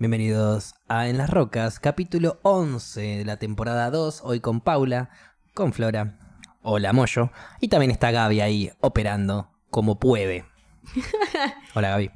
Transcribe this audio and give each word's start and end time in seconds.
Bienvenidos 0.00 0.76
a 0.86 1.08
En 1.08 1.18
las 1.18 1.28
Rocas, 1.28 1.80
capítulo 1.80 2.38
11 2.42 3.00
de 3.00 3.24
la 3.24 3.36
temporada 3.38 3.90
2, 3.90 4.20
hoy 4.22 4.38
con 4.38 4.60
Paula, 4.60 5.10
con 5.54 5.72
Flora, 5.72 6.20
hola 6.62 6.92
Moyo, 6.92 7.32
y 7.60 7.66
también 7.66 7.90
está 7.90 8.12
Gaby 8.12 8.40
ahí 8.40 8.70
operando 8.78 9.50
como 9.70 9.98
puede. 9.98 10.44
Hola 11.74 11.88
Gaby. 11.90 12.12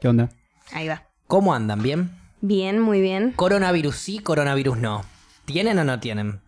¿Qué 0.00 0.08
onda? 0.08 0.30
Ahí 0.72 0.88
va. 0.88 1.06
¿Cómo 1.26 1.52
andan? 1.52 1.82
¿Bien? 1.82 2.10
Bien, 2.40 2.80
muy 2.80 3.02
bien. 3.02 3.32
Coronavirus 3.36 3.96
sí, 3.96 4.20
coronavirus 4.20 4.78
no. 4.78 5.04
¿Tienen 5.44 5.78
o 5.78 5.84
no 5.84 6.00
tienen? 6.00 6.40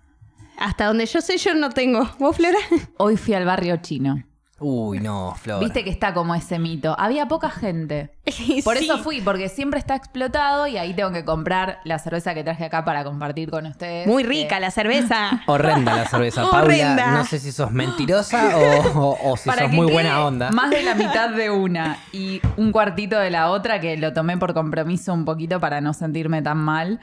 Hasta 0.59 0.87
donde 0.87 1.05
yo 1.05 1.21
sé, 1.21 1.37
yo 1.37 1.53
no 1.53 1.69
tengo. 1.69 2.09
¿Vos, 2.19 2.37
Flora? 2.37 2.59
Hoy 2.97 3.19
fui 3.19 3.35
al 3.35 3.45
barrio 3.45 3.77
chino. 3.83 4.25
Uy, 4.63 5.01
no, 5.01 5.35
Flora. 5.37 5.61
Viste 5.61 5.83
que 5.85 5.91
está 5.91 6.13
como 6.13 6.35
ese 6.35 6.59
mito. 6.59 6.95
Había 6.99 7.27
poca 7.27 7.49
gente. 7.51 8.11
Por 8.65 8.77
Sí. 8.77 8.85
eso 8.85 8.99
fui, 8.99 9.21
porque 9.23 9.49
siempre 9.49 9.79
está 9.81 9.95
explotado 9.97 10.67
y 10.67 10.77
ahí 10.77 10.93
tengo 10.95 11.11
que 11.13 11.25
comprar 11.25 11.81
la 11.85 11.99
cerveza 11.99 12.35
que 12.35 12.45
traje 12.45 12.67
acá 12.67 12.85
para 12.85 13.03
compartir 13.03 13.51
con 13.51 13.65
ustedes. 13.67 14.07
Muy 14.07 14.23
que- 14.23 14.29
rica 14.29 14.61
la 14.61 14.71
cerveza. 14.71 15.41
Horrenda 15.47 15.97
la 15.97 16.07
cerveza, 16.07 16.43
Paula. 16.51 16.59
Horrenda. 16.65 17.11
No 17.13 17.25
sé 17.25 17.39
si 17.39 17.53
sos 17.53 17.71
mentirosa 17.73 18.57
o, 18.57 19.01
o- 19.01 19.33
o 19.33 19.37
si 19.39 19.49
Para 19.49 19.63
sos 19.63 19.71
que 19.71 19.77
muy 19.77 19.91
buena 19.91 20.25
onda. 20.25 20.51
Más 20.51 20.69
de 20.71 20.83
la 20.83 20.95
mitad 20.95 21.31
de 21.31 21.49
una 21.51 21.97
y 22.13 22.43
un 22.59 22.71
cuartito 22.71 23.19
de 23.19 23.31
la 23.31 23.51
otra, 23.51 23.81
que 23.81 23.97
lo 23.97 24.13
tomé 24.13 24.37
por 24.37 24.53
compromiso 24.53 25.15
un 25.15 25.25
poquito 25.25 25.59
para 25.59 25.81
no 25.81 25.95
sentirme 25.95 26.43
tan 26.43 26.59
mal, 26.59 27.01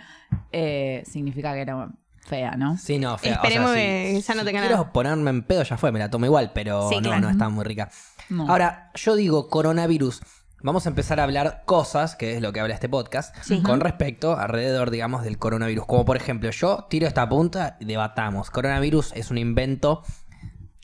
eh, 0.52 1.02
significa 1.06 1.54
que 1.54 1.62
era 1.62 1.90
fea, 2.28 2.52
¿no? 2.58 2.78
Sí, 2.78 3.00
no, 3.00 3.18
fea. 3.18 3.36
Esperemos 3.36 3.72
o 3.72 3.74
sea, 3.74 3.82
que 3.82 4.18
esa 4.18 4.34
no 4.36 4.42
si 4.42 4.46
tenga 4.48 4.60
quiero 4.62 4.78
nada. 4.78 4.92
ponerme 4.92 5.30
en 5.32 5.44
pedo, 5.44 5.64
ya 5.64 5.78
fue, 5.78 5.92
me 5.92 6.00
la 6.00 6.10
tomo 6.10 6.26
igual, 6.26 6.52
pero 6.54 6.90
Sí, 6.90 6.96
no, 6.96 7.02
claro. 7.02 7.22
no 7.22 7.30
está 7.30 7.50
muy 7.50 7.64
rica. 7.64 7.90
No. 8.30 8.50
Ahora, 8.50 8.92
yo 8.96 9.16
digo 9.16 9.50
coronavirus. 9.50 10.22
Vamos 10.64 10.86
a 10.88 10.90
empezar 10.90 11.20
a 11.20 11.24
hablar 11.24 11.62
cosas, 11.66 12.16
que 12.16 12.36
es 12.36 12.42
lo 12.42 12.52
que 12.52 12.60
habla 12.60 12.74
este 12.74 12.90
podcast, 12.90 13.36
Sí. 13.44 13.62
con 13.62 13.80
respecto 13.80 14.38
alrededor, 14.38 14.90
digamos, 14.92 15.24
del 15.24 15.38
coronavirus. 15.38 15.86
Como 15.86 16.04
por 16.04 16.18
ejemplo, 16.18 16.50
yo 16.50 16.88
tiro 16.90 17.08
esta 17.08 17.30
punta 17.30 17.78
y 17.80 17.86
debatamos. 17.86 18.50
Coronavirus 18.50 19.14
es 19.16 19.30
un 19.32 19.38
invento 19.38 20.04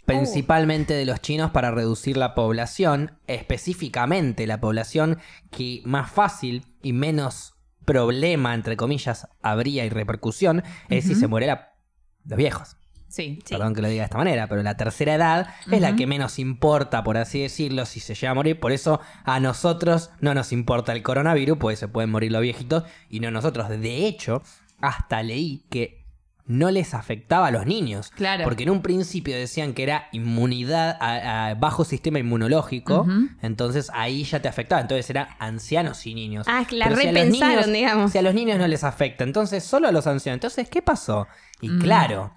principalmente 0.05 0.93
de 0.93 1.05
los 1.05 1.21
chinos 1.21 1.51
para 1.51 1.71
reducir 1.71 2.17
la 2.17 2.35
población, 2.35 3.17
específicamente 3.27 4.45
la 4.47 4.59
población 4.59 5.19
que 5.49 5.81
más 5.85 6.11
fácil 6.11 6.65
y 6.81 6.93
menos 6.93 7.52
problema, 7.85 8.53
entre 8.53 8.77
comillas, 8.77 9.27
habría 9.41 9.85
y 9.85 9.89
repercusión, 9.89 10.63
es 10.89 11.05
si 11.05 11.15
se 11.15 11.27
muriera 11.27 11.75
los 12.25 12.37
viejos. 12.37 12.77
Sí. 13.07 13.39
Sí. 13.45 13.53
Perdón 13.53 13.75
que 13.75 13.81
lo 13.83 13.89
diga 13.89 14.01
de 14.01 14.05
esta 14.05 14.17
manera, 14.17 14.47
pero 14.47 14.63
la 14.63 14.75
tercera 14.75 15.13
edad 15.13 15.47
es 15.71 15.79
la 15.79 15.95
que 15.95 16.07
menos 16.07 16.39
importa, 16.39 17.03
por 17.03 17.17
así 17.17 17.41
decirlo, 17.41 17.85
si 17.85 17.99
se 17.99 18.15
llega 18.15 18.31
a 18.31 18.33
morir. 18.33 18.59
Por 18.59 18.71
eso 18.71 19.01
a 19.23 19.39
nosotros 19.39 20.09
no 20.19 20.33
nos 20.33 20.51
importa 20.51 20.93
el 20.93 21.03
coronavirus, 21.03 21.59
pues 21.59 21.77
se 21.77 21.87
pueden 21.87 22.09
morir 22.09 22.31
los 22.31 22.41
viejitos 22.41 22.85
y 23.09 23.19
no 23.19 23.29
nosotros. 23.29 23.69
De 23.69 24.07
hecho, 24.07 24.41
hasta 24.81 25.21
leí 25.21 25.63
que 25.69 26.02
no 26.45 26.71
les 26.71 26.93
afectaba 26.93 27.47
a 27.47 27.51
los 27.51 27.65
niños. 27.65 28.09
Claro. 28.09 28.43
Porque 28.43 28.63
en 28.63 28.69
un 28.69 28.81
principio 28.81 29.35
decían 29.35 29.73
que 29.73 29.83
era 29.83 30.07
inmunidad 30.11 30.97
a, 30.99 31.47
a 31.49 31.53
bajo 31.55 31.85
sistema 31.85 32.19
inmunológico. 32.19 33.07
Entonces 33.41 33.89
ahí 33.93 34.23
ya 34.25 34.41
te 34.41 34.47
afectaba. 34.49 34.81
Entonces 34.81 35.09
era 35.09 35.35
ancianos 35.39 36.05
y 36.05 36.13
niños. 36.13 36.45
Ah, 36.49 36.65
que 36.67 36.75
la 36.75 36.85
Pero 36.89 36.97
si 36.99 37.07
a 37.07 37.11
los 37.11 37.21
repensaron, 37.21 37.55
niños- 37.55 37.73
digamos. 37.73 38.11
Si 38.11 38.17
a 38.17 38.21
los 38.21 38.33
niños 38.33 38.57
no 38.59 38.67
les 38.67 38.83
afecta, 38.83 39.23
entonces 39.23 39.63
solo 39.63 39.87
a 39.87 39.91
los 39.91 40.05
ancianos. 40.07 40.35
Entonces, 40.37 40.67
¿qué 40.69 40.81
pasó? 40.81 41.27
Y 41.61 41.69
Mm. 41.69 41.79
claro, 41.79 42.33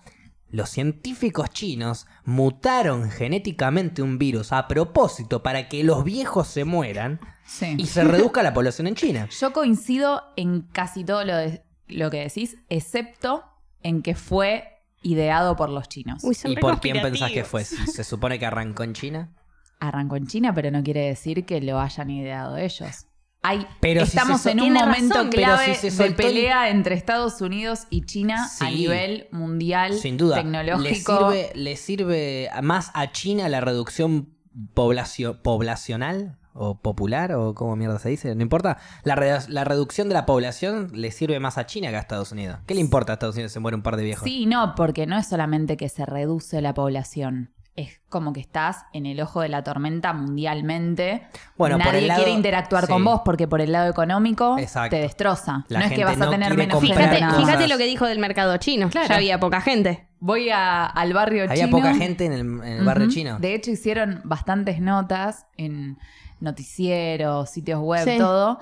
los 0.50 0.70
científicos 0.70 1.50
chinos 1.50 2.06
mutaron 2.24 3.10
genéticamente 3.10 4.02
un 4.02 4.18
virus 4.18 4.52
a 4.52 4.68
propósito 4.68 5.42
para 5.42 5.68
que 5.68 5.82
los 5.82 6.04
viejos 6.04 6.46
se 6.46 6.64
mueran 6.64 7.18
Sí. 7.44 7.74
y 7.76 7.86
se 7.86 8.04
reduzca 8.04 8.42
la 8.44 8.54
población 8.54 8.86
en 8.86 8.94
China. 8.94 9.28
Yo 9.40 9.52
coincido 9.52 10.22
en 10.36 10.62
casi 10.62 11.02
todo 11.04 11.24
lo, 11.24 11.36
de- 11.36 11.64
lo 11.88 12.10
que 12.10 12.18
decís, 12.20 12.56
excepto 12.68 13.44
en 13.86 14.02
que 14.02 14.14
fue 14.14 14.64
ideado 15.02 15.56
por 15.56 15.68
los 15.70 15.88
chinos. 15.88 16.22
Uy, 16.24 16.36
¿Y 16.44 16.56
por 16.56 16.80
quién 16.80 17.00
pensás 17.00 17.30
que 17.30 17.44
fue? 17.44 17.64
Se 17.64 18.02
supone 18.04 18.38
que 18.38 18.46
arrancó 18.46 18.82
en 18.82 18.92
China. 18.94 19.32
Arrancó 19.78 20.16
en 20.16 20.26
China, 20.26 20.52
pero 20.54 20.70
no 20.70 20.82
quiere 20.82 21.06
decir 21.06 21.44
que 21.44 21.60
lo 21.60 21.78
hayan 21.80 22.10
ideado 22.10 22.56
ellos. 22.56 23.06
Hay, 23.42 23.64
Pero 23.78 24.02
estamos 24.02 24.44
en 24.46 24.60
un 24.60 24.72
momento 24.72 25.14
razón, 25.14 25.30
clave 25.30 25.74
si 25.76 25.90
se 25.90 26.02
de 26.02 26.08
el- 26.08 26.14
pelea 26.16 26.68
entre 26.70 26.96
Estados 26.96 27.40
Unidos 27.40 27.86
y 27.90 28.04
China 28.04 28.48
a 28.60 28.70
nivel 28.70 29.28
mundial, 29.30 29.92
Sin 29.94 30.16
duda. 30.16 30.36
Le 30.38 30.42
tecnológico. 30.42 31.30
sirve, 31.30 31.52
le 31.54 31.76
sirve 31.76 32.50
más 32.62 32.90
a 32.94 33.12
China 33.12 33.48
la 33.48 33.60
reducción 33.60 34.34
poblacio- 34.74 35.42
poblacional 35.42 36.38
o 36.58 36.74
popular 36.80 37.32
o 37.32 37.54
como 37.54 37.76
mierda 37.76 37.98
se 37.98 38.08
dice, 38.08 38.34
no 38.34 38.42
importa. 38.42 38.78
La, 39.04 39.14
re- 39.14 39.38
la 39.48 39.64
reducción 39.64 40.08
de 40.08 40.14
la 40.14 40.26
población 40.26 40.90
le 40.94 41.10
sirve 41.10 41.38
más 41.40 41.58
a 41.58 41.66
China 41.66 41.90
que 41.90 41.96
a 41.96 42.00
Estados 42.00 42.32
Unidos. 42.32 42.58
¿Qué 42.66 42.74
le 42.74 42.80
importa 42.80 43.12
a 43.12 43.14
Estados 43.14 43.34
Unidos 43.36 43.52
si 43.52 43.54
se 43.54 43.60
muere 43.60 43.76
un 43.76 43.82
par 43.82 43.96
de 43.96 44.04
viejos? 44.04 44.24
Sí, 44.24 44.46
no, 44.46 44.74
porque 44.74 45.06
no 45.06 45.18
es 45.18 45.26
solamente 45.28 45.76
que 45.76 45.88
se 45.88 46.06
reduce 46.06 46.60
la 46.62 46.74
población. 46.74 47.50
Es 47.74 48.00
como 48.08 48.32
que 48.32 48.40
estás 48.40 48.86
en 48.94 49.04
el 49.04 49.20
ojo 49.20 49.42
de 49.42 49.50
la 49.50 49.62
tormenta 49.62 50.14
mundialmente. 50.14 51.26
Bueno, 51.58 51.76
por 51.76 51.86
Nadie 51.86 51.98
el 52.00 52.08
lado- 52.08 52.22
quiere 52.22 52.36
interactuar 52.36 52.86
sí. 52.86 52.92
con 52.92 53.04
vos 53.04 53.20
porque 53.24 53.46
por 53.48 53.60
el 53.60 53.72
lado 53.72 53.90
económico 53.90 54.56
Exacto. 54.58 54.96
te 54.96 55.02
destroza. 55.02 55.64
La 55.68 55.80
no 55.80 55.84
es 55.84 55.90
que 55.90 55.96
gente 55.96 56.04
vas 56.04 56.20
a 56.20 56.24
no 56.24 56.30
tener 56.30 56.56
menos. 56.56 56.80
Fíjate, 56.80 57.16
fíjate 57.36 57.68
lo 57.68 57.76
que 57.76 57.84
dijo 57.84 58.06
del 58.06 58.18
mercado 58.18 58.56
chino. 58.56 58.88
Claro. 58.88 59.08
Ya 59.08 59.16
había 59.16 59.38
poca 59.40 59.60
gente. 59.60 60.06
Voy 60.20 60.48
a- 60.48 60.86
al 60.86 61.12
barrio 61.12 61.42
Había 61.44 61.66
chino. 61.66 61.76
poca 61.76 61.94
gente 61.94 62.24
en 62.24 62.32
el, 62.32 62.40
en 62.40 62.62
el 62.78 62.84
barrio 62.84 63.08
chino. 63.10 63.38
De 63.38 63.54
hecho, 63.54 63.70
hicieron 63.70 64.22
bastantes 64.24 64.80
notas 64.80 65.46
en 65.58 65.98
noticieros, 66.40 67.50
sitios 67.50 67.80
web, 67.80 68.04
Sí. 68.04 68.18
todo, 68.18 68.58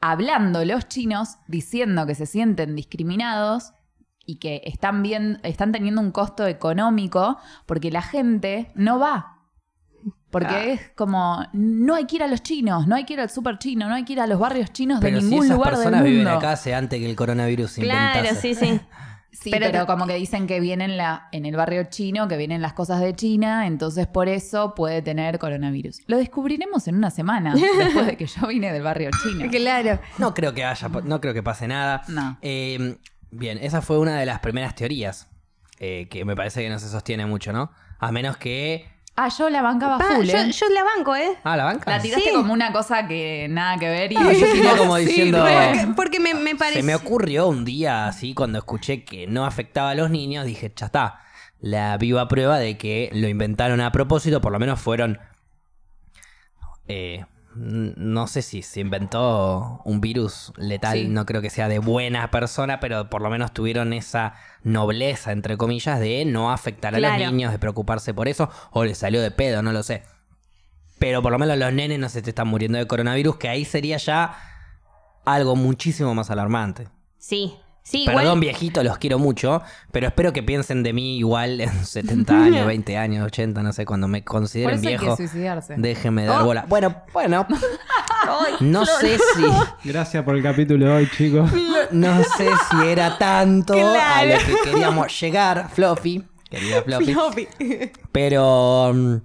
hablando 0.00 0.64
los 0.64 0.88
chinos, 0.88 1.36
diciendo 1.46 2.06
que 2.06 2.14
se 2.14 2.26
sienten 2.26 2.74
discriminados 2.76 3.72
y 4.26 4.36
que 4.36 4.62
están, 4.64 5.02
bien, 5.02 5.40
están 5.42 5.72
teniendo 5.72 6.00
un 6.00 6.10
costo 6.12 6.46
económico 6.46 7.38
porque 7.66 7.90
la 7.90 8.02
gente 8.02 8.70
no 8.74 8.98
va. 8.98 9.38
Porque 10.30 10.54
Ah. 10.54 10.64
es 10.64 10.90
como, 10.96 11.44
no 11.52 11.94
hay 11.94 12.06
que 12.06 12.16
ir 12.16 12.22
a 12.22 12.26
los 12.26 12.42
chinos, 12.42 12.86
no 12.86 12.96
hay 12.96 13.04
que 13.04 13.12
ir 13.12 13.20
al 13.20 13.28
super 13.30 13.58
chino, 13.58 13.88
no 13.88 13.94
hay 13.94 14.04
que 14.04 14.14
ir 14.14 14.20
a 14.20 14.26
los 14.26 14.38
barrios 14.40 14.72
chinos 14.72 15.00
de 15.00 15.08
si 15.20 15.26
ningún 15.26 15.44
esas 15.44 15.56
lugar 15.56 15.72
del 15.74 15.78
personas 15.82 16.04
viven 16.04 16.26
acá 16.28 16.52
hace 16.52 16.74
antes 16.74 16.98
que 16.98 17.08
el 17.08 17.14
coronavirus 17.16 17.70
se 17.70 17.82
Claro, 17.82 18.18
inventase. 18.20 18.54
sí, 18.54 18.54
sí. 18.54 18.80
Sí, 19.32 19.50
Pero 19.50 19.86
como 19.86 20.06
que 20.06 20.14
dicen 20.14 20.46
que 20.46 20.60
vienen 20.60 20.98
la, 20.98 21.28
en 21.32 21.46
el 21.46 21.56
barrio 21.56 21.84
chino, 21.84 22.28
que 22.28 22.36
vienen 22.36 22.60
las 22.60 22.74
cosas 22.74 23.00
de 23.00 23.14
China, 23.14 23.66
entonces 23.66 24.06
por 24.06 24.28
eso 24.28 24.74
puede 24.74 25.00
tener 25.00 25.38
coronavirus. 25.38 26.00
Lo 26.06 26.18
descubriremos 26.18 26.86
en 26.86 26.96
una 26.96 27.10
semana, 27.10 27.54
después 27.78 28.06
de 28.06 28.16
que 28.18 28.26
yo 28.26 28.46
vine 28.46 28.70
del 28.72 28.82
barrio 28.82 29.08
chino. 29.22 29.50
Claro. 29.50 29.98
No 30.18 30.34
creo 30.34 30.52
que 30.52 30.64
haya, 30.64 30.88
no 30.88 31.20
creo 31.20 31.32
que 31.32 31.42
pase 31.42 31.66
nada. 31.66 32.02
No. 32.08 32.36
Eh, 32.42 32.98
bien, 33.30 33.58
esa 33.62 33.80
fue 33.80 33.98
una 33.98 34.18
de 34.18 34.26
las 34.26 34.40
primeras 34.40 34.74
teorías 34.74 35.28
eh, 35.80 36.08
que 36.10 36.24
me 36.26 36.36
parece 36.36 36.62
que 36.62 36.68
no 36.68 36.78
se 36.78 36.88
sostiene 36.88 37.24
mucho, 37.24 37.52
¿no? 37.52 37.72
A 37.98 38.12
menos 38.12 38.36
que. 38.36 38.91
Ah, 39.14 39.28
yo 39.28 39.50
la 39.50 39.60
bancaba 39.60 39.98
Pa, 39.98 40.04
full, 40.16 40.24
yo, 40.24 40.38
¿eh? 40.38 40.50
yo 40.50 40.68
la 40.70 40.84
banco, 40.84 41.14
¿eh? 41.14 41.36
Ah, 41.44 41.54
la 41.56 41.64
banca. 41.64 41.90
La 41.90 42.00
tiraste 42.00 42.30
Sí. 42.30 42.34
como 42.34 42.52
una 42.52 42.72
cosa 42.72 43.06
que 43.06 43.46
nada 43.50 43.76
que 43.76 43.88
ver 43.90 44.10
y 44.12 44.16
Ah, 44.16 44.32
yo 44.32 44.50
tiré 44.52 44.68
como 44.78 44.96
Sí, 44.96 45.04
diciendo- 45.04 45.44
re. 45.44 45.54
Porque, 45.54 45.86
porque 45.96 46.20
me, 46.20 46.32
me 46.34 46.56
parece. 46.56 46.78
Se 46.80 46.82
me 46.82 46.94
ocurrió 46.94 47.46
un 47.48 47.64
día 47.66 48.06
así 48.06 48.32
cuando 48.32 48.58
escuché 48.58 49.04
que 49.04 49.26
no 49.26 49.44
afectaba 49.44 49.90
a 49.90 49.94
los 49.94 50.08
niños, 50.10 50.46
dije, 50.46 50.72
ya 50.74 50.86
está. 50.86 51.20
La 51.60 51.96
viva 51.98 52.26
prueba 52.26 52.58
de 52.58 52.78
que 52.78 53.10
lo 53.12 53.28
inventaron 53.28 53.80
a 53.82 53.92
propósito, 53.92 54.40
por 54.40 54.50
lo 54.52 54.58
menos 54.58 54.80
fueron. 54.80 55.20
eh, 56.88 57.24
no 57.54 58.26
sé 58.26 58.42
si 58.42 58.62
se 58.62 58.80
inventó 58.80 59.80
un 59.84 60.00
virus 60.00 60.52
letal, 60.56 60.98
Sí. 60.98 61.08
no 61.08 61.26
creo 61.26 61.40
que 61.42 61.50
sea 61.50 61.68
de 61.68 61.78
buena 61.78 62.30
persona, 62.30 62.80
pero 62.80 63.10
por 63.10 63.22
lo 63.22 63.30
menos 63.30 63.52
tuvieron 63.52 63.92
esa 63.92 64.34
nobleza, 64.62 65.32
entre 65.32 65.56
comillas, 65.56 66.00
de 66.00 66.24
no 66.24 66.52
afectar 66.52 66.94
a 66.94 66.98
los 67.00 67.18
niños, 67.18 67.52
de 67.52 67.58
preocuparse 67.58 68.14
por 68.14 68.28
eso, 68.28 68.50
o 68.70 68.84
les 68.84 68.98
salió 68.98 69.20
de 69.20 69.30
pedo, 69.30 69.62
no 69.62 69.72
lo 69.72 69.82
sé. 69.82 70.02
Pero 70.98 71.20
por 71.22 71.32
lo 71.32 71.38
menos 71.38 71.58
los 71.58 71.72
nenes 71.72 71.98
no 71.98 72.08
se 72.08 72.22
te 72.22 72.30
están 72.30 72.48
muriendo 72.48 72.78
de 72.78 72.86
coronavirus, 72.86 73.36
que 73.36 73.48
ahí 73.48 73.64
sería 73.64 73.96
ya 73.96 74.36
algo 75.24 75.56
muchísimo 75.56 76.14
más 76.14 76.30
alarmante. 76.30 76.88
Sí. 77.18 77.54
Sí, 77.84 78.04
Perdón, 78.06 78.22
igual. 78.22 78.40
viejito, 78.40 78.82
los 78.84 78.96
quiero 78.98 79.18
mucho, 79.18 79.60
pero 79.90 80.06
espero 80.06 80.32
que 80.32 80.42
piensen 80.42 80.82
de 80.84 80.92
mí 80.92 81.18
igual 81.18 81.60
en 81.60 81.84
70 81.84 82.32
años, 82.44 82.66
20 82.68 82.96
años, 82.96 83.26
80, 83.26 83.62
no 83.62 83.72
sé, 83.72 83.84
cuando 83.84 84.06
me 84.08 84.22
Por 84.22 84.36
consideren 84.40 84.78
hay 84.78 84.86
viejo. 84.86 85.16
que 85.16 85.16
suicidarse. 85.28 85.74
Déjenme 85.76 86.24
dar 86.24 86.42
Oh. 86.42 86.44
bola. 86.44 86.64
Bueno, 86.68 86.94
bueno, 87.12 87.46
no 88.60 88.86
sé 88.86 89.18
si 89.18 89.88
Gracias 89.88 90.22
por 90.24 90.36
el 90.36 90.42
capítulo 90.42 90.86
de 90.86 90.92
hoy, 90.92 91.10
chicos. 91.10 91.50
no 91.90 92.22
sé 92.36 92.48
si 92.70 92.86
era 92.88 93.18
tanto 93.18 93.74
a 93.74 93.76
Claro. 93.76 94.30
lo 94.30 94.38
que 94.64 94.70
queríamos 94.70 95.20
llegar, 95.20 95.68
Fluffy, 95.72 96.24
querida 96.48 96.82
Fluffy, 96.82 97.48
pero 98.12 98.92
mm, 98.94 99.16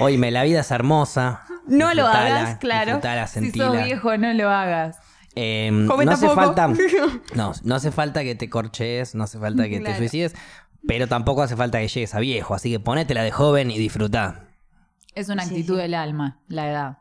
oíme, 0.00 0.30
la 0.30 0.42
vida 0.44 0.60
es 0.60 0.70
hermosa. 0.70 1.42
No 1.66 1.92
lo 1.94 2.06
hagas, 2.06 2.56
claro. 2.58 2.86
disfrutala, 2.86 3.26
si 3.26 3.50
sos 3.52 3.72
viejo, 3.84 4.16
no 4.16 4.32
lo 4.32 4.48
hagas. 4.50 4.96
Eh, 5.36 5.86
Come 5.86 6.04
no 6.04 6.12
hace 6.12 6.28
falta. 6.28 6.68
No, 7.34 7.52
no 7.62 7.74
hace 7.74 7.90
falta 7.90 8.22
que 8.22 8.34
te 8.34 8.50
corches, 8.50 9.14
no 9.14 9.24
hace 9.24 9.38
falta 9.38 9.68
que 9.68 9.80
te 9.80 9.96
suicides, 9.96 10.34
pero 10.86 11.06
tampoco 11.06 11.42
hace 11.42 11.56
falta 11.56 11.78
que 11.78 11.88
llegues 11.88 12.14
a 12.14 12.20
viejo. 12.20 12.54
Así 12.54 12.70
que 12.70 12.80
ponétela 12.80 13.22
de 13.22 13.30
joven 13.30 13.70
y 13.70 13.78
disfrutá. 13.78 14.44
Es 15.14 15.28
una 15.28 15.42
actitud 15.42 15.76
sí. 15.76 15.82
del 15.82 15.94
alma, 15.94 16.38
la 16.48 16.70
edad. 16.70 16.98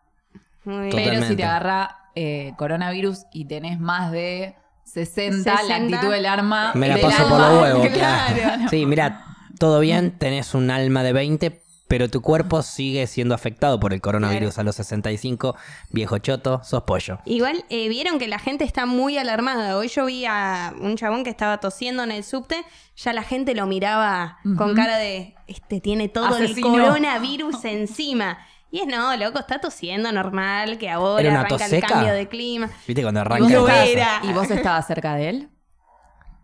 Muy 0.66 0.88
bien. 0.88 0.96
Pero 0.96 1.24
si 1.26 1.36
te 1.36 1.44
agarra 1.44 1.98
eh, 2.16 2.54
coronavirus 2.58 3.26
y 3.34 3.46
tenés 3.46 3.80
más 3.80 4.12
de 4.12 4.56
60, 4.86 5.52
la 5.52 5.58
60. 5.62 5.76
actitud 5.96 6.12
del 6.14 6.26
arma. 6.26 6.72
Me 6.76 6.88
la 6.88 6.98
paso 6.98 7.28
por 7.30 7.40
los 7.40 7.62
huevos, 7.62 7.88
Claro. 7.94 8.36
claro. 8.36 8.70
Sí, 8.70 8.86
mira, 8.86 9.24
todo 9.58 9.80
bien, 9.80 10.12
tenés 10.12 10.54
un 10.54 10.72
alma 10.72 11.04
de 11.04 11.14
20, 11.14 11.62
pero 11.90 12.08
tu 12.08 12.22
cuerpo 12.22 12.62
sigue 12.62 13.08
siendo 13.08 13.34
afectado 13.34 13.80
por 13.80 13.94
el 13.94 14.00
coronavirus 14.00 14.60
a 14.60 14.64
los 14.64 14.76
65, 14.76 15.56
viejo 15.90 16.20
choto, 16.20 16.62
sos 16.64 16.84
pollo. 16.84 17.18
Igual 17.26 17.66
eh, 17.70 17.90
vieron 17.90 18.20
que 18.20 18.28
la 18.28 18.38
gente 18.38 18.64
está 18.64 18.86
muy 18.86 19.18
alarmada. 19.18 19.76
Hoy 19.76 19.88
yo 19.88 20.06
vi 20.06 20.24
a 20.26 20.72
un 20.80 20.98
chabón 20.98 21.24
que 21.24 21.32
estaba 21.32 21.58
tosiendo 21.58 22.04
en 22.04 22.12
el 22.12 22.24
subte, 22.24 22.64
ya 22.96 23.12
la 23.12 23.24
gente 23.24 23.56
lo 23.56 23.66
miraba 23.66 24.38
con 24.56 24.76
cara 24.76 24.98
de, 24.98 25.34
este 25.48 25.82
tiene 25.82 26.10
todo 26.10 26.28
Asesino. 26.28 26.76
el 26.76 26.84
coronavirus 26.84 27.66
encima. 27.66 28.38
Y 28.70 28.82
es 28.82 28.88
no, 28.88 29.18
loco, 29.18 29.40
está 29.40 29.60
tosiendo 29.60 30.12
normal, 30.12 30.78
que 30.78 30.92
ahora 30.92 31.22
¿Era 31.22 31.32
una 31.32 31.40
arranca 31.40 31.66
tos 31.66 31.74
el 31.74 31.82
cambio 31.82 32.14
de 32.14 32.28
clima. 32.28 32.70
¿Viste 32.86 33.02
cuando 33.02 33.20
¿Y 33.20 33.22
arranca 33.22 33.44
vos, 33.46 33.52
el 33.52 33.76
caso? 33.76 33.92
era. 33.92 34.22
¿Y 34.26 34.34
vos 34.34 34.52
estabas 34.52 34.86
cerca 34.86 35.16
de 35.16 35.30
él? 35.30 35.50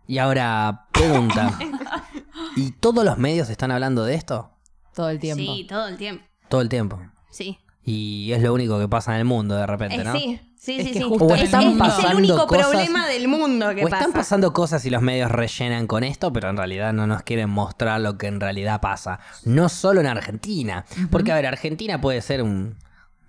Y 0.08 0.18
ahora, 0.18 0.86
pregunta. 0.90 1.56
¿Y 2.56 2.72
todos 2.72 3.04
los 3.04 3.16
medios 3.16 3.48
están 3.48 3.70
hablando 3.70 4.04
de 4.04 4.14
esto? 4.14 4.55
Todo 4.96 5.10
el 5.10 5.20
tiempo. 5.20 5.44
Sí, 5.44 5.64
todo 5.68 5.86
el 5.86 5.96
tiempo. 5.96 6.24
Todo 6.48 6.60
el 6.62 6.68
tiempo. 6.68 6.98
Sí. 7.30 7.58
Y 7.84 8.32
es 8.32 8.42
lo 8.42 8.52
único 8.52 8.80
que 8.80 8.88
pasa 8.88 9.12
en 9.12 9.18
el 9.20 9.24
mundo 9.26 9.54
de 9.54 9.66
repente, 9.66 9.94
Eh, 9.96 10.04
¿no? 10.04 10.12
Sí, 10.12 10.40
sí, 10.56 10.76
Es 10.80 10.86
sí. 10.86 10.92
que 10.94 10.98
sí. 10.98 11.04
justo 11.04 11.34
es, 11.36 11.42
están 11.42 11.62
es- 11.62 11.72
es 11.74 11.78
pasando 11.78 12.08
el 12.10 12.16
único 12.16 12.46
cosas- 12.48 12.66
problema 12.68 13.06
del 13.06 13.28
mundo 13.28 13.68
que 13.74 13.84
o 13.84 13.88
están 13.88 14.00
pasa. 14.06 14.12
pasando 14.14 14.52
cosas 14.52 14.84
y 14.86 14.90
los 14.90 15.02
medios 15.02 15.30
rellenan 15.30 15.86
con 15.86 16.02
esto, 16.02 16.32
pero 16.32 16.48
en 16.50 16.56
realidad 16.56 16.92
no 16.92 17.06
nos 17.06 17.22
quieren 17.22 17.48
mostrar 17.50 18.00
lo 18.00 18.18
que 18.18 18.26
en 18.26 18.40
realidad 18.40 18.80
pasa. 18.80 19.20
No 19.44 19.68
solo 19.68 20.00
en 20.00 20.06
Argentina. 20.08 20.84
Porque, 21.12 21.30
a 21.30 21.36
ver, 21.36 21.46
Argentina 21.46 22.00
puede 22.00 22.22
ser 22.22 22.42
un 22.42 22.74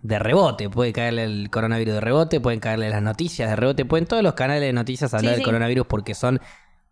de 0.01 0.19
rebote. 0.19 0.69
Puede 0.69 0.93
caerle 0.93 1.25
el 1.25 1.49
coronavirus 1.51 1.95
de 1.95 2.01
rebote, 2.01 2.39
pueden 2.39 2.59
caerle 2.61 2.89
las 2.89 3.01
noticias 3.03 3.49
de 3.49 3.55
rebote. 3.57 3.83
Pueden 3.85 4.07
todos 4.07 4.23
los 4.23 4.33
canales 4.35 4.61
de 4.61 4.71
noticias 4.73 5.13
hablar 5.13 5.31
Sí, 5.33 5.35
del 5.35 5.39
sí. 5.39 5.43
coronavirus 5.45 5.85
porque 5.85 6.15
son 6.15 6.39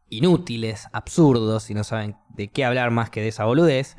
inútiles, 0.09 0.87
absurdos 0.91 1.69
y 1.69 1.73
no 1.73 1.83
saben 1.83 2.15
de 2.29 2.49
qué 2.49 2.65
hablar 2.65 2.91
más 2.91 3.09
que 3.09 3.21
de 3.21 3.29
esa 3.29 3.45
boludez. 3.45 3.95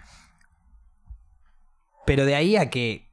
Pero 2.06 2.24
de 2.24 2.34
ahí 2.34 2.56
a 2.56 2.70
que 2.70 3.10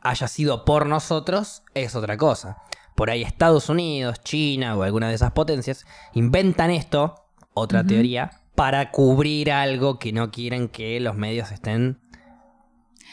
haya 0.00 0.26
sido 0.28 0.64
por 0.64 0.86
nosotros 0.86 1.62
es 1.74 1.94
otra 1.94 2.16
cosa. 2.16 2.58
Por 2.94 3.10
ahí 3.10 3.22
Estados 3.22 3.68
Unidos, 3.68 4.20
China 4.22 4.76
o 4.76 4.82
alguna 4.82 5.08
de 5.08 5.14
esas 5.14 5.32
potencias 5.32 5.86
inventan 6.12 6.70
esto, 6.70 7.26
otra 7.52 7.84
teoría, 7.84 8.30
para 8.54 8.90
cubrir 8.90 9.50
algo 9.50 9.98
que 9.98 10.12
no 10.12 10.30
quieren 10.30 10.68
que 10.68 11.00
los 11.00 11.16
medios 11.16 11.50
estén 11.50 11.98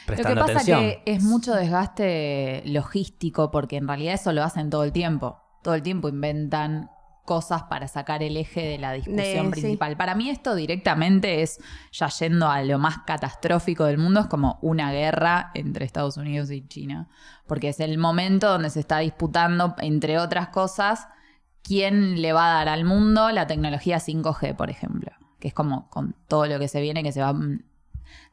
Lo 0.07 0.15
que 0.15 0.23
prestando 0.23 0.41
pasa 0.41 0.53
atención. 0.53 0.79
que 0.81 1.01
es 1.05 1.23
mucho 1.23 1.53
desgaste 1.53 2.61
logístico 2.65 3.49
porque 3.51 3.77
en 3.77 3.87
realidad 3.87 4.13
eso 4.15 4.33
lo 4.33 4.43
hacen 4.43 4.69
todo 4.69 4.83
el 4.83 4.91
tiempo. 4.91 5.39
Todo 5.63 5.73
el 5.73 5.81
tiempo 5.81 6.09
inventan 6.09 6.91
cosas 7.25 7.63
para 7.63 7.87
sacar 7.87 8.23
el 8.23 8.35
eje 8.37 8.61
de 8.61 8.77
la 8.77 8.93
discusión 8.93 9.45
De- 9.45 9.51
principal. 9.51 9.97
Para 9.97 10.15
mí 10.15 10.29
esto 10.29 10.55
directamente 10.55 11.41
es, 11.41 11.59
ya 11.91 12.07
yendo 12.09 12.49
a 12.49 12.61
lo 12.63 12.79
más 12.79 12.99
catastrófico 13.05 13.85
del 13.85 13.97
mundo, 13.97 14.21
es 14.21 14.27
como 14.27 14.59
una 14.61 14.91
guerra 14.91 15.51
entre 15.53 15.85
Estados 15.85 16.17
Unidos 16.17 16.51
y 16.51 16.67
China. 16.67 17.07
Porque 17.47 17.69
es 17.69 17.79
el 17.79 17.97
momento 17.97 18.49
donde 18.49 18.69
se 18.69 18.79
está 18.79 18.99
disputando, 18.99 19.75
entre 19.79 20.19
otras 20.19 20.49
cosas, 20.49 21.07
quién 21.63 22.21
le 22.21 22.33
va 22.33 22.51
a 22.51 22.53
dar 22.55 22.69
al 22.69 22.85
mundo 22.85 23.29
la 23.31 23.47
tecnología 23.47 23.99
5G, 23.99 24.55
por 24.55 24.69
ejemplo. 24.69 25.11
Que 25.39 25.47
es 25.47 25.53
como 25.53 25.89
con 25.89 26.15
todo 26.27 26.45
lo 26.47 26.59
que 26.59 26.67
se 26.67 26.81
viene, 26.81 27.03
que 27.03 27.11
se 27.11 27.21
va 27.21 27.33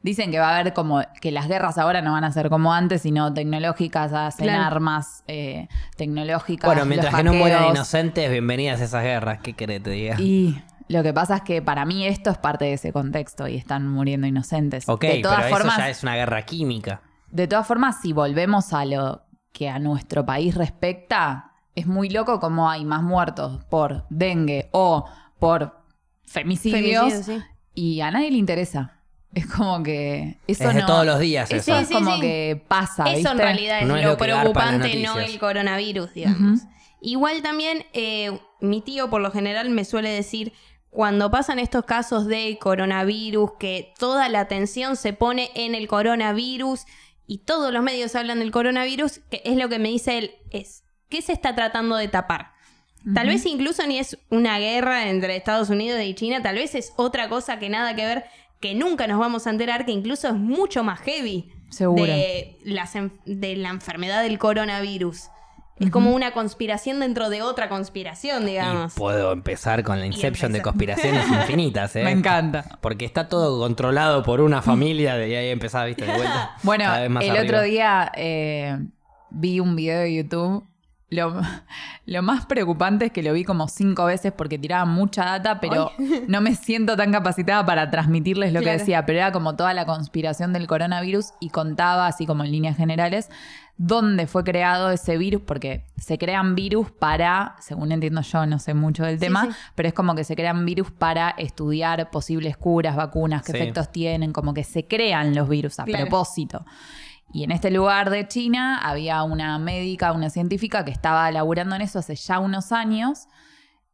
Dicen 0.01 0.31
que 0.31 0.39
va 0.39 0.49
a 0.55 0.59
haber 0.59 0.73
como 0.73 1.01
que 1.21 1.31
las 1.31 1.47
guerras 1.47 1.77
ahora 1.77 2.01
no 2.01 2.13
van 2.13 2.23
a 2.23 2.31
ser 2.31 2.49
como 2.49 2.73
antes, 2.73 3.01
sino 3.01 3.33
tecnológicas, 3.33 4.13
hacen 4.13 4.45
Claro. 4.45 4.63
armas 4.63 5.23
eh, 5.27 5.67
tecnológicas. 5.97 6.67
Bueno, 6.67 6.85
mientras 6.85 7.11
los 7.11 7.19
que 7.19 7.23
no 7.25 7.33
mueran 7.33 7.65
inocentes, 7.69 8.31
bienvenidas 8.31 8.79
a 8.81 8.85
esas 8.85 9.03
guerras. 9.03 9.39
¿Qué 9.41 9.53
querés 9.53 9.83
te 9.83 9.89
diga? 9.89 10.15
Y 10.19 10.61
lo 10.87 11.03
que 11.03 11.13
pasa 11.13 11.37
es 11.37 11.41
que 11.41 11.61
para 11.61 11.85
mí 11.85 12.05
esto 12.07 12.29
es 12.29 12.37
parte 12.37 12.65
de 12.65 12.73
ese 12.73 12.91
contexto 12.93 13.47
y 13.47 13.55
están 13.57 13.87
muriendo 13.87 14.25
inocentes. 14.25 14.87
ok, 14.87 15.01
de 15.01 15.21
todas 15.21 15.43
pero 15.43 15.55
formas, 15.57 15.73
eso 15.75 15.81
ya 15.83 15.89
es 15.89 16.03
una 16.03 16.15
guerra 16.15 16.41
química. 16.43 17.01
de 17.31 17.47
todas 17.47 17.67
formas, 17.67 18.01
si 18.01 18.13
volvemos 18.13 18.73
a 18.73 18.85
lo 18.85 19.23
que 19.51 19.69
a 19.69 19.79
nuestro 19.79 20.25
país 20.25 20.55
respecta, 20.55 21.51
es 21.75 21.85
muy 21.87 22.09
loco 22.09 22.39
como 22.39 22.69
hay 22.69 22.85
más 22.85 23.03
muertos 23.03 23.63
por 23.65 24.05
dengue 24.09 24.69
o 24.71 25.05
por 25.39 25.77
femicidios 26.25 27.13
Femicidio, 27.13 27.39
sí. 27.39 27.43
y 27.73 28.01
a 28.01 28.11
nadie 28.11 28.31
le 28.31 28.37
interesa. 28.37 28.98
Es 29.33 29.45
como 29.47 29.83
que 29.83 30.37
eso 30.47 30.63
es 30.69 30.73
de 30.75 30.81
no 30.81 30.87
todos 30.87 31.05
los 31.05 31.19
días 31.19 31.51
Es- 31.51 31.67
eso. 31.67 31.75
Sí, 31.75 31.81
es 31.83 31.87
sí, 31.87 31.93
como 31.93 32.15
sí. 32.15 32.21
que 32.21 32.61
pasa, 32.67 33.03
Eso 33.05 33.15
¿viste? 33.15 33.29
en 33.31 33.37
realidad 33.37 33.79
es 33.81 33.87
No 33.87 33.95
es 33.95 34.05
lo, 34.05 34.17
preocupante, 34.17 34.95
no 35.03 35.19
el 35.19 35.37
coronavirus, 35.39 36.13
digamos. 36.13 36.61
Igual 37.01 37.41
también, 37.41 37.85
eh, 37.93 38.39
mi 38.59 38.81
tío 38.81 39.09
por 39.09 39.21
lo 39.21 39.31
general 39.31 39.69
me 39.69 39.85
suele 39.85 40.09
decir, 40.09 40.51
cuando 40.89 41.29
pasan 41.29 41.59
estos 41.59 41.85
casos 41.85 42.25
de 42.25 42.57
coronavirus, 42.59 43.51
que 43.59 43.93
toda 43.99 44.27
la 44.29 44.39
atención 44.39 44.95
se 44.95 45.13
pone 45.13 45.51
en 45.53 45.75
el 45.75 45.87
coronavirus 45.87 46.85
y 47.27 47.39
todos 47.45 47.71
los 47.71 47.83
medios 47.83 48.15
hablan 48.15 48.39
del 48.39 48.51
coronavirus, 48.51 49.19
que 49.29 49.41
es 49.45 49.55
lo 49.55 49.69
que 49.69 49.77
me 49.77 49.89
dice 49.89 50.17
él, 50.17 50.31
es, 50.49 50.83
¿qué 51.07 51.21
se 51.21 51.31
está 51.33 51.53
tratando 51.53 51.95
de 51.95 52.07
tapar? 52.07 52.53
Tal 53.13 53.27
vez 53.27 53.45
incluso 53.45 53.85
ni 53.87 53.97
es 53.97 54.17
una 54.29 54.59
guerra 54.59 55.07
entre 55.09 55.37
Estados 55.37 55.69
Unidos 55.69 56.01
y 56.03 56.15
China, 56.15 56.41
tal 56.41 56.55
vez 56.55 56.75
es 56.75 56.91
otra 56.97 57.29
cosa 57.29 57.57
que 57.59 57.69
nada 57.69 57.95
que 57.95 58.05
ver, 58.05 58.25
que 58.59 58.75
nunca 58.75 59.07
nos 59.07 59.19
vamos 59.19 59.47
a 59.47 59.49
enterar, 59.51 59.85
que 59.85 59.91
incluso 59.91 60.27
es 60.27 60.33
mucho 60.33 60.83
más 60.83 60.99
heavy 61.01 61.51
Seguro. 61.69 62.03
de, 62.05 62.57
las 62.63 62.95
en- 62.95 63.13
de 63.25 63.55
la 63.55 63.69
enfermedad 63.69 64.21
del 64.23 64.37
coronavirus. 64.39 65.29
Es 65.79 65.91
como 65.91 66.11
una 66.11 66.33
conspiración 66.33 66.99
dentro 66.99 67.29
de 67.29 67.41
otra 67.41 67.69
conspiración, 67.69 68.45
digamos. 68.45 68.93
Y 68.93 68.99
puedo 68.99 69.31
empezar 69.31 69.81
con 69.83 69.97
la 70.01 70.05
Inception 70.07 70.51
de 70.51 70.61
conspiraciones 70.61 71.25
infinitas, 71.31 71.95
¿eh? 71.95 72.03
Me 72.03 72.11
encanta. 72.11 72.77
Porque 72.81 73.05
está 73.05 73.29
todo 73.29 73.57
controlado 73.59 74.21
por 74.23 74.41
una 74.41 74.61
familia 74.61 75.15
de 75.15 75.29
y 75.29 75.35
ahí 75.35 75.49
empezás, 75.51 75.85
viste, 75.85 76.03
de 76.05 76.11
vuelta. 76.11 76.57
Bueno, 76.63 76.93
el 76.95 77.15
arriba. 77.17 77.41
otro 77.41 77.61
día 77.61 78.11
eh, 78.13 78.77
vi 79.29 79.61
un 79.61 79.77
video 79.77 80.01
de 80.01 80.13
YouTube. 80.15 80.65
Lo, 81.11 81.41
lo 82.05 82.21
más 82.21 82.45
preocupante 82.45 83.05
es 83.05 83.11
que 83.11 83.23
lo 83.23 83.33
vi 83.33 83.43
como 83.43 83.67
cinco 83.67 84.05
veces 84.05 84.31
porque 84.31 84.59
tiraba 84.59 84.85
mucha 84.85 85.25
data, 85.25 85.59
pero 85.59 85.91
no 86.27 86.39
me 86.41 86.55
siento 86.55 86.95
tan 86.95 87.11
capacitada 87.11 87.65
para 87.65 87.89
transmitirles 87.89 88.53
lo 88.53 88.61
que 88.61 88.71
decía. 88.71 89.05
Pero 89.05 89.17
era 89.19 89.31
como 89.31 89.55
toda 89.55 89.73
la 89.73 89.85
conspiración 89.85 90.53
del 90.53 90.67
coronavirus 90.67 91.33
y 91.39 91.49
contaba, 91.49 92.05
así 92.07 92.25
como 92.27 92.43
en 92.43 92.51
líneas 92.51 92.77
generales, 92.77 93.29
dónde 93.77 94.27
fue 94.27 94.43
creado 94.43 94.91
ese 94.91 95.17
virus, 95.17 95.41
porque 95.41 95.85
se 95.97 96.17
crean 96.17 96.53
virus 96.53 96.91
para, 96.91 97.55
según 97.61 97.91
entiendo 97.93 98.21
yo, 98.21 98.45
no 98.45 98.59
sé 98.59 98.73
mucho 98.73 99.05
del 99.05 99.17
Sí, 99.17 99.25
tema, 99.25 99.45
sí. 99.45 99.51
pero 99.73 99.87
es 99.87 99.93
como 99.93 100.15
que 100.15 100.25
se 100.25 100.35
crean 100.35 100.65
virus 100.65 100.91
para 100.91 101.29
estudiar 101.37 102.11
posibles 102.11 102.57
curas, 102.57 102.95
vacunas, 102.97 103.41
qué 103.43 103.53
Sí. 103.53 103.57
efectos 103.57 103.89
tienen, 103.91 104.33
como 104.33 104.53
que 104.53 104.63
se 104.65 104.85
crean 104.85 105.33
los 105.33 105.47
virus 105.47 105.79
a 105.79 105.85
Claro. 105.85 106.05
propósito. 106.07 106.65
Y 107.31 107.43
en 107.43 107.51
este 107.51 107.69
lugar 107.71 108.09
de 108.09 108.27
China 108.27 108.79
había 108.83 109.21
una 109.23 109.59
médica, 109.59 110.11
una 110.13 110.29
científica 110.29 110.83
que 110.83 110.91
estaba 110.91 111.31
laburando 111.31 111.75
en 111.75 111.81
eso 111.81 111.99
hace 111.99 112.15
ya 112.15 112.39
unos 112.39 112.71
años 112.71 113.27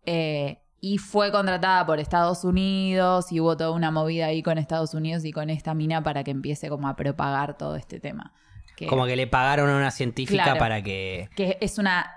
eh, 0.06 0.62
y 0.80 0.98
fue 1.00 1.32
contratada 1.32 1.86
por 1.86 2.00
Estados 2.00 2.44
Unidos 2.44 3.32
y 3.32 3.39
hubo 3.42 3.58
toda 3.58 3.72
una 3.72 3.92
movida 3.92 4.27
ahí 4.27 4.42
con 4.44 4.58
Estados 4.58 4.94
Unidos 4.94 5.25
y 5.25 5.32
con 5.32 5.50
esta 5.50 5.74
mina 5.74 6.01
para 6.04 6.24
que 6.24 6.32
empiece 6.32 6.70
como 6.70 6.88
a 6.88 6.96
propagar 6.96 7.58
todo 7.58 7.75
este 7.75 8.00
tema. 8.00 8.34
Que, 8.77 8.88
Como 8.88 9.06
que 9.06 9.15
le 9.15 9.25
pagaron 9.27 9.70
a 9.70 9.77
una 9.77 9.92
científica 9.92 10.44
Claro. 10.44 10.60
para 10.60 10.82
que. 10.82 11.30
que 11.36 11.58
es 11.62 11.77
una 11.77 12.12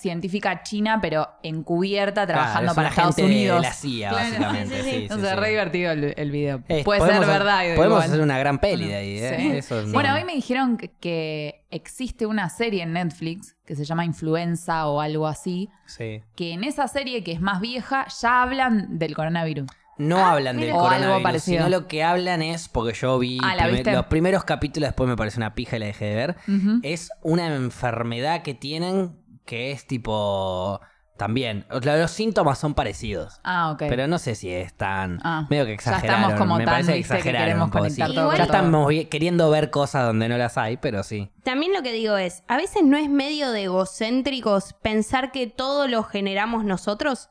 científica 0.00 0.62
china 0.62 1.00
pero 1.02 1.28
encubierta 1.42 2.24
Claro, 2.24 2.32
trabajando 2.40 2.70
es 2.70 2.76
para 2.76 2.88
Estados 2.90 3.16
gente 3.16 3.28
de 3.32 3.36
Unidos. 3.38 3.62
la 3.62 3.72
CIA, 3.72 4.08
Claro. 4.10 4.24
básicamente. 4.24 4.82
Sí, 4.82 4.90
sí, 4.90 5.08
o 5.12 5.18
sea, 5.18 5.30
sí. 5.34 5.40
re 5.40 5.48
divertido 5.50 5.90
el, 5.92 6.14
el 6.16 6.30
video. 6.30 6.62
Eh, 6.68 6.82
Puede 6.84 7.00
ser 7.00 7.20
verdad. 7.26 7.60
Podemos 7.74 7.86
igual. 7.86 8.02
hacer 8.02 8.20
una 8.20 8.38
gran 8.38 8.58
peli 8.58 8.86
de 8.86 8.94
ahí, 8.94 9.18
¿eh? 9.18 9.58
Eso 9.58 9.82
Bueno, 9.88 10.14
hoy 10.14 10.24
me 10.24 10.34
dijeron 10.34 10.76
que, 10.76 10.92
que 11.00 11.66
existe 11.70 12.26
una 12.26 12.48
serie 12.50 12.82
en 12.84 12.92
Netflix 12.92 13.56
que 13.66 13.74
se 13.76 13.84
llama 13.84 14.04
Influenza 14.04 14.86
o 14.86 15.00
algo 15.00 15.26
así, 15.26 15.68
Sí. 15.86 16.22
que 16.36 16.52
en 16.52 16.64
esa 16.64 16.86
serie 16.88 17.22
que 17.24 17.32
es 17.32 17.40
más 17.40 17.60
vieja 17.60 18.06
ya 18.20 18.42
hablan 18.42 18.98
del 18.98 19.14
coronavirus. 19.14 19.66
No 19.98 20.16
Ah, 20.18 20.32
hablan 20.32 20.56
del. 20.58 20.70
O 20.70 20.76
algo 20.76 20.88
coronavirus, 20.88 21.22
parecido. 21.22 21.58
sino 21.58 21.68
lo 21.68 21.86
que 21.86 22.02
hablan 22.02 22.40
es, 22.40 22.68
porque 22.68 22.94
yo 22.94 23.18
vi 23.18 23.38
Ah, 23.42 23.54
los 23.92 24.06
primeros 24.06 24.44
capítulos, 24.44 24.88
después 24.88 25.06
me 25.10 25.16
parece 25.16 25.36
una 25.38 25.54
pija 25.54 25.76
y 25.76 25.80
la 25.80 25.86
dejé 25.86 26.04
de 26.06 26.14
ver, 26.14 26.36
es 26.82 27.10
una 27.22 27.54
enfermedad 27.54 28.42
que 28.42 28.54
tienen 28.54 29.12
que 29.50 29.72
es 29.72 29.84
tipo... 29.86 30.80
También, 31.18 31.66
los 31.68 32.10
síntomas 32.12 32.58
son 32.58 32.72
parecidos. 32.72 33.40
Ah, 33.44 33.72
ok. 33.72 33.82
Pero 33.90 34.06
no 34.06 34.18
sé 34.18 34.34
si 34.34 34.48
es 34.50 34.72
tan... 34.72 35.18
Ah. 35.22 35.46
medio 35.50 35.64
que 35.64 35.72
Ya 35.72 35.74
exageraron. 35.74 36.20
estamos 36.22 36.38
como 36.40 36.56
me 36.56 36.64
tan, 36.64 36.86
parece 36.86 37.02
que 37.02 37.22
queremos 37.22 37.64
un 37.66 37.70
poco, 37.70 37.82
conectar 37.82 38.08
sí. 38.08 38.14
todo 38.14 38.28
con 38.28 38.36
Ya 38.38 38.44
estamos 38.44 38.92
queriendo 39.10 39.50
ver 39.50 39.68
cosas 39.70 40.06
donde 40.06 40.30
no 40.30 40.38
las 40.38 40.56
hay, 40.56 40.78
pero 40.78 41.02
sí. 41.02 41.30
También 41.44 41.74
lo 41.74 41.82
que 41.82 41.92
digo 41.92 42.16
es, 42.16 42.42
a 42.48 42.56
veces 42.56 42.84
no 42.84 42.96
es 42.96 43.10
medio 43.10 43.50
de 43.50 43.64
egocéntricos 43.64 44.72
pensar 44.82 45.30
que 45.30 45.46
todo 45.46 45.88
lo 45.88 46.04
generamos 46.04 46.64
nosotros, 46.64 47.28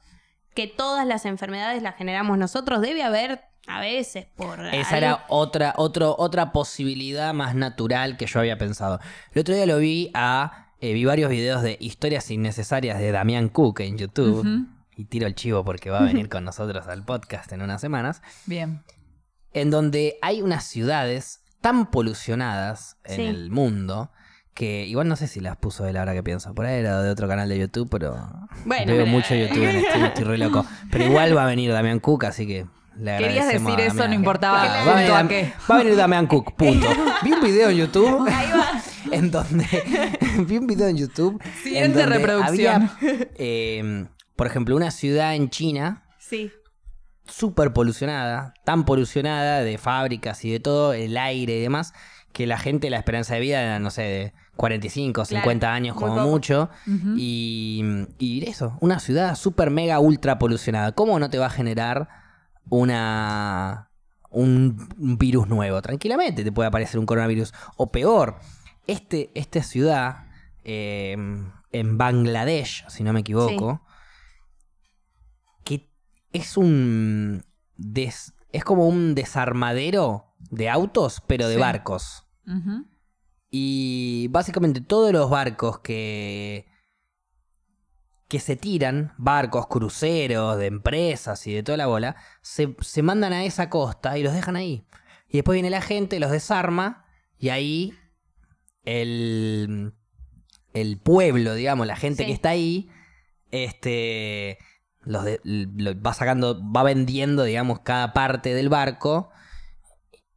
que 0.53 0.67
todas 0.67 1.07
las 1.07 1.25
enfermedades 1.25 1.81
las 1.81 1.95
generamos 1.95 2.37
nosotros. 2.37 2.81
Debe 2.81 3.01
haber, 3.01 3.45
a 3.65 3.79
veces, 3.79 4.27
por... 4.35 4.63
Esa 4.67 4.97
algo- 4.97 4.97
era 4.97 5.25
otra, 5.29 5.73
otro, 5.77 6.15
otra 6.19 6.51
posibilidad 6.51 7.33
más 7.33 7.55
natural 7.55 8.17
que 8.17 8.27
yo 8.27 8.39
había 8.39 8.59
pensado. 8.59 8.99
El 9.31 9.39
otro 9.41 9.55
día 9.55 9.65
lo 9.65 9.79
vi 9.79 10.11
a 10.13 10.67
eh, 10.81 10.93
vi 10.93 11.05
varios 11.05 11.29
videos 11.29 11.61
de 11.61 11.77
historias 11.79 12.29
innecesarias 12.31 12.99
de 12.99 13.11
Damián 13.11 13.49
Cook 13.49 13.81
en 13.81 13.97
YouTube. 13.97 14.67
Y 14.95 15.05
tiro 15.05 15.27
el 15.27 15.35
chivo 15.35 15.63
porque 15.63 15.89
va 15.89 15.99
a 15.99 16.03
venir 16.03 16.27
con 16.27 16.43
nosotros 16.43 16.87
al 16.87 17.05
podcast 17.05 17.51
en 17.53 17.61
unas 17.61 17.79
semanas. 17.79 18.21
Bien. 18.45 18.83
En 19.53 19.71
donde 19.71 20.17
hay 20.21 20.41
unas 20.41 20.65
ciudades 20.65 21.41
tan 21.61 21.89
polucionadas 21.89 22.97
en 23.05 23.15
Sí. 23.15 23.21
el 23.23 23.49
mundo 23.49 24.11
que 24.53 24.85
igual 24.87 25.07
no 25.07 25.15
sé 25.15 25.27
si 25.27 25.39
las 25.39 25.55
puso 25.55 25.87
él 25.87 25.95
ahora 25.95 26.13
que 26.13 26.21
pienso. 26.21 26.53
Por 26.53 26.65
ahí 26.65 26.79
era 26.81 27.01
de 27.01 27.09
otro 27.09 27.29
canal 27.29 27.47
de 27.47 27.57
YouTube, 27.57 27.87
pero 27.89 28.17
Bueno, 28.65 28.91
veo 28.91 29.05
mucho 29.05 29.33
YouTube 29.35 29.63
en 29.63 29.77
este, 29.77 30.05
estoy 30.05 30.23
re 30.25 30.37
loco. 30.37 30.65
Pero 30.91 31.05
igual 31.05 31.35
va 31.37 31.43
a 31.43 31.47
venir 31.47 31.71
Damián 31.71 31.99
Cook, 32.01 32.25
así 32.25 32.45
que 32.45 32.65
le 32.97 33.17
Querías 33.19 33.47
decir 33.47 33.79
eso, 33.79 34.05
no 34.05 34.13
importaba 34.13 34.65
va, 34.65 34.91
a 34.91 34.95
venir, 34.95 35.11
a 35.13 35.27
qué. 35.29 35.53
va 35.71 35.75
a 35.75 35.77
venir 35.77 35.95
Damián 35.95 36.27
Cook, 36.27 36.55
punto. 36.57 36.87
Vi 37.23 37.31
un 37.31 37.41
video 37.41 37.69
en 37.69 37.77
YouTube 37.77 38.29
en 39.11 39.31
donde 39.31 39.65
vi 40.47 40.57
un 40.57 40.67
video 40.67 40.87
en 40.87 40.97
YouTube 40.97 41.41
en 41.43 41.63
Siguiente 41.63 42.05
reproducción. 42.05 42.83
había, 42.83 43.27
eh, 43.35 44.05
por 44.35 44.47
ejemplo, 44.47 44.75
una 44.75 44.91
ciudad 44.91 45.35
en 45.35 45.49
China 45.49 46.03
Sí. 46.19 46.51
súper 47.25 47.73
polucionada, 47.73 48.53
tan 48.65 48.85
polucionada 48.85 49.61
de 49.61 49.77
fábricas 49.77 50.43
y 50.45 50.51
de 50.51 50.59
todo, 50.59 50.93
el 50.93 51.17
aire 51.17 51.57
y 51.57 51.61
demás, 51.61 51.93
que 52.33 52.45
la 52.45 52.57
gente, 52.59 52.89
la 52.89 52.97
esperanza 52.97 53.33
de 53.33 53.39
vida 53.41 53.61
era, 53.61 53.79
no 53.79 53.89
sé, 53.89 54.01
de 54.03 54.33
45, 54.55 55.25
50 55.25 55.73
años 55.73 55.95
como 55.95 56.15
mucho. 56.27 56.69
Y, 57.15 57.83
y 58.19 58.47
eso, 58.47 58.77
una 58.81 58.99
ciudad 58.99 59.35
súper 59.35 59.71
mega 59.71 59.99
ultra 59.99 60.37
polucionada. 60.37 60.91
¿Cómo 60.91 61.17
no 61.19 61.29
te 61.29 61.39
va 61.39 61.47
a 61.47 61.49
generar 61.49 62.07
una 62.69 63.89
un, 64.29 64.89
un 64.99 65.17
virus 65.17 65.47
nuevo? 65.47 65.81
Tranquilamente 65.81 66.43
te 66.43 66.51
puede 66.51 66.67
aparecer 66.67 66.99
un 66.99 67.05
coronavirus. 67.05 67.53
O 67.77 67.91
peor, 67.91 68.39
este, 68.91 69.31
esta 69.35 69.61
ciudad 69.63 70.27
eh, 70.63 71.13
en 71.71 71.97
Bangladesh, 71.97 72.85
si 72.89 73.03
no 73.03 73.13
me 73.13 73.21
equivoco, 73.21 73.81
que 75.63 75.91
es 76.33 76.57
un 76.57 77.43
des- 77.77 78.33
es 78.51 78.63
como 78.63 78.87
un 78.87 79.15
desarmadero 79.15 80.35
de 80.51 80.69
autos, 80.69 81.21
pero 81.27 81.47
de 81.47 81.55
Sí. 81.55 81.59
barcos. 81.61 82.25
Y 83.51 84.27
básicamente 84.29 84.81
todos 84.81 85.11
los 85.11 85.29
barcos 85.29 85.79
que 85.79 86.67
que 88.27 88.39
se 88.39 88.55
tiran, 88.55 89.13
barcos, 89.17 89.65
cruceros, 89.65 90.55
de 90.59 90.67
empresas 90.67 91.47
y 91.47 91.53
de 91.55 91.63
toda 91.63 91.79
la 91.79 91.87
bola, 91.87 92.15
se, 92.43 92.75
se 92.79 93.01
mandan 93.01 93.33
a 93.33 93.43
esa 93.43 93.71
costa 93.71 94.19
y 94.19 94.23
los 94.23 94.33
dejan 94.33 94.55
ahí. 94.55 94.85
Y 95.29 95.37
después 95.37 95.55
viene 95.55 95.71
la 95.71 95.81
gente, 95.81 96.19
los 96.19 96.29
desarma 96.29 97.05
y 97.39 97.49
ahí 97.49 97.97
el, 98.89 99.93
el 100.73 100.97
pueblo, 100.99 101.53
digamos, 101.53 101.85
la 101.87 101.95
gente 101.95 102.23
Sí. 102.23 102.27
que 102.27 102.33
está 102.33 102.49
ahí, 102.49 102.89
este, 103.51 104.57
los 105.01 105.23
de- 105.25 105.39
lo- 105.43 105.99
va 106.01 106.13
sacando, 106.13 106.61
va 106.71 106.83
vendiendo, 106.83 107.43
digamos, 107.43 107.79
cada 107.81 108.13
parte 108.13 108.53
del 108.53 108.69
barco 108.69 109.29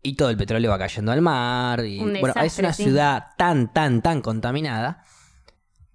y 0.03 0.15
todo 0.17 0.31
el 0.31 0.37
petróleo 0.37 0.71
va 0.71 0.79
cayendo 0.79 1.13
al 1.13 1.21
mar. 1.23 1.85
Y, 1.85 2.01
Un 2.01 2.19
bueno, 2.21 2.35
es 2.43 2.59
una 2.59 2.73
sí. 2.73 2.85
ciudad 2.85 3.29
tan, 3.37 3.73
tan, 3.73 4.03
tan 4.03 4.21
contaminada 4.21 5.05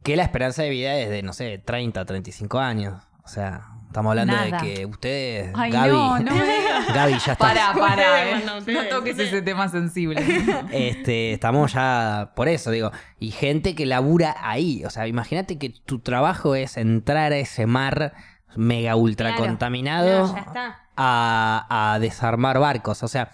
que 0.03 0.15
la 0.15 0.23
esperanza 0.23 0.63
de 0.63 0.69
vida 0.69 0.97
es 0.97 1.09
de, 1.09 1.23
no 1.23 1.33
sé, 1.33 1.57
30, 1.57 2.05
35 2.05 2.59
años. 2.59 3.03
O 3.23 3.27
sea, 3.27 3.67
estamos 3.87 4.11
hablando 4.11 4.33
Nada. 4.33 4.45
de 4.45 4.57
que 4.75 4.85
ustedes, 4.85 5.51
Ay, 5.55 5.71
Gaby, 5.71 5.89
no, 5.91 6.19
no 6.19 6.35
me. 6.35 6.45
Gaby 6.93 7.11
ya 7.13 7.17
está. 7.17 7.35
Pará, 7.37 7.73
pará. 7.77 8.29
Eh. 8.31 8.43
no, 8.45 8.83
toques 8.89 9.17
ese 9.19 9.41
tema 9.41 9.67
sensible. 9.69 10.21
Este, 10.71 11.33
estamos 11.33 11.73
ya 11.73 12.31
por 12.35 12.47
eso, 12.47 12.71
digo. 12.71 12.91
Y 13.19 13.31
gente 13.31 13.75
que 13.75 13.85
labura 13.85 14.35
ahí. 14.41 14.83
O 14.85 14.89
sea, 14.89 15.07
imagínate 15.07 15.57
que 15.57 15.69
tu 15.69 15.99
trabajo 15.99 16.55
es 16.55 16.77
entrar 16.77 17.31
a 17.31 17.37
ese 17.37 17.65
mar 17.65 18.13
mega 18.55 18.95
ultra 18.95 19.29
Claro. 19.35 19.45
contaminado 19.45 20.27
No, 20.27 20.33
ya 20.35 20.39
está. 20.41 20.79
a, 20.95 21.93
a 21.93 21.99
desarmar 21.99 22.59
barcos. 22.59 23.03
O 23.03 23.07
sea, 23.07 23.29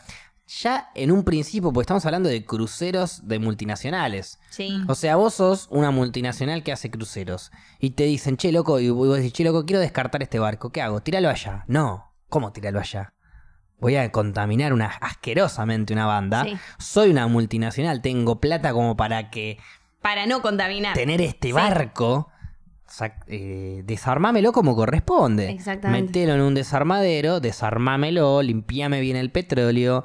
ya 0.47 0.89
en 0.95 1.11
un 1.11 1.23
principio, 1.23 1.71
porque 1.71 1.83
estamos 1.83 2.05
hablando 2.05 2.29
de 2.29 2.45
cruceros 2.45 3.27
de 3.27 3.39
multinacionales. 3.39 4.39
Sí. 4.49 4.81
O 4.87 4.95
sea, 4.95 5.15
vos 5.15 5.35
sos 5.35 5.67
una 5.71 5.91
multinacional 5.91 6.63
que 6.63 6.71
hace 6.71 6.91
cruceros. 6.91 7.51
Y 7.79 7.91
te 7.91 8.03
dicen, 8.03 8.37
che, 8.37 8.51
loco, 8.51 8.79
y 8.79 8.89
vos 8.89 9.15
decís, 9.17 9.33
che, 9.33 9.43
loco, 9.43 9.65
quiero 9.65 9.79
descartar 9.79 10.21
este 10.21 10.39
barco. 10.39 10.71
¿Qué 10.71 10.81
hago? 10.81 11.01
Tíralo 11.01 11.29
allá. 11.29 11.63
No. 11.67 12.11
¿Cómo 12.29 12.51
tíralo 12.51 12.79
allá? 12.79 13.13
Voy 13.79 13.95
a 13.95 14.11
contaminar 14.11 14.73
una, 14.73 14.85
asquerosamente 15.01 15.93
una 15.93 16.05
banda. 16.05 16.43
Sí. 16.43 16.57
Soy 16.77 17.09
una 17.09 17.27
multinacional, 17.27 18.01
tengo 18.01 18.39
plata 18.39 18.71
como 18.73 18.95
para 18.95 19.29
que 19.29 19.57
Para 20.01 20.25
no 20.25 20.41
contaminar. 20.41 20.93
tener 20.95 21.21
este 21.21 21.49
Sí. 21.49 21.53
barco. 21.53 22.29
sac- 22.85 23.23
eh, 23.27 23.81
desarmámelo 23.85 24.51
como 24.51 24.75
corresponde. 24.75 25.49
Exactamente. 25.49 26.19
Metelo 26.19 26.35
en 26.35 26.41
un 26.41 26.53
desarmadero, 26.53 27.39
desarmámelo, 27.39 28.43
limpiame 28.43 29.01
bien 29.01 29.15
el 29.17 29.31
petróleo, 29.31 30.03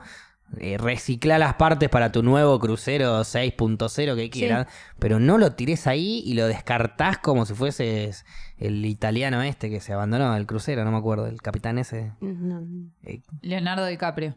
eh, 0.56 0.78
recicla 0.78 1.38
las 1.38 1.54
partes 1.54 1.88
para 1.90 2.10
tu 2.10 2.22
nuevo 2.22 2.58
crucero 2.58 3.20
6.0 3.20 4.16
que 4.16 4.30
quieras, 4.30 4.66
pero 4.98 5.20
no 5.20 5.36
lo 5.38 5.52
tires 5.52 5.86
ahí 5.86 6.22
y 6.24 6.34
lo 6.34 6.46
descartás 6.46 7.18
como 7.18 7.44
si 7.44 7.54
fueses 7.54 8.24
el 8.56 8.84
italiano 8.86 9.42
este 9.42 9.68
que 9.68 9.80
se 9.80 9.92
abandonó 9.92 10.34
el 10.36 10.46
crucero, 10.46 10.84
no 10.84 10.90
me 10.90 10.98
acuerdo, 10.98 11.26
el 11.26 11.42
capitán 11.42 11.78
ese. 11.78 12.12
No. 12.20 12.62
Eh, 13.02 13.20
Leonardo 13.42 13.84
DiCaprio. 13.86 14.36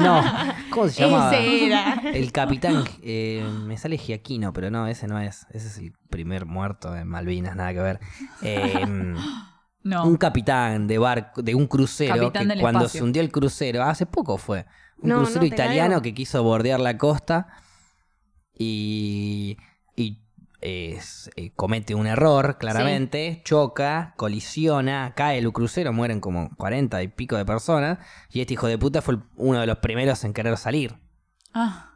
no, 0.00 0.22
¿cómo 0.70 0.88
se 0.88 1.02
llama? 1.08 1.30
Ese 1.34 1.66
era. 1.66 2.02
El 2.12 2.32
capitán, 2.32 2.84
eh, 3.02 3.44
me 3.64 3.76
sale 3.76 3.96
Giaquino, 3.98 4.52
pero 4.52 4.70
no, 4.70 4.86
ese 4.86 5.06
no 5.06 5.18
es. 5.20 5.46
Ese 5.50 5.68
es 5.68 5.78
el 5.78 5.92
primer 6.10 6.46
muerto 6.46 6.92
de 6.92 7.04
Malvinas, 7.04 7.56
nada 7.56 7.72
que 7.72 7.80
ver. 7.80 8.00
Eh, 8.42 8.84
No. 9.86 10.06
un 10.06 10.16
capitán 10.16 10.86
de 10.86 10.96
barco, 10.96 11.42
de 11.42 11.54
un 11.54 11.66
crucero, 11.66 12.14
Capitán 12.14 12.44
que 12.44 12.48
del 12.54 12.60
cuando 12.62 12.80
espacio. 12.86 13.00
se 13.00 13.04
hundió 13.04 13.20
el 13.20 13.30
crucero, 13.30 13.82
hace 13.82 14.06
poco 14.06 14.38
fue, 14.38 14.64
un 14.98 15.10
No, 15.10 15.16
crucero 15.16 15.40
no 15.40 15.46
italiano 15.46 16.02
que 16.02 16.14
quiso 16.14 16.42
bordear 16.42 16.80
la 16.80 16.96
costa 16.98 17.48
y, 18.56 19.56
y 19.96 20.20
es- 20.60 21.30
eh, 21.36 21.50
comete 21.54 21.94
un 21.94 22.06
error, 22.06 22.56
claramente, 22.58 23.42
choca, 23.44 24.14
colisiona, 24.16 25.12
cae 25.14 25.38
el 25.38 25.52
crucero, 25.52 25.92
mueren 25.92 26.20
como 26.20 26.50
40 26.56 27.02
y 27.02 27.08
pico 27.08 27.36
de 27.36 27.44
personas, 27.44 27.98
y 28.30 28.40
este 28.40 28.54
hijo 28.54 28.66
de 28.66 28.78
puta 28.78 29.02
fue 29.02 29.14
el- 29.14 29.22
uno 29.36 29.60
de 29.60 29.66
los 29.66 29.78
primeros 29.78 30.24
en 30.24 30.32
querer 30.32 30.56
salir. 30.56 30.98
Ah, 31.52 31.90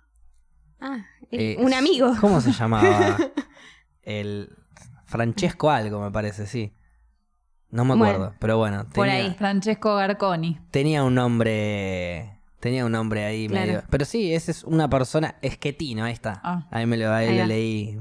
Ah, 0.81 0.99
el- 1.33 1.41
Eh, 1.41 1.57
un 1.59 1.75
amigo. 1.75 2.13
¿Cómo 2.21 2.41
se 2.41 2.53
llamaba? 2.53 3.19
El 4.03 4.57
Francesco 5.07 5.71
algo, 5.71 6.01
me 6.01 6.11
parece, 6.13 6.47
sí. 6.47 6.73
No 7.71 7.85
me 7.85 7.97
Bueno, 7.97 8.15
acuerdo, 8.15 8.35
pero 8.39 8.59
bueno, 8.59 8.89
por 8.95 9.09
ahí. 9.09 9.35
Francesco 9.37 9.97
Garconi. 9.97 10.59
tenía 10.71 11.03
un 11.03 11.17
nombre, 11.17 12.38
tenía 12.61 12.85
un 12.85 12.93
nombre 12.93 13.25
ahí 13.25 13.49
Claro. 13.49 13.67
medio. 13.67 13.83
Pero 13.91 14.05
sí, 14.05 14.33
ese 14.35 14.51
es 14.51 14.65
una 14.65 14.89
persona 14.89 15.37
esquetino, 15.43 16.05
ahí 16.05 16.13
está. 16.13 16.41
Ah. 16.43 16.67
Ahí 16.71 16.87
me 16.87 16.97
lo, 16.97 17.13
ahí 17.13 17.29
Ahí 17.29 17.39
lo 17.39 17.47
leí. 17.47 17.99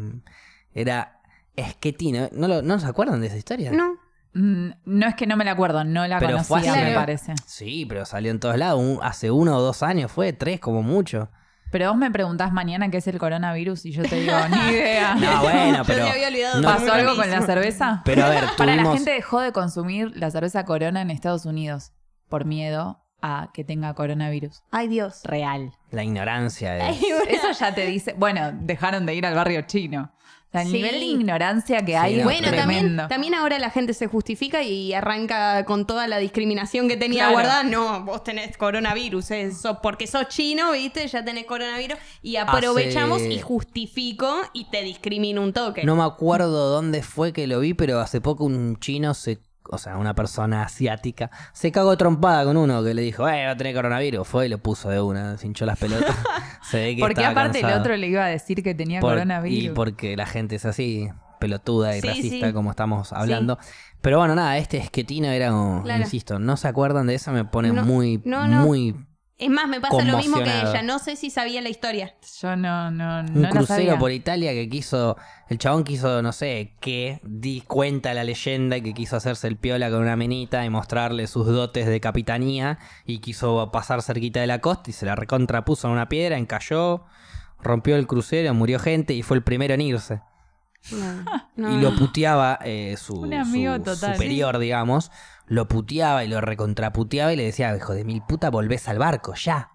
Era 0.74 1.20
esquetino. 1.56 2.30
¿No, 2.32 2.48
lo- 2.48 2.62
¿No 2.62 2.80
se 2.80 2.88
acuerdan 2.88 3.22
de 3.22 3.28
esa 3.28 3.38
historia? 3.38 3.72
No. 3.72 3.94
Mm, 4.34 4.70
No 4.86 5.08
es 5.08 5.16
que 5.16 5.26
no 5.26 5.36
me 5.38 5.46
la 5.46 5.52
acuerdo, 5.52 5.84
no 5.84 6.06
la 6.08 6.20
Pero 6.20 6.38
fue 6.44 6.60
conocía, 6.62 6.74
hace- 6.74 6.84
me 6.86 6.94
parece. 6.96 7.34
Sí, 7.46 7.86
pero 7.88 8.06
salió 8.06 8.32
en 8.32 8.40
todos 8.40 8.58
lados. 8.58 8.80
Un- 8.80 9.00
hace 9.02 9.32
uno 9.32 9.58
o 9.58 9.62
dos 9.62 9.82
años 9.84 10.12
fue, 10.12 10.34
tres 10.34 10.60
como 10.60 10.84
mucho. 10.84 11.30
Pero 11.72 11.90
vos 11.90 11.98
me 11.98 12.10
preguntás 12.12 12.54
mañana 12.54 12.90
qué 12.90 12.98
es 12.98 13.08
el 13.08 13.18
coronavirus 13.18 13.86
y 13.88 13.92
yo 13.92 14.04
te 14.04 14.16
digo, 14.22 14.34
ni 14.50 14.58
idea. 14.74 15.16
No, 15.16 15.42
bueno, 15.42 15.78
Yo 15.80 15.84
pero. 15.86 16.04
me 16.06 16.12
había 16.12 16.28
olvidado. 16.30 16.62
no- 16.62 16.68
¿Pasó 16.68 16.94
algo 16.94 17.16
con 17.16 17.30
la 17.30 17.42
cerveza? 17.42 18.02
Pero 18.06 18.24
a 18.26 18.30
ver, 18.30 18.44
Para 18.58 18.72
la 18.76 18.84
tuvimos. 18.84 18.96
gente 18.96 19.12
dejó 19.12 19.42
de 19.42 19.52
consumir 19.52 20.16
la 20.16 20.30
cerveza 20.32 20.64
Corona 20.66 21.02
en 21.02 21.10
Estados 21.12 21.46
Unidos 21.46 21.92
por 22.30 22.46
miedo 22.46 23.04
a 23.22 23.50
que 23.54 23.64
tenga 23.64 23.94
coronavirus. 23.94 24.62
Ay, 24.72 24.88
Dios. 24.88 25.22
Real. 25.24 25.72
La 25.92 26.04
ignorancia 26.04 26.76
bueno. 26.78 26.96
Eso 27.30 27.52
ya 27.60 27.74
te 27.74 27.86
dice, 27.88 28.14
bueno, 28.18 28.52
dejaron 28.62 29.06
de 29.06 29.16
ir 29.16 29.26
al 29.26 29.36
barrio 29.36 29.62
chino. 29.64 30.12
O 30.48 30.50
sea, 30.50 30.62
el 30.62 30.68
Sí. 30.68 30.74
nivel 30.76 31.00
de 31.00 31.06
ignorancia 31.06 31.80
que 31.82 31.92
Sí, 31.92 31.98
hay 31.98 32.14
no, 32.14 32.20
es 32.20 32.24
Bueno, 32.42 32.56
también, 32.56 32.96
también 33.10 33.34
ahora 33.34 33.60
la 33.60 33.70
gente 33.70 33.94
se 33.94 34.08
justifica 34.08 34.64
y 34.64 34.94
arranca 34.94 35.66
con 35.66 35.86
toda 35.86 36.08
la 36.08 36.20
discriminación 36.20 36.88
que 36.88 36.96
tenía 36.96 37.24
Claro. 37.24 37.34
guardada. 37.34 37.64
No, 37.64 38.06
vos 38.06 38.24
tenés 38.24 38.56
coronavirus, 38.56 39.32
eso, 39.32 39.82
porque 39.82 40.08
sos 40.08 40.30
chino, 40.30 40.72
¿viste? 40.72 41.06
Ya 41.08 41.26
tenés 41.26 41.46
coronavirus. 41.46 41.98
Y 42.22 42.38
aprovechamos 42.38 43.18
Hace- 43.22 43.34
y 43.34 43.40
justifico 43.42 44.34
y 44.54 44.70
te 44.70 44.84
discrimino 44.84 45.42
un 45.42 45.52
toque. 45.52 45.84
No 45.84 45.98
me 45.98 46.04
acuerdo 46.04 46.70
dónde 46.70 47.04
fue 47.04 47.34
que 47.34 47.46
lo 47.46 47.60
vi, 47.60 47.74
pero 47.74 48.00
hace 48.00 48.22
poco 48.22 48.46
un 48.46 48.78
chino 48.80 49.14
se. 49.14 49.40
O 49.70 49.78
sea, 49.78 49.98
una 49.98 50.14
persona 50.14 50.64
asiática 50.64 51.30
se 51.54 51.72
cagó 51.72 51.98
trompada 51.98 52.44
con 52.46 52.58
uno 52.58 52.84
que 52.84 52.94
le 52.94 53.02
dijo, 53.02 53.28
eh, 53.28 53.46
va 53.46 53.52
a 53.52 53.58
tener 53.58 53.76
coronavirus. 53.76 54.28
Fue 54.28 54.46
y 54.46 54.50
lo 54.50 54.58
puso 54.60 54.90
de 54.90 55.02
una, 55.02 55.38
se 55.38 55.48
hinchó 55.48 55.66
las 55.66 55.78
pelotas. 55.80 56.16
se 56.70 56.78
ve 56.80 56.96
que 56.96 57.02
Porque 57.02 57.26
aparte 57.26 57.60
el 57.60 57.66
otro 57.74 57.96
le 57.96 58.08
iba 58.08 58.24
a 58.26 58.28
decir 58.30 58.64
que 58.64 58.74
tenía 58.76 59.00
Por- 59.00 59.14
coronavirus. 59.14 59.64
Y 59.66 59.70
porque 59.70 60.16
la 60.16 60.26
gente 60.26 60.56
es 60.56 60.66
así, 60.66 61.10
pelotuda 61.40 61.96
y 61.98 62.02
Sí, 62.02 62.08
racista, 62.08 62.48
sí. 62.48 62.54
como 62.54 62.70
estamos 62.72 63.14
hablando. 63.14 63.58
Pero 64.02 64.20
bueno, 64.20 64.36
nada, 64.36 64.58
este 64.58 64.78
esquetino 64.78 65.28
era, 65.28 65.50
como, 65.50 65.84
Claro. 65.84 66.02
insisto, 66.04 66.40
no 66.40 66.56
se 66.58 66.68
acuerdan 66.68 67.08
de 67.08 67.16
eso, 67.16 67.32
me 67.32 67.46
pone 67.46 67.72
No, 67.74 67.84
muy, 67.84 68.22
no, 68.26 68.48
no. 68.48 68.62
muy 68.64 68.96
Es 69.40 69.52
más, 69.52 69.68
me 69.68 69.80
pasa 69.80 70.04
lo 70.04 70.18
mismo 70.18 70.38
que 70.38 70.50
ella. 70.50 70.82
No 70.82 70.98
sé 70.98 71.16
si 71.16 71.30
sabía 71.30 71.62
la 71.62 71.70
historia. 71.70 72.16
Yo 72.42 72.56
no, 72.56 72.90
no, 72.90 73.22
no 73.22 73.32
Un 73.36 73.42
la 73.44 73.50
crucero 73.50 73.82
sabía. 73.82 74.00
por 74.00 74.12
Italia 74.12 74.52
que 74.54 74.68
quiso. 74.68 75.16
El 75.48 75.60
chabón 75.60 75.84
quiso, 75.84 76.24
no 76.24 76.32
sé 76.32 76.74
qué, 76.80 77.20
di 77.24 77.62
cuenta 77.62 78.16
la 78.16 78.24
leyenda 78.24 78.80
que 78.82 78.94
quiso 78.96 79.16
hacerse 79.16 79.48
el 79.48 79.56
piola 79.58 79.92
con 79.92 80.00
una 80.02 80.16
menita 80.16 80.66
y 80.66 80.70
mostrarle 80.72 81.28
sus 81.28 81.46
dotes 81.46 81.86
de 81.86 82.00
capitanía. 82.00 82.80
Y 83.06 83.20
quiso 83.20 83.70
pasar 83.72 84.02
cerquita 84.02 84.40
de 84.40 84.48
la 84.48 84.60
costa 84.60 84.90
y 84.90 84.94
se 84.94 85.06
la 85.06 85.16
recontrapuso 85.16 85.88
en 85.88 85.94
una 85.94 86.10
piedra, 86.10 86.38
encalló, 86.40 87.06
rompió 87.62 87.96
el 87.96 88.08
crucero, 88.08 88.52
murió 88.56 88.80
gente 88.80 89.14
y 89.14 89.22
fue 89.22 89.38
el 89.38 89.44
primero 89.44 89.76
en 89.76 89.82
irse. 89.82 90.22
No, 90.92 91.26
no, 91.58 91.72
y 91.78 91.82
lo 91.82 91.96
puteaba 91.96 92.58
eh, 92.64 92.96
su, 92.98 93.22
Un 93.22 93.34
amigo 93.36 93.76
su 93.76 93.84
total. 93.84 94.16
superior, 94.16 94.58
digamos. 94.58 95.12
Lo 95.48 95.68
puteaba 95.68 96.24
y 96.24 96.28
lo 96.28 96.42
recontraputeaba 96.42 97.32
y 97.34 97.36
le 97.38 97.44
decía, 97.44 97.76
hijo 97.76 97.94
de 97.94 98.04
mil 98.04 98.22
puta, 98.28 98.50
volvés 98.50 98.88
al 98.88 99.00
barco, 99.00 99.34
ya. 99.36 99.70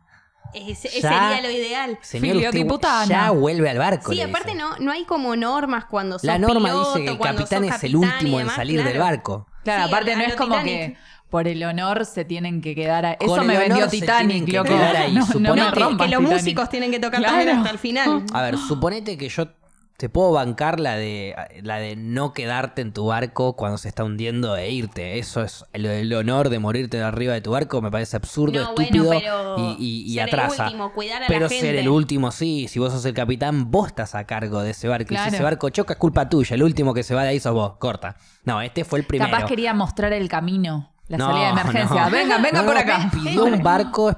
Ese, 0.55 0.89
ese 0.89 1.01
Ya. 1.01 1.31
sería 1.31 1.41
lo 1.43 1.51
ideal. 1.51 1.99
Señor, 2.03 2.35
Filio 2.35 2.51
usted 2.51 3.09
ya 3.09 3.31
vuelve 3.31 3.71
al 3.71 3.79
barco. 3.79 4.13
Sí, 4.13 4.21
aparte 4.21 4.55
no, 4.55 4.77
no 4.79 4.93
hay 4.93 5.05
como 5.05 5.35
normas 5.35 5.87
cuando 5.87 6.19
sos 6.19 6.25
La 6.25 6.39
norma 6.39 6.69
piloto, 6.69 6.91
dice 6.95 7.05
que 7.07 7.11
el 7.13 7.19
cuando 7.19 7.39
capitán 7.45 7.65
es 7.65 7.85
el 7.85 7.93
capitán 7.93 8.15
último 8.17 8.41
en 8.41 8.49
salir 8.51 8.85
del 8.85 8.99
barco. 8.99 9.47
Claro, 9.65 9.85
Sí, 9.85 9.89
aparte 9.89 10.13
a- 10.13 10.17
no 10.17 10.23
a 10.23 10.27
es 10.27 10.35
como 10.37 10.55
Titanic. 10.57 10.75
que 10.75 10.97
por 11.31 11.49
el 11.49 11.65
honor 11.65 12.05
se 12.05 12.27
tienen 12.27 12.61
que 12.61 12.75
quedar 12.75 13.07
a... 13.07 13.17
Con 13.17 13.31
Eso 13.31 13.45
me 13.45 13.57
vendió 13.57 13.89
Titanic, 13.89 14.45
que 14.45 14.53
loco. 14.53 14.75
ahí. 14.75 15.15
No, 15.15 15.27
no 15.41 15.57
No, 15.57 15.73
que, 15.73 15.73
que 15.73 15.81
los 15.81 15.91
Titanic. 15.97 16.21
músicos 16.21 16.69
tienen 16.69 16.91
que 16.91 17.01
tocar 17.01 17.21
Claro. 17.21 17.35
también 17.37 17.57
hasta 17.57 17.71
el 17.71 17.79
final. 17.79 18.25
A 18.35 18.43
ver, 18.43 18.59
suponete 18.59 19.17
que 19.17 19.31
yo 19.31 19.49
te 19.97 20.09
puedo 20.09 20.33
bancar 20.33 20.81
la 20.81 20.97
de 20.97 21.35
la 21.63 21.77
de 21.77 21.95
no 21.95 22.33
quedarte 22.33 22.83
en 22.83 22.93
tu 22.93 23.07
barco 23.07 23.55
cuando 23.55 23.79
se 23.79 23.89
está 23.89 24.03
hundiendo 24.03 24.57
e 24.57 24.71
irte. 24.71 25.19
Eso 25.19 25.43
es 25.43 25.65
el, 25.73 25.87
el 25.87 26.13
honor 26.15 26.49
de 26.49 26.59
morirte 26.59 26.97
de 26.97 27.05
arriba 27.05 27.35
de 27.35 27.41
tu 27.41 27.53
barco, 27.53 27.81
me 27.81 27.91
parece 27.91 28.17
absurdo, 28.17 28.59
No, 28.61 28.75
bueno, 28.75 28.83
estúpido 28.83 29.11
pero 29.11 29.57
y, 29.59 29.77
y- 29.79 30.03
y 30.11 30.15
ser 30.15 30.23
el 30.29 30.35
atrasa. 30.35 30.65
último, 30.65 30.93
cuidar 30.93 31.19
a 31.19 31.21
la 31.21 31.27
pero 31.29 31.49
gente. 31.49 31.67
ser 31.67 31.77
el 31.77 31.89
último, 31.89 32.33
sí, 32.33 32.67
si 32.69 32.79
vos 32.81 32.93
sos 32.93 33.05
el 33.05 33.15
capitán, 33.15 33.71
vos 33.71 33.87
estás 33.89 34.15
a 34.17 34.25
cargo 34.25 34.63
de 34.63 34.71
ese 34.71 34.89
barco. 34.89 35.15
Y 35.15 35.17
si 35.19 35.29
ese 35.29 35.43
barco 35.43 35.69
choca, 35.71 35.93
es 35.93 35.99
culpa 36.01 36.29
tuya. 36.29 36.55
El 36.57 36.65
último 36.65 36.95
que 36.95 37.05
se 37.05 37.15
va 37.15 37.23
de 37.23 37.29
ahí 37.29 37.39
sos 37.41 37.53
vos, 37.55 37.75
corta. 37.79 38.17
No, 38.45 38.61
este 38.61 38.85
fue 38.85 38.99
el 38.99 39.07
primero. 39.07 39.31
Capaz 39.31 39.47
quería 39.47 39.73
mostrar 39.73 40.13
el 40.13 40.29
camino, 40.29 40.91
la 41.07 41.19
No, 41.19 41.27
salida 41.29 41.45
de 41.45 41.51
emergencia. 41.61 42.05
no. 42.07 42.11
Vengan 42.11 42.43
No, 42.55 42.65
por 42.67 42.77
acá. 42.77 43.09
Pidió 43.13 43.45
un 43.45 43.63
barco, 43.63 44.11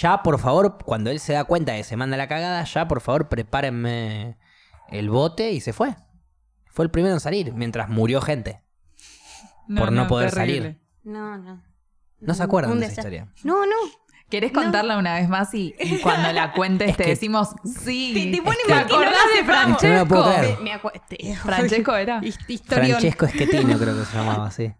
ya 0.00 0.22
por 0.22 0.38
favor, 0.38 0.78
cuando 0.84 1.10
él 1.10 1.18
se 1.18 1.32
da 1.32 1.42
cuenta 1.42 1.72
de 1.72 1.78
que 1.78 1.84
se 1.84 1.96
manda 1.96 2.16
la 2.16 2.28
cagada, 2.28 2.62
ya 2.62 2.86
por 2.86 3.00
favor 3.00 3.28
prepárenme 3.28 4.36
el 4.98 5.10
bote 5.10 5.52
y 5.52 5.60
se 5.60 5.72
fue. 5.72 5.94
Fue 6.70 6.84
el 6.84 6.90
primero 6.90 7.14
en 7.14 7.20
salir, 7.20 7.52
mientras 7.52 7.88
murió 7.88 8.20
gente. 8.20 8.60
por 9.76 9.92
no 9.92 10.06
poder 10.08 10.30
salir. 10.30 10.80
No, 11.02 11.36
no. 11.38 11.62
No 12.20 12.34
se 12.34 12.42
acuerdan 12.42 12.78
de 12.80 12.86
esa 12.86 13.02
desastre. 13.02 13.16
historia. 13.18 13.34
No, 13.44 13.66
no. 13.66 13.74
¿Querés 14.30 14.52
No. 14.52 14.62
contarla 14.62 14.96
una 14.96 15.14
vez 15.14 15.28
más 15.28 15.52
y, 15.54 15.74
y 15.78 15.98
cuando 16.02 16.32
la 16.32 16.52
cuentes 16.52 16.90
Es 16.90 16.96
te 16.96 17.04
que- 17.04 17.10
decimos 17.10 17.50
sí? 17.64 18.30
Te- 18.34 18.42
ponen 18.42 18.58
¿Te 18.66 18.72
mal 18.74 18.86
que 18.86 18.94
de 18.94 19.36
sepamos. 19.38 19.82
No 19.82 19.88
me 19.88 19.98
lo 19.98 20.06
puedo 20.08 20.22
Francesco? 20.24 20.40
creer. 20.40 20.58
Me, 20.58 20.64
me 20.64 20.72
acuerdo. 20.72 21.00
Francesco 21.42 21.96
era. 21.96 22.20
Historión. 22.48 22.88
Francesco 23.00 23.26
Esquetino 23.26 23.78
creo 23.78 23.98
que 23.98 24.04
se 24.06 24.16
llamaba 24.16 24.46
así. 24.46 24.72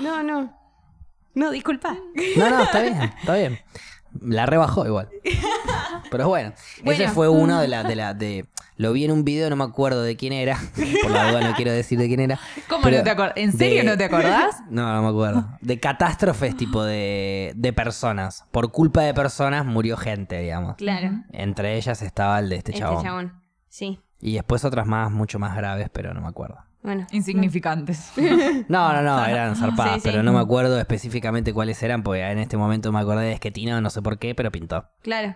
No, 0.00 0.22
no. 0.22 0.56
No, 1.34 1.50
disculpa. 1.50 1.96
No, 2.36 2.50
no, 2.50 2.62
está 2.64 2.80
bien, 2.82 3.02
está 3.02 3.34
bien. 3.34 3.58
La 4.22 4.46
rebajó 4.46 4.86
igual. 4.86 5.08
Pero 6.10 6.28
bueno, 6.28 6.52
ese 6.84 7.08
fue 7.08 7.28
uno 7.28 7.60
de 7.60 7.68
la, 7.68 7.82
de 7.84 7.96
la, 7.96 8.14
de. 8.14 8.46
Lo 8.76 8.92
vi 8.92 9.04
en 9.04 9.10
un 9.10 9.24
video, 9.24 9.50
no 9.50 9.56
me 9.56 9.64
acuerdo 9.64 10.02
de 10.02 10.16
quién 10.16 10.32
era. 10.32 10.56
Por 11.02 11.10
la 11.10 11.30
duda 11.30 11.40
no 11.48 11.54
quiero 11.56 11.72
decir 11.72 11.98
de 11.98 12.06
quién 12.06 12.20
era. 12.20 12.38
¿Cómo 12.68 12.88
no 12.88 13.02
te 13.02 13.10
acordás? 13.10 13.32
¿En 13.36 13.52
serio 13.52 13.78
de- 13.82 13.84
no 13.84 13.96
te 13.98 14.04
acordás? 14.04 14.56
No, 14.70 14.92
no 14.94 15.02
me 15.02 15.08
acuerdo. 15.08 15.48
De 15.60 15.80
catástrofes 15.80 16.56
tipo 16.56 16.84
de, 16.84 17.52
de 17.56 17.72
personas. 17.72 18.44
Por 18.52 18.70
culpa 18.70 19.02
de 19.02 19.14
personas 19.14 19.66
murió 19.66 19.96
gente, 19.96 20.38
digamos. 20.40 20.76
Claro. 20.76 21.10
Entre 21.32 21.76
ellas 21.76 22.00
estaba 22.02 22.38
el 22.38 22.48
de 22.48 22.56
este 22.56 22.70
Este 22.72 22.82
chabón. 22.84 23.02
chabón. 23.02 23.42
Sí. 23.68 24.00
Y 24.20 24.34
después 24.34 24.64
otras 24.64 24.86
más, 24.86 25.10
mucho 25.10 25.38
más 25.38 25.56
graves, 25.56 25.88
pero 25.92 26.14
no 26.14 26.20
me 26.20 26.28
acuerdo. 26.28 26.58
Bueno. 26.82 27.06
Insignificantes. 27.10 28.12
No, 28.68 28.92
no, 28.92 29.02
no, 29.02 29.24
eran 29.26 29.56
zarpadas, 29.56 29.94
Sí, 29.94 30.00
sí. 30.00 30.08
pero 30.10 30.22
no 30.22 30.32
me 30.32 30.40
acuerdo 30.40 30.78
específicamente 30.78 31.52
cuáles 31.52 31.82
eran, 31.82 32.02
porque 32.02 32.22
en 32.22 32.38
este 32.38 32.56
momento 32.56 32.92
me 32.92 33.00
acordé 33.00 33.26
de 33.26 33.32
Esquetino, 33.32 33.80
no 33.80 33.90
sé 33.90 34.02
por 34.02 34.18
qué, 34.18 34.34
pero 34.34 34.50
pintó. 34.52 34.88
Claro. 35.02 35.34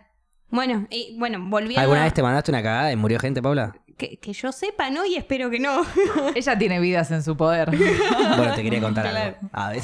Bueno, 0.51 0.87
y 0.91 1.17
bueno, 1.19 1.39
volviendo. 1.49 1.81
¿Alguna 1.81 2.03
a- 2.03 2.05
vez 2.05 2.15
te 2.15 2.23
mandaste 2.23 2.51
una 2.51 2.63
cagada 2.63 2.93
y 2.93 2.97
murió 2.97 3.19
gente, 3.19 3.41
Paula? 3.43 3.75
que, 3.99 4.19
que 4.19 4.33
yo 4.33 4.51
sepa, 4.53 4.91
¿no? 4.91 5.05
Y 5.07 5.17
espero 5.17 5.49
que 5.51 5.61
no. 5.61 5.83
Ella 6.35 6.59
tiene 6.59 6.81
vidas 6.81 7.11
en 7.11 7.23
su 7.23 7.37
poder. 7.37 7.71
Bueno, 8.37 8.55
te 8.55 8.63
quería 8.63 8.81
contar 8.81 9.09
Claro. 9.09 9.37
algo. 9.41 9.49
A 9.53 9.71
ver. 9.71 9.83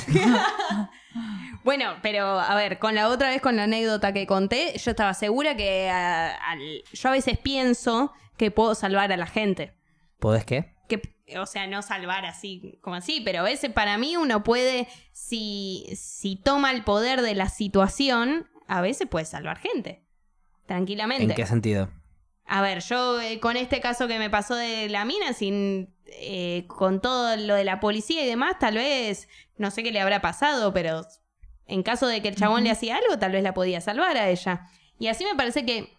Bueno, 1.64 1.94
pero 2.02 2.38
a 2.40 2.54
ver, 2.54 2.78
con 2.78 2.94
la 2.94 3.08
otra 3.08 3.28
vez, 3.30 3.40
con 3.42 3.56
la 3.56 3.64
anécdota 3.64 4.12
que 4.12 4.26
conté, 4.26 4.76
yo 4.78 4.90
estaba 4.90 5.12
segura 5.14 5.56
que 5.56 5.88
a- 5.90 6.34
al- 6.34 6.82
yo 6.92 7.08
a 7.08 7.12
veces 7.12 7.38
pienso 7.38 8.12
que 8.36 8.50
puedo 8.50 8.74
salvar 8.74 9.12
a 9.12 9.16
la 9.16 9.26
gente. 9.26 9.74
¿Podés 10.18 10.44
qué? 10.44 10.74
O 11.36 11.46
sea, 11.46 11.66
no 11.66 11.82
salvar 11.82 12.24
así 12.24 12.78
como 12.80 12.96
así, 12.96 13.20
pero 13.20 13.40
a 13.40 13.42
veces 13.42 13.72
para 13.72 13.98
mí 13.98 14.16
uno 14.16 14.42
puede, 14.42 14.88
si, 15.12 15.86
si 15.94 16.36
toma 16.36 16.70
el 16.70 16.84
poder 16.84 17.22
de 17.22 17.34
la 17.34 17.48
situación, 17.48 18.48
a 18.66 18.80
veces 18.80 19.08
puede 19.08 19.24
salvar 19.24 19.58
gente. 19.58 20.04
Tranquilamente. 20.66 21.24
¿En 21.24 21.34
qué 21.34 21.46
sentido? 21.46 21.90
A 22.46 22.62
ver, 22.62 22.80
yo 22.80 23.20
eh, 23.20 23.40
con 23.40 23.56
este 23.56 23.80
caso 23.80 24.08
que 24.08 24.18
me 24.18 24.30
pasó 24.30 24.54
de 24.54 24.88
la 24.88 25.04
mina, 25.04 25.34
sin 25.34 25.94
eh, 26.06 26.64
con 26.66 27.00
todo 27.00 27.36
lo 27.36 27.54
de 27.54 27.64
la 27.64 27.80
policía 27.80 28.24
y 28.24 28.26
demás, 28.26 28.58
tal 28.58 28.76
vez, 28.76 29.28
no 29.58 29.70
sé 29.70 29.82
qué 29.82 29.92
le 29.92 30.00
habrá 30.00 30.22
pasado, 30.22 30.72
pero 30.72 31.06
en 31.66 31.82
caso 31.82 32.06
de 32.06 32.22
que 32.22 32.28
el 32.28 32.36
chabón 32.36 32.64
le 32.64 32.70
hacía 32.70 32.96
algo, 32.96 33.18
tal 33.18 33.32
vez 33.32 33.42
la 33.42 33.52
podía 33.52 33.82
salvar 33.82 34.16
a 34.16 34.30
ella. 34.30 34.66
Y 34.98 35.08
así 35.08 35.24
me 35.24 35.34
parece 35.34 35.66
que 35.66 35.98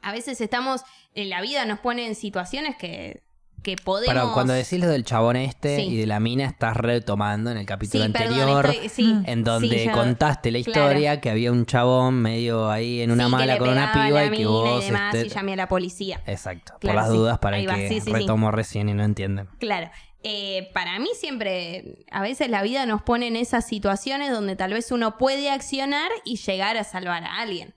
a 0.00 0.12
veces 0.12 0.40
estamos, 0.40 0.82
en 1.14 1.28
la 1.28 1.42
vida 1.42 1.64
nos 1.66 1.80
pone 1.80 2.06
en 2.06 2.14
situaciones 2.14 2.76
que, 2.76 3.25
que 3.66 3.76
podemos... 3.76 4.14
Pero 4.14 4.32
cuando 4.32 4.52
decís 4.52 4.78
lo 4.78 4.86
del 4.86 5.02
chabón 5.04 5.34
este 5.34 5.76
Sí. 5.76 5.82
y 5.88 5.96
de 5.96 6.06
la 6.06 6.20
mina, 6.20 6.44
estás 6.46 6.76
retomando 6.76 7.50
en 7.50 7.56
el 7.58 7.66
capítulo 7.66 8.04
Sí, 8.04 8.10
perdón, 8.12 8.32
anterior. 8.38 8.66
estoy- 8.66 8.88
sí, 8.88 9.14
En 9.26 9.42
donde 9.42 9.68
sí, 9.78 9.84
ya- 9.86 9.92
contaste 9.92 10.52
la 10.52 10.62
claro. 10.62 10.80
historia 10.82 11.20
que 11.20 11.30
había 11.30 11.50
un 11.50 11.66
chabón 11.66 12.14
medio 12.22 12.70
ahí 12.70 13.00
en 13.02 13.10
una 13.10 13.28
mala 13.28 13.58
con 13.58 13.68
una 13.70 13.92
piba 13.92 14.24
y 14.24 14.30
que 14.30 14.46
vos. 14.46 14.82
y 14.82 14.86
demás, 14.86 15.14
este- 15.14 15.26
y 15.26 15.30
llamé 15.30 15.54
a 15.54 15.56
la 15.56 15.68
policía. 15.68 16.22
Exacto, 16.26 16.74
por 16.80 16.94
las 16.94 17.10
sí. 17.10 17.16
dudas 17.16 17.38
para 17.40 17.58
el 17.58 17.66
que 17.66 17.88
sí, 17.88 17.94
sí, 17.96 18.00
sí. 18.02 18.12
retomo 18.12 18.52
recién 18.52 18.88
y 18.88 18.94
no 18.94 19.02
entienden. 19.02 19.48
Claro. 19.58 19.90
Eh, 20.22 20.70
para 20.72 20.98
mí 21.00 21.08
siempre, 21.18 22.04
a 22.10 22.20
veces 22.22 22.48
la 22.48 22.62
vida 22.62 22.86
nos 22.86 23.02
pone 23.02 23.26
en 23.26 23.34
esas 23.36 23.66
situaciones 23.66 24.30
donde 24.30 24.54
tal 24.54 24.72
vez 24.72 24.92
uno 24.92 25.18
puede 25.18 25.50
accionar 25.50 26.10
y 26.24 26.36
llegar 26.36 26.76
a 26.76 26.84
salvar 26.84 27.24
a 27.24 27.38
alguien. 27.40 27.74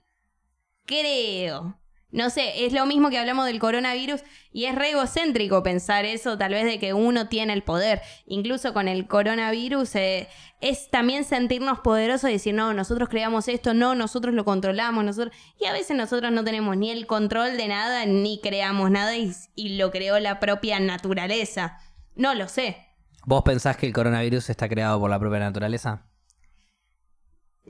Creo. 0.86 1.76
No 2.12 2.28
sé, 2.28 2.66
es 2.66 2.72
lo 2.72 2.86
mismo 2.86 3.08
que 3.08 3.18
hablamos 3.18 3.46
del 3.46 3.60
coronavirus 3.60 4.22
y 4.52 4.64
es 4.64 4.74
re 4.74 4.90
egocéntrico 4.90 5.62
pensar 5.62 6.04
eso, 6.04 6.36
tal 6.36 6.52
vez 6.52 6.64
de 6.64 6.80
que 6.80 6.92
uno 6.92 7.28
tiene 7.28 7.52
el 7.52 7.62
poder. 7.62 8.02
Incluso 8.26 8.72
con 8.72 8.88
el 8.88 9.06
coronavirus 9.06 9.94
eh, 9.94 10.28
es 10.60 10.90
también 10.90 11.24
sentirnos 11.24 11.78
poderosos 11.80 12.30
y 12.30 12.34
decir, 12.34 12.54
no, 12.54 12.74
nosotros 12.74 13.08
creamos 13.08 13.46
esto, 13.46 13.74
no, 13.74 13.94
nosotros 13.94 14.34
lo 14.34 14.44
controlamos, 14.44 15.04
nosotros... 15.04 15.34
Y 15.60 15.66
a 15.66 15.72
veces 15.72 15.96
nosotros 15.96 16.32
no 16.32 16.42
tenemos 16.42 16.76
ni 16.76 16.90
el 16.90 17.06
control 17.06 17.56
de 17.56 17.68
nada, 17.68 18.06
ni 18.06 18.40
creamos 18.40 18.90
nada 18.90 19.16
y, 19.16 19.32
y 19.54 19.76
lo 19.76 19.92
creó 19.92 20.18
la 20.18 20.40
propia 20.40 20.80
naturaleza. 20.80 21.78
No 22.16 22.34
lo 22.34 22.48
sé. 22.48 22.88
¿Vos 23.24 23.42
pensás 23.44 23.76
que 23.76 23.86
el 23.86 23.92
coronavirus 23.92 24.50
está 24.50 24.68
creado 24.68 24.98
por 24.98 25.10
la 25.10 25.18
propia 25.20 25.38
naturaleza? 25.38 26.09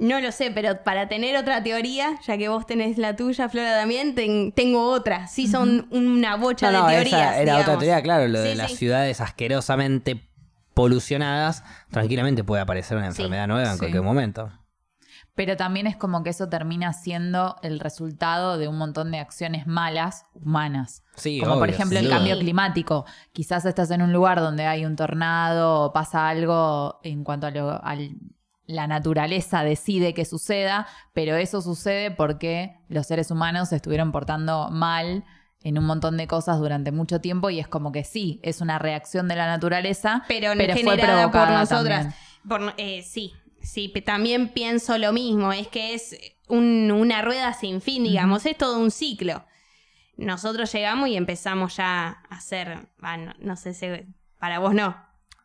No 0.00 0.18
lo 0.20 0.32
sé, 0.32 0.50
pero 0.50 0.82
para 0.82 1.08
tener 1.08 1.36
otra 1.36 1.62
teoría, 1.62 2.18
ya 2.26 2.36
que 2.38 2.48
vos 2.48 2.66
tenés 2.66 2.96
la 2.98 3.14
tuya, 3.16 3.48
Flora, 3.50 3.78
también, 3.78 4.14
ten- 4.14 4.50
tengo 4.52 4.90
otra. 4.90 5.26
Sí, 5.28 5.46
son 5.46 5.86
una 5.90 6.36
bocha 6.36 6.70
No, 6.72 6.80
no, 6.80 6.86
de 6.88 6.94
teorías. 6.94 7.32
esa 7.32 7.40
era 7.42 7.58
otra 7.58 7.78
teoría, 7.78 8.02
claro, 8.02 8.26
lo 8.26 8.40
de 8.40 8.52
Sí, 8.52 8.56
las 8.56 8.72
ciudades 8.72 9.20
asquerosamente 9.20 10.26
polucionadas, 10.74 11.62
tranquilamente 11.90 12.42
puede 12.44 12.62
aparecer 12.62 12.96
una 12.96 13.12
Sí. 13.12 13.20
enfermedad 13.22 13.46
nueva 13.46 13.68
en 13.68 13.74
Sí. 13.74 13.78
cualquier 13.80 14.02
momento. 14.02 14.50
Pero 15.34 15.56
también 15.56 15.86
es 15.86 15.96
como 15.96 16.22
que 16.22 16.30
eso 16.30 16.48
termina 16.48 16.92
siendo 16.94 17.56
el 17.62 17.78
resultado 17.78 18.56
de 18.58 18.68
un 18.68 18.78
montón 18.78 19.10
de 19.10 19.18
acciones 19.18 19.66
malas 19.66 20.24
humanas. 20.34 21.02
Sí, 21.16 21.40
como 21.40 21.58
por 21.58 21.68
ejemplo 21.68 21.98
el 21.98 22.08
cambio 22.08 22.38
climático. 22.38 23.04
Quizás 23.32 23.64
estás 23.64 23.90
en 23.90 24.02
un 24.02 24.12
lugar 24.12 24.40
donde 24.40 24.66
hay 24.66 24.84
un 24.86 24.96
tornado 24.96 25.82
o 25.82 25.92
pasa 25.92 26.28
algo 26.28 27.00
en 27.02 27.22
cuanto 27.24 27.46
a 27.46 27.50
lo, 27.50 27.84
al- 27.84 28.16
la 28.70 28.86
naturaleza 28.86 29.62
decide 29.64 30.14
que 30.14 30.24
suceda, 30.24 30.86
pero 31.12 31.36
eso 31.36 31.60
sucede 31.62 32.10
porque 32.10 32.76
los 32.88 33.06
seres 33.06 33.30
humanos 33.30 33.68
se 33.70 33.76
estuvieron 33.76 34.12
portando 34.12 34.70
mal 34.70 35.24
en 35.62 35.76
un 35.78 35.84
montón 35.84 36.16
de 36.16 36.26
cosas 36.26 36.58
durante 36.58 36.90
mucho 36.92 37.20
tiempo 37.20 37.50
y 37.50 37.58
es 37.60 37.68
como 37.68 37.92
que 37.92 38.04
sí, 38.04 38.40
es 38.42 38.60
una 38.60 38.78
reacción 38.78 39.28
de 39.28 39.36
la 39.36 39.46
naturaleza, 39.46 40.22
Pero, 40.28 40.52
pero 40.56 40.72
fue 40.74 40.82
generada 40.82 41.30
por 41.30 41.50
nosotras. 41.50 42.14
Por 42.48 42.72
eh, 42.78 43.02
sí, 43.02 43.34
sí, 43.60 43.92
también 44.06 44.48
pienso 44.48 44.96
lo 44.96 45.12
mismo. 45.12 45.52
Es 45.52 45.68
que 45.68 45.92
es 45.94 46.16
un- 46.48 46.90
una 46.90 47.20
rueda 47.20 47.52
sin 47.52 47.82
fin, 47.82 48.04
digamos. 48.04 48.46
Es 48.46 48.56
todo 48.56 48.78
un 48.78 48.90
ciclo. 48.90 49.44
Nosotros 50.16 50.72
llegamos 50.72 51.08
y 51.08 51.16
empezamos 51.16 51.76
ya 51.76 52.08
a 52.08 52.34
hacer. 52.36 52.88
ah, 53.02 53.16
no, 53.16 53.32
no 53.38 53.56
sé 53.56 53.74
si. 53.74 53.86
Para 54.38 54.58
vos 54.58 54.74
no. 54.74 54.96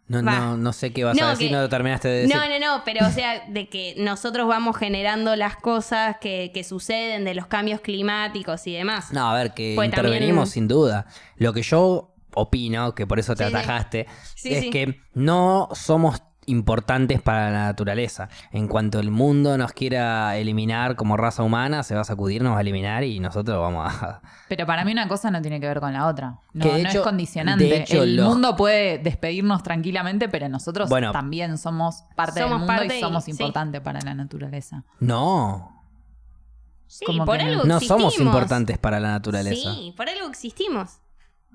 No, 0.08 0.22
no, 0.22 0.56
no 0.58 0.72
sé 0.72 0.94
qué 0.94 1.04
vas 1.04 1.18
No, 1.18 1.26
a 1.26 1.30
decir, 1.32 1.48
que- 1.48 1.56
no 1.56 1.62
lo 1.62 1.70
terminaste 1.70 2.08
de 2.08 2.22
decir. 2.24 2.36
No, 2.36 2.48
no, 2.48 2.60
no, 2.60 2.84
pero 2.86 3.08
o 3.08 3.10
sea, 3.12 3.44
de 3.48 3.68
que 3.70 3.96
nosotros 3.98 4.48
vamos 4.48 4.78
generando 4.78 5.36
las 5.36 5.56
cosas 5.58 6.18
que, 6.22 6.52
que 6.54 6.64
suceden, 6.64 7.26
de 7.26 7.34
los 7.34 7.48
cambios 7.48 7.82
climáticos 7.82 8.68
y 8.68 8.74
demás. 8.74 9.12
No, 9.12 9.30
a 9.30 9.34
ver, 9.34 9.54
que 9.56 9.74
Pues 9.76 9.88
intervenimos 9.88 10.50
también- 10.50 10.54
sin 10.54 10.68
duda. 10.68 11.08
Lo 11.38 11.54
que 11.54 11.64
yo 11.64 12.14
opino, 12.36 12.94
que 12.94 13.08
por 13.08 13.18
eso 13.18 13.34
te 13.36 13.48
Sí, 13.48 13.54
atajaste, 13.54 14.06
Sí, 14.36 14.54
es 14.54 14.66
que 14.72 15.00
no 15.14 15.70
somos 15.74 16.22
importantes 16.48 17.22
para 17.22 17.50
la 17.52 17.66
naturaleza. 17.66 18.30
En 18.52 18.68
cuanto 18.68 19.00
el 19.00 19.12
mundo 19.12 19.58
nos 19.58 19.72
quiera 19.74 20.38
eliminar 20.38 20.96
como 20.96 21.18
raza 21.18 21.44
humana, 21.44 21.84
se 21.84 21.96
va 21.96 22.02
a 22.02 22.04
sacudir, 22.06 22.42
nos 22.44 22.54
va 22.54 22.58
a 22.60 22.62
eliminar 22.62 23.04
y 23.04 23.20
nosotros 23.20 23.60
vamos 23.60 23.92
a... 23.92 24.22
Pero 24.48 24.66
para 24.66 24.86
mí 24.86 24.92
una 24.92 25.08
cosa 25.08 25.32
no 25.32 25.42
tiene 25.42 25.60
que 25.60 25.68
ver 25.68 25.80
con 25.80 25.92
la 25.94 26.06
otra. 26.08 26.38
No, 26.54 26.64
Que 26.66 26.74
de 26.74 26.84
no 26.84 26.90
hecho- 26.90 27.00
es 27.00 27.04
condicionante. 27.04 27.64
de 27.64 27.78
hecho, 27.78 28.04
el 28.04 28.16
los- 28.18 28.28
mundo 28.30 28.56
puede 28.56 29.00
despedirnos 29.00 29.64
tranquilamente, 29.64 30.30
pero 30.30 30.48
nosotros 30.50 30.90
Bueno. 30.90 31.12
también 31.12 31.58
somos 31.58 32.04
parte 32.16 32.42
Somos 32.42 32.50
del 32.52 32.60
mundo 32.60 32.68
parte 32.68 32.96
y 32.96 32.98
y- 32.98 33.02
somos 33.02 33.24
sí. 33.26 33.32
importantes 33.32 33.82
para 33.82 34.00
la 34.02 34.14
naturaleza. 34.14 34.84
No, 35.00 35.72
Sí, 36.88 37.04
por 37.26 37.40
no. 37.40 37.46
algo 37.46 37.64
no 37.66 37.76
existimos. 37.78 38.14
somos 38.14 38.20
importantes 38.20 38.78
para 38.78 39.00
la 39.00 39.10
naturaleza. 39.10 39.74
Sí, 39.74 39.94
por 39.98 40.08
algo 40.08 40.28
existimos. 40.28 41.00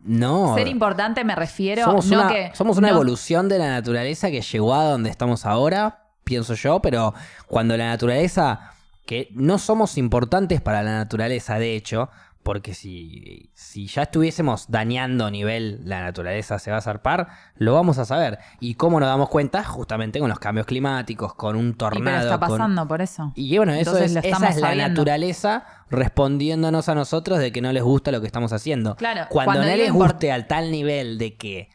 No. 0.03 0.55
Ser 0.55 0.69
importante 0.69 1.25
me 1.25 1.35
refiero 1.35 1.85
somos 1.85 2.07
no 2.07 2.21
una, 2.21 2.29
que 2.29 2.51
somos 2.55 2.79
una 2.79 2.89
no- 2.89 2.95
evolución 2.95 3.49
de 3.49 3.59
la 3.59 3.69
naturaleza 3.69 4.31
que 4.31 4.41
llegó 4.41 4.75
a 4.75 4.85
donde 4.85 5.11
estamos 5.11 5.45
ahora, 5.47 6.05
pienso 6.25 6.55
yo, 6.55 6.81
pero 6.81 7.13
cuando 7.47 7.77
la 7.77 7.89
naturaleza, 7.89 8.73
que 9.07 9.29
no 9.33 9.59
somos 9.59 9.99
importantes 9.99 10.61
para 10.61 10.83
la 10.83 10.93
naturaleza, 10.93 11.59
de 11.59 11.75
hecho, 11.77 12.09
porque 12.43 12.73
si, 12.75 13.51
si 13.55 13.87
ya 13.87 14.03
estuviésemos 14.03 14.67
dañando 14.71 15.27
a 15.27 15.31
nivel 15.31 15.81
la 15.85 16.01
naturaleza 16.01 16.59
se 16.59 16.71
va 16.71 16.79
a 16.79 16.81
zarpar, 16.81 17.29
lo 17.57 17.75
vamos 17.75 17.99
a 17.99 18.05
saber. 18.07 18.39
¿Y 18.61 18.75
cómo 18.75 18.99
nos 18.99 19.09
damos 19.09 19.29
cuenta? 19.29 19.63
Justamente 19.63 20.19
con 20.21 20.29
los 20.31 20.39
cambios 20.39 20.67
climáticos, 20.67 21.35
con 21.35 21.55
un 21.57 21.69
Y 21.69 21.73
pero 21.73 21.91
tornado. 21.91 22.21
está 22.25 22.39
con- 22.39 22.49
pasando 22.59 22.89
por 22.89 23.03
eso. 23.03 23.33
y 23.35 23.57
bueno, 23.59 23.73
eso 23.75 23.91
Entonces 23.93 24.17
es, 24.17 24.25
esa 24.25 24.49
es 24.49 24.57
la 24.57 24.69
sabiendo. 24.69 24.89
naturaleza 24.89 25.65
respondiéndonos 25.91 26.89
a 26.89 26.95
nosotros 26.95 27.39
de 27.39 27.53
que 27.53 27.61
no 27.61 27.73
les 27.73 27.83
gusta 27.83 28.11
lo 28.11 28.21
que 28.21 28.27
estamos 28.27 28.53
haciendo. 28.53 28.97
Claro, 28.97 29.27
Cuando, 29.29 29.53
cuando 29.53 29.71
no 29.71 29.77
les 29.77 29.93
guste 29.93 30.33
al 30.33 30.47
tal 30.47 30.71
nivel 30.71 31.19
de 31.19 31.37
que 31.37 31.69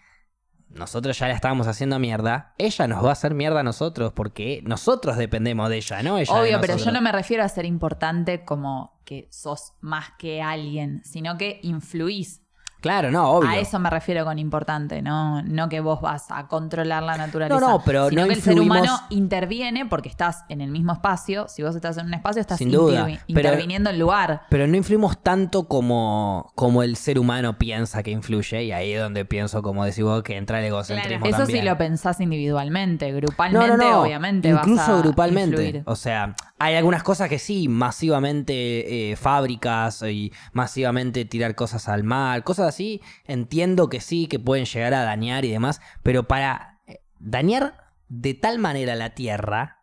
nosotros 0.76 1.18
ya 1.18 1.28
la 1.28 1.34
estábamos 1.34 1.68
haciendo 1.68 1.98
mierda, 2.00 2.54
ella 2.58 2.88
nos 2.88 3.04
va 3.04 3.10
a 3.10 3.14
hacer 3.14 3.34
mierda 3.34 3.62
a 3.62 3.64
nosotros 3.64 4.12
porque 4.14 4.62
nosotros 4.66 5.18
dependemos 5.18 5.70
de 5.70 5.78
ella, 5.78 6.04
no 6.04 6.18
ella 6.18 6.34
Obvio, 6.34 6.62
pero 6.62 6.78
yo 6.78 6.92
no 6.92 7.02
me 7.02 7.12
refiero 7.12 7.44
a 7.44 7.50
ser 7.50 7.66
importante 7.66 8.44
como 8.44 9.00
que 9.06 9.28
sos 9.32 9.74
más 9.82 10.12
que 10.20 10.42
alguien, 10.42 11.02
sino 11.04 11.38
que 11.38 11.60
influís. 11.64 12.45
Claro, 12.86 13.10
no, 13.10 13.28
obvio. 13.32 13.50
A 13.50 13.58
eso 13.58 13.80
me 13.80 13.90
refiero 13.90 14.24
con 14.26 14.38
importante, 14.38 15.02
no, 15.02 15.42
no 15.42 15.70
que 15.70 15.80
vos 15.80 16.02
vas 16.02 16.28
a 16.30 16.48
controlar 16.48 17.02
la 17.02 17.18
naturaleza. 17.18 17.60
No, 17.60 17.68
no, 17.68 17.82
pero 17.84 18.10
sino 18.10 18.22
no 18.22 18.28
que 18.28 18.34
el 18.36 18.42
ser 18.44 18.54
influimos- 18.54 18.78
humano 18.78 19.00
interviene 19.10 19.88
porque 19.88 20.08
estás 20.08 20.44
en 20.50 20.62
el 20.62 20.70
mismo 20.70 20.94
espacio. 20.94 21.48
Si 21.48 21.64
vos 21.64 21.76
estás 21.76 21.98
en 21.98 22.06
un 22.06 22.14
espacio, 22.14 22.42
estás 22.42 22.60
Sin 22.60 22.70
duda, 22.72 23.08
intervi- 23.10 23.20
pero- 23.34 23.40
interviniendo 23.50 23.90
en 23.90 23.98
lugar. 23.98 24.44
Pero 24.52 24.68
no 24.68 24.78
influimos 24.78 25.18
tanto 25.24 25.68
como, 25.68 26.52
como 26.54 26.84
el 26.84 26.96
ser 26.96 27.18
humano 27.18 27.58
piensa 27.58 28.04
que 28.04 28.12
influye, 28.12 28.64
y 28.66 28.72
ahí 28.72 28.92
es 28.94 29.02
donde 29.02 29.26
pienso, 29.26 29.64
como 29.64 29.84
decís 29.84 30.04
vos, 30.04 30.22
que 30.22 30.38
entra 30.38 30.60
el 30.60 30.66
egocentrismo 30.66 31.26
Eso 31.26 31.38
también. 31.40 31.62
sí 31.62 31.66
lo 31.68 31.78
pensás 31.80 32.20
individuamente, 32.22 33.12
No, 33.12 33.18
grupalmente, 33.18 33.68
no, 33.68 33.78
no. 33.78 34.02
obviamente. 34.04 34.50
Incluso 34.50 34.76
vas 34.76 34.90
a 34.90 35.02
grupalmente. 35.02 35.56
influir. 35.66 35.84
O 35.88 35.96
sea, 35.96 36.36
hay 36.58 36.76
algunas 36.76 37.04
cosas 37.04 37.28
que 37.28 37.38
sí, 37.38 37.68
masivamente 37.68 39.12
eh, 39.12 39.16
fábricas 39.18 40.02
y 40.04 40.32
masivamente 40.54 41.26
tirar 41.26 41.54
cosas 41.54 41.90
al 41.90 42.04
mar, 42.04 42.44
cosas 42.44 42.70
así. 42.70 43.02
Entiendo 43.26 43.90
que 43.90 44.00
sí, 44.00 44.28
que 44.28 44.40
pueden 44.40 44.66
llegar 44.66 44.94
a 44.94 45.04
dañar 45.04 45.44
y 45.44 45.52
demás, 45.52 45.82
pero 46.02 46.28
para 46.28 46.80
eh, 46.88 47.02
dañar 47.20 47.92
de 48.08 48.36
tal 48.36 48.60
manera 48.60 48.96
la 48.96 49.16
Tierra, 49.16 49.80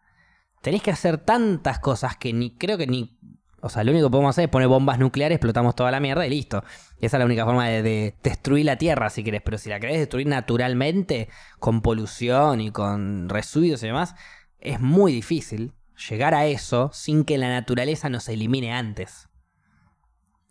tenés 0.62 0.82
que 0.82 0.90
hacer 0.90 1.18
tantas 1.18 1.78
cosas 1.78 2.16
que 2.16 2.32
ni 2.32 2.56
creo 2.56 2.78
que 2.78 2.86
ni. 2.86 3.18
O 3.60 3.68
sea, 3.68 3.84
lo 3.84 3.92
único 3.92 4.08
que 4.08 4.12
podemos 4.12 4.30
hacer 4.30 4.44
es 4.44 4.50
poner 4.50 4.66
bombas 4.66 4.98
nucleares, 4.98 5.36
explotamos 5.36 5.76
toda 5.76 5.90
la 5.90 6.00
mierda 6.00 6.26
y 6.26 6.30
listo. 6.30 6.64
Esa 7.00 7.16
es 7.16 7.18
la 7.18 7.26
única 7.26 7.44
forma 7.44 7.68
de, 7.68 7.82
de 7.82 8.14
destruir 8.22 8.64
la 8.64 8.76
Tierra, 8.76 9.10
si 9.10 9.22
querés. 9.22 9.42
Pero 9.44 9.58
si 9.58 9.68
la 9.68 9.78
querés 9.78 9.98
destruir 9.98 10.26
naturalmente, 10.26 11.28
con 11.60 11.82
polución 11.82 12.60
y 12.60 12.70
con 12.72 13.28
residuos 13.28 13.82
y 13.82 13.86
demás, 13.86 14.16
es 14.58 14.80
muy 14.80 15.12
difícil 15.12 15.74
llegar 16.08 16.34
a 16.34 16.46
eso 16.46 16.90
sin 16.92 17.24
que 17.24 17.38
la 17.38 17.48
naturaleza 17.48 18.08
nos 18.08 18.28
elimine 18.28 18.72
antes. 18.72 19.28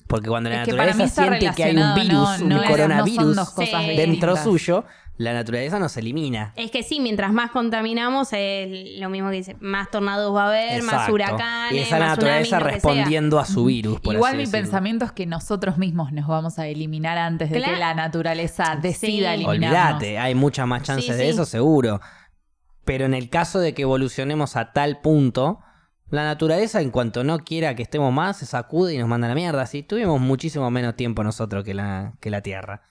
Porque 0.08 0.28
cuando 0.28 0.50
la 0.50 0.64
Es 0.64 0.66
que 0.66 0.72
naturaleza 0.74 1.08
siente 1.24 1.52
que 1.56 1.64
hay 1.64 1.78
un 1.78 1.96
virus, 1.96 2.40
no- 2.40 2.44
un 2.44 2.50
no 2.50 2.64
coronavirus 2.66 3.36
dos 3.36 3.50
cosas 3.52 3.84
Sí. 3.86 3.96
dentro 3.96 4.36
suyo, 4.36 4.84
la 5.16 5.34
naturaleza 5.34 5.80
nos 5.80 5.96
elimina. 5.96 6.52
Es 6.58 6.70
que 6.72 6.84
sí, 6.84 7.00
mientras 7.00 7.32
más 7.32 7.52
contaminamos, 7.52 8.30
es 8.34 9.00
lo 9.00 9.08
mismo 9.10 9.30
que 9.30 9.36
dice, 9.38 9.56
más 9.62 9.90
tornados 9.90 10.36
va 10.36 10.46
a 10.46 10.48
haber, 10.50 10.84
más 10.84 11.08
huracanes, 11.08 11.74
Y 11.74 11.78
esa 11.80 11.96
es 11.96 12.00
la 12.02 12.08
más 12.08 12.18
naturaleza 12.18 12.60
respondiendo 12.60 13.40
a 13.40 13.46
su 13.46 13.66
virus. 13.66 14.02
por 14.02 14.16
Igual 14.16 14.32
así 14.32 14.38
mi 14.38 14.44
decirlo. 14.44 14.62
pensamiento 14.64 15.06
es 15.06 15.12
que 15.14 15.26
nosotros 15.28 15.78
mismos 15.78 16.12
nos 16.12 16.28
vamos 16.28 16.60
a 16.60 16.68
eliminar 16.68 17.18
antes 17.18 17.50
de 17.50 17.58
Claro. 17.60 17.74
que 17.74 17.80
la 17.80 17.94
naturaleza 17.94 18.78
decida 18.82 19.30
Sí. 19.36 19.44
eliminarnos. 19.46 19.94
Olvídate, 19.94 20.18
hay 20.20 20.36
muchas 20.36 20.68
más 20.68 20.84
chances 20.84 21.06
Sí, 21.06 21.14
de 21.14 21.30
eso, 21.30 21.46
seguro. 21.46 22.02
Pero 22.91 23.06
en 23.06 23.13
el 23.13 23.30
caso 23.30 23.62
de 23.62 23.73
que 23.73 23.84
evolucionemos 23.84 24.58
a 24.58 24.73
tal 24.73 24.99
punto, 24.99 25.62
la 26.10 26.25
naturaleza, 26.25 26.82
en 26.82 26.91
cuanto 26.91 27.23
no 27.23 27.39
quiera 27.39 27.73
que 27.73 27.84
estemos 27.84 28.12
más, 28.12 28.39
se 28.39 28.45
sacude 28.45 28.93
y 28.93 28.97
nos 28.97 29.08
manda 29.08 29.27
a 29.27 29.30
la 29.30 29.36
mierda. 29.36 29.62
Así 29.62 29.82
tuvimos 29.82 30.19
muchísimo 30.19 30.69
menos 30.69 30.97
tiempo 30.97 31.23
nosotros 31.23 31.63
que 31.63 31.73
la, 31.73 32.15
que 32.19 32.30
la 32.30 32.41
Tierra. 32.41 32.82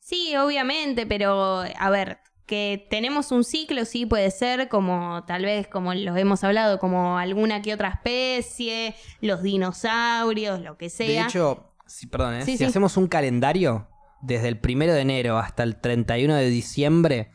Sí, 0.00 0.34
obviamente, 0.34 1.06
pero 1.06 1.62
a 1.62 1.90
ver, 1.90 2.18
que 2.46 2.88
tenemos 2.90 3.30
un 3.30 3.44
ciclo, 3.44 3.84
sí 3.84 4.06
puede 4.06 4.32
ser, 4.32 4.68
como 4.68 5.22
tal 5.24 5.44
vez, 5.44 5.68
como 5.68 5.94
los 5.94 6.16
hemos 6.16 6.42
hablado, 6.42 6.80
como 6.80 7.16
alguna 7.16 7.62
que 7.62 7.72
otra 7.72 7.90
especie, 7.90 8.96
los 9.20 9.40
dinosaurios, 9.44 10.60
lo 10.60 10.76
que 10.76 10.90
sea. 10.90 11.06
De 11.06 11.28
hecho, 11.28 11.68
si, 11.86 12.08
perdón, 12.08 12.34
¿eh? 12.34 12.44
Sí, 12.44 12.52
si 12.52 12.58
sí. 12.58 12.64
hacemos 12.64 12.96
un 12.96 13.06
calendario 13.06 13.86
desde 14.20 14.48
el 14.48 14.58
primero 14.58 14.94
de 14.94 15.02
enero 15.02 15.38
hasta 15.38 15.62
el 15.62 15.80
31 15.80 16.34
de 16.34 16.50
diciembre, 16.50 17.30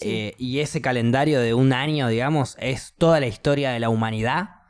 Sí. 0.00 0.08
eh, 0.08 0.34
y 0.38 0.60
ese 0.60 0.80
calendario 0.80 1.40
de 1.40 1.54
un 1.54 1.72
año, 1.72 2.08
digamos, 2.08 2.56
es 2.58 2.94
toda 2.96 3.20
la 3.20 3.26
historia 3.26 3.70
de 3.70 3.80
la 3.80 3.90
humanidad, 3.90 4.62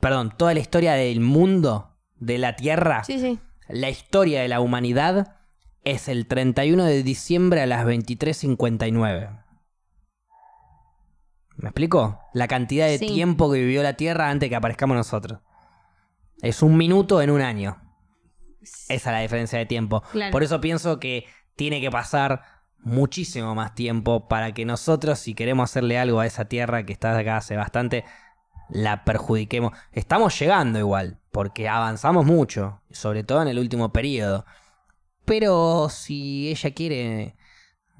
perdón, 0.00 0.34
toda 0.36 0.54
la 0.54 0.60
historia 0.60 0.94
del 0.94 1.20
mundo, 1.20 1.96
de 2.16 2.38
la 2.38 2.56
Tierra, 2.56 3.04
sí, 3.04 3.20
sí. 3.20 3.38
la 3.68 3.90
historia 3.90 4.42
de 4.42 4.48
la 4.48 4.60
humanidad 4.60 5.36
es 5.84 6.08
el 6.08 6.26
31 6.26 6.84
de 6.84 7.02
diciembre 7.02 7.62
a 7.62 7.66
las 7.66 7.86
23.59. 7.86 9.44
¿Me 11.56 11.68
explico? 11.68 12.20
La 12.34 12.46
cantidad 12.46 12.86
de 12.86 12.98
tiempo 12.98 13.50
que 13.50 13.58
vivió 13.58 13.82
la 13.82 13.94
Tierra 13.94 14.30
antes 14.30 14.48
que 14.48 14.56
aparezcamos 14.56 14.96
nosotros. 14.96 15.40
Es 16.40 16.62
un 16.62 16.76
minuto 16.76 17.20
en 17.20 17.30
un 17.30 17.40
año. 17.40 17.82
Esa 18.60 18.94
es 18.94 19.04
la 19.06 19.20
diferencia 19.20 19.58
de 19.58 19.66
tiempo. 19.66 20.02
Claro. 20.12 20.30
Por 20.30 20.42
eso 20.42 20.60
pienso 20.60 21.00
que 21.00 21.26
tiene 21.56 21.80
que 21.80 21.90
pasar 21.90 22.42
muchísimo 22.80 23.54
más 23.54 23.74
tiempo 23.74 24.28
para 24.28 24.52
que 24.52 24.64
nosotros, 24.64 25.18
si 25.18 25.34
queremos 25.34 25.70
hacerle 25.70 25.98
algo 25.98 26.20
a 26.20 26.26
esa 26.26 26.46
Tierra 26.46 26.84
que 26.84 26.92
está 26.92 27.16
acá 27.16 27.36
hace 27.38 27.56
bastante, 27.56 28.04
la 28.70 29.04
perjudiquemos. 29.04 29.72
Estamos 29.92 30.38
llegando 30.38 30.78
igual, 30.78 31.18
porque 31.32 31.68
avanzamos 31.68 32.24
mucho, 32.24 32.80
sobre 32.90 33.24
todo 33.24 33.42
en 33.42 33.48
el 33.48 33.58
último 33.58 33.92
periodo. 33.92 34.44
Pero 35.24 35.88
si 35.90 36.48
ella 36.50 36.70
quiere, 36.72 37.36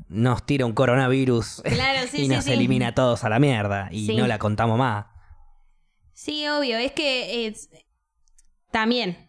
nos 0.09 0.45
tira 0.47 0.65
un 0.67 0.73
coronavirus 0.73 1.63
Claro, 1.65 2.07
sí, 2.11 2.19
y 2.23 2.29
sí, 2.29 2.29
nos 2.29 2.45
sí. 2.45 2.53
elimina 2.53 2.89
a 2.89 2.95
todos 2.95 3.25
a 3.25 3.29
la 3.29 3.39
mierda 3.39 3.89
y 3.91 4.15
no 4.17 4.27
la 4.27 4.39
contamos 4.39 4.79
más. 4.79 5.07
Sí, 6.13 6.47
obvio, 6.49 6.79
es 6.79 6.93
que 6.93 7.47
es- 7.47 7.71
también 8.71 9.28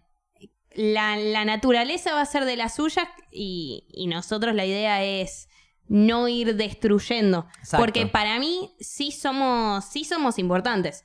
la, 0.81 1.17
la 1.17 1.43
naturaleza 1.43 2.13
va 2.13 2.21
a 2.21 2.25
ser 2.25 2.45
de 2.45 2.55
las 2.55 2.75
suyas 2.75 3.05
y, 3.31 3.85
y 3.89 4.07
nosotros 4.07 4.55
la 4.55 4.65
idea 4.65 5.03
es 5.03 5.49
no 5.89 6.29
ir 6.29 6.55
destruyendo. 6.55 7.47
Exacto. 7.59 7.83
Porque 7.83 8.05
para 8.07 8.39
mí 8.39 8.71
sí 8.79 9.11
somos, 9.11 9.83
sí 9.83 10.05
somos 10.05 10.39
importantes. 10.39 11.03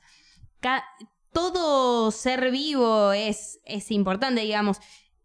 Ca- 0.61 0.85
todo 1.33 2.11
ser 2.11 2.51
vivo 2.51 3.11
es, 3.11 3.59
es 3.65 3.91
importante, 3.91 4.41
digamos. 4.41 4.77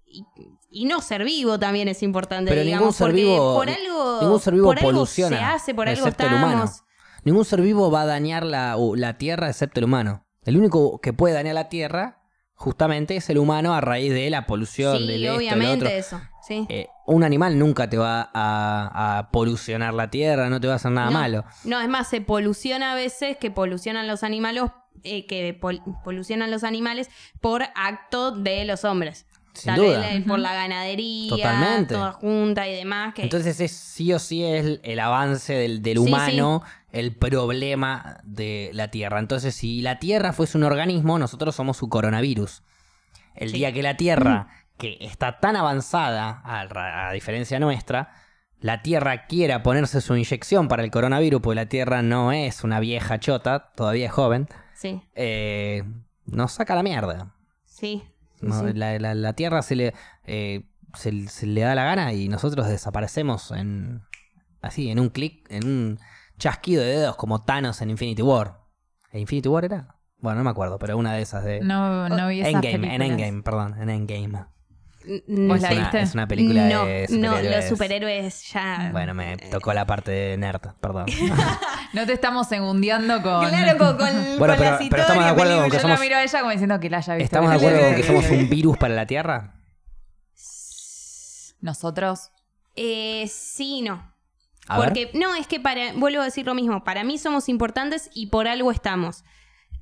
Y, 0.04 0.24
y 0.68 0.84
no 0.86 1.00
ser 1.00 1.22
vivo 1.22 1.56
también 1.60 1.86
es 1.86 2.02
importante, 2.02 2.50
Pero 2.50 2.62
digamos. 2.62 2.80
ningún 2.80 2.94
ser 2.94 3.06
porque 3.06 3.22
vivo- 3.22 3.54
por 3.54 3.70
algo, 3.70 4.18
ningún 4.22 4.40
ser 4.40 4.54
vivo 4.54 4.66
por 4.66 4.78
algo 4.78 4.90
poluciona, 4.90 5.36
se 5.38 5.44
hace, 5.44 5.74
por 5.74 5.88
algo 5.88 6.08
estamos. 6.08 6.82
Ningún 7.22 7.44
ser 7.44 7.60
vivo 7.60 7.90
va 7.92 8.02
a 8.02 8.06
dañar 8.06 8.44
la, 8.44 8.76
la 8.96 9.16
Tierra 9.16 9.48
excepto 9.48 9.78
el 9.78 9.84
humano. 9.84 10.26
El 10.42 10.56
único 10.56 11.00
que 11.00 11.12
puede 11.12 11.34
dañar 11.34 11.54
la 11.54 11.68
Tierra, 11.68 12.19
justamente, 12.60 13.16
es 13.16 13.30
el 13.30 13.38
humano 13.38 13.74
a 13.74 13.80
raíz 13.80 14.12
de 14.12 14.28
la 14.28 14.46
polución, 14.46 14.98
Sí, 14.98 15.06
del 15.06 15.24
esto, 15.24 15.36
obviamente 15.36 15.86
otro. 15.86 15.88
eso. 15.88 16.20
Sí. 16.46 16.66
Eh, 16.68 16.88
un 17.06 17.24
animal 17.24 17.58
nunca 17.58 17.88
te 17.88 17.96
va 17.96 18.30
a, 18.34 19.18
a 19.18 19.30
polucionar 19.30 19.94
la 19.94 20.10
Tierra, 20.10 20.50
no 20.50 20.60
te 20.60 20.66
va 20.66 20.74
a 20.74 20.76
hacer 20.76 20.90
nada 20.92 21.06
no, 21.10 21.12
malo. 21.18 21.44
No, 21.64 21.80
es 21.80 21.88
más, 21.88 22.08
se 22.08 22.20
poluciona 22.20 22.92
a 22.92 22.94
veces 22.94 23.38
que 23.38 23.50
polucionan 23.50 24.06
los 24.06 24.22
animales, 24.24 24.64
eh, 25.04 25.26
que 25.26 25.54
pol- 25.58 25.80
polucionan 26.04 26.50
los 26.50 26.62
animales 26.62 27.08
por 27.40 27.62
acto 27.74 28.30
de 28.32 28.64
los 28.66 28.84
hombres. 28.84 29.26
Sin 29.52 29.74
Tal 29.74 29.80
duda. 29.80 30.06
por 30.26 30.38
la 30.38 30.54
ganadería, 30.54 31.28
Totalmente. 31.28 31.94
toda 31.94 32.12
junta 32.12 32.68
y 32.68 32.74
demás. 32.76 33.14
Que, 33.14 33.22
Entonces 33.22 33.60
es 33.60 33.72
sí 33.72 34.12
o 34.12 34.18
sí 34.18 34.44
es 34.44 34.64
el, 34.64 34.80
el 34.84 35.00
avance 35.00 35.52
del, 35.54 35.82
del 35.82 35.98
Sí, 35.98 36.04
humano 36.04 36.62
el 36.92 37.14
problema 37.16 38.18
de 38.24 38.70
la 38.72 38.88
Tierra. 38.90 39.18
Entonces 39.18 39.54
si 39.54 39.80
la 39.82 39.98
Tierra 39.98 40.32
fuese 40.32 40.56
un 40.58 40.64
organismo, 40.64 41.18
nosotros 41.18 41.54
somos 41.54 41.76
su 41.76 41.88
coronavirus. 41.88 42.62
El 43.34 43.50
Sí. 43.50 43.56
día 43.58 43.72
que 43.72 43.82
la 43.82 43.96
Tierra, 43.96 44.48
que 44.78 44.96
está 45.00 45.38
tan 45.40 45.56
avanzada, 45.56 46.42
a 46.44 47.12
diferencia 47.12 47.58
nuestra, 47.60 48.12
la 48.60 48.82
Tierra 48.82 49.26
quiera 49.26 49.62
ponerse 49.62 50.00
su 50.00 50.16
inyección 50.16 50.68
para 50.68 50.82
el 50.84 50.90
coronavirus, 50.90 51.40
porque 51.40 51.56
la 51.56 51.66
Tierra 51.66 52.02
no 52.02 52.32
es 52.32 52.62
una 52.64 52.78
vieja 52.80 53.18
chota, 53.20 53.70
todavía 53.74 54.06
es 54.06 54.12
joven, 54.12 54.48
sí, 54.74 55.00
eh, 55.14 55.84
nos 56.26 56.52
saca 56.52 56.74
la 56.74 56.82
mierda. 56.82 57.34
sí. 57.64 58.02
No, 58.40 58.66
sí. 58.66 58.72
La, 58.74 58.98
la- 58.98 59.14
la 59.14 59.32
Tierra 59.34 59.62
se 59.62 59.76
le, 59.76 59.94
eh, 60.24 60.66
se, 60.94 61.28
se 61.28 61.46
le 61.46 61.60
da 61.62 61.74
la 61.74 61.84
gana 61.84 62.12
y 62.12 62.28
nosotros 62.28 62.66
desaparecemos 62.68 63.50
en 63.52 64.02
así, 64.62 64.90
en 64.90 64.98
un 65.00 65.08
clic, 65.10 65.46
en 65.50 65.66
un 65.66 65.98
chasquido 66.38 66.82
de 66.82 66.88
dedos 66.88 67.16
como 67.16 67.42
Thanos 67.44 67.80
en 67.82 67.90
Infinity 67.90 68.22
War. 68.22 68.60
¿En 69.12 69.20
Infinity 69.20 69.48
War 69.48 69.64
era? 69.64 69.96
Bueno, 70.18 70.38
no 70.38 70.44
me 70.44 70.50
acuerdo, 70.50 70.78
pero 70.78 70.96
una 70.98 71.14
de 71.14 71.22
esas 71.22 71.44
de... 71.44 71.60
No, 71.60 72.08
no 72.08 72.28
vi 72.28 72.40
esas 72.40 72.54
Endgame, 72.54 72.94
en. 72.94 73.02
Endgame, 73.02 73.42
perdón, 73.42 73.80
en 73.80 73.88
Endgame. 73.90 74.44
¿Vos 75.26 75.56
es, 75.56 75.62
la 75.62 75.70
una, 75.72 75.80
viste? 75.80 76.00
es 76.02 76.14
una 76.14 76.28
película 76.28 76.68
no, 76.68 76.84
de 76.86 77.06
no, 77.10 77.32
superhéroes. 77.32 77.56
los 77.56 77.68
superhéroes 77.68 78.52
ya. 78.52 78.88
Bueno, 78.92 79.12
me 79.14 79.36
tocó 79.36 79.72
la 79.74 79.84
parte 79.84 80.10
de 80.12 80.36
nerd, 80.36 80.60
perdón. 80.80 81.06
No 81.92 82.06
te 82.06 82.12
estamos 82.12 82.46
segundiando 82.46 83.20
con... 83.20 83.48
Claro, 83.48 83.76
con, 83.76 83.96
con, 83.96 84.38
Bueno, 84.38 84.54
con 84.56 84.78
pero- 84.78 84.78
estamos 85.02 85.24
de 85.24 85.30
acuerdo 85.30 85.60
con 85.60 85.70
que 85.70 85.76
Yo 85.76 85.80
somos- 85.82 85.98
la 85.98 86.04
miro 86.04 86.16
a 86.16 86.22
ella 86.22 86.38
como 86.38 86.52
diciendo 86.52 86.78
que 86.78 86.88
la 86.88 86.98
haya 86.98 87.14
visto. 87.16 87.24
¿Estamos 87.24 87.50
de 87.50 87.56
acuerdo 87.56 87.80
con 87.88 87.96
que 87.96 88.02
somos 88.04 88.30
un 88.30 88.48
virus 88.50 88.76
para 88.78 88.94
la 88.94 89.06
Tierra? 89.06 89.54
Nosotros... 91.60 92.30
Eh, 92.76 93.26
sí, 93.28 93.82
no. 93.82 94.14
A 94.68 94.78
ver. 94.78 94.88
Porque, 94.88 95.10
no, 95.14 95.34
es 95.34 95.46
que 95.48 95.58
para, 95.58 95.92
vuelvo 95.94 96.22
a 96.22 96.24
decir 96.24 96.46
lo 96.46 96.54
mismo, 96.54 96.84
para 96.84 97.02
mí 97.02 97.18
somos 97.18 97.48
importantes 97.48 98.08
y 98.14 98.28
por 98.28 98.46
algo 98.46 98.70
estamos. 98.70 99.24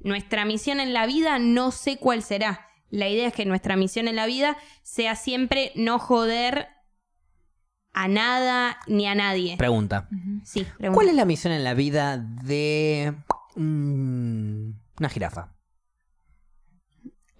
Nuestra 0.01 0.45
misión 0.47 0.81
en 0.81 0.95
la 0.95 1.05
vida 1.07 1.38
no 1.38 1.71
sé 1.71 1.99
cuál 1.99 2.23
será. 2.23 2.67
La 2.90 3.09
idea 3.09 3.29
es 3.29 3.35
que 3.35 3.44
nuestra 3.44 3.77
misión 3.77 4.09
en 4.09 4.16
la 4.16 4.27
vida 4.27 4.57
sea 4.83 5.14
siempre 5.14 5.72
no 5.74 5.98
joder 5.98 6.68
a 7.92 8.09
nada 8.09 8.79
ni 8.87 9.07
a 9.07 9.14
nadie. 9.14 9.57
Pregunta. 9.57 10.09
sí, 10.44 10.64
pregunta. 10.64 10.94
¿Cuál 10.94 11.09
es 11.09 11.14
la 11.14 11.24
misión 11.24 11.53
en 11.53 11.64
la 11.64 11.74
vida 11.74 12.16
de 12.16 13.14
mm, 13.57 14.70
una 14.98 15.09
jirafa? 15.09 15.55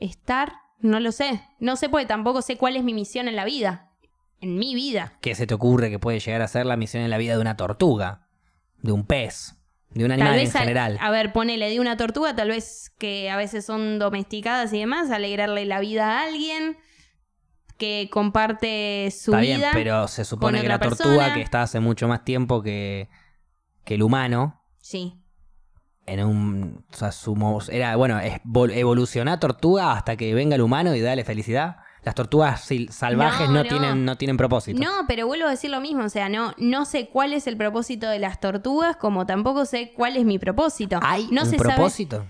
Estar, 0.01 0.53
no 0.81 1.01
lo 1.01 1.13
sé. 1.13 1.43
No 1.59 1.77
sé 1.77 1.89
porque 1.89 2.07
tampoco 2.07 2.43
sé 2.43 2.57
cuál 2.57 2.77
es 2.77 2.85
mi 2.85 2.93
misión 2.93 3.29
en 3.29 3.37
la 3.37 3.45
vida. 3.45 3.93
En 4.41 4.57
mi 4.57 4.75
vida. 4.75 5.15
¿Qué 5.21 5.35
se 5.35 5.47
te 5.47 5.55
ocurre 5.55 5.91
que 5.91 5.99
puede 5.99 6.21
llegar 6.21 6.43
a 6.43 6.49
ser 6.49 6.67
la 6.67 6.77
misión 6.77 7.03
en 7.03 7.11
la 7.11 7.19
vida 7.19 7.35
de 7.35 7.41
una 7.41 7.57
tortuga? 7.57 8.29
De 8.83 8.93
un 8.93 9.05
pez? 9.05 9.58
De 9.91 10.05
un 10.05 10.13
animal 10.13 10.35
en 10.35 10.45
vez, 10.45 10.55
a- 10.55 10.61
general. 10.61 10.99
A, 11.01 11.11
ver, 11.11 11.33
ponele 11.33 11.71
de 11.71 11.81
una 11.81 11.97
tortuga, 11.97 12.35
tal 12.37 12.49
vez 12.49 12.93
que 12.99 13.31
a 13.31 13.37
veces 13.37 13.65
son 13.65 13.99
domesticadas 13.99 14.73
y 14.73 14.79
demás, 14.81 15.11
alegrarle 15.11 15.65
la 15.65 15.81
vida 15.81 16.19
a 16.21 16.25
alguien 16.25 16.77
que 17.79 18.09
comparte 18.13 19.09
su 19.11 19.31
Está 19.33 19.41
vida. 19.41 19.57
bien, 19.57 19.71
pero 19.73 20.09
se 20.09 20.25
supone 20.25 20.61
que 20.61 20.69
la 20.69 20.79
tortuga, 20.79 21.15
persona. 21.17 21.35
que 21.35 21.43
está 21.43 21.63
hace 21.63 21.81
mucho 21.81 22.09
más 22.09 22.25
tiempo 22.25 22.63
que, 22.63 23.09
que 23.85 23.95
el 23.95 24.03
humano, 24.03 24.63
Sí, 24.81 25.15
en 26.07 26.25
un. 26.25 26.85
O 26.93 26.97
sea, 26.97 27.13
su 27.13 27.35
era, 27.71 27.95
bueno, 27.97 28.19
es, 28.21 28.41
vol- 28.45 28.73
evolucionar 28.75 29.39
tortuga 29.39 29.93
hasta 29.93 30.17
que 30.17 30.33
venga 30.35 30.55
el 30.57 30.63
humano 30.63 30.95
y 30.95 31.01
dale 31.01 31.25
felicidad. 31.25 31.77
Las 32.09 32.15
tortugas 32.15 32.67
salvajes 32.89 33.49
No, 33.49 33.53
no, 33.57 33.63
no. 33.65 33.69
Tienen, 33.69 34.05
no 34.07 34.17
tienen 34.17 34.39
propósito. 34.39 34.81
No, 34.83 34.91
pero 35.07 35.27
vuelvo 35.27 35.47
a 35.47 35.51
decir 35.51 35.69
lo 35.71 35.79
mismo, 35.83 36.05
o 36.05 36.09
sea, 36.09 36.31
no, 36.31 36.55
no 36.57 36.87
sé 36.87 37.11
cuál 37.13 37.35
es 37.35 37.47
el 37.47 37.59
propósito 37.59 38.09
de 38.09 38.19
las 38.19 38.41
tortugas, 38.41 38.97
como 38.97 39.27
tampoco 39.27 39.67
sé 39.67 39.93
cuál 39.95 40.17
es 40.17 40.25
mi 40.25 40.39
propósito. 40.39 41.01
¿Hay 41.03 41.29
no 41.31 41.43
un 41.43 41.51
se 41.51 41.59
sabe- 41.59 41.75
propósito? 41.75 42.25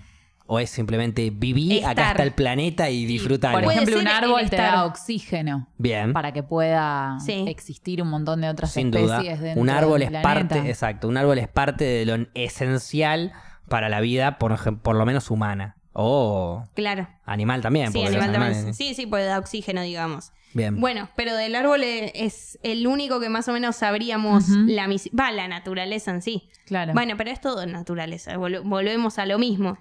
¿O 0.47 0.59
es 0.59 0.69
simplemente 0.69 1.29
vivir, 1.29 1.85
acá 1.85 2.09
está 2.11 2.23
el 2.23 2.33
planeta 2.33 2.89
y 2.89 3.05
disfrutarlo? 3.05 3.61
Por 3.63 3.71
ejemplo, 3.71 3.99
un 3.99 4.07
árbol 4.09 4.49
te 4.49 4.57
da 4.57 4.83
oxígeno 4.83 5.69
Bien. 5.77 6.11
para 6.11 6.33
que 6.33 6.43
pueda 6.43 7.17
Sí. 7.23 7.45
existir 7.47 8.01
un 8.01 8.09
montón 8.09 8.41
de 8.41 8.49
otras 8.49 8.71
Sin 8.71 8.91
duda. 8.91 9.15
especies 9.19 9.39
dentro 9.39 9.61
Un 9.61 9.69
árbol 9.69 10.01
es 10.01 10.11
parte, 10.11 10.57
exacto, 10.67 11.07
un 11.07 11.15
árbol 11.15 11.37
es 11.37 11.47
parte 11.47 11.85
de 11.85 12.05
lo 12.05 12.25
esencial 12.33 13.31
para 13.69 13.87
la 13.87 14.01
vida, 14.01 14.39
por, 14.39 14.81
por 14.81 14.97
lo 14.97 15.05
menos 15.05 15.31
humana. 15.31 15.77
O 16.01 16.65
Claro. 16.75 17.07
animal 17.25 17.61
también. 17.61 17.91
Sí, 17.91 18.01
animal 18.05 18.31
también. 18.31 18.73
Sí, 18.73 18.93
sí, 18.93 19.05
puede 19.05 19.25
dar 19.25 19.39
oxígeno, 19.39 19.81
digamos. 19.81 20.31
Bien. 20.53 20.79
Bueno, 20.79 21.09
pero 21.15 21.35
del 21.35 21.55
árbol 21.55 21.83
e- 21.83 22.11
es 22.15 22.57
el 22.63 22.87
único 22.87 23.19
que 23.19 23.27
más 23.29 23.47
o 23.49 23.53
menos 23.53 23.75
sabríamos 23.75 24.47
la 24.49 24.87
misión. 24.87 25.13
Va, 25.19 25.31
la 25.31 25.47
naturaleza 25.47 26.11
en 26.11 26.21
sí. 26.21 26.49
Claro. 26.65 26.93
Bueno, 26.93 27.15
pero 27.17 27.31
es 27.31 27.41
todo 27.41 27.65
naturaleza. 27.65 28.35
vol- 28.37 28.61
volvemos 28.63 29.19
a 29.19 29.25
lo 29.25 29.37
mismo. 29.37 29.77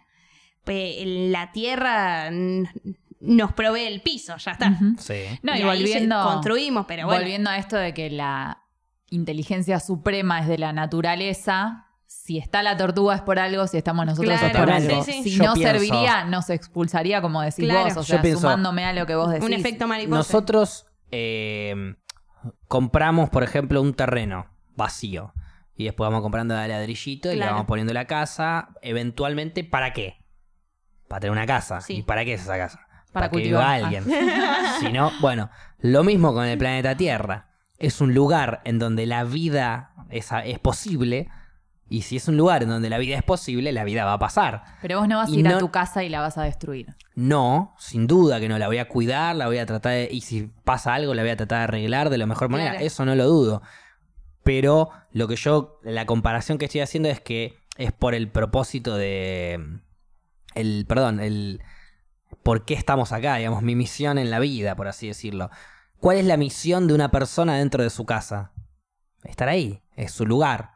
La 0.67 1.53
tierra 1.53 2.31
nos 2.31 3.53
provee 3.53 3.85
el 3.87 4.03
piso, 4.03 4.37
ya 4.37 4.51
está. 4.53 4.71
Ujú. 4.71 4.97
Sí. 4.99 5.23
No, 5.43 5.55
y, 5.55 5.59
Y 5.59 5.63
ahí 5.63 5.65
volviendo, 5.65 6.23
construimos, 6.23 6.85
pero 6.87 7.07
bueno. 7.07 7.21
volviendo 7.23 7.49
a 7.51 7.57
esto 7.59 7.77
de 7.77 7.95
que 7.95 8.11
la 8.11 8.63
inteligencia 9.11 9.81
suprema 9.81 10.41
es 10.41 10.49
de 10.49 10.59
la 10.59 10.73
naturaleza, 10.73 11.87
si 12.29 12.37
está 12.37 12.63
la 12.63 12.77
tortuga 12.77 13.15
es 13.15 13.23
por 13.23 13.39
algo, 13.39 13.67
si 13.67 13.79
estamos 13.79 14.05
nosotros 14.05 14.35
es 14.35 14.41
por 14.43 14.51
Totalmente. 14.53 14.93
algo. 14.93 15.03
Sí, 15.05 15.13
sí. 15.15 15.23
Si 15.31 15.31
Yo 15.39 15.45
no 15.45 15.55
pienso- 15.55 15.73
serviría, 15.73 16.25
nos 16.25 16.51
expulsaría, 16.51 17.23
como 17.23 17.41
decís 17.41 17.65
Claro. 17.65 17.85
vos, 17.85 17.93
o 17.97 18.01
Yo 18.01 18.05
sea, 18.05 18.21
pienso- 18.23 18.43
sumándome 18.43 18.85
a 18.85 18.93
lo 18.93 19.07
que 19.07 19.15
vos 19.15 19.31
decís. 19.31 19.47
Un 19.47 19.55
efecto 19.55 19.87
mariposa. 19.89 20.19
Nosotros 20.19 20.87
eh, 21.11 21.95
compramos, 22.67 23.31
por 23.31 23.43
ejemplo, 23.45 23.81
un 23.81 23.95
terreno 23.95 24.47
vacío. 24.77 25.33
Y 25.75 25.85
después 25.85 26.07
vamos 26.09 26.21
comprando 26.23 26.55
de 26.55 26.69
ladrillito 26.69 27.33
y 27.33 27.37
le 27.37 27.47
vamos 27.47 27.65
poniendo 27.65 27.95
la 27.95 28.05
casa. 28.07 28.69
Eventualmente, 28.83 29.65
¿para 29.65 29.95
qué? 29.95 30.23
Para 31.09 31.21
tener 31.21 31.33
una 31.33 31.47
casa. 31.47 31.81
Sí. 31.81 31.99
¿Y 31.99 32.03
para 32.03 32.27
qué 32.27 32.35
es 32.35 32.43
esa 32.43 32.59
casa? 32.59 32.81
Para 33.11 33.29
que 33.31 33.37
cultivar. 33.37 33.77
viva 33.79 33.87
alguien. 33.89 34.05
si 34.81 34.93
no, 34.93 35.11
bueno, 35.23 35.49
lo 35.79 36.05
mismo 36.05 36.35
con 36.35 36.45
el 36.45 36.59
planeta 36.59 36.95
Tierra. 36.95 37.47
Es 37.79 38.03
un 38.03 38.13
lugar 38.13 38.61
en 38.65 38.79
donde 38.79 39.07
la 39.07 39.25
vida 39.25 39.93
es, 40.11 40.29
es 40.45 40.59
posible. 40.59 41.29
Y 41.91 42.03
si 42.03 42.17
es 42.17 42.29
un 42.29 42.37
lugar 42.37 42.63
en 42.63 42.69
donde 42.69 42.91
la 42.91 42.99
vida 42.99 43.17
es 43.17 43.23
posible, 43.23 43.73
la 43.73 43.83
vida 43.85 44.05
va 44.05 44.13
a 44.15 44.19
pasar. 44.19 44.63
Pero 44.83 44.99
vos 44.99 45.09
no 45.09 45.17
vas 45.17 45.31
a 45.31 45.33
ir 45.33 45.43
no- 45.45 45.57
a 45.57 45.59
tu 45.59 45.71
casa 45.71 46.05
y 46.05 46.09
la 46.11 46.21
vas 46.21 46.37
a 46.37 46.43
destruir. 46.43 46.95
No, 47.15 47.75
sin 47.79 48.07
duda 48.07 48.41
que 48.41 48.49
no, 48.49 48.59
la 48.59 48.67
voy 48.67 48.79
a 48.79 48.89
cuidar, 48.89 49.35
la 49.37 49.47
voy 49.47 49.59
a 49.59 49.65
tratar 49.67 49.93
de... 49.93 50.09
Y 50.11 50.21
si 50.21 50.51
pasa 50.65 50.95
algo, 50.95 51.15
la 51.15 51.23
voy 51.23 51.31
a 51.31 51.37
tratar 51.37 51.59
de 51.59 51.65
arreglar 51.65 52.11
de 52.11 52.19
la 52.19 52.27
mejor 52.27 52.51
manera. 52.51 52.73
Claro. 52.73 52.85
Eso 52.87 53.05
no 53.05 53.15
lo 53.15 53.27
dudo. 53.27 53.63
Pero 54.45 54.91
lo 55.13 55.29
que 55.29 55.37
yo, 55.37 55.81
la 55.83 56.05
comparación 56.07 56.59
que 56.59 56.67
estoy 56.67 56.83
haciendo 56.83 57.09
es 57.09 57.21
que 57.21 57.57
es 57.77 57.93
por 57.93 58.15
el 58.15 58.31
propósito 58.31 58.97
de... 58.97 59.81
El, 60.55 60.85
perdón, 60.87 61.21
el... 61.21 61.63
¿Por 62.43 62.65
qué 62.67 62.75
estamos 62.75 63.13
acá? 63.13 63.37
Digamos, 63.37 63.63
mi 63.63 63.75
misión 63.75 64.19
en 64.19 64.31
la 64.31 64.39
vida, 64.39 64.77
por 64.77 64.89
así 64.89 65.07
decirlo. 65.07 65.51
¿Cuál 66.01 66.19
es 66.19 66.27
la 66.27 66.37
misión 66.37 66.87
de 66.87 66.95
una 66.95 67.11
persona 67.11 67.57
dentro 67.57 67.83
de 67.83 67.91
su 67.91 68.05
casa? 68.05 68.53
Estar 69.25 69.49
ahí, 69.49 69.83
es 69.97 70.13
su 70.13 70.27
lugar. 70.27 70.71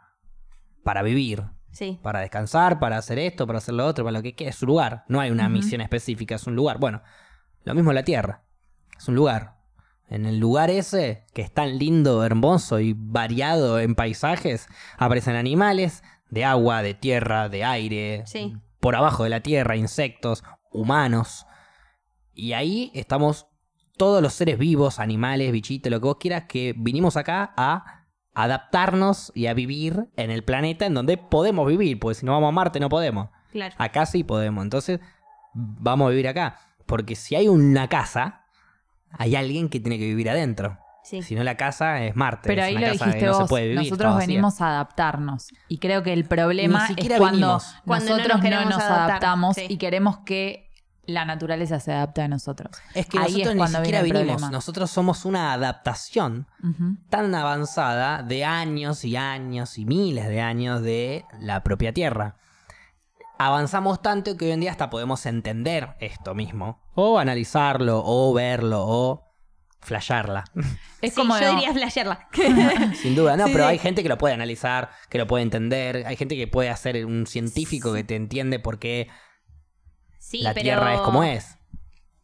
Para 0.82 1.02
vivir, 1.02 1.44
Sí. 1.70 1.98
para 2.02 2.20
descansar, 2.20 2.78
para 2.78 2.98
hacer 2.98 3.18
esto, 3.18 3.46
para 3.46 3.58
hacer 3.58 3.74
lo 3.74 3.86
otro, 3.86 4.04
para 4.04 4.18
lo 4.18 4.22
que 4.22 4.34
quiera. 4.34 4.50
Es 4.50 4.56
su 4.56 4.66
lugar. 4.66 5.04
No 5.08 5.20
hay 5.20 5.30
una 5.30 5.48
misión 5.48 5.80
específica, 5.80 6.34
es 6.34 6.46
un 6.46 6.54
lugar. 6.56 6.78
Bueno, 6.78 7.02
lo 7.64 7.74
mismo 7.74 7.92
la 7.92 8.02
Tierra. 8.04 8.42
Es 8.98 9.08
un 9.08 9.14
lugar. 9.14 9.56
En 10.08 10.26
el 10.26 10.38
lugar 10.38 10.68
ese, 10.68 11.24
que 11.32 11.40
es 11.42 11.52
tan 11.52 11.78
lindo, 11.78 12.22
hermoso 12.24 12.78
y 12.80 12.94
variado 12.96 13.80
en 13.80 13.94
paisajes, 13.94 14.68
aparecen 14.98 15.36
animales 15.36 16.02
de 16.28 16.44
agua, 16.44 16.82
de 16.82 16.92
tierra, 16.94 17.48
de 17.48 17.64
aire, 17.64 18.22
Sí. 18.26 18.54
por 18.80 18.94
abajo 18.94 19.24
de 19.24 19.30
la 19.30 19.40
tierra, 19.40 19.76
insectos, 19.76 20.44
humanos. 20.70 21.46
Y 22.34 22.52
ahí 22.52 22.90
estamos 22.94 23.46
todos 23.96 24.22
los 24.22 24.34
seres 24.34 24.58
vivos, 24.58 24.98
animales, 24.98 25.50
bichitos, 25.52 25.90
lo 25.90 26.00
que 26.00 26.06
vos 26.06 26.16
quieras, 26.18 26.44
que 26.48 26.74
vinimos 26.76 27.16
acá 27.16 27.54
a 27.56 28.01
adaptarnos 28.34 29.32
y 29.34 29.46
a 29.46 29.54
vivir 29.54 30.08
en 30.16 30.30
el 30.30 30.44
planeta 30.44 30.86
en 30.86 30.94
donde 30.94 31.16
podemos 31.16 31.66
vivir, 31.66 31.98
porque 31.98 32.14
si 32.14 32.26
no 32.26 32.32
vamos 32.32 32.48
a 32.48 32.52
Marte 32.52 32.80
no 32.80 32.88
podemos. 32.88 33.28
Claro. 33.50 33.74
Acá 33.78 34.06
sí 34.06 34.24
podemos, 34.24 34.62
entonces 34.64 35.00
vamos 35.54 36.06
a 36.06 36.10
vivir 36.10 36.28
acá. 36.28 36.58
Porque 36.86 37.14
si 37.14 37.34
hay 37.36 37.48
una 37.48 37.88
casa, 37.88 38.44
hay 39.12 39.36
alguien 39.36 39.68
que 39.68 39.80
tiene 39.80 39.98
que 39.98 40.06
vivir 40.06 40.30
adentro. 40.30 40.78
Sí. 41.04 41.22
Si 41.22 41.34
no 41.34 41.42
la 41.42 41.56
casa 41.56 42.02
es 42.04 42.14
Marte, 42.14 42.46
Pero 42.46 42.62
es 42.62 42.68
ahí 42.68 42.76
una 42.76 42.86
lo 42.86 42.92
casa 42.92 43.04
dijiste 43.04 43.20
que 43.20 43.26
no 43.26 43.32
vos, 43.32 43.42
se 43.42 43.48
puede 43.48 43.64
vivir. 43.68 43.78
nosotros 43.78 44.16
venimos 44.18 44.60
a 44.60 44.68
adaptarnos. 44.68 45.48
Y 45.68 45.78
creo 45.78 46.02
que 46.02 46.12
el 46.12 46.24
problema 46.24 46.88
es 46.96 47.18
cuando. 47.18 47.60
Cuando 47.84 48.10
no 48.10 48.16
nosotros 48.18 48.42
nos 48.42 48.50
no 48.50 48.64
nos 48.70 48.82
adaptamos 48.82 49.56
sí. 49.56 49.66
y 49.68 49.76
queremos 49.78 50.18
que 50.18 50.71
la 51.04 51.24
naturaleza 51.24 51.80
se 51.80 51.92
adapte 51.92 52.22
a 52.22 52.28
nosotros. 52.28 52.76
Es 52.94 53.06
que 53.06 53.18
Ahí 53.18 53.42
nosotros 53.42 53.54
es 53.54 53.70
ni 53.70 53.76
siquiera 53.76 54.02
vinimos, 54.02 54.50
nosotros 54.50 54.90
somos 54.90 55.24
una 55.24 55.52
adaptación 55.52 56.46
tan 57.08 57.34
avanzada 57.34 58.22
de 58.22 58.44
años 58.44 59.04
y 59.04 59.16
años 59.16 59.78
y 59.78 59.84
miles 59.84 60.28
de 60.28 60.40
años 60.40 60.82
de 60.82 61.24
la 61.40 61.62
propia 61.62 61.92
Tierra. 61.92 62.36
Avanzamos 63.38 64.00
tanto 64.02 64.36
que 64.36 64.44
hoy 64.46 64.50
en 64.52 64.60
día 64.60 64.70
hasta 64.70 64.90
podemos 64.90 65.26
entender 65.26 65.96
esto 65.98 66.34
mismo, 66.34 66.80
o 66.94 67.18
analizarlo, 67.18 68.02
o 68.04 68.32
verlo, 68.32 68.84
o 68.86 69.24
flashearla. 69.80 70.44
Es 71.00 71.14
Sí, 71.14 71.20
como 71.20 71.36
yo 71.36 71.50
diría 71.50 71.72
flashearla. 71.72 72.28
Sin 72.94 73.16
duda, 73.16 73.36
no, 73.36 73.46
Sí, 73.46 73.52
pero 73.52 73.64
sí. 73.64 73.70
hay 73.70 73.78
gente 73.78 74.04
que 74.04 74.08
lo 74.08 74.18
puede 74.18 74.34
analizar, 74.34 74.90
que 75.08 75.18
lo 75.18 75.26
puede 75.26 75.42
entender, 75.42 76.04
hay 76.06 76.16
gente 76.16 76.36
que 76.36 76.46
puede 76.46 76.70
hacer 76.70 77.04
un 77.04 77.26
científico 77.26 77.92
que 77.92 78.04
te 78.04 78.14
entiende 78.14 78.60
por 78.60 78.78
qué 78.78 79.08
Sí, 80.32 80.40
la 80.40 80.54
pero... 80.54 80.64
Tierra 80.64 80.94
es 80.94 81.00
como 81.02 81.24
es. 81.24 81.58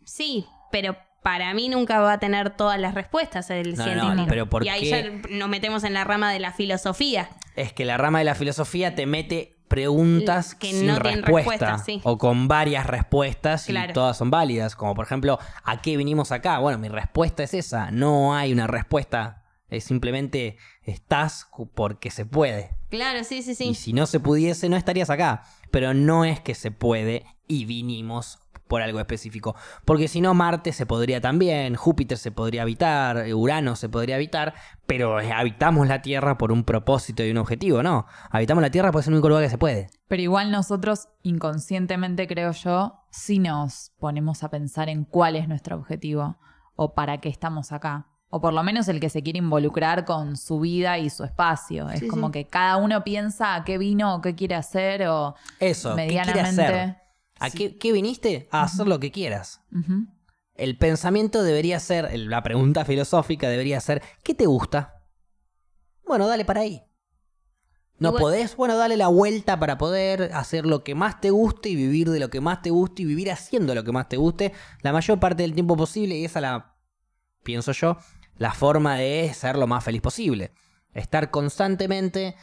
Sí, 0.02 0.46
pero 0.72 0.96
para 1.22 1.52
mí 1.52 1.68
nunca 1.68 2.00
va 2.00 2.14
a 2.14 2.18
tener 2.18 2.56
todas 2.56 2.80
las 2.80 2.94
respuestas 2.94 3.50
el 3.50 3.74
No, 3.74 4.14
no, 4.14 4.26
pero 4.26 4.48
¿por 4.48 4.64
y 4.64 4.70
ahí 4.70 4.88
ya 4.88 5.02
nos 5.28 5.48
metemos 5.50 5.84
en 5.84 5.92
la 5.92 6.04
rama 6.04 6.32
de 6.32 6.38
la 6.38 6.52
filosofía. 6.52 7.28
Es 7.54 7.74
que 7.74 7.84
la 7.84 7.98
rama 7.98 8.20
de 8.20 8.24
la 8.24 8.34
filosofía 8.34 8.94
te 8.94 9.04
mete 9.04 9.58
preguntas 9.68 10.54
Que 10.54 10.72
sin 10.72 10.86
no 10.86 10.98
respuesta 10.98 11.26
respuesta, 11.26 11.78
sí. 11.84 12.00
o 12.02 12.16
con 12.16 12.48
varias 12.48 12.86
respuestas 12.86 13.68
y 13.68 13.74
todas 13.92 14.16
son 14.16 14.30
válidas, 14.30 14.74
como 14.74 14.94
por 14.94 15.04
ejemplo, 15.04 15.38
¿a 15.62 15.82
qué 15.82 15.98
vinimos 15.98 16.32
acá? 16.32 16.60
Bueno, 16.60 16.78
mi 16.78 16.88
respuesta 16.88 17.42
es 17.42 17.52
esa, 17.52 17.90
no 17.90 18.34
hay 18.34 18.54
una 18.54 18.66
respuesta, 18.66 19.44
es 19.68 19.84
simplemente 19.84 20.56
estás 20.82 21.46
porque 21.74 22.10
se 22.10 22.24
puede. 22.24 22.74
Claro, 22.88 23.22
sí, 23.22 23.42
sí, 23.42 23.50
Y 23.50 23.54
sí. 23.54 23.74
si 23.74 23.92
no 23.92 24.06
se 24.06 24.18
pudiese, 24.18 24.70
no 24.70 24.78
estarías 24.78 25.10
acá. 25.10 25.42
Pero 25.70 25.92
no 25.92 26.24
es 26.24 26.40
que 26.40 26.54
se 26.54 26.70
puede 26.70 27.26
y 27.48 27.64
vinimos 27.64 28.38
por 28.68 28.82
algo 28.82 29.00
específico. 29.00 29.56
Porque 29.86 30.08
si 30.08 30.20
no, 30.20 30.34
Marte 30.34 30.72
se 30.74 30.84
podría 30.84 31.22
también, 31.22 31.74
Júpiter 31.74 32.18
se 32.18 32.30
podría 32.30 32.62
habitar, 32.62 33.24
Urano 33.34 33.76
se 33.76 33.88
podría 33.88 34.16
habitar, 34.16 34.52
pero 34.86 35.20
eh, 35.20 35.32
habitamos 35.32 35.88
la 35.88 36.02
Tierra 36.02 36.36
por 36.36 36.52
un 36.52 36.64
propósito 36.64 37.24
y 37.24 37.30
un 37.30 37.38
objetivo, 37.38 37.82
¿no? 37.82 38.04
Habitamos 38.30 38.60
la 38.60 38.70
Tierra 38.70 38.92
porque 38.92 39.04
es 39.04 39.08
el 39.08 39.14
único 39.14 39.30
lugar 39.30 39.42
que 39.44 39.48
se 39.50 39.56
puede. 39.56 39.88
Pero 40.06 40.20
igual 40.22 40.50
nosotros, 40.50 41.08
inconscientemente, 41.22 42.26
creo 42.26 42.52
yo, 42.52 43.00
sí 43.10 43.38
nos 43.38 43.92
ponemos 43.98 44.44
a 44.44 44.50
pensar 44.50 44.90
en 44.90 45.04
cuál 45.04 45.36
es 45.36 45.48
nuestro 45.48 45.76
objetivo 45.76 46.36
o 46.76 46.92
para 46.94 47.18
qué 47.22 47.30
estamos 47.30 47.72
acá. 47.72 48.06
O 48.30 48.42
por 48.42 48.52
lo 48.52 48.62
menos 48.62 48.86
el 48.88 49.00
que 49.00 49.08
se 49.08 49.22
quiere 49.22 49.38
involucrar 49.38 50.04
con 50.04 50.36
su 50.36 50.60
vida 50.60 50.98
y 50.98 51.08
su 51.08 51.24
espacio. 51.24 51.88
Es 51.88 52.00
Sí, 52.00 52.08
como 52.08 52.26
sí. 52.26 52.32
que 52.32 52.46
cada 52.48 52.76
uno 52.76 53.02
piensa 53.02 53.54
a 53.54 53.64
qué 53.64 53.78
vino 53.78 54.14
o 54.14 54.20
qué 54.20 54.34
quiere 54.34 54.54
hacer 54.56 55.06
o 55.08 55.34
Eso, 55.58 55.96
¿qué 55.96 56.08
quieres 56.08 56.26
medianamente. 56.26 56.62
hacer? 56.62 56.96
¿A 57.40 57.50
qué, 57.50 57.76
qué 57.78 57.92
viniste? 57.92 58.48
A 58.50 58.62
hacer 58.62 58.86
lo 58.86 58.98
que 59.00 59.10
quieras. 59.12 59.60
El 60.54 60.76
pensamiento 60.76 61.42
debería 61.42 61.78
ser, 61.80 62.10
la 62.18 62.42
pregunta 62.42 62.84
filosófica 62.84 63.48
debería 63.48 63.80
ser, 63.80 64.02
¿qué 64.24 64.34
te 64.34 64.46
gusta? 64.46 65.02
Bueno, 66.06 66.26
dale 66.26 66.44
para 66.44 66.62
ahí. 66.62 66.82
¿No 67.98 68.10
Igual- 68.10 68.20
podés? 68.22 68.56
Bueno, 68.56 68.76
dale 68.76 68.96
la 68.96 69.08
vuelta 69.08 69.58
para 69.58 69.76
poder 69.76 70.30
hacer 70.34 70.66
lo 70.66 70.84
que 70.84 70.94
más 70.94 71.20
te 71.20 71.30
guste 71.30 71.68
y 71.68 71.76
vivir 71.76 72.10
de 72.10 72.20
lo 72.20 72.30
que 72.30 72.40
más 72.40 72.62
te 72.62 72.70
guste 72.70 73.02
y 73.02 73.04
vivir 73.06 73.30
haciendo 73.30 73.74
lo 73.74 73.82
que 73.84 73.90
más 73.92 74.08
te 74.08 74.16
guste 74.16 74.52
la 74.82 74.92
mayor 74.92 75.18
parte 75.18 75.42
del 75.42 75.54
tiempo 75.54 75.76
posible 75.76 76.16
y 76.16 76.24
esa 76.24 76.40
la, 76.40 76.76
pienso 77.42 77.72
yo, 77.72 77.98
la 78.36 78.52
forma 78.52 78.96
de 78.96 79.32
ser 79.34 79.56
lo 79.56 79.66
más 79.66 79.82
feliz 79.84 80.00
posible. 80.00 80.52
Estar 80.92 81.30
constantemente 81.30 82.36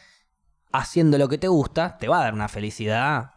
haciendo 0.73 1.17
lo 1.17 1.29
que 1.29 1.38
te 1.38 1.47
gusta 1.47 1.97
te 1.97 2.08
va 2.10 2.19
a 2.19 2.23
dar 2.23 2.34
una 2.34 2.49
felicidad 2.49 3.31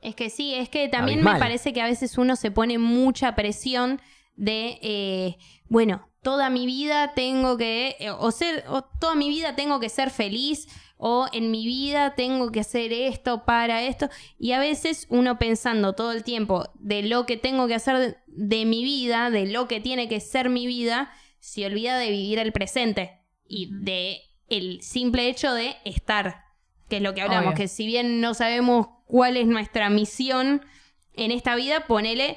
Es 0.00 0.14
que 0.14 0.30
sí, 0.30 0.54
es 0.54 0.68
que 0.68 0.88
también 0.88 1.18
Abismal. 1.18 1.34
me 1.34 1.40
parece 1.40 1.72
que 1.72 1.80
a 1.80 1.86
veces 1.86 2.16
uno 2.18 2.36
se 2.36 2.50
pone 2.50 2.78
mucha 2.78 3.34
presión 3.34 4.00
de, 4.36 4.78
eh, 4.82 5.36
bueno, 5.68 6.08
toda 6.22 6.50
mi 6.50 6.66
vida 6.66 7.12
tengo 7.14 7.56
que, 7.56 7.96
eh, 8.00 8.10
o 8.10 8.30
ser, 8.30 8.64
o 8.68 8.82
toda 8.82 9.14
mi 9.14 9.28
vida 9.28 9.54
tengo 9.56 9.80
que 9.80 9.88
ser 9.88 10.10
feliz, 10.10 10.68
o 10.96 11.26
en 11.32 11.50
mi 11.50 11.66
vida 11.66 12.14
tengo 12.14 12.52
que 12.52 12.60
hacer 12.60 12.92
esto 12.92 13.44
para 13.44 13.82
esto, 13.82 14.08
y 14.38 14.52
a 14.52 14.58
veces 14.58 15.06
uno 15.10 15.38
pensando 15.38 15.94
todo 15.94 16.12
el 16.12 16.24
tiempo 16.24 16.68
de 16.74 17.02
lo 17.02 17.26
que 17.26 17.36
tengo 17.36 17.66
que 17.66 17.74
hacer 17.74 17.98
de, 17.98 18.16
de 18.26 18.64
mi 18.64 18.82
vida, 18.84 19.30
de 19.30 19.46
lo 19.46 19.68
que 19.68 19.80
tiene 19.80 20.08
que 20.08 20.20
ser 20.20 20.50
mi 20.50 20.66
vida, 20.66 21.10
se 21.38 21.64
olvida 21.64 21.98
de 21.98 22.10
vivir 22.10 22.38
el 22.38 22.52
presente 22.52 23.20
y 23.46 23.68
de 23.82 24.20
el 24.48 24.82
simple 24.82 25.28
hecho 25.28 25.54
de 25.54 25.76
estar, 25.84 26.44
que 26.90 26.96
es 26.98 27.02
lo 27.02 27.14
que 27.14 27.22
hablamos, 27.22 27.46
Obvio. 27.46 27.56
que 27.56 27.68
si 27.68 27.86
bien 27.86 28.20
no 28.20 28.34
sabemos 28.34 28.88
cuál 29.06 29.38
es 29.38 29.46
nuestra 29.46 29.88
misión 29.88 30.60
en 31.14 31.30
esta 31.30 31.54
vida, 31.54 31.86
ponele, 31.86 32.36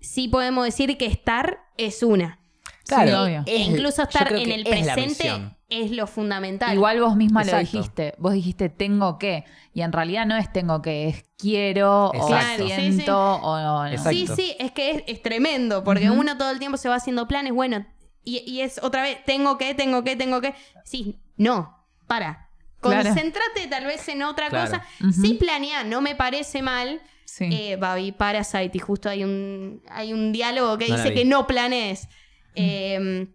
sí 0.00 0.28
podemos 0.28 0.64
decir 0.64 0.96
que 0.96 1.06
estar 1.06 1.58
es 1.76 2.04
una. 2.04 2.38
Claro, 2.86 3.08
Sí, 3.10 3.16
obvio. 3.16 3.42
E 3.46 3.56
incluso 3.62 4.02
estar 4.02 4.32
en 4.34 4.52
el 4.52 4.64
presente 4.64 5.32
es 5.70 5.90
lo 5.90 6.06
fundamental. 6.06 6.74
Igual 6.74 7.00
vos 7.00 7.16
misma 7.16 7.42
lo 7.42 7.58
dijiste. 7.58 8.14
Vos 8.18 8.34
dijiste 8.34 8.68
tengo 8.68 9.18
que. 9.18 9.44
Y 9.72 9.80
en 9.80 9.90
realidad 9.90 10.26
no 10.26 10.36
es 10.36 10.52
tengo 10.52 10.82
que, 10.82 11.08
es 11.08 11.24
quiero 11.38 12.12
Exacto. 12.14 12.64
o 12.64 12.68
Sí, 12.68 12.74
sí. 12.74 12.92
siento 12.92 13.34
o 13.36 13.58
no. 13.58 13.98
Sí, 14.10 14.26
sí, 14.26 14.54
es 14.58 14.70
que 14.72 14.90
es, 14.90 15.02
es 15.06 15.22
tremendo, 15.22 15.82
porque 15.82 16.10
uno 16.10 16.36
todo 16.36 16.50
el 16.50 16.58
tiempo 16.58 16.76
se 16.76 16.88
va 16.88 16.96
haciendo 16.96 17.26
planes, 17.26 17.52
bueno, 17.54 17.86
y, 18.22 18.38
y 18.46 18.60
es 18.60 18.78
otra 18.82 19.02
vez, 19.02 19.24
tengo 19.24 19.56
que, 19.58 19.74
tengo 19.74 20.04
que, 20.04 20.14
tengo 20.16 20.40
que. 20.40 20.54
Sí, 20.84 21.18
no, 21.36 21.76
para. 22.06 22.43
Claro. 22.90 23.08
Concéntrate 23.10 23.66
tal 23.68 23.84
vez 23.86 24.08
en 24.08 24.22
otra 24.22 24.48
Claro. 24.48 24.70
cosa. 24.70 24.86
Ujú. 25.00 25.12
Sí, 25.12 25.34
planea, 25.34 25.84
no 25.84 26.00
me 26.00 26.14
parece 26.14 26.62
mal. 26.62 27.00
Sí. 27.24 27.48
Eh, 27.50 27.76
Babi, 27.76 28.12
Parasite, 28.12 28.70
y 28.74 28.78
justo 28.78 29.08
hay 29.08 29.24
un, 29.24 29.82
hay 29.88 30.12
un 30.12 30.32
diálogo 30.32 30.78
que 30.78 30.88
No 30.88 30.96
dice 30.96 31.12
que 31.14 31.24
no 31.24 31.46
planees. 31.46 32.08
Eh, 32.54 33.26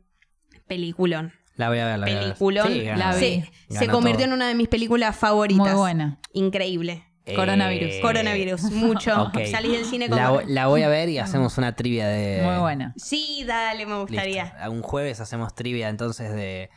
peliculón. 0.68 1.34
La 1.56 1.68
voy 1.70 1.80
a 1.80 1.86
ver, 1.86 2.00
la 2.00 2.06
voy 2.06 2.16
a 2.16 2.20
ver. 2.20 2.24
Peliculón. 2.30 2.68
Sí. 2.68 2.82
La 2.86 3.16
vi. 3.16 3.44
Se, 3.70 3.80
se 3.80 3.88
convirtió 3.88 4.20
todo. 4.26 4.28
en 4.28 4.34
una 4.34 4.48
de 4.48 4.56
mis 4.56 4.70
películas 4.70 5.16
favoritas. 5.16 5.66
Muy 5.68 5.74
buena. 5.76 6.20
Increíble. 6.34 7.04
Coronavirus. 7.36 7.96
Eh, 7.96 8.00
Coronavirus, 8.02 8.62
mucho. 8.72 9.22
ok. 9.24 9.40
Salís 9.52 9.72
del 9.74 9.86
cine 9.86 10.10
con... 10.10 10.18
La 10.48 10.68
voy 10.68 10.82
a 10.84 10.88
ver 10.90 11.10
y 11.10 11.18
hacemos 11.20 11.58
una 11.58 11.76
trivia 11.76 12.08
de. 12.08 12.42
Muy 12.44 12.58
buena. 12.60 12.94
Sí, 12.98 13.44
dale, 13.46 13.86
me 13.86 14.00
gustaría. 14.00 14.46
Listo. 14.46 14.72
Un 14.72 14.82
jueves 14.82 15.20
hacemos 15.20 15.54
trivia 15.54 15.90
entonces 15.90 16.32
de. 16.34 16.70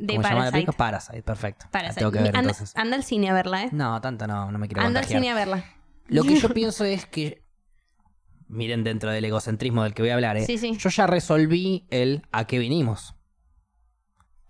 De 0.00 0.14
¿Cómo 0.14 0.22
se 0.22 0.28
llama 0.30 0.44
la 0.46 0.50
Parasite. 0.50 0.52
película? 0.52 0.76
Parasite, 0.78 1.22
perfecto. 1.22 1.64
La 1.66 1.70
Parasite. 1.70 1.98
tengo 2.00 2.12
que 2.12 2.18
ver 2.20 2.28
anda, 2.28 2.40
entonces. 2.40 2.76
anda 2.76 2.96
al 2.96 3.04
cine 3.04 3.28
a 3.28 3.34
verla, 3.34 3.64
¿eh? 3.64 3.68
No, 3.72 4.00
tanto 4.00 4.26
no, 4.26 4.50
no 4.50 4.58
me 4.58 4.66
quiero 4.66 4.82
anda 4.82 5.00
al 5.00 5.06
cine 5.06 5.30
a 5.30 5.34
verla. 5.34 5.64
Lo 6.08 6.22
que 6.24 6.36
yo 6.36 6.48
pienso 6.54 6.84
es 6.84 7.04
que. 7.06 7.42
Miren 8.48 8.82
dentro 8.82 9.10
del 9.10 9.24
egocentrismo 9.24 9.84
del 9.84 9.94
que 9.94 10.02
voy 10.02 10.10
a 10.10 10.14
hablar, 10.14 10.36
¿eh? 10.38 10.44
Sí, 10.46 10.58
sí. 10.58 10.76
Yo 10.76 10.88
ya 10.88 11.06
resolví 11.06 11.86
el 11.90 12.22
a 12.32 12.46
qué 12.46 12.58
vinimos. 12.58 13.14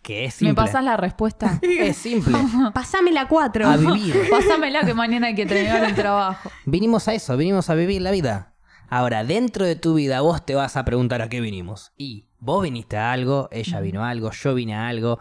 Que 0.03 0.25
es 0.25 0.37
¿Me 0.41 0.49
simple. 0.49 0.55
pasas 0.55 0.83
la 0.85 0.97
respuesta? 0.97 1.59
Es 1.63 1.97
simple. 1.99 2.39
Pásame 2.73 3.11
la 3.11 3.29
4. 3.29 3.67
A 3.69 3.77
vivir. 3.77 4.17
Pásamela 4.31 4.81
que 4.87 4.95
mañana 4.95 5.27
hay 5.27 5.35
que 5.35 5.45
terminar 5.45 5.85
el 5.85 5.95
trabajo. 5.95 6.51
Vinimos 6.65 7.09
a 7.09 7.15
eso, 7.15 7.37
vinimos 7.37 7.69
a 7.69 7.75
vivir 7.75 8.01
la 8.01 8.11
vida. 8.13 8.55
Ahora, 8.89 9.25
dentro 9.25 9.67
de 9.67 9.77
tu 9.77 9.95
vida, 9.95 10.21
vos 10.23 10.47
te 10.47 10.55
vas 10.55 10.77
a 10.77 10.85
preguntar 10.87 11.21
a 11.21 11.29
qué 11.29 11.41
vinimos. 11.43 11.93
Y 11.99 12.27
vos 12.39 12.63
viniste 12.63 12.97
a 12.97 13.13
algo, 13.13 13.49
ella 13.53 13.81
vino 13.81 14.03
a 14.05 14.09
algo, 14.09 14.31
yo 14.31 14.55
vine 14.55 14.75
a 14.75 14.89
algo 14.89 15.19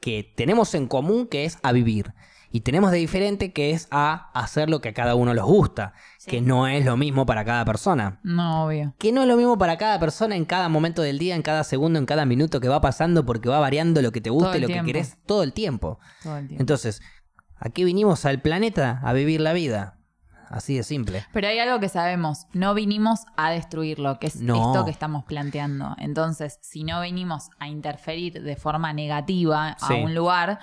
que 0.00 0.32
tenemos 0.36 0.74
en 0.74 0.86
común 0.86 1.26
que 1.26 1.44
es 1.44 1.58
a 1.62 1.72
vivir. 1.72 2.14
Y 2.52 2.62
tenemos 2.62 2.90
de 2.90 2.98
diferente 2.98 3.52
que 3.52 3.70
es 3.70 3.86
a 3.92 4.30
hacer 4.34 4.68
lo 4.68 4.80
que 4.80 4.88
a 4.88 4.92
cada 4.92 5.14
uno 5.14 5.32
les 5.34 5.44
gusta. 5.44 5.92
Sí. 6.18 6.30
Que 6.30 6.40
no 6.40 6.66
es 6.66 6.84
lo 6.84 6.96
mismo 6.96 7.24
para 7.24 7.44
cada 7.44 7.64
persona. 7.64 8.18
No, 8.24 8.64
obvio. 8.66 8.94
Que 8.98 9.12
no 9.12 9.22
es 9.22 9.28
lo 9.28 9.36
mismo 9.36 9.56
para 9.56 9.78
cada 9.78 10.00
persona 10.00 10.34
en 10.34 10.44
cada 10.44 10.68
momento 10.68 11.02
del 11.02 11.18
día, 11.18 11.36
en 11.36 11.42
cada 11.42 11.62
segundo, 11.62 12.00
en 12.00 12.06
cada 12.06 12.26
minuto 12.26 12.60
que 12.60 12.68
va 12.68 12.80
pasando, 12.80 13.24
porque 13.24 13.48
va 13.48 13.60
variando 13.60 14.02
lo 14.02 14.10
que 14.10 14.20
te 14.20 14.30
gusta 14.30 14.58
y 14.58 14.60
lo 14.60 14.66
que 14.66 14.82
querés 14.82 15.16
todo 15.26 15.44
el 15.44 15.52
tiempo. 15.52 16.00
Todo 16.22 16.38
el 16.38 16.48
tiempo. 16.48 16.60
Entonces, 16.60 17.02
¿a 17.56 17.68
qué 17.70 17.84
vinimos 17.84 18.24
al 18.24 18.42
planeta? 18.42 19.00
A 19.04 19.12
vivir 19.12 19.40
la 19.40 19.52
vida. 19.52 19.99
Así 20.50 20.76
de 20.76 20.82
simple. 20.82 21.24
Pero 21.32 21.46
hay 21.46 21.58
algo 21.60 21.78
que 21.78 21.88
sabemos, 21.88 22.46
no 22.52 22.74
vinimos 22.74 23.20
a 23.36 23.50
destruirlo, 23.50 24.18
que 24.18 24.26
es 24.26 24.36
No. 24.42 24.56
esto 24.56 24.84
que 24.84 24.90
estamos 24.90 25.24
planteando. 25.24 25.94
Entonces, 25.98 26.58
si 26.60 26.82
no 26.82 27.00
venimos 27.00 27.50
a 27.60 27.68
interferir 27.68 28.42
de 28.42 28.56
forma 28.56 28.92
negativa 28.92 29.76
Sí. 29.78 29.94
a 29.94 29.96
un 30.04 30.14
lugar, 30.14 30.58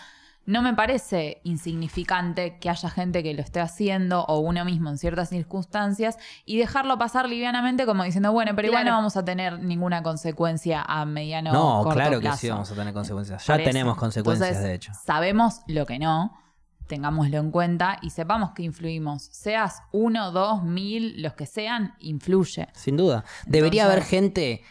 no 0.45 0.61
me 0.61 0.73
parece 0.73 1.39
insignificante 1.43 2.57
que 2.59 2.69
haya 2.69 2.89
gente 2.89 3.21
que 3.23 3.33
lo 3.33 3.41
esté 3.41 3.59
haciendo 3.59 4.23
o 4.25 4.39
uno 4.39 4.63
mismo 4.65 4.89
en 4.89 4.97
ciertas 4.97 5.29
circunstancias 5.29 6.17
y 6.45 6.57
dejarlo 6.57 6.97
pasar 6.97 7.27
livianamente 7.29 7.85
como 7.85 8.03
diciendo, 8.03 8.31
bueno, 8.31 8.51
pero 8.55 8.67
igual 8.67 8.83
Claro. 8.83 8.95
no 8.95 8.97
vamos 8.99 9.17
a 9.17 9.25
tener 9.25 9.59
ninguna 9.59 10.03
consecuencia 10.03 10.81
a 10.81 11.05
mediano 11.05 11.51
No, 11.53 11.79
o 11.79 11.83
corto 11.83 11.95
claro 11.99 12.19
que 12.21 12.31
sí 12.33 12.49
vamos 12.49 12.71
a 12.71 12.75
tener 12.75 12.93
consecuencias. 12.93 13.45
Ya 13.45 13.57
tenemos 13.57 13.97
consecuencias, 13.97 14.49
Entonces, 14.49 14.67
de 14.69 14.75
hecho. 14.75 14.91
Sabemos 15.05 15.61
lo 15.67 15.85
que 15.85 15.99
no, 15.99 16.31
tengámoslo 16.87 17.37
en 17.37 17.51
cuenta 17.51 17.99
y 18.01 18.09
sepamos 18.09 18.51
que 18.51 18.63
influimos. 18.63 19.23
Seas 19.31 19.81
uno, 19.91 20.31
dos, 20.31 20.63
mil, 20.63 21.21
los 21.21 21.33
que 21.33 21.45
sean, 21.45 21.93
influye. 21.99 22.67
Sin 22.73 22.97
duda. 22.97 23.23
Debería 23.45 23.83
Entonces- 23.83 23.97
haber 24.03 24.09
gente. 24.09 24.61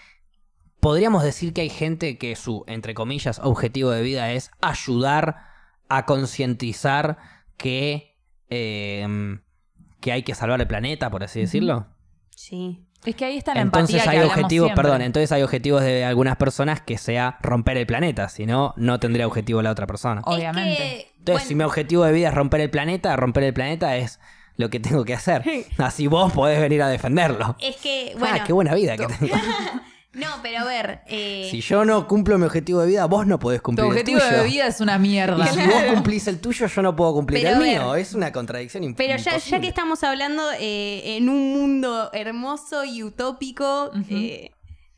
Podríamos 0.80 1.22
decir 1.24 1.52
que 1.52 1.62
hay 1.62 1.70
gente 1.70 2.16
que 2.18 2.36
su, 2.36 2.64
entre 2.66 2.94
comillas, 2.94 3.40
objetivo 3.42 3.90
de 3.90 4.02
vida 4.02 4.30
es 4.32 4.50
ayudar 4.60 5.36
a 5.88 6.04
concientizar 6.06 7.18
que, 7.56 8.16
eh, 8.50 9.38
que 10.00 10.12
hay 10.12 10.22
que 10.22 10.34
salvar 10.34 10.60
el 10.60 10.66
planeta, 10.66 11.10
por 11.10 11.24
así 11.24 11.40
decirlo. 11.40 11.86
Sí. 12.30 12.82
Es 13.04 13.14
que 13.14 13.24
ahí 13.24 13.36
está 13.36 13.54
la 13.54 13.60
Entonces 13.60 13.96
empatía 14.00 14.10
hay 14.20 14.26
que 14.26 14.32
objetivos, 14.32 14.66
siempre. 14.68 14.82
perdón, 14.82 15.02
entonces 15.02 15.30
hay 15.30 15.42
objetivos 15.42 15.82
de 15.82 16.04
algunas 16.04 16.36
personas 16.36 16.80
que 16.80 16.98
sea 16.98 17.38
romper 17.40 17.76
el 17.76 17.86
planeta, 17.86 18.28
si 18.28 18.46
no, 18.46 18.74
no 18.76 18.98
tendría 18.98 19.26
objetivo 19.26 19.62
la 19.62 19.70
otra 19.70 19.86
persona. 19.86 20.22
Obviamente. 20.24 20.72
Es 20.72 21.04
que, 21.04 21.12
Entonces, 21.26 21.42
bueno, 21.44 21.48
si 21.48 21.54
mi 21.56 21.64
objetivo 21.64 22.04
de 22.04 22.12
vida 22.12 22.28
es 22.28 22.34
romper 22.34 22.60
el 22.60 22.70
planeta, 22.70 23.16
romper 23.16 23.42
el 23.44 23.52
planeta 23.54 23.96
es 23.96 24.20
lo 24.56 24.70
que 24.70 24.80
tengo 24.80 25.04
que 25.04 25.14
hacer. 25.14 25.42
Así 25.78 26.06
vos 26.06 26.32
podés 26.32 26.60
venir 26.60 26.82
a 26.82 26.88
defenderlo. 26.88 27.56
es 27.60 27.76
que, 27.76 28.14
bueno, 28.18 28.38
ah, 28.40 28.44
qué 28.44 28.52
buena 28.52 28.74
vida 28.74 28.96
que 28.96 29.06
tengo. 29.06 29.34
No, 30.12 30.28
pero 30.42 30.60
a 30.60 30.64
ver. 30.64 31.02
eh, 31.08 31.46
Si 31.50 31.60
yo 31.60 31.84
no 31.84 32.08
cumplo 32.08 32.38
mi 32.38 32.46
objetivo 32.46 32.80
de 32.80 32.86
vida, 32.86 33.04
vos 33.04 33.26
no 33.26 33.38
podés 33.38 33.58
Tu 33.60 33.64
cumplir 33.64 33.86
objetivo 33.88 34.18
el 34.18 34.24
tuyo. 34.24 34.38
de 34.38 34.48
vida 34.48 34.66
es 34.66 34.80
una 34.80 34.96
mierda. 34.98 35.44
Y 35.44 35.48
si 35.48 35.66
vos 35.66 35.82
cumplís 35.92 36.26
el 36.26 36.40
tuyo, 36.40 36.66
yo 36.68 36.80
no 36.80 36.96
puedo 36.96 37.12
cumplir 37.12 37.42
Pero 37.42 37.56
el 37.56 37.60
ver. 37.62 37.80
mío. 37.80 37.94
Es 37.96 38.14
una 38.14 38.32
contradicción 38.32 38.82
imp- 38.84 38.94
Pero 38.96 39.16
ya, 39.18 39.24
ya 39.24 39.30
imposible. 39.32 39.60
que 39.60 39.66
estamos 39.68 40.02
hablando 40.04 40.42
eh, 40.58 41.16
en 41.18 41.28
un 41.28 41.52
mundo 41.52 42.08
hermoso 42.14 42.82
y 42.86 43.02
utópico, 43.02 43.90
eh, 44.08 44.52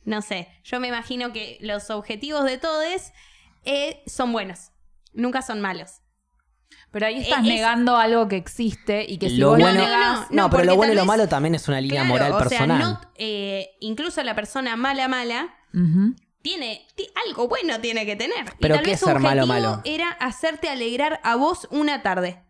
no 0.04 0.22
sé, 0.22 0.46
yo 0.62 0.78
me 0.78 0.86
imagino 0.86 1.32
que 1.32 1.58
los 1.62 1.90
objetivos 1.90 2.44
de 2.44 2.58
todos 2.58 2.84
eh, 3.64 4.00
son 4.06 4.30
buenos, 4.30 4.70
nunca 5.14 5.42
son 5.42 5.60
malos. 5.60 5.94
Pero 6.90 7.06
ahí 7.06 7.18
estás 7.20 7.40
Es- 7.40 7.44
negando 7.44 7.96
algo 7.96 8.28
que 8.28 8.36
existe 8.36 9.04
y 9.06 9.18
que 9.18 9.28
si 9.28 9.36
Lo 9.36 9.50
vos 9.50 9.58
bueno- 9.58 9.80
lo 9.80 9.86
No, 9.86 9.90
no, 9.92 9.98
negás... 9.98 10.30
no, 10.30 10.42
No, 10.44 10.50
pero 10.50 10.64
lo 10.64 10.76
bueno 10.76 10.92
y 10.92 10.96
lo 10.96 11.02
vez- 11.02 11.06
malo 11.06 11.28
también 11.28 11.54
es 11.54 11.68
una 11.68 11.80
línea 11.80 12.00
Claro, 12.02 12.08
moral 12.14 12.32
o 12.32 12.38
sea, 12.40 12.48
personal. 12.48 12.78
no, 12.80 13.00
eh, 13.16 13.70
incluso 13.80 14.22
la 14.22 14.34
persona 14.34 14.74
mala, 14.76 15.06
mala, 15.08 15.54
tiene 16.42 16.86
ti- 16.94 17.08
algo 17.26 17.48
bueno 17.48 17.80
tiene 17.80 18.06
que 18.06 18.16
tener. 18.16 18.46
Y 18.46 18.60
¿Pero 18.60 18.76
tal 18.76 18.84
qué 18.84 18.90
vez 18.90 18.94
es 18.94 19.00
su 19.00 19.06
ser 19.06 19.18
malo, 19.20 19.42
objetivo 19.44 19.68
malo? 19.70 19.82
Era 19.84 20.08
hacerte 20.12 20.68
alegrar 20.68 21.20
a 21.24 21.36
vos 21.36 21.68
una 21.70 22.02
tarde, 22.02 22.42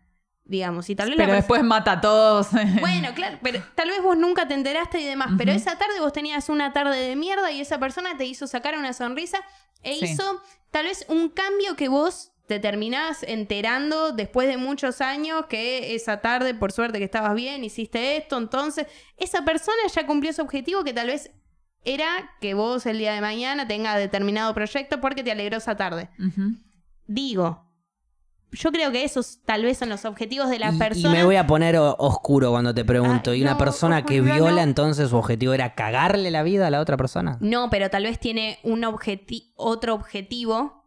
digamos. 0.45 0.89
Y 0.89 0.95
tal 0.95 1.09
vez 1.09 1.17
Pero 1.17 1.33
después 1.33 1.63
mata 1.63 1.93
a 1.93 2.01
todos. 2.01 2.47
Bueno, 2.79 3.09
claro, 3.15 3.39
pero 3.43 3.61
tal 3.75 3.89
vez 3.89 4.01
vos 4.01 4.15
nunca 4.17 4.47
te 4.47 4.53
enteraste 4.53 5.01
y 5.01 5.05
demás, 5.05 5.31
pero 5.37 5.51
esa 5.51 5.77
tarde 5.77 5.99
vos 5.99 6.13
tenías 6.13 6.47
una 6.49 6.71
tarde 6.71 6.97
de 6.97 7.15
mierda 7.15 7.51
y 7.51 7.59
esa 7.61 7.77
persona 7.79 8.15
te 8.17 8.25
hizo 8.25 8.47
sacar 8.47 8.77
una 8.77 8.93
sonrisa 8.93 9.39
e 9.83 9.95
Sí. 9.95 10.05
hizo 10.05 10.41
tal 10.71 10.85
vez 10.85 11.05
un 11.09 11.29
cambio 11.29 11.75
que 11.75 11.89
vos 11.89 12.31
te 12.49 12.59
terminás 12.59 13.23
enterando 13.23 14.11
después 14.11 14.47
de 14.49 14.57
muchos 14.57 14.99
años 14.99 15.45
que 15.47 15.95
esa 15.95 16.19
tarde, 16.19 16.53
por 16.53 16.73
suerte 16.73 16.97
que 16.97 17.05
estabas 17.05 17.33
bien, 17.35 17.63
hiciste 17.63 18.17
esto, 18.17 18.37
entonces 18.37 18.87
esa 19.15 19.45
persona 19.45 19.77
ya 19.95 20.05
cumplió 20.05 20.33
su 20.33 20.41
objetivo 20.41 20.83
que 20.83 20.91
tal 20.93 21.07
vez 21.07 21.31
era 21.85 22.31
que 22.41 22.55
vos 22.55 22.85
el 22.85 22.97
día 22.97 23.13
de 23.13 23.21
mañana 23.21 23.67
tengas 23.67 23.97
determinado 23.97 24.53
proyecto 24.53 24.99
porque 24.99 25.23
te 25.23 25.31
alegró 25.31 25.57
esa 25.57 25.77
tarde. 25.77 26.09
Digo, 27.07 27.65
yo 28.51 28.71
creo 28.71 28.91
que 28.91 29.03
esos 29.03 29.43
tal 29.45 29.63
vez 29.63 29.77
son 29.77 29.89
los 29.89 30.03
objetivos 30.05 30.49
de 30.49 30.57
la 30.59 30.71
Y- 30.71 30.75
y, 30.75 30.79
persona. 30.79 31.11
me 31.11 31.23
voy 31.23 31.35
a 31.35 31.45
poner 31.47 31.77
oscuro 31.77 32.49
cuando 32.51 32.73
te 32.73 32.83
pregunto. 32.83 33.31
Ah, 33.31 33.35
¿Y 33.35 33.41
una 33.43 33.57
persona 33.59 34.03
que 34.05 34.21
viola 34.21 34.51
no. 34.51 34.61
entonces 34.61 35.09
su 35.11 35.17
objetivo 35.17 35.53
era 35.53 35.75
cagarle 35.75 36.31
la 36.31 36.43
vida 36.43 36.67
a 36.67 36.71
la 36.71 36.79
otra 36.81 36.97
persona? 36.97 37.37
No, 37.41 37.69
pero 37.69 37.89
tal 37.91 38.03
vez 38.03 38.19
tiene 38.19 38.57
un 38.63 38.83
objeti 38.85 39.53
otro 39.55 39.93
objetivo. 39.93 40.78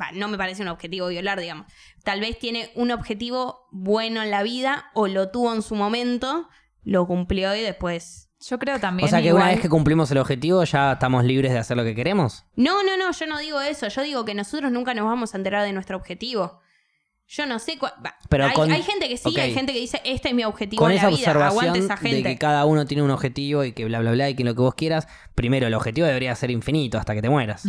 Va, 0.00 0.10
no 0.12 0.28
me 0.28 0.38
parece 0.38 0.62
un 0.62 0.68
objetivo 0.68 1.08
violar, 1.08 1.40
digamos. 1.40 1.66
Tal 2.04 2.20
vez 2.20 2.38
tiene 2.38 2.70
un 2.74 2.90
objetivo 2.90 3.68
bueno 3.70 4.22
en 4.22 4.30
la 4.30 4.42
vida 4.42 4.86
o 4.94 5.08
lo 5.08 5.30
tuvo 5.30 5.52
en 5.54 5.62
su 5.62 5.74
momento, 5.74 6.48
lo 6.82 7.06
cumplió 7.06 7.54
y 7.54 7.60
después. 7.60 8.28
Yo 8.40 8.58
creo 8.58 8.80
también 8.80 9.06
O 9.06 9.10
sea 9.10 9.20
que 9.20 9.28
igual- 9.28 9.42
una 9.44 9.52
vez 9.52 9.60
que 9.60 9.68
cumplimos 9.68 10.10
el 10.10 10.18
objetivo 10.18 10.64
ya 10.64 10.92
estamos 10.92 11.24
libres 11.24 11.52
de 11.52 11.58
hacer 11.58 11.76
lo 11.76 11.84
que 11.84 11.94
queremos. 11.94 12.44
No, 12.56 12.82
no, 12.82 12.96
no, 12.96 13.12
yo 13.12 13.26
no 13.26 13.38
digo 13.38 13.60
eso. 13.60 13.86
Yo 13.88 14.02
digo 14.02 14.24
que 14.24 14.34
nosotros 14.34 14.72
nunca 14.72 14.94
nos 14.94 15.04
vamos 15.04 15.34
a 15.34 15.36
enterar 15.38 15.64
de 15.64 15.72
nuestro 15.72 15.96
objetivo. 15.96 16.60
Yo 17.34 17.46
no 17.46 17.58
sé 17.58 17.78
cuál. 17.78 17.94
va, 18.04 18.14
Pero 18.28 18.44
hay, 18.44 18.52
con- 18.52 18.70
hay 18.70 18.82
gente 18.82 19.08
que 19.08 19.16
sí, 19.16 19.38
hay 19.40 19.54
gente 19.54 19.72
que 19.72 19.78
dice, 19.80 20.02
este 20.04 20.28
es 20.28 20.34
mi 20.34 20.44
objetivo 20.44 20.82
Con 20.82 20.90
en 20.90 20.98
esa 20.98 21.10
la 21.10 21.16
vida. 21.16 21.30
Aguante 21.30 21.48
observación 21.70 21.76
esa 21.84 21.94
de 22.02 22.10
gente. 22.10 22.22
que 22.28 22.36
cada 22.38 22.66
uno 22.66 22.84
tiene 22.84 23.02
un 23.02 23.10
objetivo 23.10 23.64
y 23.64 23.72
que 23.72 23.86
bla 23.86 24.00
bla 24.00 24.10
bla 24.12 24.28
y 24.28 24.34
que 24.34 24.44
lo 24.44 24.54
que 24.54 24.60
vos 24.60 24.74
quieras, 24.74 25.08
primero 25.34 25.66
el 25.66 25.72
objetivo 25.72 26.06
debería 26.06 26.34
ser 26.34 26.50
infinito 26.50 26.98
hasta 26.98 27.14
que 27.14 27.22
te 27.22 27.30
mueras. 27.30 27.62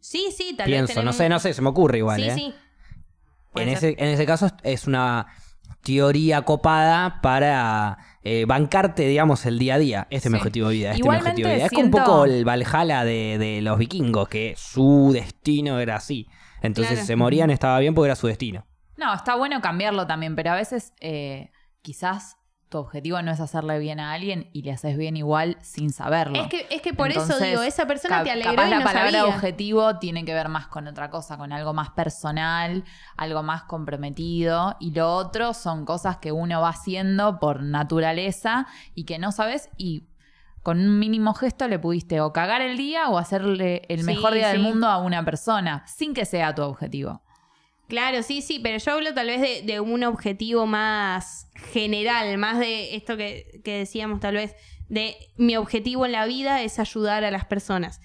Sí, 0.00 0.26
sí, 0.36 0.54
tal 0.56 0.66
vez. 0.68 0.78
Pienso, 0.78 0.94
no 0.94 1.12
tenemos- 1.12 1.16
sé, 1.16 1.28
no 1.28 1.38
sé, 1.38 1.54
se 1.54 1.62
me 1.62 1.68
ocurre 1.68 1.98
igual, 1.98 2.20
Sí, 2.20 2.28
¿eh? 2.28 2.34
sí. 2.34 2.54
En 3.54 3.68
ese, 3.68 3.90
en 3.98 4.08
ese 4.08 4.26
caso 4.26 4.48
es 4.64 4.88
una 4.88 5.28
teoría 5.84 6.42
copada 6.42 7.20
para 7.22 7.98
eh, 8.24 8.46
bancarte, 8.48 9.06
digamos, 9.06 9.46
el 9.46 9.58
día 9.60 9.74
a 9.74 9.78
día. 9.78 10.06
Este 10.10 10.26
es 10.28 10.32
mi 10.32 10.38
objetivo 10.38 10.70
de 10.70 10.74
vida, 10.74 10.88
este 10.90 11.00
Igualmente 11.02 11.30
es 11.30 11.36
mi 11.36 11.42
objetivo 11.44 11.48
de 11.50 11.54
vida. 11.56 11.66
Es 11.66 11.72
como 11.72 11.84
un 11.84 11.90
poco 11.92 12.24
el 12.24 12.44
Valhalla 12.44 13.04
de, 13.04 13.38
de 13.38 13.62
los 13.62 13.78
vikingos, 13.78 14.28
que 14.28 14.54
su 14.56 15.10
destino 15.12 15.78
era 15.78 15.96
así. 15.96 16.26
Entonces 16.62 16.94
Claro. 16.94 17.06
se 17.06 17.16
morían, 17.16 17.50
estaba 17.50 17.78
bien 17.78 17.94
porque 17.94 18.06
era 18.06 18.16
su 18.16 18.26
destino. 18.26 18.66
No, 18.96 19.12
está 19.14 19.34
bueno 19.34 19.60
cambiarlo 19.60 20.06
también, 20.06 20.36
pero 20.36 20.52
a 20.52 20.54
veces 20.54 20.92
eh, 21.00 21.50
quizás 21.82 22.36
tu 22.68 22.78
objetivo 22.78 23.22
no 23.22 23.30
es 23.30 23.38
hacerle 23.38 23.78
bien 23.78 24.00
a 24.00 24.12
alguien 24.12 24.50
y 24.52 24.62
le 24.62 24.72
haces 24.72 24.96
bien 24.96 25.16
igual 25.16 25.56
sin 25.62 25.92
saberlo. 25.92 26.40
Es 26.40 26.48
que, 26.48 26.66
es 26.70 26.82
que 26.82 26.92
por 26.92 27.10
eso 27.12 27.38
digo, 27.38 27.62
esa 27.62 27.86
persona 27.86 28.24
te 28.24 28.32
alegró 28.32 28.52
Capaz 28.56 28.66
y 28.66 28.70
la 28.70 28.78
no 28.78 28.84
palabra 28.84 29.10
sabía. 29.12 29.26
objetivo 29.26 29.98
tiene 29.98 30.24
que 30.24 30.34
ver 30.34 30.48
más 30.48 30.66
con 30.66 30.88
otra 30.88 31.08
cosa, 31.08 31.36
con 31.36 31.52
algo 31.52 31.72
más 31.72 31.90
personal, 31.90 32.82
algo 33.16 33.42
más 33.44 33.62
comprometido. 33.64 34.76
Y 34.80 34.90
lo 34.92 35.14
otro 35.14 35.54
son 35.54 35.84
cosas 35.84 36.16
que 36.16 36.32
uno 36.32 36.60
va 36.62 36.70
haciendo 36.70 37.38
por 37.38 37.62
naturaleza 37.62 38.66
y 38.94 39.04
que 39.04 39.18
no 39.18 39.30
sabes 39.30 39.70
y 39.76 40.08
con 40.62 40.78
un 40.78 40.98
mínimo 40.98 41.34
gesto 41.34 41.68
le 41.68 41.78
pudiste 41.78 42.20
o 42.22 42.32
cagar 42.32 42.62
el 42.62 42.76
día 42.78 43.08
o 43.10 43.18
hacerle 43.18 43.82
el 43.88 44.00
Sí, 44.00 44.06
mejor 44.06 44.32
día 44.32 44.48
del 44.48 44.60
mundo 44.60 44.88
a 44.88 44.96
una 44.98 45.22
persona, 45.24 45.84
sin 45.86 46.14
que 46.14 46.24
sea 46.24 46.54
tu 46.54 46.62
objetivo. 46.62 47.22
Claro, 47.94 48.22
sí, 48.22 48.42
sí, 48.42 48.58
pero 48.62 48.78
yo 48.78 48.92
hablo 48.92 49.14
tal 49.14 49.28
vez 49.28 49.40
de, 49.40 49.62
de 49.62 49.80
un 49.80 50.02
objetivo 50.04 50.66
más 50.66 51.48
general, 51.72 52.36
más 52.38 52.58
de 52.58 52.96
esto 52.96 53.16
que, 53.16 53.60
que 53.64 53.78
decíamos 53.78 54.20
tal 54.20 54.34
vez, 54.34 54.54
de 54.88 55.16
mi 55.36 55.56
objetivo 55.56 56.04
en 56.06 56.12
la 56.12 56.26
vida 56.26 56.62
es 56.62 56.78
ayudar 56.78 57.24
a 57.24 57.30
las 57.30 57.44
personas. 57.46 58.00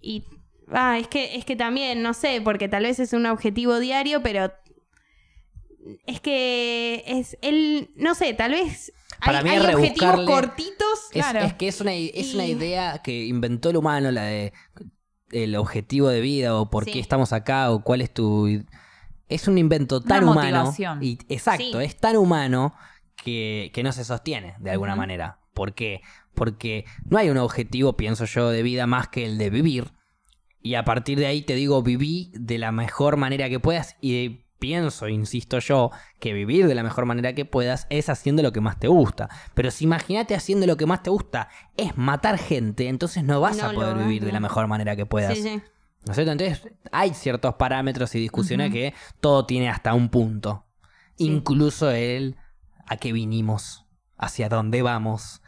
Y 0.00 0.24
ah, 0.70 0.98
es 0.98 1.08
que, 1.08 1.36
es 1.36 1.44
que 1.44 1.56
también, 1.56 2.02
no 2.02 2.14
sé, 2.14 2.40
porque 2.42 2.68
tal 2.68 2.84
vez 2.84 2.98
es 3.00 3.12
un 3.12 3.26
objetivo 3.26 3.78
diario, 3.80 4.22
pero 4.22 4.52
es 6.06 6.20
que 6.20 7.02
es 7.06 7.36
el, 7.42 7.90
no 7.96 8.14
sé, 8.14 8.34
tal 8.34 8.52
vez 8.52 8.92
Para 9.24 9.38
hay, 9.38 9.44
mí 9.44 9.50
hay 9.50 9.56
es 9.58 9.74
objetivos 9.74 10.26
cortitos. 10.26 10.98
Es, 11.12 11.24
Claro. 11.24 11.40
es 11.40 11.54
que 11.54 11.68
es 11.68 11.80
una, 11.80 11.94
es 11.94 12.34
una 12.34 12.46
idea 12.46 13.00
que 13.02 13.24
inventó 13.26 13.70
el 13.70 13.76
humano, 13.76 14.10
la 14.10 14.24
de 14.24 14.52
el 15.32 15.54
objetivo 15.56 16.08
de 16.08 16.20
vida 16.20 16.56
o 16.58 16.70
por 16.70 16.84
Sí. 16.84 16.92
qué 16.92 16.98
estamos 17.00 17.32
acá 17.32 17.70
o 17.70 17.82
cuál 17.84 18.00
es 18.00 18.12
tu... 18.12 18.48
Es 19.30 19.48
un 19.48 19.56
invento 19.58 20.00
tan 20.00 20.24
Una 20.24 20.32
humano. 20.32 20.74
Y, 21.00 21.18
exacto, 21.28 21.80
Sí. 21.80 21.84
es 21.84 21.96
tan 21.96 22.16
humano 22.16 22.74
que, 23.16 23.70
que 23.72 23.82
no 23.82 23.92
se 23.92 24.04
sostiene 24.04 24.54
de 24.58 24.70
alguna 24.70 24.96
manera. 24.96 25.38
¿Por 25.54 25.74
qué? 25.74 26.02
Porque 26.34 26.84
no 27.04 27.18
hay 27.18 27.30
un 27.30 27.38
objetivo, 27.38 27.96
pienso 27.96 28.24
yo, 28.24 28.50
de 28.50 28.62
vida 28.62 28.86
más 28.86 29.08
que 29.08 29.24
el 29.24 29.38
de 29.38 29.50
vivir. 29.50 29.92
Y 30.62 30.74
a 30.74 30.84
partir 30.84 31.18
de 31.18 31.26
ahí 31.26 31.42
te 31.42 31.54
digo, 31.54 31.82
viví 31.82 32.32
de 32.34 32.58
la 32.58 32.72
mejor 32.72 33.16
manera 33.16 33.48
que 33.48 33.60
puedas 33.60 33.96
y 34.00 34.44
pienso, 34.58 35.08
insisto 35.08 35.58
yo, 35.58 35.90
que 36.20 36.32
vivir 36.32 36.68
de 36.68 36.74
la 36.74 36.82
mejor 36.82 37.06
manera 37.06 37.34
que 37.34 37.44
puedas 37.44 37.86
es 37.90 38.08
haciendo 38.08 38.42
lo 38.42 38.52
que 38.52 38.60
más 38.60 38.78
te 38.78 38.86
gusta. 38.86 39.28
Pero 39.54 39.70
si 39.70 39.84
imagínate 39.84 40.34
haciendo 40.34 40.66
lo 40.66 40.76
que 40.76 40.86
más 40.86 41.02
te 41.02 41.10
gusta 41.10 41.48
es 41.76 41.96
matar 41.96 42.38
gente, 42.38 42.88
entonces 42.88 43.24
no 43.24 43.40
vas 43.40 43.56
No 43.56 43.70
a 43.70 43.72
poder 43.72 43.96
vivir 43.96 44.24
de 44.24 44.32
la 44.32 44.40
mejor 44.40 44.68
manera 44.68 44.94
que 44.94 45.06
puedas. 45.06 45.34
Sí, 45.34 45.42
sí. 45.42 45.62
¿No 46.06 46.12
es 46.12 46.16
cierto? 46.16 46.32
Entonces 46.32 46.62
hay 46.92 47.12
ciertos 47.14 47.54
parámetros 47.56 48.14
y 48.14 48.20
discusiones 48.20 48.72
que 48.72 48.94
todo 49.20 49.44
tiene 49.46 49.68
hasta 49.68 49.92
un 49.94 50.08
punto. 50.08 50.64
Sí. 51.16 51.26
Incluso 51.26 51.90
el 51.90 52.36
a 52.86 52.96
qué 52.96 53.12
vinimos, 53.12 53.86
hacia 54.16 54.48
dónde 54.48 54.82
vamos. 54.82 55.42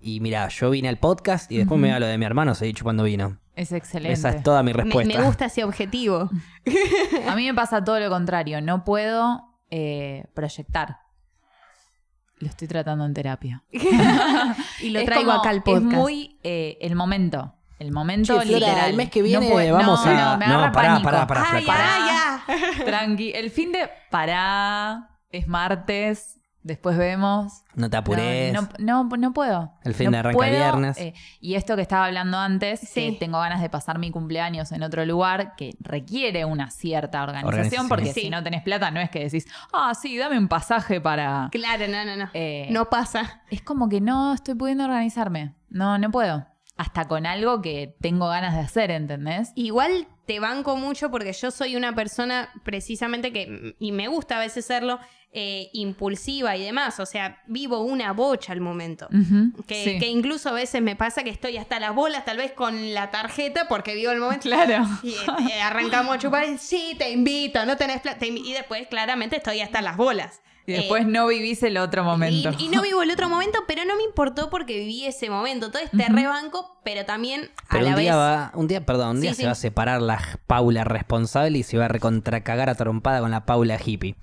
Y 0.00 0.20
mira, 0.20 0.48
yo 0.48 0.70
vine 0.70 0.88
al 0.88 0.98
podcast 0.98 1.50
y 1.52 1.58
después 1.58 1.78
me 1.80 1.86
Ujú. 1.88 1.90
iba 1.90 1.96
a 1.96 2.00
lo 2.00 2.06
de 2.06 2.18
mi 2.18 2.24
hermano, 2.24 2.54
seguí 2.54 2.72
chupando 2.72 3.02
vino. 3.04 3.38
Es 3.54 3.72
excelente. 3.72 4.12
Esa 4.12 4.30
es 4.30 4.42
toda 4.42 4.62
mi 4.62 4.72
Me, 4.72 4.82
respuesta. 4.82 5.18
me 5.18 5.24
gusta 5.24 5.44
ese 5.46 5.64
objetivo. 5.64 6.30
A 7.28 7.34
mí 7.36 7.46
me 7.46 7.54
pasa 7.54 7.82
todo 7.84 7.98
lo 8.00 8.08
contrario. 8.10 8.60
No 8.60 8.84
puedo 8.84 9.42
eh, 9.70 10.24
proyectar. 10.34 10.98
Lo 12.38 12.48
estoy 12.48 12.68
tratando 12.68 13.04
en 13.06 13.14
terapia. 13.14 13.64
Y 14.80 14.90
lo 14.90 15.00
Es 15.00 15.06
traigo 15.06 15.30
como- 15.30 15.40
acá 15.40 15.50
al 15.50 15.62
podcast. 15.62 15.86
Es 15.92 15.98
muy 15.98 16.38
eh, 16.42 16.76
el 16.82 16.94
momento. 16.96 17.54
El 17.78 17.92
momento 17.92 18.38
Che, 18.40 18.46
Flora, 18.46 18.66
literal. 18.66 18.90
el 18.90 18.96
mes 18.96 19.10
que 19.10 19.20
No 19.20 19.24
viene 19.26 19.50
puedo- 19.50 19.74
vamos 19.76 20.04
no, 20.06 20.10
a- 20.12 20.14
No, 20.32 20.38
me 20.38 20.46
no, 20.46 20.54
agarra 20.54 20.72
pará, 20.72 21.00
pará, 21.02 21.26
pará, 21.26 21.46
Ay, 21.52 21.64
Pará. 21.66 21.84
ya. 22.06 22.42
Tranqui. 22.84 23.32
El 23.34 23.50
fin 23.50 23.72
de 23.72 23.88
pará. 24.10 25.10
Es 25.30 25.46
martes. 25.48 26.32
Después 26.62 26.96
vemos. 26.98 27.62
No 27.76 27.88
te 27.88 27.96
apures. 27.96 28.52
No, 28.52 28.62
no, 28.80 29.04
no, 29.04 29.16
no 29.16 29.32
puedo. 29.32 29.72
El 29.84 29.94
fin 29.94 30.06
No 30.06 30.10
de 30.12 30.18
arranca 30.18 30.36
puedo, 30.36 30.50
viernes. 30.50 30.98
eh, 30.98 31.14
y 31.40 31.54
esto 31.54 31.76
que 31.76 31.82
estaba 31.82 32.06
hablando 32.06 32.38
antes, 32.38 32.80
Sí. 32.80 33.12
que 33.12 33.18
tengo 33.20 33.38
ganas 33.38 33.60
de 33.62 33.70
pasar 33.70 34.00
mi 34.00 34.10
cumpleaños 34.10 34.72
en 34.72 34.82
otro 34.82 35.04
lugar, 35.06 35.54
que 35.54 35.76
requiere 35.78 36.44
una 36.44 36.70
cierta 36.72 37.22
organización, 37.22 37.54
Organización. 37.54 37.88
porque 37.88 38.12
Sí. 38.12 38.22
si 38.22 38.30
no 38.30 38.42
tenés 38.42 38.62
plata 38.64 38.90
no 38.90 38.98
es 38.98 39.10
que 39.10 39.20
decís, 39.20 39.46
ah, 39.72 39.92
sí, 39.94 40.18
dame 40.18 40.38
un 40.38 40.48
pasaje 40.48 41.00
para... 41.00 41.50
Claro, 41.52 41.86
no, 41.86 42.04
no, 42.04 42.16
no. 42.16 42.30
Eh, 42.34 42.66
no 42.72 42.86
pasa. 42.90 43.42
Es 43.48 43.62
como 43.62 43.88
que 43.88 44.00
no 44.00 44.34
estoy 44.34 44.56
pudiendo 44.56 44.84
organizarme. 44.86 45.54
No, 45.68 45.98
no 45.98 46.10
puedo. 46.10 46.46
Hasta 46.76 47.08
con 47.08 47.26
algo 47.26 47.62
que 47.62 47.94
tengo 48.00 48.28
ganas 48.28 48.54
de 48.54 48.60
hacer, 48.60 48.90
¿entendés? 48.90 49.52
Igual 49.54 50.08
te 50.26 50.40
banco 50.40 50.76
mucho 50.76 51.10
porque 51.10 51.32
yo 51.32 51.50
soy 51.50 51.76
una 51.76 51.94
persona 51.94 52.50
precisamente 52.64 53.32
que, 53.32 53.74
y 53.78 53.92
me 53.92 54.08
gusta 54.08 54.36
a 54.36 54.40
veces 54.40 54.66
serlo, 54.66 54.98
eh, 55.32 55.68
impulsiva 55.74 56.56
y 56.56 56.64
demás. 56.64 56.98
O 56.98 57.06
sea, 57.06 57.42
vivo 57.46 57.80
una 57.80 58.12
bocha 58.12 58.52
al 58.52 58.60
momento. 58.60 59.08
Que, 59.66 59.84
sí. 59.84 59.98
que 59.98 60.08
incluso 60.08 60.48
a 60.48 60.52
veces 60.52 60.80
me 60.80 60.96
pasa 60.96 61.24
que 61.24 61.30
estoy 61.30 61.58
hasta 61.58 61.78
las 61.78 61.94
bolas, 61.94 62.24
tal 62.24 62.38
vez 62.38 62.52
con 62.52 62.94
la 62.94 63.10
tarjeta, 63.10 63.68
porque 63.68 63.94
vivo 63.94 64.12
el 64.12 64.18
momento. 64.18 64.42
Claro. 64.42 64.86
Y 65.02 65.12
eh, 65.50 65.60
arrancamos 65.62 66.16
a 66.16 66.18
chupar 66.18 66.44
y 66.48 66.58
sí, 66.58 66.94
te 66.98 67.10
invito, 67.10 67.66
no 67.66 67.76
tenés 67.76 68.00
plata. 68.00 68.20
te 68.20 68.28
Y 68.28 68.52
después 68.52 68.86
claramente 68.88 69.36
estoy 69.36 69.60
hasta 69.60 69.82
las 69.82 69.96
bolas. 69.96 70.40
Y 70.66 70.72
Eh, 70.72 70.76
después 70.78 71.06
no 71.06 71.26
vivís 71.28 71.62
el 71.62 71.76
otro 71.78 72.02
momento. 72.04 72.50
Y, 72.58 72.64
y 72.64 72.68
no 72.68 72.82
vivo 72.82 73.02
el 73.02 73.10
otro 73.10 73.28
momento, 73.30 73.60
pero 73.68 73.84
no 73.84 73.96
me 73.96 74.02
importó 74.02 74.50
porque 74.50 74.78
viví 74.80 75.04
ese 75.06 75.30
momento. 75.30 75.70
Todo 75.70 75.82
este 75.82 76.06
rebanco, 76.08 76.78
pero 76.84 77.04
también 77.04 77.50
a 77.68 77.72
Pero 77.72 77.84
la 77.84 77.90
un 77.90 77.94
vez. 77.96 78.02
día 78.04 78.16
va, 78.16 78.50
un 78.54 78.66
día, 78.68 78.84
perdón, 78.84 79.10
un 79.10 79.16
Sí, 79.16 79.22
día 79.22 79.34
sí. 79.34 79.40
se 79.42 79.46
va 79.46 79.52
a 79.52 79.56
separar 79.56 80.02
la 80.02 80.20
Paula 80.46 80.84
responsable 80.84 81.58
y 81.58 81.62
se 81.62 81.78
va 81.78 81.84
a 81.84 81.88
recontracagar 81.88 82.68
a 82.68 82.74
trompada 82.74 83.20
con 83.20 83.30
la 83.30 83.46
Paula 83.46 83.78
hippie. 83.84 84.16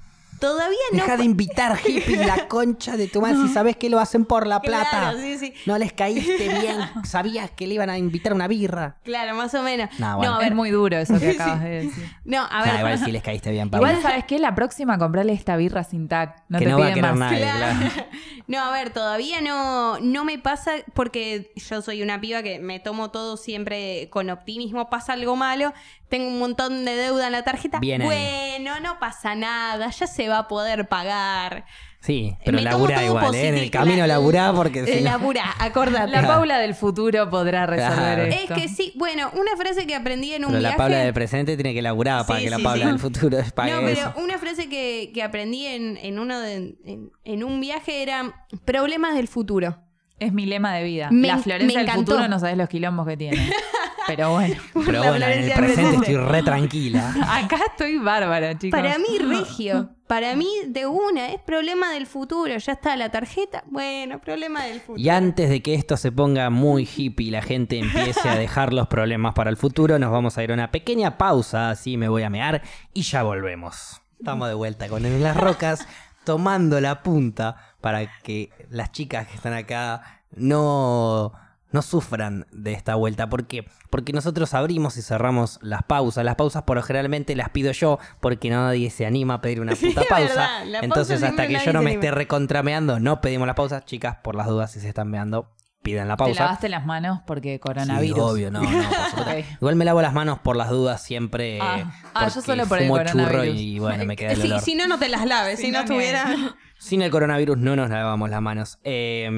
Todavía 0.43 0.77
no. 0.91 0.97
Deja 0.99 1.15
de 1.15 1.23
invitar 1.23 1.77
hippies 1.85 2.25
la 2.27 2.49
concha 2.49 2.97
de 2.97 3.07
tu 3.07 3.21
madre 3.21 3.37
si 3.37 3.47
sabes 3.47 3.77
que 3.77 3.89
lo 3.89 3.97
hacen 3.99 4.25
por 4.25 4.45
la 4.45 4.59
plata. 4.61 4.89
Claro, 4.89 5.17
sí, 5.19 5.37
sí. 5.37 5.53
No 5.65 5.77
les 5.77 5.93
caíste 5.93 6.49
bien, 6.59 6.77
sabías 7.05 7.49
que 7.51 7.65
le 7.65 7.75
iban 7.75 7.89
a 7.89 7.97
invitar 7.97 8.33
una 8.33 8.49
birra. 8.49 8.97
Claro, 9.03 9.35
más 9.35 9.53
o 9.53 9.63
menos. 9.63 9.89
No, 9.99 10.17
bueno. 10.17 10.33
a 10.35 10.39
es 10.39 10.43
ver. 10.49 10.55
muy 10.55 10.69
duro 10.69 10.97
eso 10.97 11.13
que 11.17 11.31
Sí. 11.31 11.35
acabas 11.39 11.61
de 11.63 11.69
decir. 11.69 12.09
No, 12.25 12.41
a 12.43 12.59
Nah, 12.59 12.63
ver. 12.65 12.75
igual 12.79 12.99
sí 12.99 13.11
les 13.13 13.23
caíste 13.23 13.51
bien. 13.51 13.69
Igual, 13.73 14.01
¿sabes 14.01 14.25
qué? 14.25 14.37
La 14.37 14.53
próxima 14.53 14.97
comprarle 14.97 15.31
esta 15.31 15.55
birra 15.55 15.85
sin 15.85 16.09
tac. 16.09 16.43
No 16.49 16.59
que 16.59 16.65
te 16.65 16.71
no 16.71 16.79
va 16.79 16.87
a 16.87 16.93
querer 16.93 17.13
más. 17.13 17.31
nadie, 17.31 17.39
Claro. 17.43 17.79
claro. 17.79 18.07
No, 18.47 18.59
a 18.59 18.71
ver, 18.71 18.89
todavía 18.89 19.39
no, 19.39 19.99
no 20.01 20.25
me 20.25 20.37
pasa 20.37 20.73
porque 20.93 21.53
yo 21.55 21.81
soy 21.81 22.03
una 22.03 22.19
piba 22.19 22.43
que 22.43 22.59
me 22.59 22.81
tomo 22.81 23.09
todo 23.11 23.37
siempre 23.37 24.09
con 24.09 24.29
optimismo. 24.29 24.89
Pasa 24.89 25.13
algo 25.13 25.37
malo, 25.37 25.71
tengo 26.13 26.27
un 26.27 26.37
montón 26.37 26.85
de 26.85 26.95
deuda 26.95 27.25
en 27.25 27.31
la 27.31 27.43
tarjeta. 27.43 27.79
Bien 27.79 28.03
ahí. 28.03 28.05
bueno, 28.07 28.79
no 28.81 28.99
pasa 28.99 29.33
nada, 29.33 29.89
ya 29.89 30.05
se 30.05 30.29
va 30.29 30.37
a 30.37 30.47
poder 30.47 30.87
pagar. 30.87 31.65
Sí, 32.01 32.35
pero 32.45 32.57
Me 32.57 32.61
laburá 32.63 33.03
igual, 33.03 33.33
¿eh? 33.33 33.47
En 33.47 33.55
el 33.55 33.71
camino 33.71 34.01
la- 34.01 34.07
laburá 34.07 34.53
porque 34.53 34.85
si 34.85 34.91
Eh, 34.91 34.95
no- 35.01 35.09
Laburá, 35.11 35.55
acordate. 35.57 36.11
La 36.11 36.27
Paula 36.27 36.59
del 36.59 36.75
futuro 36.75 37.29
podrá 37.31 37.65
resolver 37.65 37.95
Claro. 37.97 38.23
Es 38.25 38.41
esto. 38.41 38.53
que 38.53 38.67
sí, 38.67 38.93
bueno, 38.95 39.31
una 39.33 39.55
frase 39.57 39.87
que 39.87 39.95
aprendí 39.95 40.33
en 40.33 40.43
un 40.43 40.49
Pero 40.51 40.61
la 40.61 40.69
viaje. 40.69 40.77
Paula 40.77 40.97
del 40.99 41.13
presente 41.13 41.55
tiene 41.55 41.73
que 41.73 41.81
laburar 41.81 42.27
para 42.27 42.39
Sí, 42.39 42.45
que 42.45 42.51
la 42.51 42.57
sí, 42.57 42.63
Paula 42.63 42.83
sí. 42.83 42.89
del 42.91 42.99
futuro 42.99 43.37
pague 43.55 43.71
No, 43.71 43.77
pero 43.79 43.89
eso. 43.91 44.13
una 44.17 44.37
frase 44.37 44.69
que, 44.69 45.09
que 45.15 45.23
aprendí 45.23 45.65
en, 45.65 45.97
en 45.97 46.19
uno 46.19 46.39
de, 46.41 46.75
en, 46.85 47.09
en 47.23 47.43
un 47.43 47.59
viaje 47.59 48.03
era 48.03 48.45
problemas 48.65 49.15
del 49.15 49.27
futuro. 49.27 49.79
Es 50.19 50.31
mi 50.31 50.45
lema 50.45 50.75
de 50.75 50.83
vida. 50.83 51.07
Me 51.09 51.27
la 51.27 51.33
en- 51.35 51.43
Florencia 51.43 51.79
me 51.79 51.85
del 51.85 51.93
futuro 51.95 52.27
no 52.27 52.37
sabes 52.39 52.55
los 52.57 52.69
quilombos 52.69 53.07
que 53.07 53.17
tiene. 53.17 53.49
Pero 54.07 54.31
bueno. 54.31 54.55
Pero 54.73 54.91
la 54.91 55.09
bueno, 55.09 55.25
en 55.25 55.43
el 55.43 55.53
presente. 55.53 55.95
estoy 55.95 56.17
re 56.17 56.43
tranquila. 56.43 57.13
Acá 57.27 57.59
estoy 57.71 57.97
bárbara, 57.97 58.57
chicos. 58.57 58.79
Para 58.79 58.97
mí, 58.97 59.19
regio. 59.19 59.89
Para 60.07 60.35
mí, 60.35 60.49
de 60.67 60.85
una, 60.85 61.29
es 61.29 61.41
problema 61.41 61.91
del 61.91 62.05
futuro. 62.05 62.55
Ya 62.57 62.73
está 62.73 62.95
la 62.95 63.09
tarjeta. 63.09 63.63
Bueno, 63.67 64.19
problema 64.19 64.63
del 64.65 64.79
futuro. 64.79 64.99
Y 64.99 65.09
antes 65.09 65.49
de 65.49 65.61
que 65.61 65.73
esto 65.73 65.97
se 65.97 66.11
ponga 66.11 66.49
muy 66.49 66.87
hippie 66.87 67.27
y 67.27 67.31
la 67.31 67.41
gente 67.41 67.79
empiece 67.79 68.29
a 68.29 68.35
dejar 68.35 68.73
los 68.73 68.87
problemas 68.87 69.33
para 69.33 69.49
el 69.49 69.57
futuro, 69.57 69.97
nos 69.97 70.11
vamos 70.11 70.37
a 70.37 70.43
ir 70.43 70.51
a 70.51 70.53
una 70.53 70.71
pequeña 70.71 71.17
pausa, 71.17 71.71
así 71.71 71.97
me 71.97 72.09
voy 72.09 72.23
a 72.23 72.29
mear 72.29 72.61
y 72.93 73.01
ya 73.01 73.23
volvemos. 73.23 74.01
Estamos 74.19 74.47
de 74.49 74.53
vuelta 74.53 74.87
con 74.87 75.05
En 75.05 75.23
las 75.23 75.35
rocas, 75.35 75.87
tomando 76.23 76.79
la 76.79 77.01
punta 77.01 77.57
para 77.81 78.07
que 78.21 78.51
las 78.69 78.91
chicas 78.91 79.27
que 79.27 79.35
están 79.35 79.53
acá 79.53 80.21
no, 80.35 81.33
no 81.73 81.81
sufran 81.81 82.45
de 82.53 82.71
esta 82.71 82.95
vuelta. 82.95 83.27
¿Por 83.29 83.45
qué? 83.47 83.65
Porque 83.89 84.13
nosotros 84.13 84.53
abrimos 84.53 84.95
y 84.97 85.01
cerramos 85.01 85.59
las 85.61 85.83
pausas. 85.83 86.23
Las 86.23 86.35
pausas 86.35 86.63
por 86.63 86.77
lo 86.77 86.83
generalmente 86.83 87.35
las 87.35 87.49
pido 87.49 87.71
yo 87.73 87.99
porque 88.21 88.49
nadie 88.49 88.89
se 88.89 89.05
anima 89.05 89.33
a 89.35 89.41
pedir 89.41 89.59
una 89.59 89.75
puta 89.75 90.03
pausa. 90.07 90.63
Entonces 90.81 91.21
hasta 91.23 91.47
que 91.47 91.59
yo 91.65 91.73
no 91.73 91.81
me 91.81 91.89
anima. 91.91 92.03
esté 92.05 92.11
recontrameando, 92.11 92.99
no 92.99 93.19
pedimos 93.19 93.47
la 93.47 93.55
pausa. 93.55 93.83
Chicas, 93.83 94.17
por 94.23 94.35
las 94.35 94.47
dudas, 94.47 94.71
si 94.71 94.79
se 94.79 94.87
están 94.87 95.09
meando, 95.09 95.51
pidan 95.81 96.07
la 96.07 96.15
¿Te 96.15 96.23
pausa. 96.23 96.43
lavaste 96.45 96.69
las 96.69 96.85
manos 96.85 97.19
porque 97.27 97.59
coronavirus? 97.59 98.15
Sí, 98.15 98.21
obvio, 98.21 98.51
no, 98.51 98.61
no, 98.61 98.69
por 98.69 98.75
supuesto. 99.09 99.21
Ok. 99.21 99.45
Igual 99.61 99.75
me 99.75 99.83
lavo 99.85 100.01
las 100.01 100.13
manos 100.13 100.39
por 100.39 100.55
las 100.55 100.69
dudas 100.69 101.01
siempre. 101.03 101.59
Ah. 101.61 101.79
eh, 101.79 101.85
Ah, 102.13 102.27
yo 102.29 102.41
solo 102.41 102.65
por 102.67 102.79
el 102.79 102.87
churro 102.87 103.03
coronavirus. 103.03 103.55
y 103.59 103.79
bueno, 103.79 104.05
me 104.05 104.15
queda 104.15 104.31
el 104.33 104.41
Si, 104.41 104.47
olor. 104.47 104.61
si 104.61 104.75
no, 104.75 104.87
no 104.87 104.97
te 104.99 105.09
las 105.09 105.25
laves. 105.25 105.59
Si, 105.59 105.65
Si 105.65 105.71
no, 105.71 105.81
no, 105.81 105.85
tuviera. 105.85 106.35
Sin 106.77 107.01
el 107.01 107.11
coronavirus 107.11 107.57
no 107.57 107.75
nos 107.75 107.89
lavamos 107.89 108.29
las 108.29 108.41
manos. 108.41 108.79
Eh, 108.83 109.29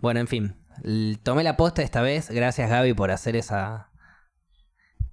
bueno, 0.00 0.20
en 0.20 0.26
fin. 0.28 0.56
Tomé 1.22 1.42
la 1.44 1.56
posta 1.56 1.82
esta 1.82 2.00
vez. 2.02 2.30
Gracias, 2.30 2.68
Gaby, 2.70 2.94
por 2.94 3.10
hacer 3.10 3.36
esa. 3.36 3.90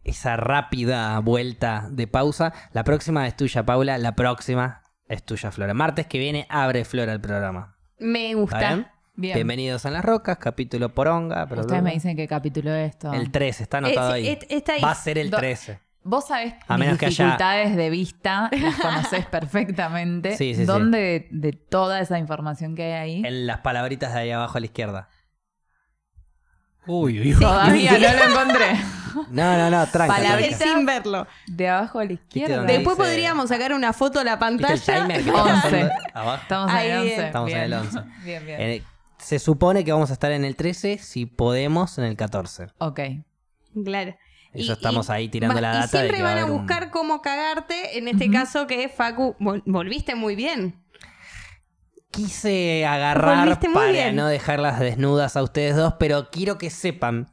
Esa 0.04 0.36
rápida 0.36 1.18
vuelta 1.20 1.88
de 1.90 2.08
pausa. 2.08 2.54
La 2.74 2.84
próxima 2.84 3.26
es 3.28 3.38
tuya, 3.38 3.66
Paula. 3.66 3.98
La 3.98 4.16
próxima 4.16 4.84
es 5.08 5.24
tuya, 5.24 5.50
Flora. 5.52 5.74
Martes 5.74 6.08
que 6.08 6.20
viene 6.20 6.46
abre 6.50 6.84
Flora 6.84 7.14
el 7.14 7.22
programa. 7.22 7.78
Me 8.00 8.32
¿Está 8.32 8.40
gusta. 8.42 8.58
bien? 8.60 8.88
Bien. 9.16 9.36
Bienvenidos 9.36 9.86
a 9.86 9.92
las 9.92 10.04
rocas, 10.04 10.38
capítulo 10.40 10.90
poronga. 10.90 11.46
bla, 11.46 11.62
Ustedes 11.62 11.84
me 11.84 11.92
dicen 11.94 12.18
qué 12.18 12.28
capítulo 12.28 12.74
es 12.74 12.90
esto. 12.94 13.14
El 13.14 13.32
13, 13.32 13.64
está 13.64 13.78
anotado 13.78 14.10
Es- 14.10 14.14
ahí. 14.16 14.28
es- 14.28 14.46
está 14.50 14.74
ahí. 14.74 14.82
Va 14.82 14.92
a 14.92 14.96
ser 14.96 15.18
el 15.20 15.30
Do- 15.30 15.38
13. 15.38 15.80
Vos 16.06 16.28
sabés 16.28 16.56
A 16.68 16.78
mis 16.78 16.90
haya- 16.90 16.98
dificultades 16.98 17.76
de 17.78 17.90
vista, 17.90 18.50
las 18.62 18.76
conocés 18.78 19.26
perfectamente. 19.28 20.32
Sí, 20.36 20.54
sí, 20.54 20.62
sí. 20.62 20.66
¿Dónde 20.66 20.98
de, 21.00 21.28
de 21.32 21.54
toda 21.54 22.02
esa 22.02 22.20
información 22.20 22.76
que 22.76 22.84
hay 22.84 22.92
ahí? 22.92 23.26
En 23.26 23.48
las 23.48 23.60
palabritas 23.60 24.14
de 24.14 24.20
ahí 24.20 24.32
abajo 24.32 24.58
a 24.58 24.60
la 24.60 24.66
izquierda. 24.66 25.10
Uy, 26.86 27.20
uy, 27.22 27.34
uy. 27.34 27.40
Todavía 27.40 27.94
no 27.94 28.00
lo 28.00 28.24
encontré. 28.32 28.66
No, 29.30 29.58
no, 29.58 29.70
no, 29.70 29.88
tranca. 29.88 30.16
Tranca. 30.16 30.58
Sin 30.58 30.86
verlo. 30.86 31.28
De 31.48 31.70
abajo 31.70 32.00
a 32.00 32.06
la 32.06 32.14
izquierda. 32.14 32.64
Después 32.64 32.98
dice- 32.98 33.10
podríamos 33.10 33.50
sacar 33.50 33.74
una 33.74 33.94
foto 33.94 34.20
a 34.20 34.24
la 34.24 34.36
¿Viste 34.38 34.74
el 34.74 34.82
pantalla. 34.82 35.08
que 35.08 35.20
está 35.20 35.44
11. 35.44 35.54
pasando 35.62 35.90
abajo? 36.14 36.42
Estamos 36.42 36.70
en 36.72 36.76
Ahí, 36.78 36.90
el 36.90 36.98
11. 37.00 37.26
Estamos 37.28 37.50
en 37.52 37.56
Bien. 37.56 37.64
el 37.66 37.74
11. 37.80 38.00
Bien, 38.24 38.46
bien. 38.46 38.62
Eh, 38.62 38.84
se 39.20 39.40
supone 39.40 39.86
que 39.86 39.92
vamos 39.92 40.10
a 40.10 40.14
estar 40.14 40.32
en 40.32 40.44
el 40.44 40.56
13, 40.56 40.98
si 40.98 41.26
podemos, 41.26 41.98
en 42.00 42.06
el 42.06 42.16
14. 42.18 42.68
Ok. 42.80 43.00
Claro. 43.86 44.16
Eso 44.52 44.74
estamos 44.74 45.10
ahí 45.10 45.30
tirando 45.30 45.60
la 45.62 45.72
y 45.72 45.76
data 45.78 45.82
de 45.84 45.88
siempre 46.10 46.18
que 46.18 46.24
va 46.24 46.30
a 46.30 46.34
van 46.34 46.40
a 46.40 46.42
haber 46.44 46.54
un- 46.54 46.62
buscar 46.62 46.92
cómo 46.92 47.22
cagarte. 47.22 47.98
En 47.98 48.08
este 48.08 48.30
caso, 48.30 48.68
que 48.68 48.88
Facu, 48.90 49.36
vol- 49.40 49.64
volviste 49.66 50.14
muy 50.16 50.36
bien. 50.36 50.83
Quise 52.14 52.86
agarrar 52.86 53.60
para 53.60 53.92
bien. 53.92 54.16
no 54.16 54.28
dejarlas 54.28 54.80
desnudas 54.80 55.36
a 55.36 55.42
ustedes 55.44 55.76
dos, 55.76 55.96
pero 56.00 56.30
quiero 56.32 56.58
que 56.60 56.70
sepan 56.70 57.28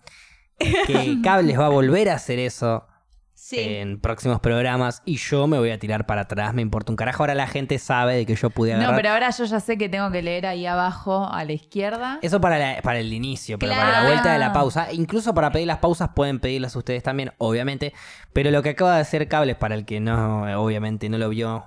que 0.58 1.18
Cables 1.22 1.58
va 1.58 1.66
a 1.66 1.70
volver 1.70 2.08
a 2.08 2.14
hacer 2.14 2.38
eso 2.38 2.86
Sí. 3.34 3.58
en 3.58 4.00
próximos 4.00 4.38
programas 4.40 5.02
y 5.06 5.16
yo 5.16 5.46
me 5.46 5.58
voy 5.58 5.70
a 5.70 5.78
tirar 5.78 6.06
para 6.06 6.22
atrás, 6.22 6.54
me 6.54 6.62
importa 6.62 6.92
un 6.92 6.96
carajo. 6.96 7.22
Ahora 7.22 7.34
la 7.34 7.46
gente 7.46 7.78
sabe 7.78 8.14
de 8.14 8.26
que 8.26 8.36
yo 8.36 8.50
pude 8.50 8.72
agarrar. 8.74 8.90
No, 8.92 8.96
pero 8.96 9.10
ahora 9.10 9.30
yo 9.30 9.44
ya 9.44 9.60
sé 9.60 9.76
que 9.76 9.88
tengo 9.88 10.10
que 10.10 10.22
leer 10.22 10.46
ahí 10.46 10.66
abajo 10.66 11.26
a 11.30 11.42
la 11.44 11.52
izquierda. 11.52 12.18
Eso 12.22 12.40
para, 12.40 12.58
la- 12.58 12.82
para 12.82 13.00
el 13.00 13.12
inicio, 13.12 13.58
pero 13.58 13.72
para 13.72 13.84
Claro. 13.88 14.02
la 14.04 14.10
vuelta 14.10 14.32
de 14.34 14.38
la 14.38 14.52
pausa. 14.52 14.92
Incluso 14.92 15.34
para 15.34 15.50
pedir 15.50 15.66
las 15.66 15.78
pausas 15.78 16.10
pueden 16.14 16.38
pedirlas 16.38 16.76
ustedes 16.76 17.02
también, 17.02 17.32
obviamente. 17.38 17.92
Pero 18.32 18.50
lo 18.50 18.62
que 18.62 18.70
acaba 18.70 18.94
de 18.96 19.00
hacer 19.00 19.26
Cables, 19.26 19.56
para 19.56 19.74
el 19.74 19.84
que 19.84 20.00
no, 20.00 20.42
obviamente 20.62 21.08
no 21.08 21.18
lo 21.18 21.28
vio, 21.30 21.66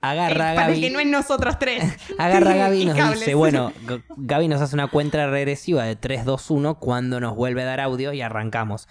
agarra 0.00 0.48
a 0.48 0.52
Eh, 0.52 0.56
para 0.56 0.68
Gaby. 0.68 0.80
que 0.80 0.90
no 0.90 1.00
es 1.00 1.06
nosotros 1.06 1.58
tres. 1.58 1.84
Agarra 2.18 2.52
a 2.52 2.56
Gaby 2.56 2.82
y 2.82 2.84
nos 2.86 2.96
cables. 2.96 3.20
dice, 3.20 3.34
bueno, 3.34 3.72
Gaby 4.16 4.48
nos 4.48 4.60
hace 4.60 4.74
una 4.74 4.88
cuenta 4.88 5.26
regresiva 5.28 5.84
de 5.84 5.96
3, 5.96 6.24
2, 6.24 6.50
1 6.50 6.78
cuando 6.78 7.20
nos 7.20 7.34
vuelve 7.36 7.62
a 7.62 7.66
dar 7.66 7.80
audio 7.80 8.12
y 8.12 8.20
arrancamos. 8.22 8.88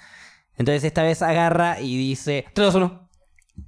Entonces 0.58 0.84
esta 0.84 1.04
vez 1.04 1.22
agarra 1.22 1.80
y 1.80 1.98
dice 1.98 2.46
3, 2.54 2.74
2, 2.74 2.76
1 2.76 3.10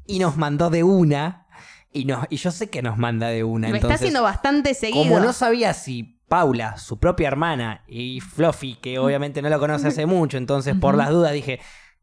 y 0.07 0.19
nos 0.19 0.37
mandó 0.37 0.69
de 0.69 0.83
una 0.83 1.47
y, 1.93 2.05
nos, 2.05 2.25
y 2.29 2.37
yo 2.37 2.51
sé 2.51 2.69
que 2.69 2.81
nos 2.81 2.97
manda 2.97 3.27
de 3.27 3.43
una. 3.43 3.67
Lo 3.69 3.75
está 3.75 3.87
entonces, 3.87 4.01
haciendo 4.01 4.23
bastante 4.23 4.73
seguido. 4.73 5.03
como 5.03 5.19
no 5.19 5.33
sabía 5.33 5.73
si 5.73 6.17
Paula, 6.29 6.77
su 6.77 6.97
propia 6.97 7.27
hermana, 7.27 7.83
y 7.89 8.21
Fluffy, 8.21 8.75
que 8.75 8.99
obviamente 8.99 9.41
no 9.41 9.49
lo 9.49 9.59
conoce 9.59 9.89
hace 9.89 10.05
mucho, 10.05 10.37
entonces 10.37 10.75
por 10.79 10.95
las 10.95 11.09
dudas 11.09 11.33
dije, 11.33 11.59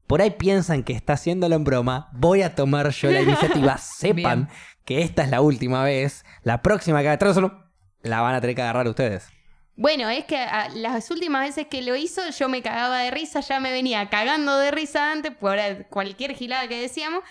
por 0.07 0.20
ahí 0.20 0.32
piensan 0.32 0.82
que 0.82 0.93
está 0.93 1.14
haciéndolo 1.14 1.55
en 1.55 1.64
broma, 1.64 2.11
voy 2.12 2.43
a 2.43 2.55
tomar 2.55 2.91
yo 2.91 3.11
la 3.11 3.22
iniciativa, 3.22 3.78
sepan 3.78 4.45
Bien. 4.45 4.49
Que 4.89 5.03
esta 5.03 5.22
es 5.22 5.28
la 5.28 5.43
última 5.43 5.84
vez, 5.84 6.24
la 6.43 6.62
próxima 6.62 7.03
que 7.03 7.11
haga 7.11 7.34
solo 7.34 7.62
la 8.01 8.22
van 8.22 8.34
a 8.34 8.41
tener 8.41 8.57
que 8.57 8.62
agarrar 8.62 8.89
ustedes. 8.89 9.28
Bueno, 9.76 10.09
es 10.09 10.24
que 10.24 10.39
a- 10.39 10.70
las 10.70 11.11
últimas 11.11 11.43
veces 11.47 11.66
que 11.66 11.82
lo 11.82 11.95
hizo 11.95 12.22
yo 12.30 12.49
me 12.49 12.62
cagaba 12.62 13.01
de 13.01 13.11
risa, 13.11 13.41
ya 13.41 13.61
me 13.61 13.70
venía 13.70 14.09
cagando 14.09 14.57
de 14.57 14.70
risa 14.70 15.12
antes, 15.12 15.32
por 15.36 15.59
cualquier 15.91 16.32
gilada 16.34 16.66
que 16.68 16.80
decíamos, 16.80 17.22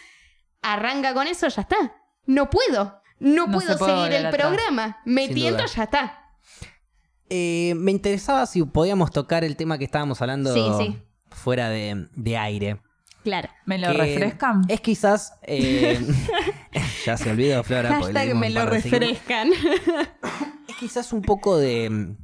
arranca 0.61 1.15
con 1.15 1.25
eso, 1.25 1.47
ya 1.47 1.63
está. 1.63 1.95
No 2.27 2.47
puedo, 2.51 3.01
no, 3.19 3.47
No 3.47 3.51
puedo 3.53 3.75
se 3.75 3.83
seguir 3.83 4.13
el 4.13 4.29
programa. 4.29 4.99
Me 5.03 5.27
tiento, 5.27 5.65
ya 5.65 5.83
está. 5.83 6.21
Eh, 7.29 7.73
me 7.75 7.89
interesaba 7.89 8.45
si 8.45 8.63
podíamos 8.63 9.09
tocar 9.09 9.43
el 9.43 9.55
tema 9.55 9.79
que 9.79 9.85
estábamos 9.85 10.21
hablando 10.21 10.53
Sí, 10.53 10.63
sí. 10.77 11.01
fuera 11.31 11.69
de, 11.69 12.07
de 12.15 12.37
aire. 12.37 12.79
Claro. 13.23 13.49
¿Me 13.65 13.77
lo 13.77 13.91
refrescan? 13.91 14.61
Es 14.69 14.79
quizás... 14.79 15.33
eh, 15.41 15.99
ya 17.05 17.17
se 17.17 17.32
olvidó, 17.32 17.63
Flora. 17.63 17.89
Hashtag 17.89 18.28
dimos 18.28 18.41
me 18.41 18.49
lo 18.49 18.65
refrescan. 18.65 19.49
es 20.67 20.75
quizás 20.80 21.13
un 21.13 21.21
poco 21.21 21.57
de, 21.57 22.15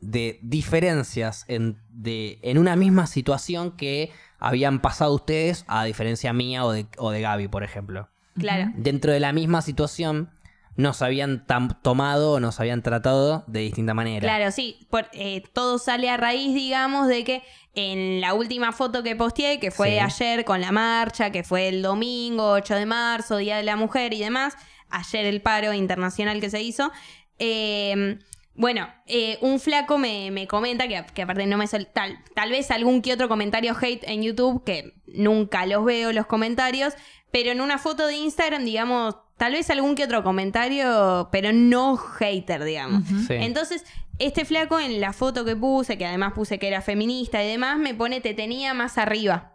de 0.00 0.38
diferencias 0.42 1.44
en, 1.48 1.78
de, 1.88 2.38
en 2.42 2.58
una 2.58 2.76
misma 2.76 3.06
situación 3.06 3.76
que 3.76 4.10
habían 4.38 4.80
pasado 4.80 5.14
ustedes, 5.14 5.64
a 5.68 5.84
diferencia 5.84 6.32
mía 6.32 6.64
o 6.64 6.72
de, 6.72 6.86
o 6.96 7.10
de 7.10 7.20
Gaby, 7.20 7.48
por 7.48 7.62
ejemplo. 7.62 8.08
claro. 8.38 8.72
Dentro 8.76 9.12
de 9.12 9.20
la 9.20 9.32
misma 9.32 9.62
situación, 9.62 10.30
nos 10.76 11.02
habían 11.02 11.44
tomado 11.82 12.32
o 12.32 12.40
nos 12.40 12.58
habían 12.60 12.82
tratado 12.82 13.44
de 13.46 13.60
distinta 13.60 13.92
manera. 13.94 14.20
Claro, 14.20 14.50
sí. 14.50 14.86
por- 14.90 15.08
eh, 15.12 15.42
todo 15.52 15.78
sale 15.78 16.08
a 16.10 16.16
raíz, 16.16 16.54
digamos, 16.54 17.08
de 17.08 17.24
que 17.24 17.42
en 17.74 18.20
la 18.20 18.34
última 18.34 18.72
foto 18.72 19.02
que 19.02 19.14
posteé, 19.16 19.60
que 19.60 19.70
fue 19.70 19.90
Sí. 19.90 19.98
ayer 19.98 20.44
con 20.44 20.60
la 20.60 20.72
marcha, 20.72 21.30
que 21.30 21.42
fue 21.44 21.68
el 21.68 21.82
domingo 21.82 22.50
8 22.52 22.74
de 22.74 22.86
marzo, 22.86 23.36
Día 23.36 23.56
de 23.58 23.62
la 23.62 23.76
Mujer 23.76 24.12
y 24.14 24.20
demás, 24.20 24.54
ayer 24.88 25.26
el 25.26 25.40
paro 25.42 25.72
internacional 25.72 26.40
que 26.40 26.50
se 26.50 26.62
hizo. 26.62 26.90
Eh, 27.38 28.18
bueno, 28.54 28.88
eh, 29.06 29.38
un 29.40 29.58
flaco 29.60 29.96
me, 29.98 30.30
me 30.30 30.46
comenta 30.46 30.86
que, 30.88 31.02
que 31.14 31.22
aparte 31.22 31.46
no 31.46 31.56
me 31.56 31.66
sol- 31.66 31.88
tal, 31.92 32.18
tal 32.34 32.50
vez 32.50 32.70
algún 32.70 33.00
que 33.02 33.12
otro 33.12 33.28
comentario 33.28 33.74
hate 33.80 34.04
en 34.08 34.22
YouTube, 34.22 34.64
que 34.64 34.94
nunca 35.06 35.64
los 35.66 35.84
veo 35.84 36.12
los 36.12 36.26
comentarios, 36.26 36.94
pero 37.30 37.50
en 37.52 37.60
una 37.60 37.78
foto 37.78 38.06
de 38.06 38.14
Instagram, 38.16 38.64
digamos, 38.64 39.16
tal 39.40 39.52
vez 39.54 39.70
algún 39.70 39.94
que 39.94 40.04
otro 40.04 40.22
comentario, 40.22 41.30
pero 41.32 41.50
no 41.54 41.96
hater, 41.96 42.62
digamos. 42.62 43.04
Sí. 43.26 43.32
Entonces, 43.34 43.86
este 44.18 44.44
flaco 44.44 44.78
en 44.78 45.00
la 45.00 45.14
foto 45.14 45.46
que 45.46 45.56
puse, 45.56 45.96
que 45.96 46.04
además 46.04 46.34
puse 46.34 46.58
que 46.58 46.68
era 46.68 46.82
feminista 46.82 47.42
y 47.42 47.48
demás, 47.48 47.78
me 47.78 47.94
pone 47.94 48.20
te 48.20 48.34
tenía 48.34 48.74
más 48.74 48.98
arriba. 48.98 49.54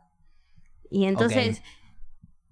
Y 0.89 1.05
entonces, 1.05 1.61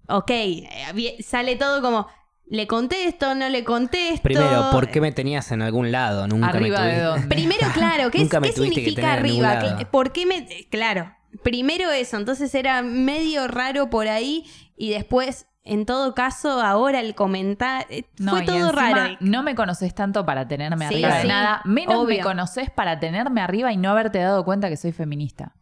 ok, 0.08 0.30
eh, 0.30 0.66
vi- 0.94 1.20
sale 1.22 1.56
todo 1.56 1.82
como, 1.82 2.06
le 2.46 2.68
contesto, 2.68 3.34
no 3.34 3.48
le 3.48 3.64
contesto. 3.64 4.22
Primero, 4.22 4.68
¿por 4.70 4.88
qué 4.90 5.00
me 5.00 5.10
tenías 5.10 5.50
en 5.50 5.62
algún 5.62 5.90
lado? 5.90 6.28
Nunca 6.28 6.50
Arriba 6.50 6.80
me 6.84 6.94
de 6.94 7.00
dónde. 7.02 7.26
Primero, 7.26 7.66
claro, 7.74 8.10
¿qué, 8.12 8.18
significa 8.54 9.12
arriba? 9.14 9.76
¿Qué- 9.78 9.86
¿Por 9.86 10.12
qué 10.12 10.24
me...? 10.24 10.46
Claro, 10.70 11.12
primero 11.42 11.90
eso, 11.90 12.16
entonces 12.16 12.54
era 12.54 12.80
medio 12.82 13.48
raro 13.48 13.90
por 13.90 14.06
ahí 14.06 14.44
y 14.76 14.90
después, 14.90 15.46
en 15.66 15.86
todo 15.86 16.14
caso, 16.14 16.60
ahora 16.60 17.00
el 17.00 17.14
comentario... 17.14 17.86
No, 18.18 18.32
fue 18.32 18.42
todo 18.42 18.56
encima 18.56 18.72
raro. 18.72 19.16
No 19.20 19.42
me 19.42 19.54
conoces 19.54 19.94
tanto 19.94 20.26
para 20.26 20.46
tenerme 20.46 20.86
Sí, 20.88 20.94
arriba 21.02 21.14
de 21.16 21.22
sí, 21.22 21.28
nada. 21.28 21.62
Menos 21.64 22.06
me 22.06 22.20
conoces 22.20 22.70
para 22.70 23.00
tenerme 23.00 23.40
arriba 23.40 23.72
y 23.72 23.76
no 23.78 23.90
haberte 23.90 24.18
dado 24.18 24.44
cuenta 24.44 24.68
que 24.68 24.76
soy 24.76 24.92
feminista. 24.92 25.54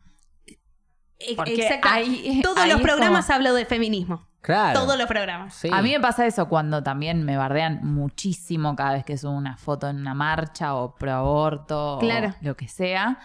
E- 1.19 1.37
porque 1.37 1.55
Exacto. 1.55 1.89
ahí- 1.89 2.41
Todos 2.43 2.59
ahí 2.59 2.71
los 2.73 2.81
programas 2.81 3.27
como- 3.27 3.37
hablo 3.37 3.55
de 3.55 3.65
feminismo. 3.65 4.27
Claro. 4.41 4.81
Todos 4.81 4.99
los 4.99 5.07
programas. 5.07 5.55
Sí. 5.55 5.69
A 5.73 5.81
mí 5.83 5.93
me 5.93 6.01
pasa 6.01 6.27
eso 6.27 6.49
cuando 6.49 6.83
también 6.83 7.23
me 7.23 7.37
bardean 7.37 7.79
muchísimo 7.85 8.75
cada 8.75 8.95
vez 8.95 9.05
que 9.05 9.17
subo 9.17 9.31
una 9.37 9.57
foto 9.57 9.89
en 9.89 9.99
una 9.99 10.15
marcha 10.15 10.75
o 10.75 10.97
pro 10.97 11.13
aborto 11.13 11.99
Claro. 12.01 12.31
o 12.31 12.45
lo 12.45 12.57
que 12.57 12.67
sea. 12.67 13.21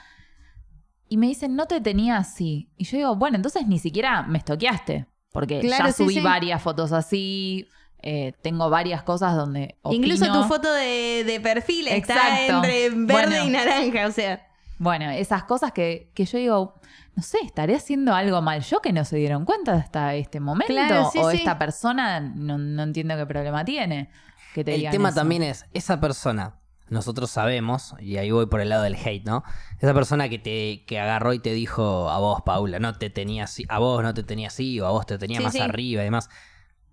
Y 1.09 1.17
me 1.17 1.25
dicen, 1.25 1.55
no 1.55 1.65
te 1.65 1.81
tenía 1.81 2.17
así. 2.17 2.69
Y 2.77 2.83
yo 2.83 2.97
digo, 2.97 3.15
bueno, 3.15 3.35
entonces 3.37 3.65
ni 3.65 3.79
siquiera 3.79 4.21
me 4.21 4.37
estoqueaste. 4.37 5.07
Porque 5.31 5.59
Claro, 5.59 5.85
ya 5.87 5.91
subí 5.93 6.15
sí. 6.15 6.19
varias 6.21 6.61
fotos 6.61 6.91
así. 6.91 7.67
eh, 8.01 8.33
tengo 8.41 8.69
varias 8.69 9.03
cosas 9.03 9.35
donde. 9.35 9.75
Incluso 9.91 10.31
tu 10.31 10.43
foto 10.43 10.71
de, 10.73 11.23
de 11.25 11.39
perfil 11.41 11.87
está 11.87 12.13
Exacto. 12.45 12.55
entre 12.67 12.89
verde 12.91 13.05
Bueno. 13.13 13.45
y 13.45 13.49
naranja, 13.49 14.07
o 14.07 14.11
sea... 14.11 14.43
Bueno, 14.79 15.09
esas 15.09 15.43
cosas 15.43 15.71
que, 15.71 16.11
que 16.13 16.25
yo 16.25 16.37
digo, 16.37 16.75
no 17.15 17.23
sé, 17.23 17.39
estaré 17.43 17.75
haciendo 17.75 18.13
algo 18.13 18.43
mal 18.43 18.61
yo 18.61 18.79
que 18.79 18.93
no 18.93 19.03
se 19.05 19.17
dieron 19.17 19.43
cuenta 19.43 19.73
hasta 19.73 20.13
este 20.13 20.39
momento. 20.39 20.71
Claro, 20.71 21.09
sí, 21.11 21.17
o 21.17 21.31
sí. 21.31 21.37
esta 21.37 21.57
persona 21.57 22.19
no, 22.19 22.59
no 22.59 22.83
entiendo 22.83 23.17
qué 23.17 23.25
problema 23.25 23.65
tiene. 23.65 24.11
Que 24.53 24.63
te 24.63 24.73
El 24.75 24.77
digan 24.81 24.91
tema 24.91 25.09
eso. 25.09 25.15
también 25.17 25.41
es, 25.41 25.65
esa 25.73 25.99
persona, 25.99 26.59
nosotros 26.89 27.29
sabemos, 27.29 27.95
y 27.99 28.17
ahí 28.17 28.31
voy 28.31 28.45
por 28.45 28.61
el 28.61 28.69
lado 28.69 28.83
del 28.83 28.95
hate, 28.95 29.25
¿no? 29.25 29.43
Esa 29.79 29.93
persona 29.93 30.29
que 30.29 30.39
te 30.39 30.85
que 30.85 30.99
agarró 30.99 31.33
y 31.33 31.39
te 31.39 31.53
dijo 31.53 32.09
a 32.09 32.17
vos, 32.19 32.41
Paula, 32.45 32.79
no 32.79 32.93
te 32.97 33.09
tenía 33.09 33.43
así, 33.45 33.65
a 33.69 33.79
vos 33.79 34.01
no 34.03 34.13
te 34.13 34.23
tenía 34.23 34.47
así, 34.47 34.79
o 34.79 34.87
a 34.87 34.91
vos 34.91 35.05
te 35.05 35.17
tenía 35.17 35.39
Sí, 35.39 35.43
más 35.43 35.53
sí. 35.53 35.59
arriba 35.59 36.01
y 36.01 36.05
demás. 36.05 36.29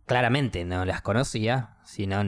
Claramente 0.06 0.64
no 0.64 0.84
las 0.84 1.00
conocía, 1.02 1.76
sino... 1.84 2.22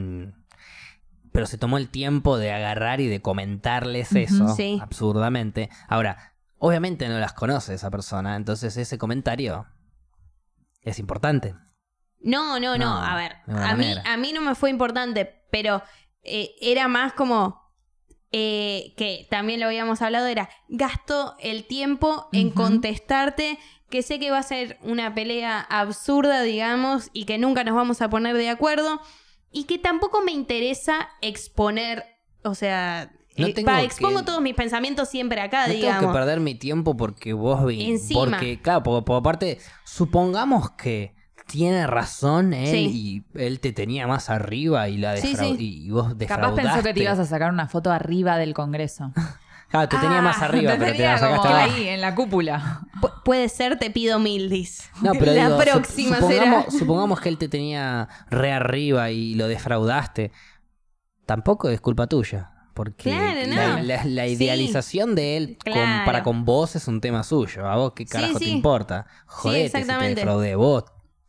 Pero 1.33 1.47
se 1.47 1.59
tomó 1.59 1.77
el 1.77 1.91
tiempo 1.91 2.39
de 2.39 2.51
agarrar 2.53 3.01
y 3.01 3.09
de 3.09 3.21
comentarles 3.21 4.13
eso, 4.13 4.49
sí. 4.57 4.79
absurdamente. 4.81 5.69
Ahora, 5.87 6.33
obviamente 6.59 7.09
no 7.09 7.19
las 7.19 7.35
conoce 7.35 7.75
esa 7.75 7.91
persona, 7.91 8.37
entonces 8.37 8.77
ese 8.79 8.97
comentario 8.97 9.67
es 10.83 10.99
importante. 10.99 11.55
No, 12.21 12.59
no, 12.59 12.79
no. 12.79 12.87
No, 12.87 12.97
A 13.05 13.17
ver, 13.17 13.37
a 13.49 13.75
mí, 13.77 13.93
a 14.05 14.17
mí 14.17 14.33
no 14.33 14.41
me 14.41 14.55
fue 14.55 14.71
importante, 14.71 15.45
pero 15.51 15.83
eh, 16.27 16.55
era 16.61 16.89
más 16.89 17.13
como 17.13 17.61
eh, 18.33 18.93
que 18.97 19.27
también 19.31 19.61
lo 19.61 19.67
habíamos 19.67 20.03
hablado, 20.03 20.27
era 20.27 20.49
gasto 20.69 21.35
el 21.41 21.65
tiempo 21.65 22.29
en 22.33 22.51
contestarte, 22.51 23.59
que 23.89 24.03
sé 24.03 24.19
que 24.19 24.31
va 24.31 24.39
a 24.39 24.43
ser 24.43 24.79
una 24.83 25.15
pelea 25.15 25.61
absurda, 25.61 26.43
digamos, 26.43 27.09
y 27.13 27.25
que 27.25 27.39
nunca 27.39 27.65
nos 27.65 27.75
vamos 27.77 28.03
a 28.03 28.11
poner 28.11 28.37
de 28.37 28.49
acuerdo, 28.51 29.01
y 29.53 29.65
que 29.65 29.79
tampoco 29.79 30.21
me 30.23 30.33
interesa 30.33 31.09
exponer, 31.23 32.05
o 32.43 32.55
sea... 32.55 33.13
No 33.39 33.47
eh, 33.49 33.53
tengo 33.55 33.71
va, 33.71 33.79
que- 33.81 33.85
expongo 33.87 34.25
todos 34.25 34.41
mis 34.41 34.55
pensamientos 34.55 35.09
siempre 35.11 35.41
acá, 35.43 35.67
No 35.69 35.75
digamos. 35.75 36.01
tengo 36.01 36.13
que 36.13 36.19
perder 36.19 36.41
mi 36.41 36.55
tiempo 36.55 36.97
porque 36.97 37.33
vos 37.35 37.65
vi. 37.67 37.85
Encima. 37.91 38.21
Porque, 38.25 38.61
claro, 38.63 38.83
por, 38.83 39.05
por 39.05 39.17
aparte, 39.19 39.59
supongamos 39.85 40.71
que 40.71 41.15
tiene 41.47 41.87
razón 41.87 42.53
él 42.53 42.67
Sí. 42.69 43.25
y 43.35 43.39
él 43.41 43.61
te 43.61 43.73
tenía 43.73 44.07
más 44.07 44.31
arriba 44.31 44.89
y 44.89 44.99
la 44.99 45.17
Sí, 45.17 45.35
defrau- 45.35 45.57
sí. 45.57 45.85
y 45.87 45.91
vos 45.91 46.05
Capaz 46.09 46.17
defraudaste. 46.19 46.63
pensó 46.63 46.83
que 46.83 46.95
te 46.95 47.03
ibas 47.03 47.19
a 47.19 47.25
sacar 47.25 47.53
una 47.53 47.69
foto 47.69 47.91
arriba 47.93 48.37
del 48.39 48.55
Congreso. 48.55 49.13
Claro, 49.69 49.89
te 49.89 49.97
tenía 49.99 50.23
más 50.23 50.37
Ah, 50.41 50.45
arriba, 50.45 50.73
te 50.75 50.79
pero 50.79 50.93
te 50.93 50.97
tenía 50.97 51.13
la 51.15 51.19
sacaste 51.19 51.49
como 51.49 51.55
ahí, 51.57 51.89
en 51.89 52.01
la 52.01 52.15
cúpula. 52.15 52.83
Pu- 53.03 53.23
puede 53.25 53.49
ser, 53.49 53.77
te 53.81 53.91
pido 53.91 54.21
mildis. 54.21 54.89
No, 55.03 55.11
pero 55.15 55.27
La 55.33 55.47
digo, 55.49 55.59
sup- 55.61 55.65
próxima 55.73 56.17
supongamos, 56.19 56.65
será. 56.67 56.79
supongamos 56.79 57.21
que 57.21 57.29
él 57.29 57.37
te 57.37 57.49
tenía 57.49 58.09
re 58.31 58.53
arriba 58.53 59.11
y 59.11 59.35
lo 59.35 59.49
defraudaste. 59.49 60.31
Tampoco 61.27 61.69
es 61.69 61.81
culpa 61.81 62.07
tuya. 62.07 62.53
Porque 62.75 63.11
Claro, 63.11 63.41
la, 63.49 63.77
no. 63.79 63.83
la- 63.83 64.05
la 64.05 64.27
Sí. 64.27 64.33
idealización 64.35 65.15
de 65.15 65.37
él 65.39 65.59
con- 65.65 65.73
Claro. 65.73 66.05
para 66.05 66.23
con 66.23 66.45
vos 66.45 66.77
es 66.77 66.87
un 66.89 67.01
tema 67.01 67.25
suyo. 67.25 67.67
¿A 67.67 67.75
vos 67.77 67.93
qué 67.97 68.05
Sí, 68.05 68.11
carajo 68.11 68.39
te 68.39 68.45
importa? 68.45 69.07
Jodete 69.27 69.83
si 69.83 69.89
te 69.89 70.15
defraudé. 70.15 70.55
Vos 70.57 70.85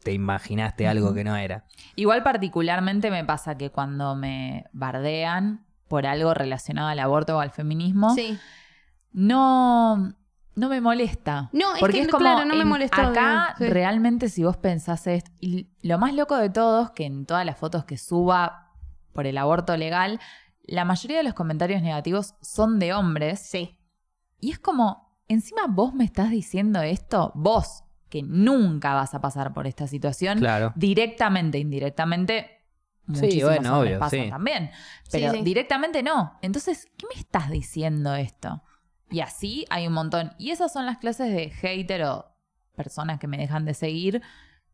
te 0.07 0.13
imaginaste 0.13 0.87
algo 0.87 1.13
que 1.13 1.25
no 1.25 1.35
era. 1.35 1.65
Igual 1.97 2.23
particularmente 2.23 3.11
me 3.11 3.25
pasa 3.25 3.57
que 3.57 3.71
cuando 3.71 4.15
me 4.15 4.63
bardean 4.71 5.65
por 5.89 6.05
algo 6.07 6.33
relacionado 6.33 6.87
al 6.87 6.99
aborto 6.99 7.35
o 7.35 7.39
al 7.41 7.51
feminismo, 7.51 8.11
Sí. 8.15 8.39
no, 9.11 10.13
no 10.55 10.69
me 10.69 10.79
molesta. 10.79 11.49
No, 11.51 11.73
es 11.75 11.81
Porque 11.81 11.97
que, 11.97 12.01
es 12.03 12.07
como, 12.07 12.19
claro, 12.19 12.45
no 12.45 12.55
me 12.55 12.63
molestó, 12.63 13.01
Acá, 13.01 13.53
sí. 13.57 13.67
realmente, 13.67 14.29
si 14.29 14.45
vos 14.45 14.55
pensás 14.55 15.07
esto, 15.07 15.29
y 15.41 15.67
lo 15.81 15.97
más 15.97 16.13
loco 16.13 16.37
de 16.37 16.49
todo 16.49 16.83
es 16.85 16.91
que 16.91 17.05
en 17.05 17.25
todas 17.25 17.45
las 17.45 17.57
fotos 17.57 17.83
que 17.83 17.97
suba 17.97 18.71
por 19.11 19.27
el 19.27 19.37
aborto 19.37 19.75
legal, 19.75 20.21
la 20.63 20.85
mayoría 20.85 21.17
de 21.17 21.23
los 21.23 21.33
comentarios 21.33 21.81
negativos 21.81 22.35
son 22.41 22.79
de 22.79 22.93
hombres. 22.93 23.41
Sí. 23.41 23.77
Y 24.39 24.51
es 24.51 24.59
como, 24.59 25.17
encima 25.27 25.63
vos 25.67 25.93
me 25.93 26.05
estás 26.05 26.29
diciendo 26.29 26.81
esto, 26.81 27.33
vos, 27.35 27.83
que 28.09 28.23
nunca 28.23 28.93
vas 28.93 29.13
a 29.13 29.21
pasar 29.21 29.53
por 29.53 29.67
esta 29.67 29.87
situación, 29.87 30.39
Claro. 30.39 30.73
directamente, 30.75 31.57
indirectamente. 31.59 32.51
Sí, 33.13 33.21
muchísimos 33.21 33.49
bueno, 33.55 33.79
obvio, 33.79 33.99
pasan 33.99 34.23
sí. 34.25 34.29
también. 34.29 34.71
Pero 35.11 35.31
sí. 35.31 35.41
directamente 35.41 36.03
no. 36.03 36.37
Entonces, 36.41 36.87
¿qué 36.97 37.05
me 37.13 37.19
estás 37.19 37.49
diciendo 37.49 38.15
esto? 38.15 38.61
Y 39.09 39.21
así 39.21 39.65
hay 39.69 39.87
un 39.87 39.93
montón. 39.93 40.33
Y 40.37 40.51
esas 40.51 40.73
son 40.73 40.85
las 40.85 40.97
clases 40.97 41.33
de 41.33 41.49
hater 41.49 42.03
o 42.03 42.25
personas 42.75 43.19
que 43.19 43.27
me 43.27 43.37
dejan 43.37 43.63
de 43.65 43.73
seguir 43.73 44.21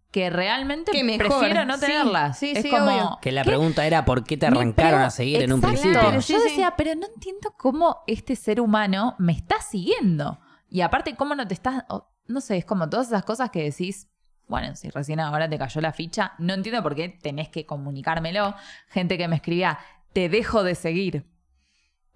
que 0.09 0.29
realmente 0.29 0.91
Que 0.91 1.03
mejor. 1.03 1.27
prefiero 1.39 1.65
no 1.65 1.79
tenerlas. 1.79 2.38
sí, 2.38 2.53
es 2.55 2.61
sí, 2.63 2.69
como 2.69 2.86
obvio. 2.86 3.19
Que 3.21 3.31
la 3.31 3.41
¿qué? 3.43 3.49
pregunta 3.49 3.86
era 3.86 4.05
por 4.05 4.23
qué 4.23 4.38
te 4.38 4.45
arrancaron 4.47 5.01
a 5.01 5.09
seguir 5.09 5.41
en 5.41 5.53
un 5.53 5.61
principio. 5.61 5.91
Claro, 5.99 6.15
Yo 6.15 6.21
sí, 6.21 6.36
decía, 6.43 6.73
pero 6.77 6.93
no 6.95 7.07
entiendo 7.13 7.53
cómo 7.57 8.03
este 8.07 8.36
ser 8.36 8.61
humano 8.61 9.15
me 9.17 9.34
está 9.34 9.59
siguiendo. 9.61 10.39
Y 10.69 10.81
aparte, 10.81 11.15
cómo 11.15 11.34
no 11.36 11.47
te 11.47 11.53
estás. 11.55 11.84
No 12.28 12.41
sé, 12.41 12.57
es 12.57 12.65
como 12.65 12.89
todas 12.89 13.07
esas 13.07 13.24
cosas 13.24 13.49
que 13.49 13.63
decís. 13.63 14.07
Bueno, 14.47 14.76
si 14.76 14.89
recién 14.89 15.19
ahora 15.21 15.49
te 15.49 15.57
cayó 15.57 15.80
la 15.82 15.93
ficha, 15.93 16.34
no 16.38 16.53
entiendo 16.53 16.84
por 16.84 16.95
qué 16.95 17.07
tenés 17.09 17.47
que 17.49 17.65
comunicármelo. 17.65 18.53
Gente 18.89 19.17
que 19.17 19.28
me 19.28 19.38
escribía, 19.38 19.80
te 20.11 20.28
dejo 20.30 20.63
de 20.63 20.76
seguir. 20.76 21.26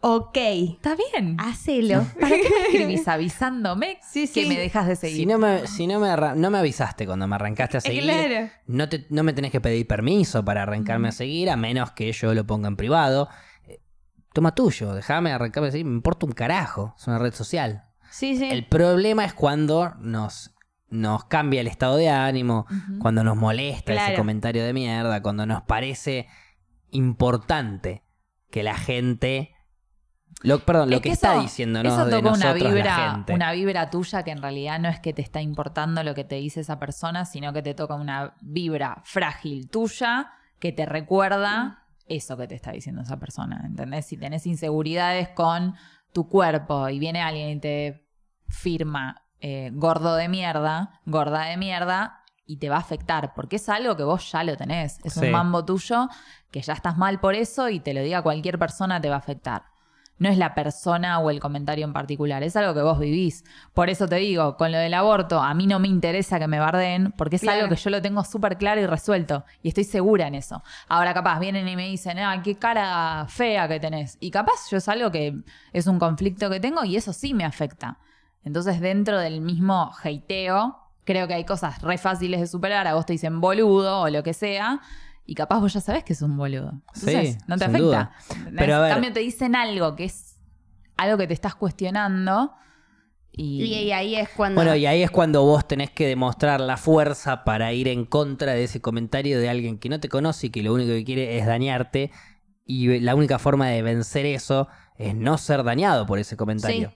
Ok. 0.01 0.37
Está 0.37 0.95
bien. 0.95 1.37
Hacelo. 1.39 2.05
¿Para 2.21 2.37
qué 2.37 2.49
me 2.49 2.61
escribís 2.63 3.07
avisándome 3.07 3.97
Sí, 4.07 4.27
que 4.27 4.45
me 4.45 4.57
dejas 4.57 4.87
de 4.87 4.95
seguir? 4.95 5.17
Si 5.17 5.25
no 5.25 5.37
me, 5.39 5.65
si 5.67 5.87
no 5.87 5.99
me, 5.99 6.15
no 6.35 6.51
me 6.51 6.57
avisaste 6.59 7.05
cuando 7.07 7.27
me 7.27 7.35
arrancaste 7.35 7.77
a 7.77 7.81
seguir, 7.81 8.03
Claro. 8.03 8.49
no, 8.67 8.89
te- 8.89 9.07
no 9.09 9.23
me 9.23 9.33
tenés 9.33 9.51
que 9.51 9.61
pedir 9.61 9.87
permiso 9.87 10.43
para 10.45 10.63
arrancarme 10.63 11.07
a 11.07 11.11
seguir, 11.13 11.49
a 11.49 11.55
menos 11.57 11.91
que 11.91 12.11
yo 12.11 12.33
lo 12.33 12.45
ponga 12.45 12.67
en 12.67 12.75
privado. 12.75 13.29
Eh, 13.67 13.79
Toma 14.33 14.53
tuyo, 14.53 14.93
déjame 14.93 15.31
arrancarme 15.31 15.69
a 15.69 15.71
seguir, 15.71 15.85
me 15.87 15.93
importa 15.95 16.25
un 16.27 16.33
carajo, 16.33 16.93
es 16.99 17.07
una 17.07 17.17
red 17.17 17.33
social. 17.33 17.85
Sí, 18.17 18.35
sí. 18.35 18.49
El 18.49 18.65
problema 18.65 19.25
es 19.25 19.35
cuando 19.35 19.93
nos, 19.99 20.55
nos 20.89 21.25
cambia 21.25 21.61
el 21.61 21.67
estado 21.67 21.97
de 21.97 22.09
ánimo, 22.09 22.65
cuando 22.97 23.23
nos 23.23 23.37
molesta 23.37 23.93
ese 23.93 24.15
comentario 24.15 24.65
de 24.65 24.73
mierda, 24.73 25.21
cuando 25.21 25.45
nos 25.45 25.61
parece 25.61 26.27
importante 26.89 28.01
que 28.49 28.63
la 28.63 28.73
gente... 28.73 29.53
Lo, 30.41 30.57
perdón, 30.65 30.89
lo 30.89 30.99
que, 30.99 31.09
está 31.09 31.39
diciéndonos 31.39 31.93
Eso 31.93 32.05
de 32.07 32.17
una 32.17 32.31
nosotros, 32.31 32.63
la 32.63 32.69
vibra, 32.69 33.11
gente. 33.11 33.33
una 33.35 33.51
vibra 33.51 33.89
tuya 33.91 34.23
que 34.23 34.31
en 34.31 34.41
realidad 34.41 34.79
no 34.79 34.89
es 34.89 34.99
que 34.99 35.13
te 35.13 35.21
está 35.21 35.39
importando 35.43 36.01
lo 36.01 36.15
que 36.15 36.23
te 36.23 36.35
dice 36.37 36.61
esa 36.61 36.79
persona, 36.79 37.23
sino 37.23 37.53
que 37.53 37.61
te 37.61 37.75
toca 37.75 37.93
una 37.93 38.35
vibra 38.41 38.99
frágil 39.03 39.69
tuya 39.69 40.31
que 40.57 40.71
te 40.71 40.87
recuerda 40.87 41.85
eso 42.07 42.35
que 42.35 42.47
te 42.47 42.55
está 42.55 42.71
diciendo 42.71 43.03
esa 43.03 43.19
persona. 43.19 43.61
¿Entendés? 43.63 44.07
Si 44.07 44.17
tenés 44.17 44.47
inseguridades 44.47 45.29
con 45.29 45.75
tu 46.13 46.27
cuerpo 46.27 46.89
y 46.89 46.97
viene 46.97 47.21
alguien 47.21 47.49
y 47.49 47.59
te 47.59 48.06
firma 48.49 49.23
eh, 49.39 49.69
gordo 49.73 50.15
de 50.15 50.27
mierda, 50.29 50.99
gorda 51.05 51.43
de 51.45 51.57
mierda, 51.57 52.23
y 52.45 52.57
te 52.57 52.69
va 52.69 52.77
a 52.77 52.79
afectar, 52.79 53.33
porque 53.35 53.57
es 53.57 53.67
algo 53.69 53.95
que 53.97 54.03
vos 54.03 54.31
ya 54.31 54.43
lo 54.43 54.55
tenés. 54.57 54.99
Es 55.03 55.13
Sí. 55.13 55.19
un 55.25 55.31
mambo 55.31 55.63
tuyo 55.65 56.07
que 56.49 56.61
ya 56.61 56.73
estás 56.73 56.97
mal 56.97 57.19
por 57.19 57.35
eso 57.35 57.67
y 57.69 57.79
te 57.81 57.93
lo 57.93 58.01
diga 58.01 58.21
cualquier 58.21 58.57
persona 58.57 59.01
te 59.01 59.09
va 59.09 59.15
a 59.15 59.19
afectar. 59.19 59.63
No 60.17 60.29
es 60.29 60.37
la 60.39 60.55
persona 60.55 61.19
o 61.19 61.29
el 61.29 61.39
comentario 61.39 61.85
en 61.85 61.93
particular, 61.93 62.41
es 62.41 62.55
algo 62.55 62.73
que 62.73 62.81
vos 62.81 62.97
vivís. 62.99 63.43
Por 63.73 63.89
eso 63.91 64.07
te 64.07 64.15
digo, 64.15 64.57
con 64.57 64.71
lo 64.71 64.79
del 64.79 64.95
aborto, 64.95 65.39
a 65.41 65.53
mí 65.53 65.67
no 65.67 65.77
me 65.77 65.87
interesa 65.89 66.39
que 66.39 66.47
me 66.47 66.57
bardeen, 66.57 67.11
porque 67.15 67.35
es 67.35 67.43
Claro. 67.43 67.59
algo 67.65 67.75
que 67.75 67.79
yo 67.81 67.89
lo 67.91 68.01
tengo 68.01 68.23
súper 68.23 68.57
claro 68.57 68.81
y 68.81 68.87
resuelto. 68.87 69.43
Y 69.61 69.67
estoy 69.67 69.83
segura 69.83 70.25
en 70.25 70.33
eso. 70.33 70.63
Ahora, 70.87 71.13
capaz, 71.13 71.39
vienen 71.39 71.67
y 71.67 71.75
me 71.75 71.87
dicen, 71.87 72.17
ah, 72.17 72.41
qué 72.41 72.55
cara 72.55 73.25
fea 73.29 73.67
que 73.67 73.79
tenés. 73.79 74.17
Y 74.19 74.31
capaz 74.31 74.67
yo 74.71 74.77
es 74.77 74.87
algo 74.89 75.11
que 75.11 75.35
es 75.73 75.85
un 75.85 75.99
conflicto 75.99 76.49
que 76.49 76.59
tengo 76.59 76.83
y 76.85 76.95
eso 76.95 77.13
sí 77.13 77.35
me 77.35 77.43
afecta. 77.45 77.99
Entonces, 78.43 78.79
dentro 78.79 79.19
del 79.19 79.41
mismo 79.41 79.91
heiteo, 80.03 80.77
creo 81.03 81.27
que 81.27 81.33
hay 81.33 81.45
cosas 81.45 81.81
re 81.81 81.97
fáciles 81.97 82.39
de 82.39 82.47
superar. 82.47 82.87
A 82.87 82.93
vos 82.95 83.05
te 83.05 83.13
dicen 83.13 83.41
boludo 83.41 84.01
o 84.01 84.09
lo 84.09 84.23
que 84.23 84.33
sea. 84.33 84.79
Y 85.25 85.35
capaz 85.35 85.59
vos 85.59 85.73
ya 85.73 85.81
sabés 85.81 86.03
que 86.05 86.13
es 86.13 86.21
un 86.21 86.37
boludo. 86.37 86.71
Entonces, 86.95 87.33
Sí, 87.33 87.37
no 87.47 87.57
te 87.57 87.65
sin 87.65 87.75
afecta. 87.75 88.11
Pero 88.55 88.75
a 88.75 88.79
ver- 88.79 88.87
En 88.89 88.93
cambio, 88.95 89.13
te 89.13 89.19
dicen 89.19 89.55
algo 89.55 89.95
que 89.95 90.05
es 90.05 90.39
algo 90.95 91.17
que 91.17 91.27
te 91.27 91.33
estás 91.33 91.55
cuestionando. 91.55 92.53
Y, 93.31 93.63
Y, 93.63 93.73
y 93.83 93.91
ahí 93.91 94.15
es 94.15 94.29
cuando. 94.29 94.55
Bueno, 94.61 94.75
y 94.75 94.85
ahí 94.85 95.03
es 95.03 95.11
cuando 95.11 95.43
vos 95.43 95.67
tenés 95.67 95.91
que 95.91 96.07
demostrar 96.07 96.59
la 96.61 96.77
fuerza 96.77 97.43
para 97.43 97.71
ir 97.73 97.87
en 97.89 98.05
contra 98.05 98.53
de 98.53 98.63
ese 98.63 98.81
comentario 98.81 99.39
de 99.39 99.49
alguien 99.49 99.77
que 99.77 99.89
no 99.89 99.99
te 99.99 100.09
conoce 100.09 100.47
y 100.47 100.49
que 100.49 100.63
lo 100.63 100.73
único 100.73 100.89
que 100.91 101.03
quiere 101.03 101.37
es 101.37 101.45
dañarte. 101.45 102.11
Y 102.65 102.99
la 102.99 103.13
única 103.13 103.37
forma 103.37 103.67
de 103.67 103.81
vencer 103.81 104.25
eso 104.25 104.67
es 104.97 105.13
no 105.13 105.37
ser 105.37 105.63
dañado 105.63 106.05
por 106.05 106.17
ese 106.19 106.35
comentario. 106.35 106.93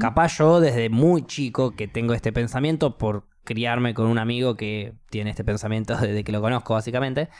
Capaz 0.00 0.38
yo 0.38 0.60
desde 0.60 0.88
muy 0.90 1.24
chico 1.26 1.72
que 1.76 1.88
tengo 1.88 2.14
este 2.14 2.32
pensamiento 2.32 2.98
por 2.98 3.28
criarme 3.44 3.94
con 3.94 4.06
un 4.06 4.18
amigo 4.18 4.56
que 4.56 4.92
tiene 5.08 5.30
este 5.30 5.44
pensamiento 5.44 5.96
desde 6.00 6.24
que 6.24 6.32
lo 6.32 6.40
conozco 6.42 6.74
básicamente, 6.74 7.30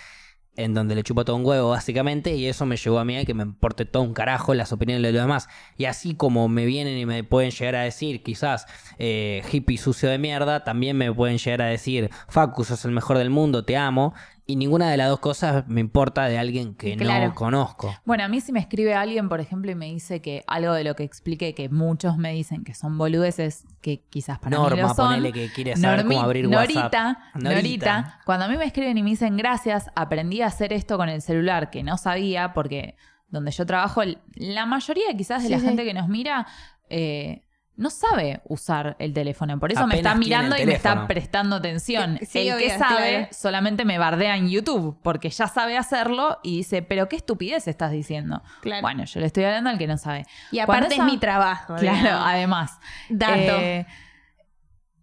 en 0.57 0.75
donde 0.75 0.95
le 0.95 1.03
chupo 1.03 1.25
todo 1.25 1.37
un 1.37 1.45
huevo 1.45 1.71
básicamente 1.71 2.35
y 2.35 2.47
eso 2.47 2.67
me 2.67 2.77
llevó 2.77 2.99
a 2.99 3.05
mí 3.05 3.17
a 3.17 3.25
que 3.25 3.35
me 3.35 3.43
importe 3.43 3.85
todo 3.85 4.03
un 4.03 4.15
carajo 4.15 4.55
las 4.55 4.73
opiniones 4.73 5.03
de 5.03 5.13
los 5.13 5.23
demás. 5.23 5.49
Y 5.77 5.85
así 5.85 6.15
como 6.15 6.49
me 6.49 6.65
vienen 6.65 6.99
y 6.99 7.07
me 7.07 7.23
pueden 7.25 7.51
llegar 7.51 7.77
a 7.77 7.83
decir 7.83 8.23
quizás 8.23 8.67
eh, 8.99 9.43
hippie 9.53 9.79
sucio 9.79 10.09
de 10.09 10.19
mierda, 10.19 10.65
también 10.65 10.97
me 10.97 11.13
pueden 11.13 11.39
llegar 11.39 11.63
a 11.63 11.67
decir 11.67 12.11
Facu, 12.29 12.65
sos 12.65 12.85
el 12.85 12.93
mejor 12.93 13.19
del 13.19 13.31
mundo, 13.31 13.65
te 13.65 13.77
amo. 13.77 14.15
Y 14.51 14.57
ninguna 14.57 14.91
de 14.91 14.97
las 14.97 15.11
dos 15.11 15.21
cosas 15.21 15.69
me 15.69 15.83
importa 15.83 16.25
de 16.25 16.39
alguien 16.39 16.75
que 16.75 16.97
Claro. 16.97 17.27
no 17.29 17.35
conozco. 17.35 17.95
Bueno, 18.07 18.25
a 18.25 18.29
mí 18.29 18.41
si 18.41 18.51
me 18.51 18.61
escribe 18.61 18.95
alguien, 18.95 19.29
por 19.29 19.41
ejemplo, 19.41 19.71
y 19.71 19.75
me 19.75 19.85
dice 19.93 20.23
que 20.23 20.43
algo 20.47 20.73
de 20.73 20.85
lo 20.85 20.97
que 20.97 21.05
expliqué, 21.05 21.55
que 21.55 21.69
muchos 21.69 22.17
me 22.17 22.33
dicen 22.33 22.65
que 22.65 22.73
son 22.73 22.97
boludeces, 22.97 23.67
que 23.83 24.01
quizás 24.09 24.39
para 24.39 24.57
mí 24.57 24.63
Norma, 24.63 24.83
lo 24.83 24.89
son. 24.95 25.09
ponele 25.09 25.35
que 25.35 25.53
quiere 25.53 25.77
saber 25.77 26.01
Normi- 26.07 26.09
cómo 26.15 26.21
abrir 26.23 26.49
Norita, 26.49 26.83
WhatsApp. 26.83 27.17
Norita, 27.43 28.21
cuando 28.25 28.47
a 28.47 28.49
mí 28.49 28.57
me 28.57 28.65
escriben 28.65 28.97
y 28.97 29.03
me 29.03 29.11
dicen 29.11 29.37
gracias, 29.37 29.91
aprendí 29.95 30.41
a 30.41 30.47
hacer 30.47 30.73
esto 30.73 30.97
con 30.97 31.11
el 31.11 31.21
celular 31.21 31.69
que 31.69 31.83
no 31.83 31.99
sabía, 31.99 32.55
porque 32.55 32.97
donde 33.29 33.51
yo 33.51 33.67
trabajo, 33.67 34.01
la 34.35 34.65
mayoría 34.65 35.15
quizás 35.15 35.43
de 35.43 35.49
Sí, 35.49 35.53
la 35.55 35.61
sí. 35.61 35.67
gente 35.67 35.85
que 35.85 35.93
nos 35.93 36.09
mira 36.09 36.47
eh, 36.89 37.43
no 37.79 37.91
sabe 37.91 38.43
usar 38.45 38.97
el 38.99 39.15
teléfono. 39.15 39.59
Por 39.59 39.71
eso 39.73 39.87
me 39.87 39.97
está 39.97 40.15
mirando 40.17 40.57
y 40.59 40.67
me 40.67 40.75
está 40.75 41.07
prestando 41.07 41.57
atención. 41.57 42.19
Sí, 42.29 42.49
el 42.49 42.59
que 42.59 42.77
sabe 42.77 43.11
claro. 43.11 43.29
solamente 43.31 43.85
me 43.85 43.99
bardea 43.99 44.37
en 44.37 44.51
YouTube, 44.51 44.99
porque 45.03 45.31
ya 45.31 45.47
sabe 45.47 45.79
hacerlo 45.79 46.39
y 46.43 46.59
dice, 46.59 46.83
pero 46.83 47.09
qué 47.09 47.15
estupidez 47.17 47.69
estás 47.69 47.93
diciendo. 47.93 48.43
Claro. 48.63 48.83
Bueno, 48.83 49.05
yo 49.05 49.21
le 49.21 49.27
estoy 49.27 49.45
hablando 49.45 49.71
al 49.71 49.79
que 49.79 49.87
no 49.87 49.97
sabe. 49.97 50.27
y 50.51 50.57
cuando 50.57 50.73
aparte 50.73 50.95
esa- 50.95 51.07
es 51.07 51.13
mi 51.13 51.19
trabajo. 51.19 51.77
Claro, 51.77 51.97
digamos. 51.99 52.27
además. 52.27 52.79
Dato. 53.09 53.33
Eh, 53.35 53.87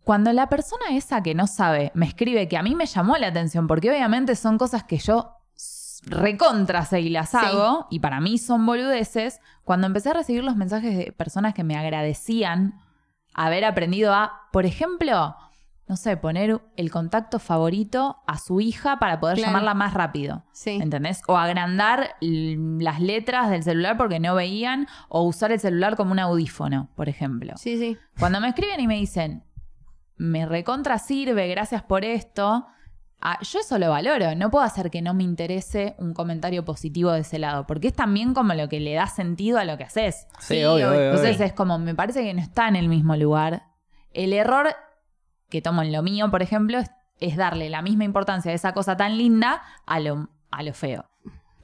cuando 0.03 0.33
la 0.33 0.49
persona 0.49 0.85
esa 0.91 1.23
que 1.23 1.33
no 1.33 1.47
sabe 1.47 1.91
me 1.95 2.05
escribe 2.05 2.47
que 2.47 2.57
a 2.57 2.61
mí 2.61 2.75
me 2.75 2.85
llamó 2.85 3.17
la 3.17 3.27
atención, 3.27 3.67
porque 3.67 3.89
obviamente 3.89 4.35
son 4.35 4.57
cosas 4.57 4.83
que 4.83 4.97
yo 4.97 5.31
recontra 6.05 6.85
y 6.99 7.09
las 7.09 7.29
Sí. 7.29 7.37
hago, 7.39 7.87
y 7.89 7.99
para 7.99 8.19
mí 8.21 8.37
son 8.37 8.65
boludeces, 8.65 9.41
cuando 9.63 9.87
empecé 9.87 10.09
a 10.09 10.13
recibir 10.13 10.43
los 10.43 10.55
mensajes 10.55 10.97
de 10.97 11.11
personas 11.11 11.53
que 11.53 11.63
me 11.63 11.75
agradecían 11.75 12.79
haber 13.33 13.65
aprendido 13.65 14.13
a, 14.13 14.41
por 14.51 14.65
ejemplo, 14.65 15.35
no 15.87 15.97
sé, 15.97 16.17
poner 16.17 16.61
el 16.77 16.89
contacto 16.89 17.37
favorito 17.37 18.17
a 18.25 18.39
su 18.39 18.59
hija 18.59 18.97
para 18.97 19.19
poder 19.19 19.37
Claro. 19.37 19.49
llamarla 19.51 19.73
más 19.75 19.93
rápido. 19.93 20.43
Sí. 20.51 20.79
¿Entendés? 20.81 21.21
O 21.27 21.37
agrandar 21.37 22.15
las 22.21 22.99
letras 23.01 23.49
del 23.51 23.61
celular 23.61 23.95
porque 23.97 24.19
no 24.19 24.33
veían, 24.33 24.87
o 25.09 25.21
usar 25.23 25.51
el 25.51 25.59
celular 25.59 25.95
como 25.95 26.11
un 26.11 26.19
audífono, 26.19 26.89
por 26.95 27.07
ejemplo. 27.09 27.53
Sí, 27.57 27.77
sí. 27.77 27.97
Cuando 28.17 28.39
me 28.41 28.47
escriben 28.49 28.79
y 28.79 28.87
me 28.87 28.95
dicen, 28.95 29.43
me 30.17 30.45
recontra 30.47 30.97
sirve, 30.97 31.47
gracias 31.49 31.83
por 31.83 32.03
esto, 32.05 32.65
ah, 33.27 33.39
yo 33.41 33.59
eso 33.59 33.77
lo 33.79 33.89
valoro. 33.89 34.35
No 34.35 34.51
puedo 34.51 34.63
hacer 34.63 34.91
que 34.91 35.01
no 35.01 35.13
me 35.13 35.23
interese 35.23 35.95
un 35.97 36.13
comentario 36.13 36.63
positivo 36.63 37.11
de 37.11 37.21
ese 37.21 37.39
lado, 37.39 37.65
porque 37.65 37.87
es 37.87 37.93
también 37.93 38.33
como 38.33 38.53
lo 38.53 38.69
que 38.69 38.79
le 38.79 38.93
da 38.93 39.07
sentido 39.07 39.57
a 39.57 39.65
lo 39.65 39.77
que 39.77 39.83
haces. 39.85 40.27
Sí, 40.39 40.55
Sí, 40.57 40.63
obvio, 40.63 40.93
Entonces 40.93 41.35
obvio. 41.37 41.45
es 41.47 41.53
como, 41.53 41.79
me 41.79 41.95
parece 41.95 42.23
que 42.23 42.33
no 42.33 42.41
está 42.41 42.67
en 42.67 42.75
el 42.75 42.87
mismo 42.87 43.15
lugar. 43.15 43.63
El 44.13 44.31
error 44.31 44.67
que 45.49 45.61
tomo 45.61 45.81
en 45.81 45.91
lo 45.91 46.01
mío, 46.03 46.29
por 46.31 46.41
ejemplo, 46.41 46.77
es, 46.79 46.91
es 47.19 47.35
darle 47.35 47.69
la 47.69 47.81
misma 47.81 48.03
importancia 48.03 48.51
a 48.51 48.55
esa 48.55 48.73
cosa 48.73 48.95
tan 48.95 49.17
linda 49.17 49.61
a 49.85 49.99
lo, 49.99 50.29
a 50.51 50.63
lo 50.63 50.73
feo. 50.73 51.05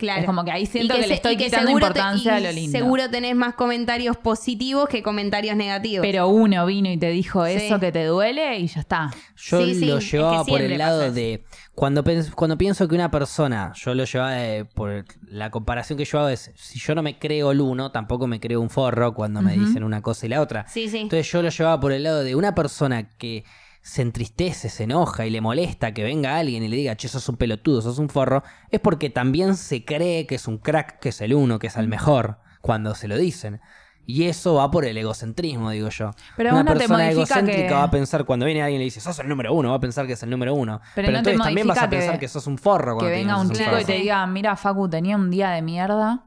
Claro. 0.02 0.20
Es 0.22 0.26
como 0.26 0.44
que 0.44 0.52
ahí 0.52 0.66
siento 0.66 0.96
que, 0.96 1.08
le 1.08 1.14
estoy 1.14 1.38
que 1.38 1.46
quitando 1.46 1.68
seguro 1.68 1.86
te- 1.94 2.00
importancia 2.00 2.36
a 2.36 2.40
lo 2.40 2.52
lindo. 2.52 2.78
Seguro 2.78 3.10
tenés 3.10 3.36
más 3.36 3.54
comentarios 3.54 4.18
positivos 4.18 4.90
que 4.90 5.04
comentarios 5.04 5.56
negativos. 5.56 6.06
Pero 6.06 6.28
uno 6.28 6.66
vino 6.66 6.90
y 6.92 6.98
te 6.98 7.10
dijo 7.12 7.46
Sí. 7.46 7.54
eso 7.54 7.80
que 7.80 7.92
te 7.92 8.06
duele 8.06 8.58
y 8.60 8.68
ya 8.68 8.80
está. 8.82 9.12
Yo 9.36 9.64
Sí, 9.64 9.76
sí, 9.76 9.86
lo 9.86 9.98
es 10.00 10.06
que 10.10 10.18
llevaba 10.18 10.44
por 10.44 10.60
el 10.62 10.78
lado 10.78 11.12
de. 11.12 11.44
Cuando, 11.76 12.04
pens- 12.04 12.32
cuando 12.34 12.58
pienso 12.58 12.88
que 12.88 12.96
una 12.96 13.10
persona, 13.12 13.72
yo 13.76 13.94
lo 13.94 14.04
llevaba 14.06 14.32
de- 14.34 14.66
por 14.66 15.06
la 15.28 15.52
comparación 15.52 15.98
que 15.98 16.06
yo 16.06 16.20
hago 16.20 16.30
es: 16.30 16.52
si 16.56 16.80
yo 16.80 16.96
no 16.96 17.04
me 17.04 17.20
creo 17.20 17.52
el 17.52 17.62
uno, 17.62 17.92
tampoco 17.92 18.26
me 18.28 18.40
creo 18.40 18.60
un 18.60 18.70
forro 18.70 19.14
cuando 19.14 19.42
me 19.42 19.54
dicen 19.54 19.84
una 19.84 20.02
cosa 20.02 20.26
y 20.26 20.30
la 20.30 20.42
otra. 20.42 20.66
sí, 20.68 20.90
sí. 20.90 20.98
Entonces 20.98 21.32
yo 21.32 21.42
lo 21.42 21.50
llevaba 21.50 21.80
por 21.80 21.92
el 21.92 22.04
lado 22.04 22.24
de 22.24 22.36
una 22.36 22.56
persona 22.56 23.08
que 23.18 23.44
se 23.84 24.02
entristece, 24.04 24.70
se 24.70 24.84
enoja 24.84 25.26
y 25.26 25.30
le 25.32 25.42
molesta 25.42 25.94
que 25.94 26.04
venga 26.04 26.38
alguien 26.38 26.64
y 26.64 26.68
le 26.68 26.76
diga, 26.78 26.96
che, 26.96 27.08
sos 27.08 27.28
un 27.30 27.38
pelotudo, 27.38 27.82
sos 27.82 27.98
un 28.00 28.10
forro, 28.10 28.44
es 28.70 28.80
porque 28.80 29.10
también 29.10 29.56
se 29.56 29.84
cree 29.86 30.28
que 30.28 30.36
es 30.36 30.48
un 30.48 30.58
crack, 30.60 31.00
que 31.00 31.10
es 31.10 31.20
el 31.22 31.34
uno, 31.34 31.58
que 31.60 31.68
es 31.68 31.78
el 31.78 31.88
mejor, 31.88 32.38
cuando 32.62 32.94
se 32.96 33.08
lo 33.08 33.18
dicen. 33.18 33.60
Y 34.06 34.24
eso 34.24 34.56
va 34.56 34.70
por 34.72 34.84
el 34.86 34.98
egocentrismo, 34.98 35.70
digo 35.70 35.90
yo. 35.90 36.12
Pero 36.36 36.52
Una 36.52 36.66
persona 36.66 37.10
egocéntrica 37.12 37.68
que- 37.68 37.74
va 37.74 37.84
a 37.84 37.92
pensar 37.92 38.26
cuando 38.26 38.46
viene 38.46 38.62
alguien 38.62 38.78
y 38.82 38.84
le 38.84 38.86
dice, 38.86 39.00
sos 39.00 39.18
el 39.20 39.28
número 39.30 39.54
uno, 39.54 39.70
va 39.70 39.76
a 39.76 39.80
pensar 39.80 40.06
que 40.08 40.14
es 40.14 40.24
el 40.24 40.30
número 40.30 40.54
uno. 40.56 40.80
Pero 40.96 41.08
Pero, 41.08 41.12
no 41.12 41.18
entonces 41.20 41.42
también 41.42 41.68
vas 41.68 41.78
a 41.78 41.90
que- 41.90 41.98
pensar 41.98 42.20
que 42.20 42.28
sos 42.28 42.48
un 42.48 42.58
forro 42.58 42.94
Que 42.98 43.00
cuando 43.00 43.06
te 43.12 43.16
venga 43.20 43.38
un 43.40 43.52
chico 43.52 43.80
y 43.80 43.86
te 43.86 43.94
diga, 43.94 44.26
mira, 44.28 44.56
Facu, 44.56 44.90
tenía 44.90 45.16
un 45.16 45.30
día 45.30 45.52
de 45.52 45.62
mierda 45.62 46.26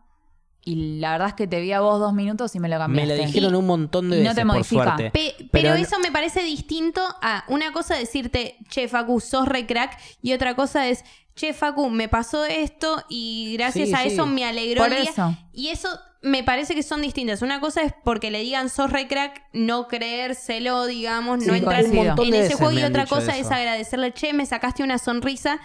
y 0.64 0.98
la 0.98 1.12
verdad 1.12 1.28
es 1.28 1.34
que 1.34 1.46
te 1.46 1.60
vi 1.60 1.72
a 1.72 1.80
vos 1.80 2.00
dos 2.00 2.14
minutos 2.14 2.54
y 2.54 2.60
me 2.60 2.68
lo 2.68 2.76
Me 2.76 2.80
cambiaste. 2.80 3.16
lo 3.16 3.26
dijeron 3.26 3.54
un 3.54 3.66
montón 3.66 4.08
de 4.10 4.16
Y 4.16 4.20
no 4.20 4.30
veces, 4.30 4.36
te 4.36 4.40
por 4.46 4.54
modifica. 4.56 4.82
suerte. 4.84 5.10
Pe- 5.10 5.34
pero, 5.38 5.48
Pero 5.52 5.68
no- 5.70 5.76
eso 5.76 5.98
me 5.98 6.10
parece 6.10 6.42
distinto 6.42 7.02
a 7.22 7.44
una 7.48 7.72
cosa 7.72 7.94
decirte, 7.96 8.56
che, 8.70 8.88
Facu, 8.88 9.20
sos 9.20 9.46
re 9.46 9.66
crack, 9.66 9.98
y 10.22 10.32
otra 10.32 10.54
cosa 10.56 10.88
es, 10.88 11.04
che, 11.34 11.52
Facu, 11.52 11.90
me 11.90 12.08
pasó 12.08 12.44
esto 12.44 13.04
y 13.08 13.54
gracias 13.58 13.88
Sí, 13.88 13.94
a 13.94 13.98
sí. 14.02 14.08
eso 14.08 14.24
me 14.26 14.44
alegró 14.44 14.82
Por 14.84 14.92
el 14.92 15.02
día. 15.02 15.10
eso. 15.10 15.36
Y 15.52 15.68
eso 15.68 15.88
me 16.22 16.42
parece 16.42 16.74
que 16.74 16.82
son 16.82 17.02
distintas. 17.02 17.42
Una 17.42 17.60
cosa 17.60 17.82
es 17.82 17.92
porque 18.02 18.30
le 18.30 18.40
digan 18.40 18.70
sos 18.70 18.90
re 18.90 19.06
crack, 19.06 19.42
no 19.52 19.88
creérselo, 19.88 20.86
digamos, 20.86 21.42
Sí, 21.42 21.48
no 21.50 21.54
entrar 21.54 21.80
coincido. 21.82 22.00
Un 22.00 22.06
montón 22.08 22.26
en 22.28 22.34
ese 22.34 22.42
veces 22.44 22.56
juego. 22.56 22.72
me 22.74 22.80
Y 22.80 22.84
otra 22.84 23.04
cosa 23.06 23.36
eso. 23.36 23.46
es 23.46 23.50
agradecerle, 23.50 24.12
che, 24.14 24.32
me 24.32 24.46
sacaste 24.46 24.82
una 24.82 24.96
sonrisa. 24.98 25.60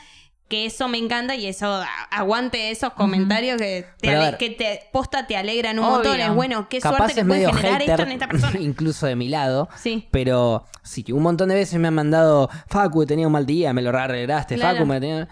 Que 0.50 0.66
eso 0.66 0.88
me 0.88 0.98
encanta 0.98 1.36
y 1.36 1.46
eso 1.46 1.68
a- 1.68 1.86
aguante 2.12 2.72
esos 2.72 2.94
comentarios 2.94 3.58
que, 3.62 3.86
te 4.02 4.10
ver. 4.10 4.38
que 4.38 4.50
te 4.50 4.82
posta 4.92 5.28
te 5.28 5.38
alegran 5.38 5.78
un 5.80 5.86
Obvio. 5.86 5.94
montón. 5.96 6.20
Es 6.20 6.34
bueno, 6.34 6.68
qué 6.70 6.80
Capaz 6.80 6.98
suerte 6.98 7.14
que 7.16 7.24
puede 7.26 7.54
generar 7.54 7.82
esto 7.84 8.02
en 8.02 8.12
esta 8.12 8.28
persona. 8.28 8.60
incluso 8.60 9.06
de 9.06 9.16
mi 9.16 9.30
lado. 9.30 9.70
Sí. 9.78 10.08
Pero 10.12 10.66
sí, 10.84 11.06
un 11.12 11.22
montón 11.22 11.50
de 11.50 11.56
veces 11.56 11.80
me 11.80 11.88
han 11.88 11.94
mandado, 11.94 12.50
Facu, 12.68 13.06
tenía 13.06 13.28
un 13.28 13.34
mal 13.34 13.46
día, 13.46 13.72
me 13.74 13.82
lo 13.84 13.96
arreglaste, 13.96 14.56
Claro. 14.56 14.78
Facu, 14.80 14.88
me 14.88 15.00
tenía... 15.00 15.28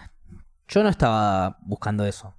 Yo 0.68 0.82
no 0.84 0.88
estaba 0.88 1.58
buscando 1.62 2.04
eso. 2.04 2.34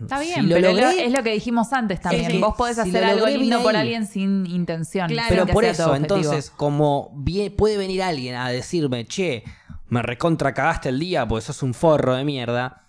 Está 0.00 0.18
Si 0.18 0.26
bien, 0.26 0.48
lo 0.48 0.56
pero 0.56 0.68
es 0.70 0.76
lo- 0.76 0.82
logré- 0.82 1.04
es 1.06 1.12
lo 1.12 1.22
que 1.22 1.32
dijimos 1.32 1.72
antes 1.72 2.00
también. 2.00 2.26
que 2.30 2.38
Vos 2.38 2.54
podés 2.56 2.74
si 2.76 2.80
hacer 2.82 3.02
lo 3.02 3.08
algo 3.12 3.26
lindo 3.28 3.62
por 3.62 3.76
alguien 3.76 4.06
sin 4.06 4.44
intención. 4.46 5.08
Claro. 5.08 5.28
sin 5.28 5.34
Pero 5.36 5.46
que 5.46 5.52
por 5.52 5.64
eso, 5.64 5.94
entonces, 5.94 6.50
como 6.50 7.12
puede 7.56 7.76
venir 7.78 8.02
alguien 8.02 8.34
a 8.34 8.48
decirme, 8.50 9.06
che, 9.06 9.44
me 9.88 10.02
recontra 10.02 10.54
cagaste 10.54 10.88
el 10.88 10.98
día 10.98 11.26
porque 11.26 11.44
sos 11.44 11.62
un 11.62 11.74
forro 11.74 12.14
de 12.14 12.24
mierda, 12.24 12.88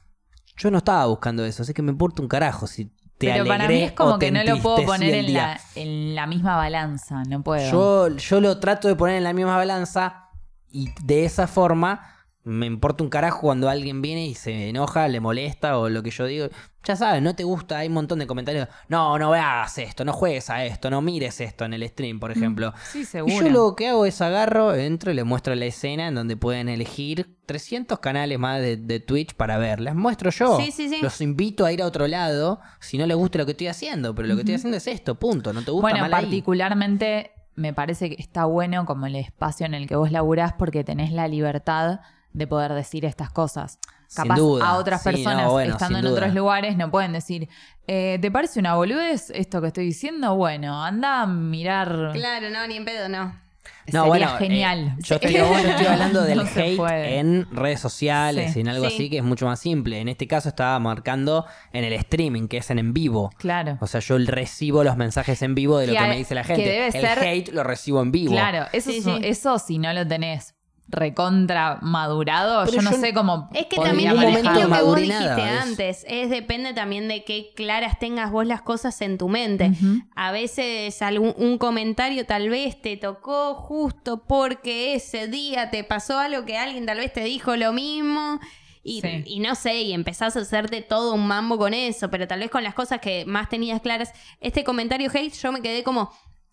yo 0.55 0.71
no 0.71 0.79
estaba 0.79 1.05
buscando 1.05 1.45
eso, 1.45 1.63
así 1.63 1.73
que 1.73 1.81
me 1.81 1.91
importa 1.91 2.21
un 2.21 2.27
carajo 2.27 2.67
si 2.67 2.85
te 3.17 3.31
Pero 3.31 3.45
para 3.45 3.67
mí 3.67 3.81
es 3.81 3.91
como 3.93 4.19
que 4.19 4.31
no 4.31 4.43
lo 4.43 4.59
puedo 4.59 4.85
poner 4.85 5.13
en 5.13 5.33
la, 5.33 5.59
en 5.75 6.15
la 6.15 6.27
misma 6.27 6.55
balanza. 6.55 7.23
No 7.27 7.41
puedo. 7.41 7.71
Yo, 7.71 8.15
yo 8.15 8.41
lo 8.41 8.59
trato 8.59 8.87
de 8.87 8.95
poner 8.95 9.15
en 9.15 9.23
la 9.23 9.33
misma 9.33 9.57
balanza 9.57 10.29
y 10.71 10.91
de 11.03 11.25
esa 11.25 11.47
forma 11.47 12.16
Me 12.47 12.65
importa 12.65 13.03
un 13.03 13.09
carajo 13.09 13.41
cuando 13.41 13.69
alguien 13.69 14.01
viene 14.01 14.25
y 14.25 14.33
se 14.35 14.69
enoja, 14.69 15.07
le 15.07 15.19
molesta 15.19 15.77
o 15.77 15.89
lo 15.89 16.01
que 16.03 16.11
yo 16.11 16.25
digo. 16.25 16.47
Ya 16.85 16.95
sabes, 16.95 17.21
no 17.21 17.35
te 17.35 17.43
gusta, 17.43 17.79
hay 17.79 17.89
un 17.89 17.95
montón 17.95 18.19
de 18.19 18.27
comentarios. 18.27 18.69
No, 18.87 19.19
no 19.19 19.31
veas 19.31 19.77
esto, 19.77 20.05
no 20.05 20.13
juegues 20.13 20.49
a 20.49 20.63
esto, 20.63 20.89
no 20.89 21.01
mires 21.01 21.41
esto 21.41 21.65
en 21.65 21.73
el 21.73 21.85
stream, 21.89 22.19
por 22.21 22.31
ejemplo. 22.31 22.73
Sí, 22.89 22.99
Y 23.01 23.05
seguro. 23.05 23.35
yo 23.45 23.49
lo 23.49 23.75
que 23.75 23.89
hago 23.89 24.05
es 24.05 24.21
agarro, 24.21 24.73
entro 24.73 25.11
y 25.11 25.15
les 25.15 25.25
muestro 25.25 25.53
la 25.55 25.65
escena 25.65 26.07
en 26.07 26.15
donde 26.15 26.37
pueden 26.37 26.69
elegir 26.69 27.35
300 27.45 27.99
canales 27.99 28.39
más 28.39 28.61
de, 28.61 28.77
de 28.77 29.01
Twitch 29.01 29.33
para 29.35 29.57
ver. 29.57 29.81
Les 29.81 29.95
muestro 29.95 30.29
yo. 30.31 30.57
Sí, 30.61 30.71
sí, 30.71 30.87
sí. 30.87 30.99
Los 31.01 31.19
invito 31.19 31.65
a 31.65 31.73
ir 31.73 31.81
a 31.81 31.85
otro 31.85 32.07
lado 32.07 32.61
si 32.79 32.97
no 32.97 33.05
les 33.05 33.17
gusta 33.17 33.39
lo 33.39 33.45
que 33.45 33.51
estoy 33.51 33.67
haciendo. 33.67 34.15
Pero 34.15 34.29
lo 34.29 34.35
que 34.35 34.41
estoy 34.41 34.55
haciendo 34.55 34.77
es 34.77 34.87
esto, 34.87 35.15
punto. 35.15 35.51
No 35.51 35.63
te 35.63 35.71
gusta 35.71 35.81
Bueno, 35.81 35.99
mal 35.99 36.13
ahí. 36.13 36.21
particularmente 36.23 37.31
me 37.55 37.73
parece 37.73 38.09
que 38.15 38.21
está 38.21 38.45
bueno 38.45 38.85
como 38.85 39.07
el 39.07 39.15
espacio 39.17 39.65
en 39.65 39.73
el 39.73 39.87
que 39.87 39.95
vos 39.97 40.11
laburás 40.11 40.53
porque 40.53 40.83
tenés 40.85 41.11
la 41.11 41.27
libertad 41.27 41.99
de 42.37 42.47
poder 42.47 42.73
decir 42.73 43.03
estas 43.05 43.29
cosas. 43.31 43.79
Sin 44.07 44.23
Capaz 44.23 44.35
duda. 44.37 44.65
a 44.69 44.75
otras 44.77 45.01
Sí, 45.03 45.09
no, 45.09 45.15
personas 45.15 45.51
bueno, 45.51 45.71
estando 45.73 45.97
en 45.97 46.03
sin 46.03 46.09
duda. 46.11 46.21
otros 46.21 46.35
lugares 46.35 46.77
no 46.77 46.89
pueden 46.91 47.11
decir, 47.11 47.49
eh, 47.87 48.17
¿te 48.21 48.31
parece 48.31 48.59
una 48.59 48.75
boludez 48.75 49.31
esto 49.31 49.59
que 49.59 49.67
estoy 49.67 49.85
diciendo? 49.85 50.35
Bueno, 50.35 50.81
anda 50.83 51.23
a 51.23 51.27
mirar. 51.27 52.11
Claro, 52.13 52.49
no, 52.49 52.65
ni 52.67 52.77
en 52.77 52.85
pedo, 52.85 53.09
no. 53.09 53.35
Sería 53.85 53.99
No, 54.01 54.07
bueno, 54.07 54.27
genial. 54.37 54.79
eh, 54.79 54.95
yo, 54.99 55.17
Sí. 55.21 55.25
estoy, 55.27 55.33
yo 55.33 55.69
estoy 55.69 55.85
hablando 55.87 56.21
del 56.23 56.37
No 56.43 56.43
hate 56.55 56.77
puede. 56.77 57.19
en 57.19 57.47
redes 57.51 57.79
sociales 57.81 58.53
Sí. 58.53 58.61
en 58.61 58.69
algo 58.69 58.87
Sí. 58.87 58.93
así 58.95 59.09
que 59.09 59.17
es 59.17 59.23
mucho 59.23 59.45
más 59.45 59.59
simple. 59.59 59.99
En 59.99 60.07
este 60.07 60.25
caso 60.27 60.47
estaba 60.49 60.77
marcando 60.79 61.45
en 61.73 61.83
el 61.83 61.91
streaming, 61.93 62.47
que 62.47 62.57
es 62.57 62.69
en 62.69 62.79
en 62.79 62.93
vivo. 62.93 63.29
Claro. 63.37 63.77
O 63.81 63.87
sea, 63.87 63.99
yo 63.99 64.17
recibo 64.19 64.83
los 64.85 64.95
mensajes 64.95 65.41
en 65.41 65.53
vivo 65.55 65.79
de 65.79 65.87
lo 65.87 65.93
Que 65.93 65.99
que, 65.99 66.07
me 66.07 66.17
dice 66.17 66.33
la 66.35 66.43
que 66.43 66.55
gente. 66.55 66.69
debe 66.69 66.85
el 66.87 66.91
ser- 66.93 67.19
hate 67.19 67.49
lo 67.53 67.63
recibo 67.63 68.01
en 68.01 68.11
vivo. 68.11 68.31
Claro, 68.31 68.67
eso, 68.71 68.89
Sí, 68.91 68.97
es- 68.99 69.03
sí. 69.03 69.19
eso 69.23 69.59
si 69.59 69.79
no 69.79 69.91
lo 69.93 70.07
tenés 70.07 70.53
recontra 70.89 71.79
madurado, 71.81 72.65
yo 72.71 72.81
no 72.81 72.91
sé 72.93 73.13
cómo 73.13 73.49
Es 73.53 73.65
que 73.65 73.75
también 73.77 74.11
es 74.17 74.43
lo 74.43 74.53
que 74.53 74.81
vos 74.83 74.95
dijiste 74.95 75.25
es- 75.25 75.61
antes. 75.61 76.05
Es 76.07 76.29
depende 76.29 76.73
también 76.73 77.07
de 77.07 77.23
qué 77.23 77.51
claras 77.55 77.99
tengas 77.99 78.31
vos 78.31 78.45
las 78.45 78.61
cosas 78.61 78.99
en 79.01 79.17
tu 79.17 79.27
mente. 79.29 79.71
A 80.15 80.31
veces 80.31 81.01
algún 81.01 81.33
un 81.37 81.57
comentario 81.57 82.25
tal 82.25 82.49
vez 82.49 82.81
te 82.81 82.95
tocó 82.97 83.55
justo 83.55 84.23
porque 84.25 84.95
ese 84.95 85.27
día 85.27 85.69
te 85.69 85.83
pasó 85.83 86.19
algo 86.19 86.45
que 86.45 86.57
alguien 86.57 86.85
tal 86.85 86.97
vez 86.99 87.11
te 87.13 87.23
dijo 87.23 87.55
lo 87.55 87.73
mismo. 87.73 88.39
Y, 88.83 89.01
Sí. 89.01 89.23
y 89.25 89.39
no 89.41 89.53
sé, 89.55 89.81
y 89.81 89.91
empezás 89.91 90.37
a 90.37 90.39
hacerte 90.39 90.81
todo 90.81 91.13
un 91.13 91.27
mambo 91.27 91.57
con 91.57 91.73
eso, 91.73 92.09
pero 92.09 92.25
tal 92.25 92.39
vez 92.39 92.49
con 92.49 92.63
las 92.63 92.73
cosas 92.73 93.01
que 93.01 93.25
más 93.25 93.49
tenías 93.49 93.81
claras. 93.81 94.13
Este 94.39 94.63
comentario 94.63 95.11
hate, 95.13 95.33
yo 95.33 95.51
me 95.51 95.61
quedé 95.61 95.83
como, 95.83 96.09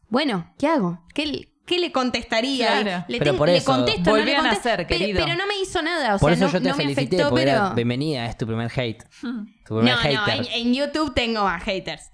bueno, 0.09 0.53
¿qué 0.59 0.66
hago? 0.66 0.99
¿Qué, 1.14 1.49
qué 1.67 1.79
le 1.79 1.93
contestaría? 1.93 2.83
Claro. 2.83 3.05
Le, 3.09 3.19
Pero 3.19 3.37
por 3.37 3.49
le 3.49 3.57
eso- 3.57 3.73
contesto, 3.73 4.11
no 4.11 4.17
le 4.17 4.37
a 4.37 4.55
ser, 4.57 4.87
pe- 4.87 4.99
querido. 4.99 5.25
Pero, 5.25 5.37
no 5.37 5.47
me 5.47 5.57
hizo 5.62 5.83
nada, 5.83 6.17
o 6.17 6.19
Por 6.19 6.31
sea, 6.35 6.37
eso 6.37 6.47
no, 6.47 6.53
yo 6.53 6.62
te 6.62 6.69
no 6.71 6.77
me 6.77 6.83
felicité, 6.83 7.17
afectó, 7.17 7.29
porque 7.31 7.43
era 7.43 7.62
pero... 7.62 7.75
bienvenida, 7.75 8.27
es 8.27 8.37
tu 8.37 8.47
primer 8.47 8.71
hate. 8.75 9.05
Tu 9.21 9.27
No, 9.27 9.81
primer 9.81 9.95
no, 9.95 10.01
hater. 10.01 10.47
en, 10.47 10.67
en 10.69 10.75
YouTube 10.75 11.15
tengo 11.15 11.45
más 11.45 11.62
haters. 11.62 12.11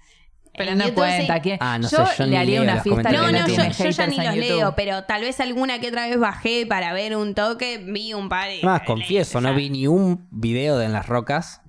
Pero 0.53 0.71
En 0.71 0.79
no 0.79 0.83
YouTube 0.83 0.95
cuenta. 0.97 1.35
sí. 1.35 1.41
¿quién? 1.41 1.57
Ah, 1.61 1.79
no 1.79 1.89
yo 1.89 2.05
sé, 2.05 2.13
yo 2.17 2.23
le 2.25 2.29
ni 2.31 2.35
haría 2.35 2.53
leo 2.55 2.63
una 2.63 2.73
los 2.75 2.83
fiesta 2.83 3.09
No, 3.09 3.17
no, 3.19 3.31
no 3.31 3.47
yo, 3.47 3.89
ya 3.89 4.07
ni 4.07 4.17
los 4.17 4.25
YouTube. 4.35 4.35
leo, 4.57 4.75
pero 4.75 5.03
tal 5.05 5.21
vez 5.21 5.39
alguna 5.39 5.79
que 5.79 5.87
otra 5.87 6.07
vez 6.09 6.19
bajé 6.19 6.65
para 6.65 6.91
ver 6.91 7.15
un 7.15 7.33
toque, 7.35 7.77
vi 7.77 8.13
un 8.13 8.27
par 8.27 8.51
y... 8.51 8.61
Más, 8.61 8.81
confieso, 8.81 9.39
no 9.39 9.55
vi 9.55 9.69
ni 9.69 9.87
un 9.87 10.27
video 10.29 10.77
de 10.77 10.87
En 10.87 10.91
las 10.93 11.07
Rocas. 11.07 11.60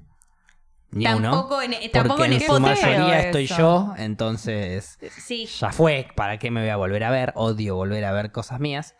Ni 0.93 1.05
Tampoco 1.05 1.57
uno. 1.57 1.63
en, 1.81 1.91
tampoco 1.91 2.25
en 2.25 2.35
en 2.35 2.41
su 2.41 2.55
Spotify. 2.55 2.85
mayoría 2.87 3.19
eso. 3.21 3.27
estoy 3.39 3.47
yo, 3.47 3.95
entonces 3.97 4.99
Sí, 5.19 5.47
ya 5.47 5.73
fue. 5.73 6.07
¿Para 6.15 6.39
qué 6.39 6.51
me 6.51 6.61
voy 6.61 6.69
a 6.71 6.77
volver 6.77 7.03
a 7.05 7.11
ver? 7.11 7.33
Odio 7.35 7.77
volver 7.77 8.05
a 8.05 8.13
ver 8.13 8.31
cosas 8.31 8.61
mías. 8.61 8.95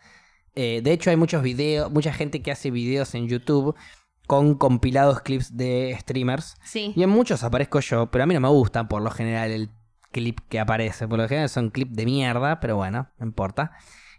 Eh, 0.55 0.81
de 0.83 0.91
hecho, 0.91 1.09
hay 1.11 1.15
muchos 1.17 1.41
videos, 1.43 1.91
mucha 1.91 2.11
gente 2.13 2.41
que 2.41 2.51
hace 2.51 2.71
videos 2.71 3.13
en 3.15 3.27
YouTube 3.27 3.75
con 4.27 4.55
compilados 4.55 5.21
clips 5.21 5.55
de 5.57 5.95
streamers. 5.99 6.55
sí. 6.63 6.93
Y 6.95 7.03
en 7.03 7.09
muchos 7.09 7.43
aparezco 7.43 7.79
yo, 7.79 8.09
pero 8.09 8.23
a 8.23 8.27
mí 8.27 8.33
no 8.33 8.39
me 8.39 8.47
gusta 8.49 8.87
por 8.87 9.01
lo 9.01 9.11
general 9.11 9.51
el 9.51 9.69
clip 10.11 10.39
que 10.49 10.59
aparece. 10.59 11.07
Por 11.07 11.19
lo 11.19 11.27
general 11.27 11.49
son 11.49 11.69
clips 11.69 11.95
de 11.95 12.05
mierda, 12.05 12.59
pero 12.59 12.75
bueno, 12.75 13.09
no 13.19 13.25
importa. 13.25 13.71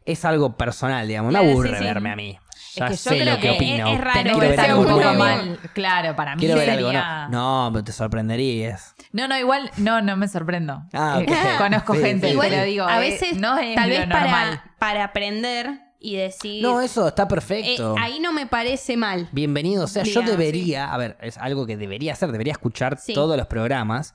Es 0.04 0.24
algo 0.24 0.56
personal, 0.56 1.08
digamos. 1.08 1.30
Claro, 1.30 1.44
me 1.46 1.50
sí, 1.52 1.54
aburre 1.58 1.78
sí. 1.78 1.84
verme 1.84 2.10
a 2.10 2.16
mí. 2.16 2.38
Ya 2.76 2.86
que 2.86 2.92
yo 2.92 2.96
sé 2.98 3.10
creo 3.10 3.24
lo 3.34 3.40
que 3.40 3.40
que 3.42 3.50
opino. 3.50 3.88
es 3.88 4.00
raro 4.00 4.22
Quiero 4.22 4.38
verse 4.38 4.56
ver 4.56 4.60
a 4.60 4.64
algo 4.72 4.82
uno 4.82 4.96
nuevo. 4.96 5.14
mal. 5.18 5.58
Claro, 5.74 6.16
para 6.16 6.34
mí 6.36 6.40
Quiero 6.40 6.56
ver 6.56 6.70
algo 6.70 6.86
sería... 6.88 7.28
no. 7.28 7.64
No, 7.66 7.72
pero 7.72 7.84
te 7.84 7.92
sorprenderías. 7.92 8.94
No, 9.12 9.28
no, 9.28 9.38
igual, 9.38 9.70
no, 9.76 10.00
no 10.02 10.16
me 10.16 10.28
sorprendo. 10.28 10.82
Ah, 10.92 11.20
Eh, 11.20 11.26
ok. 11.28 11.58
conozco 11.58 11.94
Sí, 11.94 12.00
gente, 12.00 12.26
sí, 12.28 12.32
Igual, 12.32 12.48
pero 12.50 12.64
digo, 12.64 12.84
a 12.86 12.96
eh, 13.04 13.10
veces, 13.10 13.36
no 13.38 13.58
es 13.58 13.74
tal 13.76 13.88
lo 13.90 13.96
vez 13.96 14.06
para, 14.08 14.64
para 14.78 15.04
aprender 15.04 15.80
y 16.00 16.16
decir... 16.16 16.62
No, 16.62 16.80
eso 16.80 17.08
está 17.08 17.22
eh, 17.22 17.26
perfecto. 17.26 17.94
ahí 17.98 18.20
no 18.20 18.32
me 18.32 18.46
parece 18.46 18.96
mal. 18.96 19.28
Bienvenido. 19.32 19.84
O 19.84 19.88
sea, 19.88 20.02
yo 20.02 20.22
debería, 20.22 20.92
a 20.92 20.96
ver, 20.98 21.16
es 21.20 21.38
algo 21.38 21.66
que 21.66 21.76
debería 21.76 22.12
hacer, 22.12 22.30
debería 22.32 22.52
escuchar 22.52 22.98
Sí. 22.98 23.14
todos 23.14 23.36
los 23.36 23.46
programas 23.46 24.14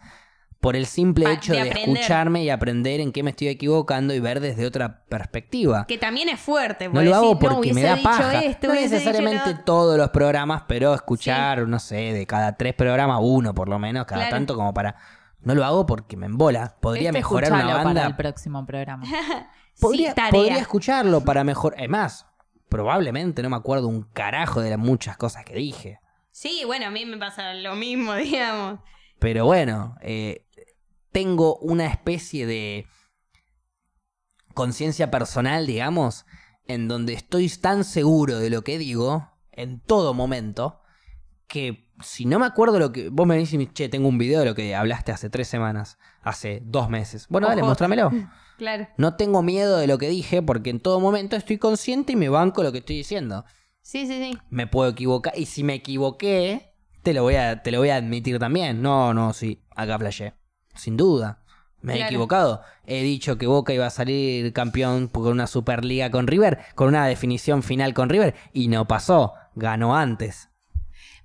por 0.59 0.75
el 0.75 0.85
simple 0.87 1.23
Pa- 1.25 1.31
hecho 1.33 1.53
de 1.53 1.69
escucharme 1.69 2.43
y 2.43 2.49
aprender 2.49 2.99
en 2.99 3.11
qué 3.13 3.23
me 3.23 3.29
estoy 3.29 3.47
equivocando 3.47 4.13
y 4.13 4.19
ver 4.19 4.39
desde 4.41 4.65
otra 4.65 5.03
perspectiva. 5.07 5.85
Que 5.87 5.97
también 5.97 6.27
es 6.29 6.39
fuerte. 6.39 6.87
No 6.87 6.93
porque 6.95 7.09
lo 7.09 7.15
hago 7.15 7.33
no, 7.33 7.39
porque 7.39 7.73
me 7.73 7.81
da 7.83 7.95
paja. 7.97 8.39
esto, 8.43 8.67
no 8.67 8.73
necesariamente 8.73 9.51
lo- 9.53 9.59
todos 9.63 9.97
los 9.97 10.09
programas, 10.09 10.63
pero 10.67 10.93
escuchar, 10.93 11.67
no 11.67 11.79
sé, 11.79 12.13
de 12.13 12.25
cada 12.25 12.57
tres 12.57 12.73
programas, 12.73 13.19
uno 13.21 13.55
por 13.55 13.69
lo 13.69 13.79
menos, 13.79 14.05
cada 14.05 14.21
Claro. 14.23 14.35
tanto 14.35 14.55
como 14.55 14.73
para... 14.73 14.95
No 15.41 15.55
lo 15.55 15.63
hago 15.63 15.85
porque 15.85 16.17
me 16.17 16.25
embola. 16.25 16.75
Podría 16.81 17.09
Este 17.11 17.19
mejorar 17.19 17.53
una 17.53 17.65
banda. 17.75 17.83
para 17.93 18.07
el 18.07 18.15
próximo 18.17 18.65
programa. 18.65 19.05
Podría, 19.79 20.09
sí, 20.09 20.15
tarea. 20.15 20.31
podría 20.31 20.57
escucharlo 20.57 21.21
para 21.21 21.45
mejorar. 21.45 21.81
Es 21.81 21.87
más, 21.89 22.25
probablemente 22.67 23.41
no 23.41 23.49
me 23.49 23.55
acuerdo 23.55 23.87
un 23.87 24.03
carajo 24.03 24.61
de 24.61 24.71
las 24.71 24.79
muchas 24.79 25.15
cosas 25.17 25.45
que 25.45 25.55
dije. 25.55 25.99
Sí, 26.31 26.63
bueno, 26.65 26.85
a 26.87 26.89
mí 26.91 27.05
me 27.05 27.17
pasa 27.17 27.53
lo 27.53 27.75
mismo, 27.75 28.13
digamos. 28.15 28.79
Pero 29.19 29.45
bueno, 29.45 29.95
eh, 30.01 30.45
tengo 31.11 31.57
una 31.57 31.87
especie 31.87 32.45
de 32.45 32.87
conciencia 34.53 35.11
personal, 35.11 35.65
digamos, 35.65 36.25
en 36.65 36.87
donde 36.87 37.13
estoy 37.13 37.49
tan 37.49 37.83
seguro 37.83 38.39
de 38.39 38.49
lo 38.49 38.63
que 38.63 38.77
digo 38.77 39.31
en 39.51 39.79
todo 39.79 40.13
momento 40.13 40.81
que 41.47 41.89
si 42.01 42.25
no 42.25 42.39
me 42.39 42.45
acuerdo 42.45 42.79
lo 42.79 42.91
que 42.91 43.09
vos 43.09 43.27
me 43.27 43.37
decís, 43.37 43.73
che, 43.73 43.89
tengo 43.89 44.07
un 44.07 44.17
video 44.17 44.39
de 44.39 44.45
lo 44.45 44.55
que 44.55 44.75
hablaste 44.75 45.11
hace 45.11 45.29
tres 45.29 45.47
semanas, 45.47 45.97
hace 46.21 46.61
dos 46.63 46.89
meses. 46.89 47.27
Bueno, 47.29 47.47
dale, 47.47 47.61
Ojo. 47.61 47.69
mostrámelo. 47.69 48.11
Claro. 48.59 48.89
No 48.97 49.15
tengo 49.15 49.41
miedo 49.41 49.77
de 49.77 49.87
lo 49.87 49.97
que 49.97 50.09
dije 50.09 50.41
porque 50.41 50.69
en 50.69 50.81
todo 50.81 50.99
momento 50.99 51.37
estoy 51.37 51.57
consciente 51.57 52.11
y 52.11 52.17
me 52.17 52.27
banco 52.27 52.61
lo 52.61 52.73
que 52.73 52.79
estoy 52.79 52.97
diciendo. 52.97 53.45
Sí, 53.81 54.05
sí, 54.05 54.21
sí. 54.21 54.37
Me 54.49 54.67
puedo 54.67 54.89
equivocar 54.91 55.31
y 55.33 55.45
si 55.45 55.63
me 55.63 55.75
equivoqué, 55.75 56.73
te 57.01 57.13
lo 57.13 57.23
voy 57.23 57.35
a, 57.35 57.63
te 57.63 57.71
lo 57.71 57.79
voy 57.79 57.87
a 57.87 57.95
admitir 57.95 58.37
también. 58.37 58.81
No, 58.81 59.13
no, 59.13 59.31
sí, 59.31 59.63
acá 59.77 59.97
flashé. 59.97 60.33
Sin 60.79 60.97
duda. 60.97 61.39
Me 61.81 61.93
he 61.95 62.03
equivocado. 62.05 62.61
He 62.85 63.03
dicho 63.03 63.37
que 63.37 63.47
Boca 63.47 63.73
iba 63.73 63.85
a 63.85 63.89
salir 63.89 64.51
campeón 64.51 65.07
con 65.07 65.27
una 65.27 65.47
Superliga 65.47 66.11
con 66.11 66.27
River, 66.27 66.59
con 66.75 66.89
una 66.89 67.05
definición 67.05 67.63
final 67.63 67.93
con 67.93 68.09
River, 68.09 68.35
y 68.51 68.67
no 68.67 68.85
pasó. 68.85 69.33
Ganó 69.55 69.95
antes. 69.95 70.49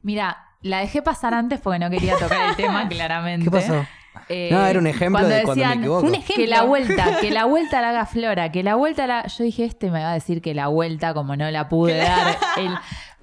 Mira, 0.02 0.38
la 0.62 0.78
dejé 0.78 1.02
pasar 1.02 1.34
antes 1.34 1.60
porque 1.60 1.78
no 1.78 1.90
quería 1.90 2.16
tocar 2.18 2.50
el 2.50 2.56
tema, 2.56 2.88
claramente. 2.88 3.44
¿Qué 3.44 3.50
pasó? 3.50 3.84
Eh, 4.28 4.48
No, 4.52 4.64
era 4.64 4.78
un 4.78 4.86
ejemplo 4.86 5.26
de 5.26 5.42
cuando 5.42 5.56
me 5.56 5.68
decían, 5.68 5.78
equivoco. 5.80 6.06
Un 6.06 6.14
ejemplo. 6.14 6.34
Que 6.36 6.46
la 6.46 6.62
vuelta, 6.62 7.20
que 7.20 7.30
la 7.32 7.44
vuelta 7.46 7.80
la 7.80 7.88
haga 7.90 8.06
Flora, 8.06 8.52
que 8.52 8.62
la 8.62 8.76
vuelta 8.76 9.06
la. 9.08 9.26
Yo 9.26 9.42
dije, 9.44 9.64
este 9.64 9.90
me 9.90 10.02
va 10.02 10.10
a 10.12 10.14
decir 10.14 10.40
que 10.40 10.54
la 10.54 10.68
vuelta, 10.68 11.14
como 11.14 11.34
no 11.36 11.50
la 11.50 11.68
pude 11.68 11.96
dar. 11.96 12.36
el- 12.58 12.74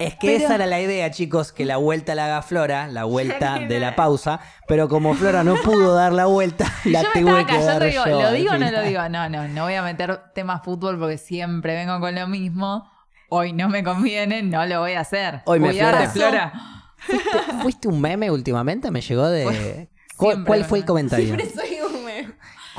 Es 0.05 0.15
que 0.15 0.27
Pero- 0.27 0.45
esa 0.45 0.55
era 0.55 0.65
la 0.65 0.79
idea, 0.81 1.11
chicos, 1.11 1.51
que 1.51 1.65
la 1.65 1.77
vuelta 1.77 2.15
la 2.15 2.25
haga 2.25 2.41
Flora, 2.41 2.87
la 2.87 3.03
vuelta 3.03 3.59
de 3.67 3.79
la 3.79 3.95
pausa, 3.95 4.39
pero 4.67 4.89
como 4.89 5.13
Flora 5.13 5.43
no 5.43 5.55
pudo 5.55 5.93
dar 5.95 6.11
la 6.13 6.25
vuelta, 6.25 6.65
la 6.85 7.03
yo 7.03 7.09
me 7.15 7.21
tuve 7.21 7.45
que 7.45 7.57
dar 7.59 7.83
digo, 7.83 8.05
yo 8.05 8.21
¿lo 8.21 8.31
digo 8.31 8.51
o 8.53 8.57
no 8.57 8.71
lo 8.71 8.81
digo? 8.81 9.09
No, 9.09 9.29
no, 9.29 9.47
no 9.47 9.63
voy 9.63 9.75
a 9.75 9.83
meter 9.83 10.19
temas 10.33 10.61
fútbol 10.63 10.97
porque 10.99 11.17
siempre 11.17 11.75
vengo 11.75 11.99
con 11.99 12.15
lo 12.15 12.27
mismo. 12.27 12.89
Hoy 13.29 13.53
no 13.53 13.69
me 13.69 13.83
conviene, 13.83 14.43
no 14.43 14.65
lo 14.65 14.79
voy 14.79 14.93
a 14.93 15.01
hacer. 15.01 15.41
Hoy 15.45 15.59
me 15.59 15.69
Cuidarte, 15.69 16.09
Flora. 16.09 16.51
Flora. 16.51 16.51
¿Fuiste, 16.97 17.53
fuiste 17.61 17.87
un 17.87 18.01
meme 18.01 18.29
últimamente? 18.29 18.91
Me 18.91 19.01
llegó 19.01 19.27
de... 19.29 19.89
¿Cuál, 20.17 20.43
cuál 20.43 20.65
fue 20.65 20.79
el 20.79 20.85
comentario? 20.85 21.25
Siempre 21.25 21.49
soy. 21.49 21.70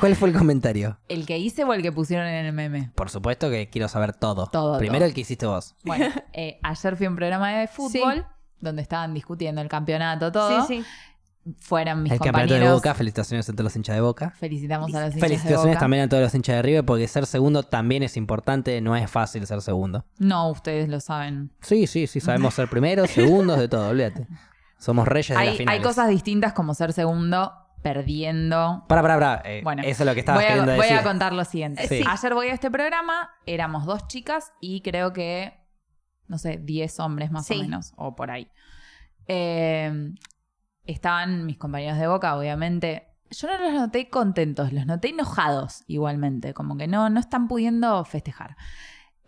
¿Cuál 0.03 0.17
fue 0.17 0.27
el 0.27 0.35
comentario? 0.37 0.99
¿El 1.07 1.25
que 1.25 1.37
hice 1.37 1.63
o 1.63 1.73
el 1.73 1.81
que 1.81 1.93
pusieron 1.93 2.27
en 2.27 2.45
el 2.45 2.51
meme? 2.51 2.91
Por 2.93 3.09
supuesto 3.09 3.49
que 3.49 3.69
quiero 3.69 3.87
saber 3.87 4.13
todo. 4.13 4.47
Todo, 4.47 4.77
Primero 4.77 4.99
todo. 4.99 5.07
el 5.07 5.13
que 5.13 5.21
hiciste 5.21 5.45
vos. 5.45 5.77
Bueno, 5.85 6.07
eh, 6.33 6.59
ayer 6.61 6.97
fui 6.97 7.05
a 7.05 7.09
un 7.09 7.15
programa 7.15 7.51
de 7.53 7.69
fútbol 7.69 8.25
donde 8.59 8.81
estaban 8.81 9.13
discutiendo 9.13 9.61
el 9.61 9.69
campeonato, 9.69 10.29
todo. 10.29 10.67
Sí, 10.67 10.83
sí. 11.45 11.53
Fueron 11.57 12.03
mis 12.03 12.11
el 12.11 12.19
campeonato 12.19 12.53
de 12.53 12.69
Boca, 12.69 12.93
felicitaciones 12.93 13.47
a 13.47 13.53
todos 13.53 13.63
los 13.63 13.75
hinchas 13.77 13.95
de 13.95 14.01
Boca. 14.01 14.31
Felicitamos 14.31 14.93
a 14.93 15.05
los 15.05 15.15
hinchas 15.15 15.21
de 15.21 15.21
Felicitaciones 15.21 15.67
Boca. 15.67 15.79
también 15.79 16.03
a 16.03 16.09
todos 16.09 16.23
los 16.23 16.35
hinchas 16.35 16.57
de 16.57 16.61
River, 16.63 16.83
porque 16.83 17.07
ser 17.07 17.25
segundo 17.25 17.63
también 17.63 18.03
es 18.03 18.17
importante, 18.17 18.81
no 18.81 18.97
es 18.97 19.09
fácil 19.09 19.47
ser 19.47 19.61
segundo. 19.61 20.03
No, 20.19 20.49
ustedes 20.49 20.89
lo 20.89 20.99
saben. 20.99 21.53
Sí, 21.61 21.87
sí, 21.87 22.07
sí, 22.07 22.19
sabemos 22.19 22.55
ser 22.55 22.69
primeros, 22.69 23.09
segundos, 23.09 23.57
de 23.57 23.69
todo, 23.69 23.87
olvídate. 23.87 24.27
Somos 24.79 25.07
reyes 25.07 25.29
de 25.29 25.35
las 25.35 25.47
Hay, 25.47 25.57
finales. 25.57 25.79
hay 25.79 25.81
cosas 25.81 26.09
distintas 26.09 26.51
como 26.51 26.73
ser 26.73 26.91
segundo 26.91 27.53
perdiendo. 27.83 28.85
Para, 28.87 29.01
para, 29.03 29.19
para. 29.19 29.41
eh, 29.45 29.61
Bueno, 29.63 29.83
eso 29.83 30.01
es 30.03 30.07
lo 30.07 30.13
que 30.15 30.21
estabas 30.21 30.39
voy 30.41 30.45
a, 30.45 30.47
queriendo 30.49 30.71
voy 30.75 30.81
decir. 30.81 30.97
a 30.97 31.03
contar 31.03 31.33
lo 31.33 31.45
siguiente. 31.45 31.87
Sí. 31.87 32.03
Ayer 32.09 32.33
voy 32.33 32.47
a 32.47 32.53
este 32.53 32.71
programa, 32.71 33.29
éramos 33.45 33.85
dos 33.85 34.07
chicas 34.07 34.51
y 34.59 34.81
creo 34.81 35.13
que 35.13 35.61
no 36.27 36.37
sé, 36.39 36.57
10 36.57 36.99
hombres 37.01 37.29
más 37.31 37.45
Sí. 37.45 37.59
o 37.59 37.61
menos, 37.61 37.93
o 37.97 38.15
por 38.15 38.31
ahí. 38.31 38.49
Eh, 39.27 40.13
estaban 40.85 41.45
mis 41.45 41.57
compañeros 41.57 41.99
de 41.99 42.07
Boca, 42.07 42.35
obviamente. 42.35 43.07
Yo 43.29 43.47
no 43.47 43.57
los 43.57 43.73
noté 43.73 44.09
contentos, 44.09 44.71
los 44.73 44.85
noté 44.85 45.09
enojados 45.09 45.83
igualmente, 45.87 46.53
como 46.53 46.77
que 46.77 46.87
no, 46.87 47.09
no 47.09 47.19
están 47.19 47.47
pudiendo 47.47 48.03
festejar. 48.05 48.55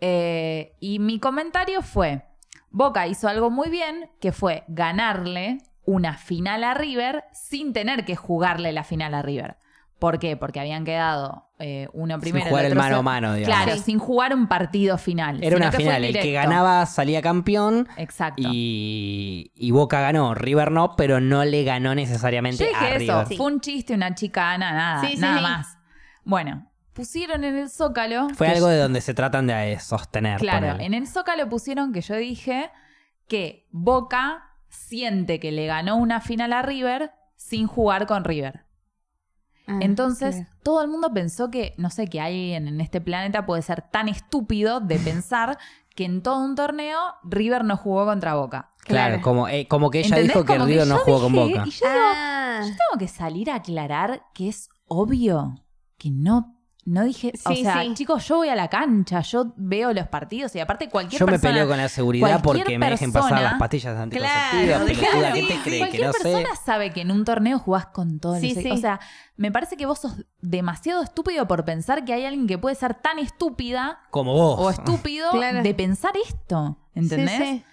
Eh, 0.00 0.76
y 0.80 0.98
mi 0.98 1.18
comentario 1.18 1.82
fue, 1.82 2.24
Boca 2.70 3.06
hizo 3.06 3.28
algo 3.28 3.50
muy 3.50 3.68
bien, 3.68 4.10
que 4.20 4.32
fue 4.32 4.64
ganarle 4.68 5.58
una 5.86 6.18
final 6.18 6.62
a 6.64 6.74
River 6.74 7.24
sin 7.32 7.72
tener 7.72 8.04
que 8.04 8.16
jugarle 8.16 8.72
la 8.72 8.84
final 8.84 9.14
a 9.14 9.22
River. 9.22 9.56
¿Por 9.98 10.18
qué? 10.18 10.36
Porque 10.36 10.60
habían 10.60 10.84
quedado 10.84 11.48
eh, 11.58 11.88
uno 11.94 12.20
primero. 12.20 12.44
jugar 12.50 12.66
el 12.66 12.72
otro 12.72 12.82
mano 12.82 12.96
a 12.98 13.02
mano, 13.02 13.32
digamos. 13.32 13.56
Claro, 13.64 13.78
Sí. 13.78 13.84
sin 13.84 13.98
jugar 13.98 14.34
un 14.34 14.46
partido 14.46 14.98
final. 14.98 15.42
Era 15.42 15.56
una 15.56 15.72
final, 15.72 16.04
el 16.04 16.12
que 16.12 16.32
ganaba 16.32 16.84
salía 16.84 17.22
campeón 17.22 17.88
Exacto. 17.96 18.42
y, 18.44 19.52
y 19.54 19.70
Boca 19.70 20.00
ganó, 20.02 20.34
River 20.34 20.70
no, 20.70 20.96
pero 20.96 21.20
no 21.20 21.46
le 21.46 21.64
ganó 21.64 21.94
necesariamente 21.94 22.64
Yo 22.70 22.76
a 22.76 22.80
dije 22.90 23.04
eso, 23.04 23.22
River. 23.24 23.36
fue 23.38 23.46
un 23.46 23.60
chiste, 23.60 23.94
una 23.94 24.14
chicana, 24.14 24.72
nada, 24.74 25.00
Sí, 25.00 25.14
sí, 25.14 25.18
nada 25.22 25.36
sí. 25.38 25.42
más. 25.42 25.78
Bueno, 26.24 26.70
pusieron 26.92 27.44
en 27.44 27.56
el 27.56 27.70
Zócalo. 27.70 28.28
Fue 28.34 28.48
algo 28.48 28.66
de 28.68 28.76
donde 28.76 29.00
se 29.00 29.14
tratan 29.14 29.46
de 29.46 29.78
sostener. 29.78 30.40
Claro, 30.40 30.78
en 30.78 30.92
el 30.92 31.06
Zócalo 31.06 31.48
pusieron 31.48 31.94
que 31.94 32.02
yo 32.02 32.16
dije 32.16 32.70
que 33.28 33.66
Boca 33.70 34.42
siente 34.76 35.40
que 35.40 35.52
le 35.52 35.66
ganó 35.66 35.96
una 35.96 36.20
final 36.20 36.52
a 36.52 36.62
River 36.62 37.12
sin 37.36 37.66
jugar 37.66 38.06
con 38.06 38.24
River. 38.24 38.64
Ah, 39.66 39.78
Entonces, 39.80 40.36
claro. 40.36 40.50
todo 40.62 40.82
el 40.82 40.88
mundo 40.88 41.12
pensó 41.12 41.50
que, 41.50 41.74
no 41.76 41.90
sé, 41.90 42.06
que 42.06 42.20
alguien 42.20 42.68
en 42.68 42.80
este 42.80 43.00
planeta 43.00 43.46
puede 43.46 43.62
ser 43.62 43.82
tan 43.82 44.08
estúpido 44.08 44.80
de 44.80 44.98
pensar 44.98 45.58
que 45.96 46.04
en 46.04 46.22
todo 46.22 46.44
un 46.44 46.54
torneo 46.54 46.98
River 47.24 47.64
no 47.64 47.76
jugó 47.76 48.04
contra 48.04 48.34
Boca. 48.34 48.72
Claro, 48.78 49.14
Claro. 49.16 49.22
como, 49.22 49.48
eh, 49.48 49.66
como 49.66 49.90
que 49.90 49.98
ella 50.00 50.08
¿Entendés? 50.08 50.28
dijo 50.34 50.44
que 50.44 50.52
Como 50.54 50.66
River 50.66 50.86
no 50.86 50.98
jugó 50.98 51.20
con 51.22 51.32
Boca. 51.32 51.64
Y 51.66 51.70
yo 51.70 51.86
digo, 51.88 52.00
Ah, 52.04 52.60
yo 52.62 52.68
tengo 52.68 52.98
que 52.98 53.08
salir 53.08 53.50
a 53.50 53.56
aclarar 53.56 54.22
que 54.34 54.48
es 54.48 54.68
obvio 54.86 55.64
que 55.98 56.10
no, 56.12 56.55
no 56.86 57.04
dije, 57.04 57.32
o 57.44 57.52
Sí, 57.52 57.62
sea, 57.64 57.82
sí. 57.82 57.94
chicos, 57.94 58.26
yo 58.28 58.36
voy 58.36 58.48
a 58.48 58.54
la 58.54 58.68
cancha, 58.68 59.20
yo 59.20 59.52
veo 59.56 59.92
los 59.92 60.06
partidos 60.08 60.54
y 60.54 60.60
aparte 60.60 60.88
cualquier 60.88 61.18
Yo 61.18 61.26
me 61.26 61.32
persona, 61.32 61.52
peleo 61.52 61.68
con 61.68 61.76
la 61.76 61.88
seguridad 61.88 62.26
cualquier 62.42 62.64
porque 62.64 62.78
me 62.78 62.90
dejen 62.90 63.12
pasar 63.12 63.30
persona- 63.30 63.50
las 63.50 63.58
pastillas 63.58 63.96
anticonceptivas. 63.98 64.64
Claro, 64.64 64.86
sí, 64.86 64.94
¿qué 64.94 65.42
te 65.42 65.54
sí, 65.54 65.60
crees? 65.64 65.64
Que 65.64 65.78
Cualquier 65.78 66.06
no 66.06 66.12
sé. 66.12 66.22
persona 66.22 66.48
sabe 66.64 66.92
que 66.92 67.00
en 67.00 67.10
un 67.10 67.24
torneo 67.24 67.58
jugás 67.58 67.86
con 67.86 68.20
los- 68.22 68.38
sí. 68.38 68.70
O 68.70 68.76
sea, 68.76 69.00
me 69.36 69.50
parece 69.50 69.76
que 69.76 69.84
vos 69.84 69.98
sos 69.98 70.24
demasiado 70.40 71.02
estúpido 71.02 71.48
por 71.48 71.64
pensar 71.64 72.04
que 72.04 72.12
hay 72.12 72.24
alguien 72.24 72.46
que 72.46 72.56
puede 72.56 72.76
ser 72.76 72.94
tan 72.94 73.18
estúpida 73.18 73.98
Como 74.10 74.32
vos. 74.34 74.56
o 74.60 74.70
estúpido 74.70 75.30
Claro. 75.32 75.62
de 75.62 75.74
pensar 75.74 76.12
esto. 76.24 76.78
¿Entendés? 76.94 77.30
Sí, 77.36 77.42
sí. 77.44 77.64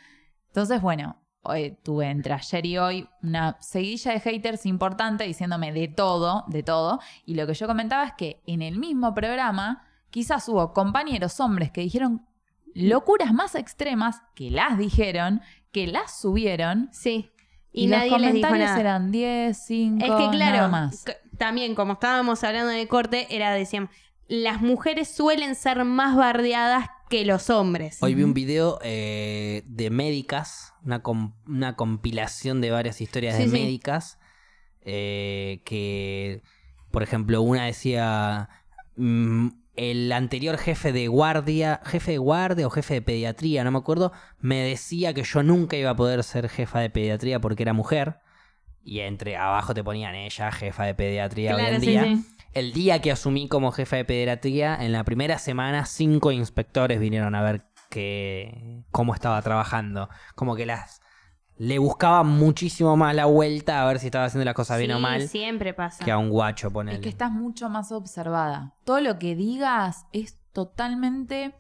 Entonces, 0.48 0.82
bueno, 0.82 1.18
hoy 1.44 1.78
tuve 1.84 2.10
entre 2.10 2.34
ayer 2.34 2.66
y 2.66 2.78
hoy 2.78 3.08
una 3.22 3.58
seguidilla 3.60 4.14
de 4.14 4.20
haters 4.22 4.66
importante 4.66 5.24
diciéndome 5.26 5.72
de 5.74 5.88
todo, 5.90 6.46
de 6.48 6.64
todo. 6.64 7.00
Y 7.26 7.36
lo 7.36 7.46
que 7.48 7.54
yo 7.54 7.68
comentaba 7.68 8.06
es 8.06 8.14
que 8.14 8.42
en 8.48 8.62
el 8.62 8.78
mismo 8.80 9.14
programa 9.14 9.86
quizás 10.10 10.48
hubo 10.50 10.74
compañeros 10.74 11.40
hombres 11.40 11.72
que 11.72 11.82
dijeron 11.82 12.26
locuras 12.74 13.34
más 13.34 13.56
extremas, 13.56 14.22
que 14.36 14.50
las 14.50 14.78
dijeron, 14.78 15.42
que 15.72 15.88
las 15.88 16.20
subieron. 16.20 16.90
Sí. 16.92 17.30
Y, 17.72 17.86
Y, 17.86 17.88
los 17.88 17.98
nadie 18.00 18.12
les 18.12 18.34
dijo 18.34 18.48
comentarios 18.48 18.70
nada. 18.70 18.80
eran 18.80 19.12
10, 19.12 19.58
5, 19.66 19.98
Es 19.98 20.04
que 20.12 20.18
nada 20.18 20.32
claro, 20.32 20.70
más. 20.70 20.96
c- 21.04 21.18
también 21.38 21.74
como 21.76 21.94
estábamos 21.94 22.44
hablando 22.44 22.72
en 22.72 22.78
el 22.80 22.88
corte, 22.88 23.28
era 23.36 23.52
decíamos, 23.52 23.90
las 24.28 24.62
mujeres 24.62 25.10
suelen 25.14 25.56
ser 25.56 25.84
más 25.86 26.16
bardeadas 26.16 26.88
que 27.10 27.26
los 27.26 27.50
hombres. 27.50 28.02
Hoy 28.02 28.16
vi 28.16 28.24
un 28.24 28.34
video 28.34 28.80
eh, 28.84 29.64
de 29.68 29.90
médicas, 29.90 30.74
una, 30.84 31.02
com- 31.04 31.34
una 31.46 31.76
compilación 31.76 32.62
de 32.62 32.72
varias 32.72 33.02
historias 33.02 33.36
Sí, 33.36 33.44
de 33.44 33.48
sí. 33.50 33.54
médicas, 33.54 34.20
eh, 34.82 35.62
que, 35.66 36.42
por 36.92 37.04
ejemplo, 37.04 37.42
una 37.42 37.66
decía, 37.66 38.50
mm, 38.96 39.48
el 39.76 40.12
anterior 40.12 40.58
jefe 40.58 40.92
de 40.92 41.08
guardia, 41.08 41.82
jefe 41.86 42.12
de 42.12 42.18
guardia 42.18 42.68
o 42.68 42.70
jefe 42.70 42.96
de 42.96 43.02
pediatría, 43.02 43.64
no 43.64 43.72
me 43.72 43.78
acuerdo, 43.80 44.12
me 44.40 44.62
decía 44.64 45.14
que 45.14 45.24
yo 45.24 45.44
nunca 45.44 45.78
iba 45.78 45.92
a 45.92 45.96
poder 45.96 46.24
ser 46.24 46.50
jefa 46.50 46.80
de 46.80 46.90
pediatría 46.90 47.40
porque 47.40 47.64
era 47.64 47.74
mujer. 47.74 48.18
Y 48.86 49.00
entre 49.00 49.38
abajo 49.38 49.74
te 49.74 49.84
ponían 49.84 50.14
ella, 50.16 50.52
jefa 50.52 50.84
de 50.84 50.94
pediatría 50.94 51.56
hoy 51.56 51.62
en 51.64 51.80
sí, 51.80 51.88
día. 51.88 52.18
El 52.54 52.74
día 52.74 53.02
que 53.02 53.12
asumí 53.12 53.48
como 53.48 53.72
jefa 53.72 53.96
de 53.96 54.06
pediatría, 54.06 54.76
en 54.84 54.92
la 54.92 55.04
primera 55.04 55.40
semana, 55.40 55.86
cinco 55.86 56.32
inspectores 56.32 57.00
vinieron 57.00 57.36
a 57.36 57.42
ver 57.42 57.66
que, 57.90 58.84
cómo 58.92 59.14
estaba 59.14 59.42
trabajando. 59.42 60.10
Como 60.36 60.56
que 60.56 60.66
las 60.66 61.02
le 61.58 61.78
buscaban 61.78 62.28
muchísimo 62.28 62.98
más 62.98 63.16
la 63.16 63.26
vuelta 63.26 63.82
a 63.82 63.88
ver 63.88 64.00
si 64.00 64.08
estaba 64.08 64.26
haciendo 64.26 64.46
las 64.46 64.56
cosas 64.56 64.80
bien 64.80 64.92
o 64.92 65.00
mal 65.00 65.28
siempre 65.28 65.74
pasa. 65.74 66.04
que 66.04 66.12
a 66.12 66.18
un 66.18 66.30
guacho, 66.30 66.72
ponele. 66.72 66.98
Es 66.98 67.04
que 67.04 67.10
estás 67.10 67.32
mucho 67.32 67.70
más 67.70 67.92
observada. 67.92 68.76
Todo 68.84 69.02
lo 69.02 69.20
que 69.20 69.36
digas 69.36 70.06
es 70.12 70.40
totalmente. 70.52 71.56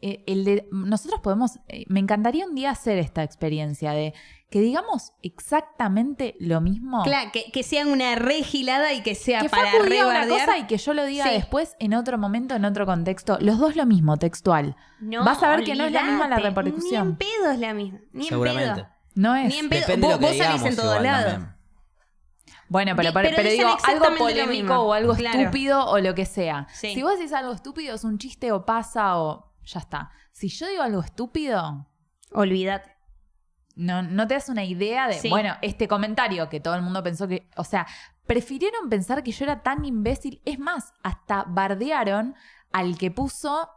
eh, 0.00 0.22
el 0.26 0.44
de, 0.44 0.68
nosotros 0.70 1.20
podemos. 1.20 1.58
eh, 1.68 1.84
me 1.88 2.00
encantaría 2.00 2.46
un 2.46 2.54
día 2.54 2.70
hacer 2.70 2.98
esta 2.98 3.22
experiencia 3.22 3.92
de 3.92 4.14
que 4.54 4.60
digamos 4.60 5.12
exactamente 5.20 6.36
lo 6.38 6.60
mismo. 6.60 7.02
Claro, 7.02 7.32
que, 7.32 7.50
que 7.50 7.64
sea 7.64 7.84
una 7.88 8.14
regilada 8.14 8.92
y 8.92 9.02
que 9.02 9.16
sea 9.16 9.40
que 9.40 9.48
para 9.48 9.68
Facu 9.72 9.82
diga 9.86 10.06
una 10.06 10.28
cosa 10.28 10.58
y 10.58 10.68
que 10.68 10.78
yo 10.78 10.94
lo 10.94 11.04
diga 11.06 11.24
Sí. 11.24 11.30
después 11.32 11.74
en 11.80 11.92
otro 11.92 12.18
momento, 12.18 12.54
en 12.54 12.64
otro 12.64 12.86
contexto. 12.86 13.36
Los 13.40 13.58
dos 13.58 13.74
lo 13.74 13.84
mismo, 13.84 14.16
textual. 14.16 14.76
No, 15.00 15.24
Vas 15.24 15.42
a 15.42 15.50
ver 15.56 15.64
que 15.64 15.74
no 15.74 15.86
es 15.86 15.90
la 15.90 16.04
misma 16.04 16.28
la 16.28 16.36
repercusión. 16.38 17.02
Ni 17.04 17.10
en 17.10 17.16
pedo 17.16 17.50
es 17.50 17.58
la 17.58 17.74
misma. 17.74 17.98
Ni 18.12 18.22
en 18.26 18.28
Seguramente. 18.28 18.74
pedo. 18.82 18.88
No 19.16 19.34
es. 19.34 19.48
Ni 19.48 19.58
en 19.58 19.68
pedo. 19.68 19.80
Depende 19.80 20.06
de 20.06 20.12
Vos, 20.14 20.20
lo 20.20 20.20
que 20.20 20.26
vos 20.26 20.36
salís 20.36 20.62
digamos 20.62 20.70
en 20.70 20.76
todos 20.76 21.02
lados. 21.02 21.42
Bueno, 22.68 22.92
pero, 22.94 23.12
pero, 23.12 23.24
pero 23.30 23.36
pero 23.36 23.50
dicen 23.50 23.66
digo, 23.66 23.78
algo 23.88 24.16
polémico 24.16 24.78
o 24.82 24.92
algo 24.92 25.14
Claro. 25.16 25.40
estúpido 25.40 25.84
o 25.86 25.98
lo 25.98 26.14
que 26.14 26.26
sea. 26.26 26.68
Sí. 26.72 26.94
Si 26.94 27.02
vos 27.02 27.18
decís 27.18 27.32
algo 27.32 27.52
estúpido, 27.52 27.96
es 27.96 28.04
un 28.04 28.18
chiste 28.18 28.52
o 28.52 28.64
pasa 28.64 29.18
o 29.18 29.52
ya 29.64 29.80
está. 29.80 30.10
Si 30.30 30.46
yo 30.48 30.68
digo 30.68 30.82
algo 30.84 31.00
estúpido, 31.00 31.88
Olvídate. 32.30 32.93
No, 33.76 34.02
no 34.02 34.26
te 34.26 34.34
das 34.34 34.48
una 34.48 34.64
idea 34.64 35.08
de, 35.08 35.14
Sí. 35.14 35.28
bueno, 35.30 35.54
este 35.62 35.88
comentario 35.88 36.48
que 36.48 36.60
todo 36.60 36.74
el 36.74 36.82
mundo 36.82 37.02
pensó 37.02 37.26
que, 37.28 37.48
o 37.56 37.64
sea, 37.64 37.86
prefirieron 38.26 38.88
pensar 38.88 39.22
que 39.22 39.32
yo 39.32 39.44
era 39.44 39.62
tan 39.62 39.84
imbécil. 39.84 40.40
Es 40.44 40.58
más, 40.58 40.92
hasta 41.02 41.44
bardearon 41.48 42.34
al 42.72 42.96
que 42.98 43.10
puso 43.10 43.68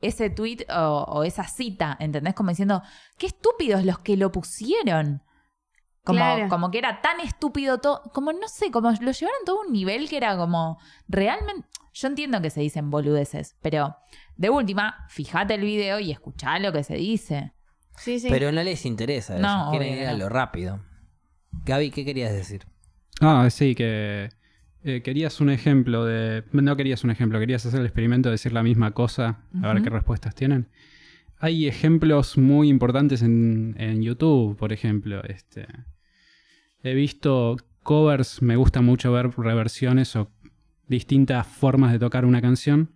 ese 0.00 0.30
tweet 0.30 0.66
o, 0.70 1.04
o 1.08 1.24
esa 1.24 1.44
cita, 1.44 1.96
¿entendés? 2.00 2.34
Como 2.34 2.50
diciendo, 2.50 2.82
qué 3.18 3.26
estúpidos 3.26 3.84
los 3.84 3.98
que 3.98 4.16
lo 4.16 4.30
pusieron. 4.30 5.22
Como, 6.04 6.20
Claro. 6.20 6.48
como 6.48 6.70
que 6.70 6.78
era 6.78 7.00
tan 7.02 7.20
estúpido 7.20 7.78
todo, 7.78 8.02
como 8.14 8.32
no 8.32 8.48
sé, 8.48 8.70
como 8.70 8.90
lo 8.90 9.10
llevaron 9.10 9.40
todo 9.44 9.60
a 9.62 9.66
un 9.66 9.72
nivel 9.72 10.08
que 10.08 10.16
era 10.16 10.36
como 10.38 10.78
realmente, 11.08 11.68
yo 11.92 12.08
entiendo 12.08 12.40
que 12.40 12.48
se 12.48 12.60
dicen 12.60 12.88
boludeces, 12.90 13.56
pero 13.60 13.96
de 14.36 14.48
última, 14.48 15.04
fíjate 15.10 15.54
el 15.54 15.62
video 15.62 15.98
y 16.00 16.10
escuchá 16.12 16.58
lo 16.60 16.72
que 16.72 16.82
se 16.84 16.94
dice. 16.94 17.52
Sí, 18.00 18.20
sí. 18.20 18.28
Pero 18.30 18.52
no 18.52 18.62
les 18.62 18.84
interesa. 18.86 19.38
No, 19.38 19.70
Quieren 19.70 19.92
obvio 19.92 20.02
ir 20.02 20.08
a 20.08 20.12
no. 20.12 20.18
lo 20.18 20.28
rápido. 20.28 20.80
Gaby, 21.64 21.90
¿qué 21.90 22.04
querías 22.04 22.32
decir? 22.32 22.62
Ah, 23.20 23.48
sí, 23.50 23.74
que 23.74 24.30
eh, 24.84 25.02
querías 25.02 25.40
un 25.40 25.50
ejemplo 25.50 26.04
de... 26.04 26.44
No 26.52 26.76
querías 26.76 27.04
un 27.04 27.10
ejemplo, 27.10 27.38
querías 27.38 27.64
hacer 27.66 27.80
el 27.80 27.86
experimento 27.86 28.28
de 28.28 28.34
decir 28.34 28.52
la 28.52 28.62
misma 28.62 28.92
cosa, 28.92 29.40
a 29.62 29.72
ver 29.72 29.82
qué 29.82 29.90
respuestas 29.90 30.34
tienen. 30.34 30.68
Hay 31.40 31.66
ejemplos 31.66 32.36
muy 32.38 32.68
importantes 32.68 33.22
en, 33.22 33.74
en 33.78 34.02
YouTube, 34.02 34.56
por 34.56 34.72
ejemplo. 34.72 35.22
Este, 35.24 35.66
he 36.82 36.94
visto 36.94 37.56
covers, 37.82 38.42
me 38.42 38.56
gusta 38.56 38.80
mucho 38.80 39.12
ver 39.12 39.30
reversiones 39.36 40.14
o 40.16 40.30
distintas 40.88 41.46
formas 41.46 41.92
de 41.92 41.98
tocar 41.98 42.24
una 42.24 42.40
canción. 42.40 42.92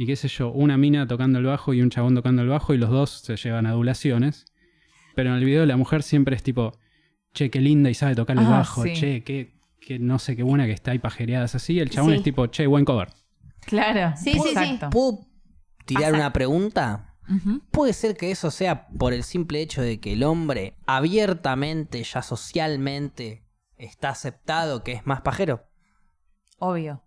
Y 0.00 0.06
qué 0.06 0.14
sé 0.16 0.28
yo, 0.28 0.50
una 0.52 0.76
mina 0.78 1.06
tocando 1.08 1.38
el 1.40 1.44
bajo 1.44 1.74
y 1.74 1.82
un 1.82 1.90
chabón 1.90 2.14
tocando 2.14 2.40
el 2.42 2.48
bajo 2.48 2.72
y 2.72 2.78
los 2.78 2.88
dos 2.88 3.10
se 3.10 3.36
llevan 3.36 3.66
adulaciones. 3.66 4.46
Pero 5.16 5.30
en 5.30 5.36
el 5.36 5.44
video 5.44 5.66
la 5.66 5.76
mujer 5.76 6.02
siempre 6.04 6.36
es 6.36 6.42
tipo, 6.44 6.78
che, 7.34 7.50
qué 7.50 7.60
linda 7.60 7.90
y 7.90 7.94
sabe 7.94 8.14
tocar 8.14 8.38
el 8.38 8.46
Ah, 8.46 8.50
bajo, 8.50 8.84
sí. 8.84 8.92
che, 8.94 9.24
qué, 9.24 9.58
qué 9.80 9.98
no 9.98 10.20
sé 10.20 10.36
qué 10.36 10.44
buena 10.44 10.66
que 10.66 10.72
está 10.72 10.94
y 10.94 11.00
pajereadas 11.00 11.56
así. 11.56 11.80
El 11.80 11.90
chabón 11.90 12.12
Sí. 12.12 12.16
es 12.18 12.22
tipo, 12.22 12.46
che, 12.46 12.66
buen 12.68 12.84
cover. 12.84 13.08
Claro. 13.66 14.16
Sí, 14.16 14.34
sí, 14.34 14.54
sí. 14.56 14.78
¿Puedo 14.92 15.26
tirar 15.84 16.14
una 16.14 16.32
pregunta? 16.32 17.16
Puede 17.72 17.92
ser 17.92 18.16
que 18.16 18.30
eso 18.30 18.50
sea 18.52 18.86
por 18.86 19.12
el 19.12 19.22
simple 19.24 19.60
hecho 19.60 19.82
de 19.82 19.98
que 20.00 20.12
el 20.14 20.22
hombre 20.22 20.78
abiertamente, 20.86 22.02
ya 22.04 22.22
socialmente, 22.22 23.44
está 23.76 24.10
aceptado 24.10 24.82
que 24.84 24.92
es 24.92 25.06
más 25.06 25.20
pajero. 25.22 25.64
Obvio. 26.58 27.02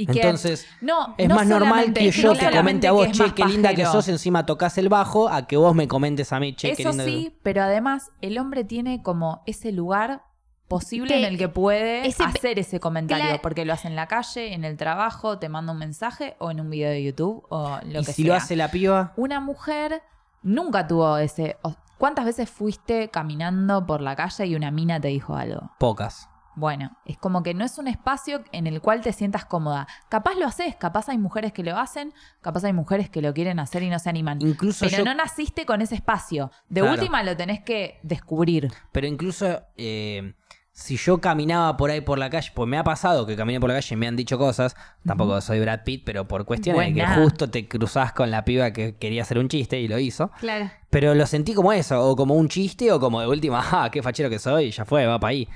Y 0.00 0.06
que- 0.06 0.20
Entonces, 0.20 0.64
no, 0.80 1.14
es 1.18 1.28
no 1.28 1.34
más 1.34 1.46
normal 1.46 1.92
que 1.92 2.04
no 2.04 2.10
yo 2.10 2.32
te 2.34 2.50
comente 2.50 2.86
a 2.86 2.92
vos, 2.92 3.10
che, 3.10 3.34
qué 3.34 3.44
linda 3.44 3.74
que 3.74 3.84
sos, 3.84 4.06
encima 4.08 4.46
tocas 4.46 4.78
el 4.78 4.88
bajo, 4.88 5.28
a 5.28 5.46
que 5.48 5.56
vos 5.56 5.74
me 5.74 5.88
comentes 5.88 6.32
a 6.32 6.38
mí, 6.38 6.54
che, 6.54 6.72
qué 6.74 6.82
Eso 6.82 6.90
linda 6.90 7.04
que 7.04 7.10
sí, 7.10 7.36
pero 7.42 7.62
además 7.62 8.10
el 8.20 8.38
hombre 8.38 8.62
tiene 8.64 9.02
como 9.02 9.42
ese 9.46 9.72
lugar 9.72 10.22
posible 10.68 11.08
Que 11.14 11.18
en 11.18 11.24
el 11.24 11.36
que 11.38 11.48
puede 11.48 12.06
ese- 12.06 12.22
hacer 12.22 12.58
ese 12.58 12.78
comentario, 12.78 13.24
Claro. 13.24 13.42
porque 13.42 13.64
lo 13.64 13.72
hace 13.72 13.88
en 13.88 13.96
la 13.96 14.06
calle, 14.06 14.52
en 14.54 14.64
el 14.64 14.76
trabajo, 14.76 15.38
te 15.40 15.48
manda 15.48 15.72
un 15.72 15.78
mensaje 15.78 16.36
o 16.38 16.50
en 16.52 16.60
un 16.60 16.70
video 16.70 16.90
de 16.90 17.02
YouTube 17.02 17.44
o 17.48 17.78
lo 17.84 18.00
Y 18.02 18.04
que 18.04 18.12
si 18.12 18.22
sea. 18.22 18.26
lo 18.32 18.34
hace 18.36 18.54
la 18.54 18.70
piba, 18.70 19.14
Una 19.16 19.40
mujer 19.40 20.02
nunca 20.42 20.86
tuvo 20.86 21.18
ese... 21.18 21.56
o- 21.62 21.74
¿Cuántas 21.98 22.24
veces 22.26 22.48
fuiste 22.48 23.08
caminando 23.08 23.84
por 23.84 24.00
la 24.00 24.14
calle 24.14 24.46
y 24.46 24.54
una 24.54 24.70
mina 24.70 25.00
te 25.00 25.08
dijo 25.08 25.34
algo? 25.34 25.72
Pocas. 25.80 26.28
Bueno, 26.58 26.96
es 27.04 27.16
como 27.16 27.44
que 27.44 27.54
no 27.54 27.64
es 27.64 27.78
un 27.78 27.86
espacio 27.86 28.42
en 28.50 28.66
el 28.66 28.80
cual 28.80 29.00
te 29.00 29.12
sientas 29.12 29.44
cómoda. 29.44 29.86
Capaz 30.08 30.34
lo 30.34 30.44
haces, 30.44 30.74
capaz 30.74 31.08
hay 31.08 31.16
mujeres 31.16 31.52
que 31.52 31.62
lo 31.62 31.78
hacen, 31.78 32.12
capaz 32.40 32.64
hay 32.64 32.72
mujeres 32.72 33.08
que 33.08 33.22
lo 33.22 33.32
quieren 33.32 33.60
hacer 33.60 33.84
y 33.84 33.90
no 33.90 33.98
se 34.00 34.10
animan. 34.10 34.42
Incluso 34.42 34.84
Pero 34.84 34.98
yo- 34.98 35.04
no 35.04 35.14
naciste 35.14 35.64
con 35.66 35.82
ese 35.82 35.94
espacio. 35.94 36.50
De 36.68 36.80
Claro. 36.80 36.94
última 36.96 37.22
lo 37.22 37.36
tenés 37.36 37.60
que 37.60 38.00
descubrir. 38.02 38.72
Pero 38.90 39.06
incluso 39.06 39.62
eh, 39.76 40.34
si 40.72 40.96
yo 40.96 41.20
caminaba 41.20 41.76
por 41.76 41.90
ahí 41.90 42.00
por 42.00 42.18
la 42.18 42.30
calle, 42.30 42.50
pues 42.54 42.68
me 42.68 42.78
ha 42.78 42.84
pasado 42.84 43.26
que 43.26 43.34
caminé 43.36 43.58
por 43.60 43.68
la 43.68 43.74
calle 43.76 43.94
y 43.94 43.96
me 43.96 44.06
han 44.06 44.14
dicho 44.16 44.38
cosas, 44.38 44.76
tampoco 45.04 45.40
soy 45.40 45.58
Brad 45.60 45.80
Pitt, 45.84 46.02
pero 46.04 46.28
por 46.28 46.44
cuestiones 46.44 46.94
de 46.94 47.00
que 47.00 47.06
justo 47.06 47.50
te 47.50 47.66
cruzás 47.68 48.12
con 48.12 48.30
la 48.30 48.44
piba 48.44 48.72
que 48.72 48.96
quería 48.96 49.22
hacer 49.22 49.38
un 49.38 49.48
chiste 49.48 49.80
y 49.80 49.88
lo 49.88 49.98
hizo. 49.98 50.30
Claro. 50.38 50.70
Pero 50.90 51.14
lo 51.16 51.26
sentí 51.26 51.52
como 51.52 51.72
eso, 51.72 52.00
o 52.08 52.14
como 52.16 52.34
un 52.34 52.48
chiste, 52.48 52.92
o 52.92 53.00
como 53.00 53.20
de 53.20 53.26
última, 53.26 53.60
ah, 53.72 53.90
qué 53.90 54.02
fachero 54.04 54.30
que 54.30 54.38
soy, 54.38 54.70
ya 54.70 54.84
fue, 54.84 55.04
va 55.06 55.18
para 55.18 55.30
ahí. 55.30 55.48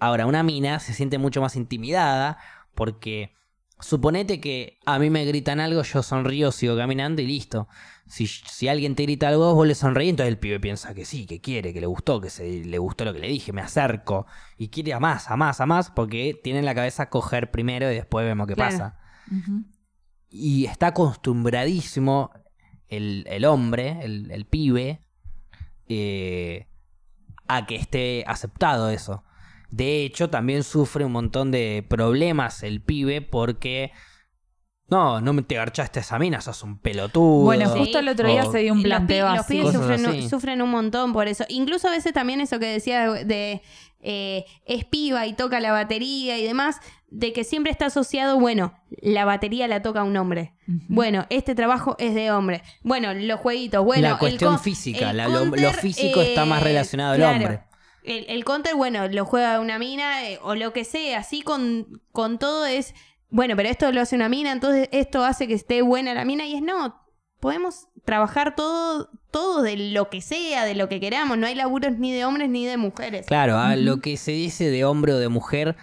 Ahora, 0.00 0.26
una 0.26 0.42
mina 0.42 0.78
se 0.80 0.92
siente 0.94 1.18
mucho 1.18 1.40
más 1.40 1.56
intimidada 1.56 2.38
porque 2.74 3.34
suponete 3.80 4.40
que 4.40 4.78
a 4.86 4.98
mí 4.98 5.08
me 5.10 5.24
gritan 5.24 5.60
algo, 5.60 5.82
yo 5.82 6.02
sonrío, 6.02 6.50
sigo 6.52 6.76
caminando 6.76 7.22
y 7.22 7.26
listo. 7.26 7.68
Si, 8.06 8.26
si 8.26 8.68
alguien 8.68 8.94
te 8.94 9.02
grita 9.04 9.28
algo, 9.28 9.54
vos 9.54 9.66
le 9.66 9.74
sonreís, 9.74 10.10
entonces 10.10 10.32
el 10.32 10.38
pibe 10.38 10.58
piensa 10.60 10.94
que 10.94 11.04
sí, 11.04 11.26
que 11.26 11.40
quiere, 11.40 11.72
que 11.72 11.80
le 11.80 11.86
gustó, 11.86 12.20
que 12.20 12.30
se, 12.30 12.64
le 12.64 12.78
gustó 12.78 13.04
lo 13.04 13.12
que 13.12 13.18
le 13.20 13.28
dije, 13.28 13.52
me 13.52 13.60
acerco 13.60 14.26
y 14.56 14.68
quiere 14.68 14.94
a 14.94 15.00
más, 15.00 15.30
a 15.30 15.36
más, 15.36 15.60
a 15.60 15.66
más, 15.66 15.90
porque 15.90 16.38
tiene 16.42 16.60
en 16.60 16.64
la 16.64 16.74
cabeza 16.74 17.10
coger 17.10 17.50
primero 17.50 17.90
y 17.92 17.94
después 17.94 18.24
vemos 18.26 18.46
qué 18.46 18.54
Claro. 18.54 18.70
pasa. 18.70 18.98
Y 20.30 20.64
está 20.66 20.88
acostumbradísimo 20.88 22.30
el, 22.88 23.24
el 23.28 23.44
hombre, 23.44 23.98
el, 24.02 24.30
el 24.30 24.46
pibe, 24.46 25.02
eh, 25.88 26.66
a 27.46 27.66
que 27.66 27.76
esté 27.76 28.24
aceptado 28.26 28.90
eso. 28.90 29.24
De 29.70 30.04
hecho, 30.04 30.30
también 30.30 30.62
sufre 30.64 31.04
un 31.04 31.12
montón 31.12 31.50
de 31.50 31.84
problemas 31.88 32.62
el 32.62 32.80
pibe 32.80 33.20
porque... 33.22 33.92
No, 34.90 35.20
no 35.20 35.34
me 35.34 35.42
te 35.42 35.56
garchaste 35.56 35.98
a 35.98 36.02
esa 36.02 36.18
mina, 36.18 36.40
sos 36.40 36.62
un 36.62 36.78
pelotudo. 36.78 37.44
Bueno, 37.44 37.70
Sí. 37.70 37.78
justo 37.80 37.98
el 37.98 38.08
otro 38.08 38.26
día 38.26 38.44
O- 38.46 38.50
se 38.52 38.60
dio 38.60 38.72
un 38.72 38.78
Los 38.78 38.84
planteo 38.86 39.28
Los, 39.28 39.40
así. 39.40 39.52
pibes 39.52 39.66
Cosas 39.66 39.80
sufren, 39.82 40.06
así. 40.06 40.28
sufren 40.30 40.62
un 40.62 40.70
montón 40.70 41.12
por 41.12 41.28
eso. 41.28 41.44
Incluso 41.50 41.88
a 41.88 41.90
veces 41.90 42.14
también 42.14 42.40
eso 42.40 42.58
que 42.58 42.64
decía 42.66 43.06
de, 43.12 43.60
eh, 44.00 44.46
es 44.64 44.86
piba 44.86 45.26
y 45.26 45.34
toca 45.34 45.60
la 45.60 45.72
batería 45.72 46.38
y 46.38 46.44
demás, 46.46 46.76
de 47.10 47.34
que 47.34 47.44
siempre 47.44 47.70
está 47.70 47.86
asociado, 47.86 48.40
bueno, 48.40 48.72
la 49.02 49.26
batería 49.26 49.68
la 49.68 49.82
toca 49.82 50.04
un 50.04 50.16
hombre. 50.16 50.54
Bueno, 50.66 51.26
este 51.28 51.54
trabajo 51.54 51.94
es 51.98 52.14
de 52.14 52.30
hombre. 52.30 52.62
Bueno, 52.82 53.12
los 53.12 53.40
jueguitos, 53.40 53.84
bueno. 53.84 54.08
la 54.08 54.16
cuestión 54.18 54.58
física, 54.58 55.10
el 55.10 55.18
la- 55.18 55.28
lo, 55.28 55.72
físico 55.74 56.22
está 56.22 56.46
más 56.46 56.62
eh, 56.62 56.64
relacionado 56.64 57.10
al 57.12 57.18
claro. 57.18 57.36
hombre. 57.36 57.60
El, 58.08 58.24
el 58.28 58.44
counter, 58.44 58.74
bueno, 58.74 59.06
lo 59.08 59.24
juega 59.24 59.60
una 59.60 59.78
mina 59.78 60.28
eh, 60.28 60.38
o 60.42 60.54
lo 60.54 60.72
que 60.72 60.84
sea, 60.84 61.18
así 61.18 61.42
con, 61.42 62.00
con 62.12 62.38
todo 62.38 62.64
es, 62.66 62.94
bueno, 63.30 63.54
pero 63.56 63.68
esto 63.68 63.92
lo 63.92 64.00
hace 64.00 64.16
una 64.16 64.28
mina, 64.28 64.52
entonces 64.52 64.88
esto 64.92 65.24
hace 65.24 65.46
que 65.46 65.54
esté 65.54 65.82
buena 65.82 66.14
la 66.14 66.24
mina 66.24 66.46
y 66.46 66.54
es 66.54 66.62
no, 66.62 67.00
podemos 67.40 67.88
trabajar 68.04 68.56
todo, 68.56 69.10
todo 69.30 69.60
de 69.62 69.76
lo 69.76 70.08
que 70.08 70.22
sea, 70.22 70.64
de 70.64 70.74
lo 70.74 70.88
que 70.88 71.00
queramos, 71.00 71.36
no 71.36 71.46
hay 71.46 71.54
laburos 71.54 71.98
ni 71.98 72.12
de 72.12 72.24
hombres 72.24 72.48
ni 72.48 72.64
de 72.64 72.78
mujeres. 72.78 73.26
Claro, 73.26 73.58
a 73.58 73.76
lo 73.76 73.98
que 74.00 74.16
se 74.16 74.32
dice 74.32 74.70
de 74.70 74.84
hombre 74.86 75.12
o 75.12 75.18
de 75.18 75.28
mujer, 75.28 75.76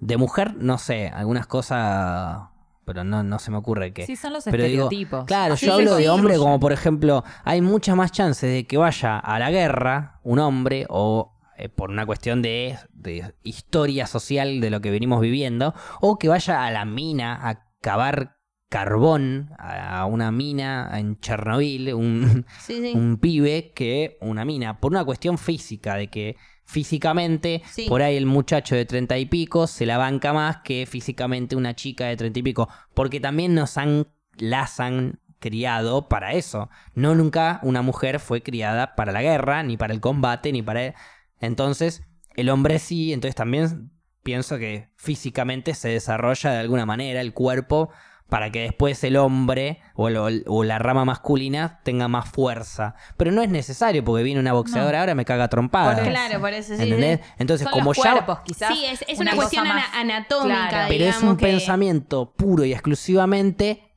de 0.00 0.16
mujer, 0.16 0.54
no 0.56 0.78
sé, 0.78 1.08
algunas 1.08 1.46
cosas, 1.46 2.48
pero 2.86 3.04
no, 3.04 3.22
no 3.22 3.38
se 3.38 3.50
me 3.50 3.58
ocurre 3.58 3.92
qué. 3.92 4.06
Sí, 4.06 4.16
son 4.16 4.32
los 4.32 4.44
Pero 4.44 4.64
digo, 4.64 4.84
estereotipos. 4.84 5.24
claro, 5.26 5.54
Así 5.54 5.66
yo 5.66 5.74
hablo 5.74 5.96
de 5.96 6.08
hombre 6.08 6.38
como 6.38 6.58
por 6.58 6.72
ejemplo, 6.72 7.22
hay 7.44 7.60
muchas 7.60 7.94
más 7.96 8.12
chances 8.12 8.50
de 8.50 8.66
que 8.66 8.78
vaya 8.78 9.18
a 9.18 9.38
la 9.38 9.50
guerra 9.50 10.20
un 10.22 10.38
hombre 10.38 10.86
o 10.88 11.35
eh, 11.56 11.68
por 11.68 11.90
una 11.90 12.06
cuestión 12.06 12.42
de, 12.42 12.78
de 12.92 13.34
historia 13.42 14.06
social 14.06 14.60
de 14.60 14.70
lo 14.70 14.80
que 14.80 14.90
venimos 14.90 15.20
viviendo, 15.20 15.74
o 16.00 16.18
que 16.18 16.28
vaya 16.28 16.64
a 16.66 16.70
la 16.70 16.84
mina 16.84 17.38
a 17.48 17.66
cavar 17.80 18.36
carbón 18.68 19.50
a 19.58 20.00
a 20.00 20.06
una 20.06 20.32
mina 20.32 20.90
en 20.98 21.18
Chernobyl, 21.20 21.94
un, 21.94 22.44
Sí, 22.60 22.80
sí. 22.80 22.92
un 22.94 23.18
pibe 23.18 23.72
que 23.74 24.18
una 24.20 24.44
mina, 24.44 24.80
por 24.80 24.92
una 24.92 25.04
cuestión 25.04 25.38
física, 25.38 25.94
de 25.96 26.08
que 26.08 26.36
físicamente, 26.64 27.62
Sí. 27.70 27.86
por 27.88 28.02
ahí 28.02 28.16
el 28.16 28.26
muchacho 28.26 28.74
de 28.74 28.84
treinta 28.84 29.16
y 29.18 29.26
pico 29.26 29.66
se 29.66 29.86
la 29.86 29.98
banca 29.98 30.32
más 30.32 30.58
que 30.58 30.84
físicamente 30.86 31.56
una 31.56 31.74
chica 31.74 32.06
de 32.06 32.16
treinta 32.16 32.38
y 32.40 32.42
pico, 32.42 32.68
porque 32.92 33.20
también 33.20 33.54
nos 33.54 33.78
han, 33.78 34.08
las 34.36 34.80
han 34.80 35.20
criado 35.38 36.08
para 36.08 36.32
eso. 36.32 36.68
No 36.94 37.14
nunca 37.14 37.60
una 37.62 37.82
mujer 37.82 38.18
fue 38.20 38.42
criada 38.42 38.94
para 38.96 39.12
la 39.12 39.22
guerra, 39.22 39.62
ni 39.62 39.76
para 39.76 39.94
el 39.94 40.00
combate, 40.00 40.52
ni 40.52 40.62
para... 40.62 40.94
Entonces, 41.40 42.02
el 42.34 42.48
hombre 42.50 42.78
sí, 42.78 43.12
entonces 43.12 43.34
también 43.34 43.90
pienso 44.22 44.58
que 44.58 44.88
físicamente 44.96 45.74
se 45.74 45.88
desarrolla 45.88 46.50
de 46.50 46.58
alguna 46.58 46.86
manera 46.86 47.20
el 47.20 47.32
cuerpo 47.32 47.90
para 48.28 48.50
que 48.50 48.62
después 48.62 49.04
el 49.04 49.16
hombre 49.16 49.78
o, 49.94 50.08
el- 50.08 50.42
o 50.48 50.64
la 50.64 50.80
rama 50.80 51.04
masculina 51.04 51.80
tenga 51.84 52.08
más 52.08 52.28
fuerza. 52.28 52.96
Pero 53.16 53.30
no 53.30 53.40
es 53.40 53.48
necesario 53.48 54.02
porque 54.02 54.24
viene 54.24 54.40
una 54.40 54.52
boxeadora 54.52 54.98
ahora 54.98 55.14
me 55.14 55.24
caga 55.24 55.46
trompada. 55.46 55.94
Por 56.02 56.08
Claro, 56.08 56.40
por 56.40 56.52
eso 56.52 56.74
sí. 56.76 56.82
¿Entendés? 56.82 57.20
sí. 57.22 57.32
Entonces, 57.38 57.64
Son 57.66 57.72
como 57.72 57.90
los 57.92 58.02
ya... 58.02 58.12
cuerpos, 58.14 58.40
quizás. 58.44 58.74
Sí, 58.74 58.84
es, 58.84 59.04
es 59.06 59.20
una 59.20 59.36
cuestión 59.36 59.68
más- 59.68 59.84
anatómica, 59.94 60.68
Claro. 60.70 60.86
Pero 60.88 61.04
es 61.04 61.22
un 61.22 61.36
que- 61.36 61.46
pensamiento 61.46 62.34
puro 62.34 62.64
y 62.64 62.72
exclusivamente 62.72 63.92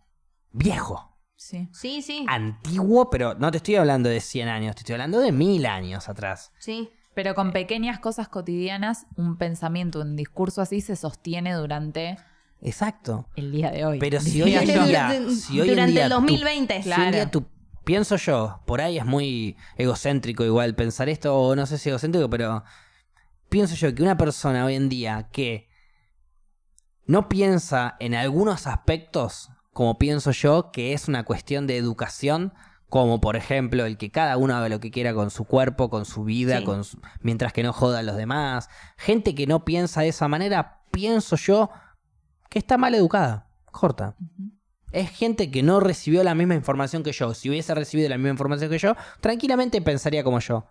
viejo. 0.51 1.17
Sí. 1.35 1.67
Sí, 1.73 2.01
sí. 2.03 2.25
Antiguo, 2.27 3.09
pero 3.09 3.33
no 3.33 3.49
te 3.49 3.57
estoy 3.57 3.77
hablando 3.77 4.09
de 4.09 4.19
100 4.19 4.47
años, 4.47 4.75
te 4.75 4.81
estoy 4.81 4.93
hablando 4.93 5.19
de 5.21 5.31
mil 5.31 5.65
años 5.65 6.07
atrás. 6.09 6.51
sí. 6.59 6.91
Pero 7.14 7.36
con 7.36 7.51
pequeñas 7.51 7.99
cosas 7.99 8.28
cotidianas, 8.30 9.05
un 9.18 9.38
pensamiento, 9.38 10.01
un 10.01 10.16
discurso 10.16 10.62
así 10.62 10.80
se 10.82 10.95
sostiene 10.95 11.53
durante 11.53 12.18
Exacto. 12.62 13.28
el 13.36 13.51
día 13.51 13.72
de 13.72 13.86
hoy. 13.86 13.99
Pero 13.99 14.20
si 14.22 14.41
hoy 14.41 14.53
en 14.55 14.66
día, 14.66 14.86
Durante- 14.86 15.36
si 15.36 15.60
hoy 15.60 15.70
en 15.70 15.76
durante 15.76 15.91
día 15.93 16.03
el 16.05 16.10
tú- 16.12 16.16
2020. 16.16 16.84
si 16.84 16.89
hoy 16.89 16.95
en 17.05 17.12
día 17.12 17.30
Claro. 17.30 17.47
pienso 17.84 18.16
yo, 18.18 18.62
por 18.66 18.82
ahí 18.82 18.97
es 18.99 19.05
muy 19.05 19.57
egocéntrico 19.76 20.43
igual 20.45 20.76
pensar 20.76 21.10
esto, 21.10 21.36
o 21.36 21.55
no 21.55 21.66
sé 21.66 21.78
si 21.78 21.89
egocéntrico, 21.89 22.30
pero 22.30 22.64
pienso 23.49 23.76
yo 23.76 23.93
que 23.95 24.03
una 24.03 24.18
persona 24.18 24.64
hoy 24.66 24.76
en 24.76 24.89
día 24.89 25.30
que 25.32 25.68
no 27.05 27.28
piensa 27.28 27.95
en 27.99 28.14
algunos 28.14 28.68
aspectos, 28.68 29.49
como 29.74 29.97
pienso 29.97 30.32
yo, 30.32 30.72
que 30.72 30.93
es 30.93 31.07
una 31.07 31.24
cuestión 31.24 31.66
de 31.66 31.78
educación, 31.78 32.53
como 32.89 33.21
por 33.21 33.35
ejemplo 33.35 33.85
el 33.85 33.97
que 33.97 34.11
cada 34.11 34.35
uno 34.37 34.55
haga 34.55 34.67
lo 34.69 34.79
que 34.79 34.91
quiera 34.91 35.13
con 35.13 35.29
su 35.29 35.45
cuerpo, 35.45 35.89
con 35.89 36.05
su 36.05 36.23
vida, 36.23 36.59
Sí. 36.59 36.63
con 36.65 36.83
su- 36.83 36.99
mientras 37.21 37.53
que 37.53 37.63
no 37.63 37.71
joda 37.71 37.99
a 37.99 38.03
los 38.03 38.15
demás. 38.17 38.69
Gente 38.97 39.35
que 39.35 39.45
no 39.47 39.63
piensa 39.63 40.01
de 40.01 40.07
esa 40.09 40.27
manera, 40.27 40.81
pienso 40.91 41.35
yo 41.35 41.69
que 42.49 42.59
está 42.59 42.77
mal 42.77 42.95
educada. 42.95 43.47
Corta. 43.71 44.15
Es 44.91 45.11
gente 45.11 45.51
que 45.51 45.61
no 45.61 45.79
recibió 45.79 46.23
la 46.23 46.33
misma 46.33 46.55
información 46.55 47.03
que 47.03 47.11
yo. 47.11 47.35
Si 47.35 47.47
hubiese 47.49 47.75
recibido 47.75 48.09
la 48.09 48.17
misma 48.17 48.31
información 48.31 48.71
que 48.71 48.79
yo, 48.79 48.95
tranquilamente 49.21 49.81
pensaría 49.83 50.23
como 50.23 50.39
yo. 50.39 50.65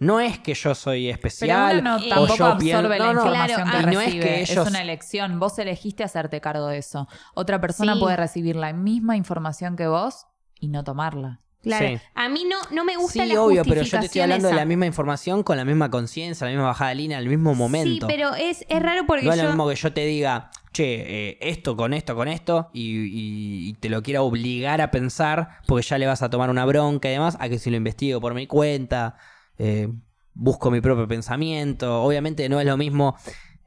No 0.00 0.18
es 0.18 0.38
que 0.40 0.54
yo 0.54 0.74
soy 0.74 1.04
Pero 1.04 1.14
especial 1.14 1.78
uno 1.80 1.98
no 1.98 2.04
o 2.04 2.08
tampoco 2.08 2.36
yo 2.36 2.46
absorbe 2.46 2.58
pienso- 2.64 2.88
la 2.88 2.98
no, 2.98 3.04
no, 3.04 3.20
información 3.20 3.68
claro, 3.68 3.78
que 3.86 3.92
y 3.92 3.94
no 3.94 4.00
es 4.00 4.06
recibe. 4.06 4.24
que 4.24 4.40
ellos- 4.40 4.66
Es 4.66 4.70
una 4.70 4.80
elección. 4.82 5.38
Vos 5.38 5.58
elegiste 5.58 6.02
hacerte 6.02 6.40
cargo 6.40 6.66
de 6.68 6.78
eso. 6.78 7.06
Otra 7.34 7.60
persona 7.60 7.94
Sí. 7.94 8.00
puede 8.00 8.16
recibir 8.16 8.56
la 8.56 8.72
misma 8.72 9.16
información 9.16 9.76
que 9.76 9.86
vos 9.86 10.26
y 10.58 10.68
no 10.68 10.82
tomarla. 10.82 11.40
Claro. 11.62 11.88
Sí. 11.88 12.00
A 12.14 12.28
mí 12.30 12.44
no, 12.48 12.56
no 12.74 12.84
me 12.84 12.96
gusta 12.96 13.22
Sí, 13.24 13.28
la 13.32 13.42
obvio, 13.42 13.62
pero 13.64 13.82
yo 13.82 14.00
te 14.00 14.06
estoy 14.06 14.22
hablando 14.22 14.48
de 14.48 14.54
la 14.54 14.64
misma 14.64 14.86
información 14.86 15.42
con 15.42 15.56
la 15.58 15.64
misma 15.64 15.90
conciencia, 15.90 16.46
la 16.46 16.52
misma 16.52 16.64
bajada 16.66 16.90
de 16.90 16.96
línea, 16.96 17.18
el 17.18 17.28
mismo 17.28 17.54
momento. 17.54 18.06
Sí, 18.06 18.12
pero 18.14 18.34
es, 18.34 18.64
es 18.68 18.82
raro 18.82 19.02
porque 19.06 19.24
no 19.26 19.32
es 19.32 19.36
yo... 19.36 19.42
lo 19.44 19.48
mismo 19.50 19.68
que 19.68 19.74
yo 19.76 19.92
te 19.92 20.06
diga, 20.06 20.50
che, 20.72 21.28
eh, 21.30 21.38
esto 21.42 21.76
con 21.76 21.92
esto 21.92 22.14
con 22.16 22.28
esto, 22.28 22.70
y, 22.72 22.96
y- 23.00 23.68
y 23.68 23.72
te 23.74 23.90
lo 23.90 24.02
quiero 24.02 24.24
obligar 24.24 24.80
a 24.80 24.90
pensar, 24.90 25.58
porque 25.66 25.86
ya 25.86 25.98
le 25.98 26.06
vas 26.06 26.22
a 26.22 26.30
tomar 26.30 26.48
una 26.48 26.64
bronca 26.64 27.08
y 27.08 27.12
demás, 27.12 27.36
a 27.40 27.48
que 27.50 27.58
si 27.58 27.70
lo 27.70 27.76
investigo 27.76 28.20
por 28.22 28.32
mi 28.32 28.46
cuenta, 28.46 29.16
eh, 29.58 29.88
busco 30.32 30.70
mi 30.70 30.80
propio 30.80 31.06
pensamiento. 31.06 32.02
Obviamente 32.02 32.48
no 32.48 32.58
es 32.60 32.66
lo 32.66 32.78
mismo, 32.78 33.16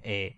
eh, 0.02 0.38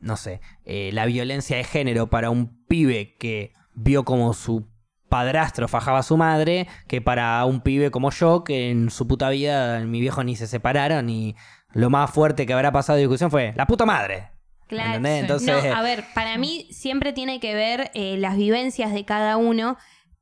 no 0.00 0.16
sé, 0.18 0.40
la 0.66 1.06
violencia 1.06 1.56
de 1.56 1.64
género 1.64 2.08
para 2.10 2.28
un 2.28 2.64
pibe 2.66 3.16
que 3.18 3.54
vio 3.74 4.04
como 4.04 4.34
su 4.34 4.66
padrastro 5.10 5.68
fajaba 5.68 5.98
a 5.98 6.02
su 6.02 6.16
madre 6.16 6.66
que 6.88 7.02
para 7.02 7.44
un 7.44 7.60
pibe 7.60 7.90
como 7.90 8.10
yo 8.10 8.44
que 8.44 8.70
en 8.70 8.88
su 8.88 9.06
puta 9.06 9.28
vida 9.28 9.80
mi 9.80 10.00
viejo 10.00 10.24
ni 10.24 10.36
se 10.36 10.46
separaron 10.46 11.10
y 11.10 11.36
lo 11.72 11.90
más 11.90 12.10
fuerte 12.10 12.46
que 12.46 12.54
habrá 12.54 12.72
pasado 12.72 12.96
de 12.96 13.02
discusión 13.02 13.30
fue 13.30 13.52
la 13.56 13.66
puta 13.66 13.84
madre. 13.84 14.30
Claro. 14.66 15.04
Entonces, 15.04 15.64
No, 15.64 15.74
a 15.74 15.82
ver, 15.82 16.04
para 16.14 16.38
mí 16.38 16.68
siempre 16.70 17.12
tiene 17.12 17.40
que 17.40 17.54
ver 17.54 17.90
eh, 17.94 18.16
las 18.18 18.36
vivencias 18.36 18.92
de 18.92 19.04
cada 19.04 19.36
uno, 19.36 19.76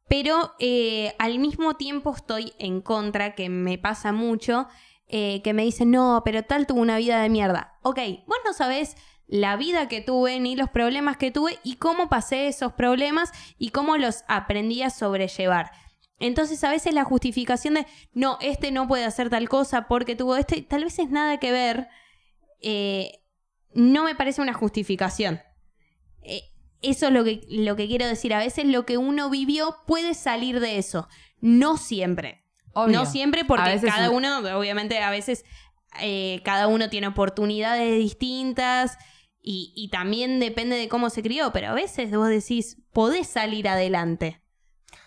pero 0.09 0.55
eh, 0.59 1.15
al 1.19 1.39
mismo 1.39 1.75
tiempo 1.75 2.15
estoy 2.17 2.55
en 2.59 2.81
contra, 2.81 3.35
que 3.35 3.51
me 3.51 3.77
pasa 3.77 4.11
mucho, 4.11 4.67
eh, 5.07 5.43
que 5.43 5.53
me 5.53 5.65
dicen, 5.65 5.91
no, 5.91 6.23
pero 6.25 6.45
tal 6.45 6.67
tuvo 6.67 6.81
una 6.81 6.97
vida 6.97 7.21
de 7.21 7.29
mierda. 7.29 7.75
Ok, 7.83 7.99
vos 8.27 8.39
no 8.47 8.55
sabés 8.55 8.97
la 9.29 9.57
vida 9.57 9.89
que 9.89 10.01
tuve, 10.01 10.41
ni 10.41 10.57
los 10.57 10.71
problemas 10.71 11.17
que 11.17 11.31
tuve, 11.31 11.59
y 11.63 11.77
cómo 11.77 12.09
pasé 12.09 12.49
esos 12.49 12.73
problemas 12.73 13.31
y 13.59 13.71
cómo 13.71 13.97
los 13.97 14.25
aprendí 14.27 14.83
a 14.83 14.91
sobrellevar. 14.91 15.71
Entonces 16.19 16.65
a 16.65 16.71
veces 16.71 16.95
la 16.95 17.05
justificación 17.05 17.75
de, 17.75 17.87
no, 18.13 18.39
este 18.41 18.73
no 18.73 18.89
puede 18.89 19.05
hacer 19.05 19.31
tal 19.31 19.49
cosa 19.49 19.87
porque 19.87 20.17
tuvo 20.17 20.37
este, 20.37 20.63
tal 20.63 20.83
vez 20.83 20.99
es 20.99 21.11
nada 21.11 21.39
que 21.39 21.53
ver, 21.53 21.89
eh, 22.61 23.21
no 23.75 24.03
me 24.05 24.15
parece 24.15 24.41
una 24.41 24.55
justificación. 24.55 25.41
Eh, 26.23 26.43
eso 26.83 27.07
es 27.07 27.13
lo 27.13 27.23
que, 27.23 27.43
lo 27.49 27.77
que 27.77 27.87
quiero 27.87 28.07
decir. 28.07 28.33
A 28.35 28.39
veces 28.39 28.65
lo 28.65 28.85
que 28.87 28.97
uno 28.97 29.31
vivió 29.31 29.77
puede 29.87 30.15
salir 30.15 30.59
de 30.59 30.79
eso. 30.79 31.07
No 31.41 31.77
siempre. 31.77 32.45
Obvio. 32.73 32.99
No 32.99 33.07
siempre 33.07 33.45
porque 33.45 33.79
cada 33.85 34.11
un- 34.11 34.25
uno, 34.25 34.59
obviamente 34.59 34.99
a 35.01 35.11
veces 35.11 35.45
eh, 36.01 36.41
cada 36.45 36.67
uno 36.69 36.89
tiene 36.89 37.07
oportunidades 37.09 37.97
distintas 37.97 38.99
y, 39.43 39.73
y 39.75 39.89
también 39.89 40.41
depende 40.41 40.77
de 40.77 40.89
cómo 40.89 41.11
se 41.11 41.23
crió, 41.23 41.53
pero 41.53 41.69
a 41.69 41.75
veces 41.75 42.11
vos 42.11 42.29
decís, 42.29 42.79
podés 42.93 43.29
salir 43.29 43.69
adelante. 43.69 44.43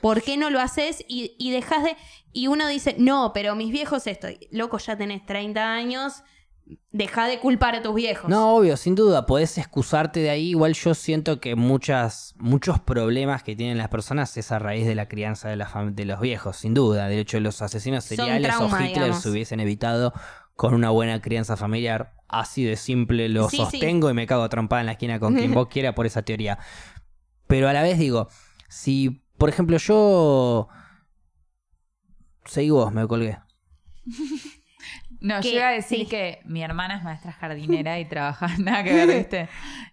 ¿Por 0.01 0.23
qué 0.23 0.37
no 0.37 0.49
lo 0.49 0.59
haces? 0.59 1.03
Y, 1.07 1.35
y 1.37 1.51
dejas 1.51 1.83
de... 1.83 1.95
Y 2.33 2.47
uno 2.47 2.67
dice, 2.67 2.95
no, 2.97 3.33
pero 3.33 3.55
mis 3.55 3.71
viejos 3.71 4.07
esto. 4.07 4.27
Loco, 4.51 4.77
ya 4.79 4.97
tenés 4.97 5.25
30 5.25 5.73
años, 5.73 6.23
deja 6.91 7.27
de 7.27 7.39
culpar 7.39 7.75
a 7.75 7.81
tus 7.81 7.93
viejos. 7.93 8.29
No, 8.29 8.55
obvio, 8.55 8.77
sin 8.77 8.95
duda, 8.95 9.25
podés 9.25 9.57
excusarte 9.57 10.21
de 10.21 10.29
ahí. 10.29 10.49
Igual 10.49 10.73
yo 10.73 10.93
siento 10.93 11.39
que 11.39 11.55
muchas, 11.55 12.33
muchos 12.37 12.79
problemas 12.79 13.43
que 13.43 13.55
tienen 13.55 13.77
las 13.77 13.89
personas 13.89 14.35
es 14.37 14.51
a 14.51 14.59
raíz 14.59 14.85
de 14.87 14.95
la 14.95 15.07
crianza 15.07 15.49
de, 15.49 15.55
la 15.55 15.69
de 15.91 16.05
los 16.05 16.19
viejos, 16.19 16.57
sin 16.57 16.73
duda. 16.73 17.07
De 17.07 17.19
hecho, 17.19 17.39
los 17.39 17.61
asesinos 17.61 18.05
seriales 18.05 18.47
trauma, 18.49 18.77
o 18.77 18.81
Hitler 18.81 18.93
digamos. 18.93 19.21
se 19.21 19.29
hubiesen 19.29 19.59
evitado 19.59 20.13
con 20.55 20.73
una 20.73 20.89
buena 20.89 21.21
crianza 21.21 21.57
familiar. 21.57 22.13
Así 22.31 22.63
de 22.63 22.77
simple 22.77 23.27
lo 23.29 23.49
Sí, 23.49 23.57
sí. 23.57 23.63
sostengo 23.63 24.09
y 24.09 24.13
me 24.13 24.25
cago 24.25 24.47
trompada 24.49 24.79
en 24.81 24.85
la 24.87 24.91
esquina 24.93 25.19
con 25.19 25.35
quien 25.35 25.53
vos 25.53 25.67
quiera 25.67 25.93
por 25.93 26.05
esa 26.05 26.21
teoría. 26.23 26.57
Pero 27.47 27.67
a 27.67 27.73
la 27.73 27.83
vez 27.83 27.97
digo, 27.99 28.29
si, 28.69 29.21
por 29.37 29.49
ejemplo, 29.49 29.77
yo... 29.77 30.67
Seguí 32.45 32.69
vos, 32.69 32.91
me 32.91 33.07
colgué. 33.07 33.37
No, 35.19 35.39
Que- 35.39 35.49
yo 35.51 35.57
iba 35.57 35.67
a 35.67 35.71
decir 35.73 35.99
sí. 35.99 36.05
que 36.07 36.39
mi 36.45 36.63
hermana 36.63 36.95
es 36.97 37.03
maestra 37.03 37.31
jardinera 37.31 37.99
y 37.99 38.05
trabaja, 38.05 38.47
nada 38.57 38.83
que 38.83 38.91
ver, 38.91 39.07
¿viste? 39.19 39.49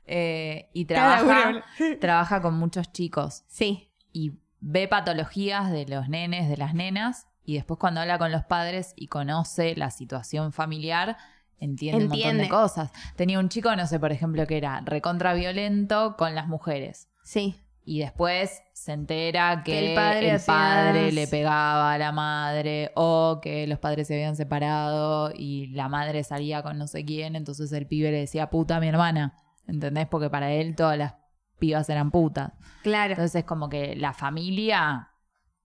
Eh, 0.07 0.71
y 0.73 0.87
trabaja, 0.87 1.63
trabaja 2.01 2.41
con 2.41 2.55
muchos 2.55 2.91
chicos 2.93 3.45
Sí, 3.47 3.91
y 4.11 4.39
ve 4.61 4.89
patologías 4.89 5.71
de 5.71 5.85
los 5.87 6.09
nenes, 6.09 6.49
de 6.49 6.57
las 6.57 6.73
nenas, 6.73 7.27
y 7.45 7.57
después 7.57 7.79
cuando 7.79 8.01
habla 8.01 8.17
con 8.17 8.33
los 8.33 8.45
padres 8.47 8.95
y 8.97 9.09
conoce 9.09 9.77
la 9.77 9.91
situación 9.91 10.51
familiar, 10.55 11.19
entiende, 11.61 12.05
un 12.05 12.11
montón 12.11 12.39
de 12.39 12.49
cosas. 12.49 12.91
Tenía 13.17 13.39
un 13.39 13.49
chico, 13.49 13.75
no 13.75 13.87
sé, 13.87 13.99
por 14.01 14.13
ejemplo, 14.13 14.47
que 14.47 14.57
era 14.57 14.81
recontra 14.85 15.35
violento 15.35 16.17
con 16.17 16.35
las 16.35 16.49
mujeres. 16.49 17.09
sí. 17.23 17.57
Y 17.85 18.01
después 18.01 18.61
se 18.75 18.93
entera 18.93 19.63
que, 19.65 19.73
Que 19.73 19.79
el 19.79 20.27
el 20.27 20.41
padre 20.43 21.11
le 21.11 21.27
pegaba 21.27 21.95
a 21.95 21.97
la 21.97 22.13
madre 22.13 22.93
o 22.95 23.41
que 23.41 23.67
los 23.67 23.79
padres 23.79 24.09
se 24.09 24.13
habían 24.13 24.37
separado 24.37 25.33
y 25.35 25.69
la 25.69 25.89
madre 25.89 26.23
salía 26.23 26.63
con 26.63 26.77
no 26.77 26.87
sé 26.87 27.07
quién, 27.07 27.35
entonces 27.35 27.73
el 27.73 27.87
pibe 27.87 28.11
le 28.11 28.19
decía 28.19 28.51
puta 28.51 28.77
a 28.77 28.81
mi 28.81 28.89
hermana, 28.89 29.39
¿entendés? 29.67 30.07
Porque 30.07 30.29
para 30.29 30.53
él 30.53 30.77
todas 30.77 30.99
las 30.99 31.15
pibas 31.59 31.89
eran 31.89 32.11
putas. 32.11 32.53
Claro. 32.83 33.13
Entonces 33.13 33.37
es 33.37 33.45
como 33.45 33.71
que 33.71 33.97
la 33.97 34.13
familia, 34.13 35.09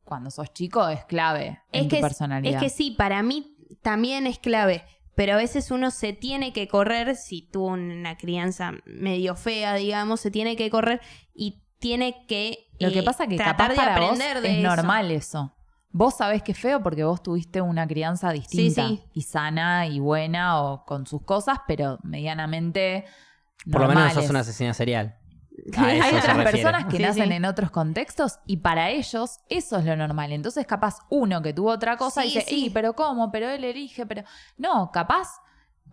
cuando 0.06 0.32
sos 0.32 0.54
chico, 0.54 0.88
es 0.88 1.04
clave 1.04 1.60
en 1.74 1.90
tu 1.90 2.00
personalidad. 2.00 2.56
Es 2.56 2.62
que 2.62 2.70
sí, 2.70 2.92
para 2.92 3.22
mí 3.22 3.58
también 3.82 4.28
es 4.28 4.40
clave. 4.40 4.86
Pero 5.16 5.34
a 5.34 5.38
veces 5.38 5.70
uno 5.72 5.92
se 5.92 6.14
tiene 6.14 6.54
que 6.54 6.68
correr, 6.68 7.16
si 7.16 7.44
tuvo 7.44 7.68
una 7.68 8.18
crianza 8.18 8.74
medio 8.86 9.36
fea, 9.36 9.76
digamos, 9.76 10.20
se 10.20 10.32
tiene 10.32 10.56
que 10.56 10.70
correr 10.70 11.02
y 11.34 11.64
tiene 11.80 12.26
que. 12.28 12.70
Lo 12.80 12.92
que 12.92 13.00
eh, 13.00 13.04
pasa 13.04 13.28
que 13.28 13.36
tratar 13.36 13.56
capaz 13.56 13.70
de 13.70 13.76
para 13.76 14.00
vos 14.00 14.12
aprender 14.12 14.42
de 14.42 14.52
es 14.52 14.58
eso. 14.60 14.68
normal 14.68 15.12
eso. 15.12 15.56
Vos 15.92 16.16
sabés 16.16 16.42
que 16.42 16.54
es 16.54 16.58
feo 16.60 16.82
porque 16.82 17.04
vos 17.04 17.22
tuviste 17.22 17.62
una 17.62 17.88
crianza 17.88 18.32
distinta 18.32 18.88
sí. 18.88 19.04
y 19.14 19.22
sana 19.22 19.86
y 19.86 20.00
buena 20.00 20.64
o 20.64 20.86
con 20.86 21.06
sus 21.06 21.22
cosas, 21.22 21.60
pero 21.68 22.00
medianamente 22.02 23.06
Por 23.72 23.82
lo 23.82 23.88
menos 23.90 24.16
no 24.16 24.22
sos 24.22 24.30
una 24.32 24.40
asesina 24.40 24.74
serial. 24.74 25.20
Hay 25.78 26.16
otras 26.16 26.38
personas 26.52 26.86
que 26.86 26.98
Sí, 26.98 27.04
nacen 27.04 27.28
sí. 27.30 27.34
en 27.36 27.46
otros 27.46 27.70
contextos 27.72 28.40
y 28.48 28.58
para 28.58 28.90
ellos 28.90 29.40
eso 29.50 29.78
es 29.78 29.86
lo 29.86 29.96
normal. 29.96 30.32
Entonces, 30.32 30.66
capaz 30.66 31.00
uno 31.10 31.42
que 31.42 31.54
tuvo 31.54 31.70
otra 31.72 31.96
cosa 31.98 32.22
Sí, 32.24 32.28
dice, 32.30 32.42
sí. 32.48 32.66
"Y, 32.66 32.70
pero 32.72 32.94
¿cómo? 32.96 33.32
Pero 33.32 33.50
él 33.50 33.64
elige, 33.64 34.06
pero. 34.06 34.24
No, 34.58 34.92
capaz 34.92 35.30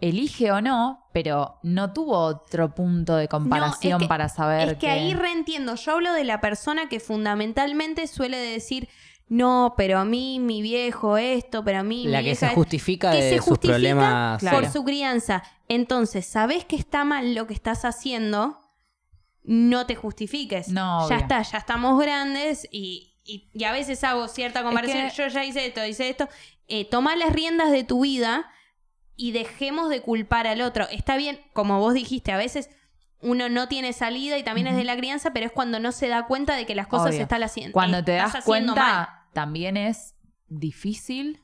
elige 0.01 0.51
o 0.51 0.63
no, 0.63 1.09
pero 1.13 1.59
no 1.63 1.93
tuvo 1.93 2.17
otro 2.17 2.75
punto 2.75 3.17
de 3.17 3.29
comparación 3.29 4.01
que- 4.01 4.09
para 4.09 4.29
saber 4.31 4.71
Es 4.71 4.79
que, 4.79 4.89
ahí 4.89 5.13
reentiendo. 5.15 5.75
Yo 5.75 5.93
hablo 5.93 6.13
de 6.15 6.25
la 6.25 6.41
persona 6.41 6.89
que 6.89 7.01
fundamentalmente 7.01 8.07
suele 8.07 8.39
decir. 8.39 8.89
No, 9.29 9.75
pero 9.77 9.99
a 10.01 10.05
mí, 10.05 10.41
mi 10.41 10.61
viejo, 10.61 11.17
esto, 11.17 11.63
pero 11.63 11.81
a 11.81 11.83
mí. 11.85 12.05
La 12.09 12.19
mi 12.19 12.25
que 12.25 12.31
vieja 12.31 12.49
se 12.49 12.55
justifica 12.55 13.13
que 13.13 13.23
de 13.23 13.31
se 13.31 13.37
sus 13.37 13.45
justifica 13.45 13.75
problemas. 13.75 14.41
Claro. 14.41 14.59
por 14.61 14.71
su 14.71 14.83
crianza. 14.85 15.45
Entonces, 15.69 16.27
sabes 16.27 16.65
que 16.65 16.75
está 16.75 17.05
mal 17.05 17.35
lo 17.35 17.47
que 17.47 17.55
estás 17.55 17.85
haciendo, 17.85 18.59
no 19.53 19.85
te 19.85 19.97
justifiques. 19.97 20.69
No, 20.69 21.01
ya 21.01 21.07
obvio. 21.07 21.17
está, 21.19 21.43
ya 21.43 21.59
estamos 21.59 22.01
grandes 22.01 22.69
y, 22.71 23.17
y- 23.25 23.51
y 23.53 23.65
a 23.65 23.73
veces 23.73 24.05
hago 24.05 24.29
cierta 24.29 24.63
conversación. 24.63 25.09
que- 25.11 25.17
Yo 25.17 25.27
ya 25.27 25.45
hice 25.45 25.67
esto, 25.67 25.85
hice 25.85 26.09
esto. 26.09 26.29
Eh, 26.69 26.85
toma 26.89 27.17
las 27.17 27.33
riendas 27.33 27.73
de 27.73 27.83
tu 27.83 28.03
vida 28.03 28.49
y 29.17 29.33
dejemos 29.33 29.89
de 29.89 30.03
culpar 30.03 30.47
al 30.47 30.61
otro. 30.61 30.87
Está 30.91 31.17
bien, 31.17 31.41
como 31.53 31.81
vos 31.81 31.95
dijiste, 31.95 32.31
a 32.31 32.37
veces 32.37 32.71
uno 33.23 33.49
no 33.49 33.67
tiene 33.67 33.93
salida 33.93 34.39
y 34.39 34.45
también 34.45 34.69
es 34.69 34.77
de 34.77 34.85
la 34.85 34.97
crianza, 34.97 35.33
pero 35.33 35.47
es 35.47 35.53
cuando 35.53 35.81
no 35.81 35.91
se 35.91 36.07
da 36.07 36.27
cuenta 36.29 36.55
de 36.55 36.65
que 36.65 36.77
las 36.77 36.87
cosas 36.87 37.09
Obvio. 37.09 37.17
se 37.17 37.23
están 37.25 37.43
haciendo. 37.43 37.73
Cuando 37.73 38.05
te 38.05 38.13
das 38.13 38.35
haciendo 38.37 38.75
mal. 38.77 38.85
cuenta, 38.85 39.29
también 39.35 39.77
es 39.77 40.15
difícil 40.47 41.41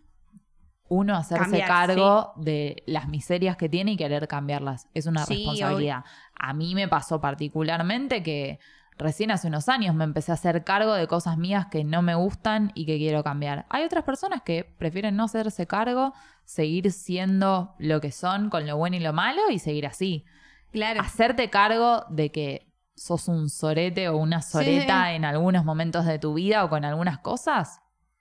uno 0.88 1.16
hacerse 1.16 1.42
Cambiar, 1.44 1.68
cargo 1.68 2.32
de 2.36 2.82
las 2.86 3.08
miserias 3.08 3.56
que 3.56 3.68
tiene 3.68 3.92
y 3.92 3.96
querer 3.96 4.28
cambiarlas. 4.28 4.88
Es 4.94 5.06
una 5.06 5.24
Sí, 5.24 5.34
responsabilidad. 5.34 6.04
A 6.34 6.52
mí 6.54 6.74
me 6.74 6.88
pasó 6.88 7.20
particularmente 7.20 8.22
que 8.22 8.58
recién 8.98 9.30
hace 9.30 9.48
unos 9.48 9.68
años 9.68 9.94
me 9.94 10.04
empecé 10.04 10.30
a 10.30 10.34
hacer 10.34 10.64
cargo 10.64 10.94
de 10.94 11.06
cosas 11.06 11.36
mías 11.38 11.66
que 11.66 11.84
no 11.84 12.02
me 12.02 12.14
gustan 12.14 12.72
y 12.74 12.86
que 12.86 12.98
quiero 12.98 13.22
cambiar. 13.24 13.66
Hay 13.68 13.84
otras 13.84 14.04
personas 14.04 14.42
que 14.42 14.64
prefieren 14.64 15.16
no 15.16 15.24
hacerse 15.24 15.66
cargo, 15.66 16.14
seguir 16.44 16.92
siendo 16.92 17.74
lo 17.78 18.00
que 18.00 18.12
son 18.12 18.48
con 18.50 18.66
lo 18.66 18.76
bueno 18.76 18.96
y 18.96 19.00
lo 19.00 19.12
malo 19.12 19.42
y 19.50 19.58
seguir 19.58 19.86
así 19.86 20.24
Claro. 20.72 21.00
hacerte 21.00 21.50
cargo 21.50 22.04
de 22.10 22.30
que 22.30 22.72
sos 22.94 23.28
un 23.28 23.50
sorete 23.50 24.08
o 24.08 24.16
una 24.16 24.40
soreta 24.40 25.12
en 25.12 25.24
algunos 25.24 25.64
momentos 25.64 26.06
de 26.06 26.18
tu 26.18 26.34
vida 26.34 26.64
o 26.64 26.70
con 26.70 26.84
algunas 26.84 27.18
cosas 27.18 27.80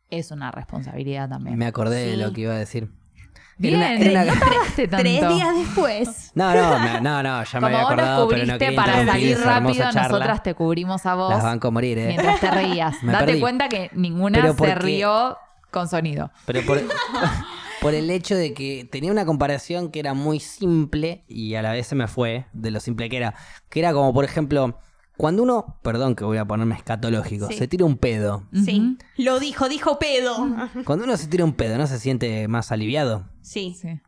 es 0.10 0.32
una 0.32 0.52
responsabilidad 0.52 1.30
también. 1.30 1.58
Me 1.58 1.66
acordé 1.66 2.06
de 2.12 2.18
lo 2.18 2.32
que 2.34 2.42
iba 2.42 2.54
a 2.54 2.58
decir. 2.58 2.90
Bien, 3.58 3.76
Era 3.76 3.88
una- 3.88 4.00
era 4.02 4.22
una- 4.24 4.34
no 4.34 4.40
tardaste 4.50 4.88
tanto. 4.90 5.04
Tres 5.04 5.30
días 5.30 5.56
después. 5.56 6.32
No, 6.36 6.54
no, 6.54 6.80
me- 6.80 7.00
no, 7.02 7.24
no, 7.24 7.44
ya 7.44 7.44
me 7.44 7.46
Como 7.54 7.66
había 7.68 7.78
vos 7.78 7.82
nos 7.84 7.92
acordado, 7.92 8.28
pero 8.28 8.40
no 8.42 8.44
cubriste 8.54 8.66
quería 8.66 8.76
para 8.76 8.92
interrumpir 9.00 9.14
salir 9.14 9.32
esa 9.32 9.56
hermosa 9.58 9.60
rápido, 9.84 9.94
charla. 9.94 10.10
nosotras 10.10 10.44
te 10.44 10.54
cubrimos 10.56 11.06
a 11.06 11.16
vos 11.16 11.30
Las 11.30 11.44
banco 11.44 11.68
a 11.70 11.72
morir, 11.72 11.98
¿eh? 12.00 12.08
mientras 12.08 12.40
te 12.42 12.52
reías. 12.52 12.96
Me 13.04 13.14
Date 13.14 13.26
perdí. 13.28 13.40
cuenta 13.40 13.70
que 13.70 13.90
ninguna 13.94 14.40
Pero 14.42 14.52
se 14.54 14.58
porque- 14.58 14.76
rió 14.76 15.38
con 15.72 15.88
sonido. 15.88 16.32
Pero 16.46 16.62
por, 16.66 16.82
por 17.82 17.94
el 17.94 18.10
hecho 18.10 18.36
de 18.36 18.54
que 18.54 18.88
tenía 18.92 19.12
una 19.12 19.26
comparación 19.26 19.90
que 19.90 20.00
era 20.00 20.14
muy 20.14 20.40
simple 20.42 21.24
y 21.30 21.56
a 21.56 21.62
la 21.62 21.72
vez 21.72 21.88
se 21.88 21.96
me 21.96 22.08
fue 22.08 22.48
de 22.54 22.72
lo 22.72 22.80
simple 22.82 23.08
que 23.10 23.18
era. 23.18 23.36
Que 23.70 23.80
era 23.80 23.94
como, 23.94 24.14
por 24.14 24.26
ejemplo, 24.26 24.78
cuando 25.18 25.44
uno, 25.44 25.78
perdón 25.82 26.16
que 26.16 26.24
voy 26.24 26.38
a 26.38 26.46
ponerme 26.46 26.76
escatológico, 26.76 27.48
Sí. 27.48 27.58
se 27.58 27.68
tira 27.68 27.86
un 27.86 27.98
pedo. 27.98 28.44
Sí. 28.54 28.98
Lo 29.18 29.40
dijo, 29.40 29.70
dijo 29.70 29.98
pedo. 30.00 30.36
Cuando 30.86 31.06
uno 31.06 31.16
se 31.18 31.28
tira 31.28 31.44
un 31.46 31.54
pedo, 31.54 31.78
¿no 31.78 31.88
se 31.88 32.00
siente 32.00 32.48
más 32.48 32.72
aliviado? 32.72 33.28
Sí. 33.42 33.76
Sí. 33.80 34.02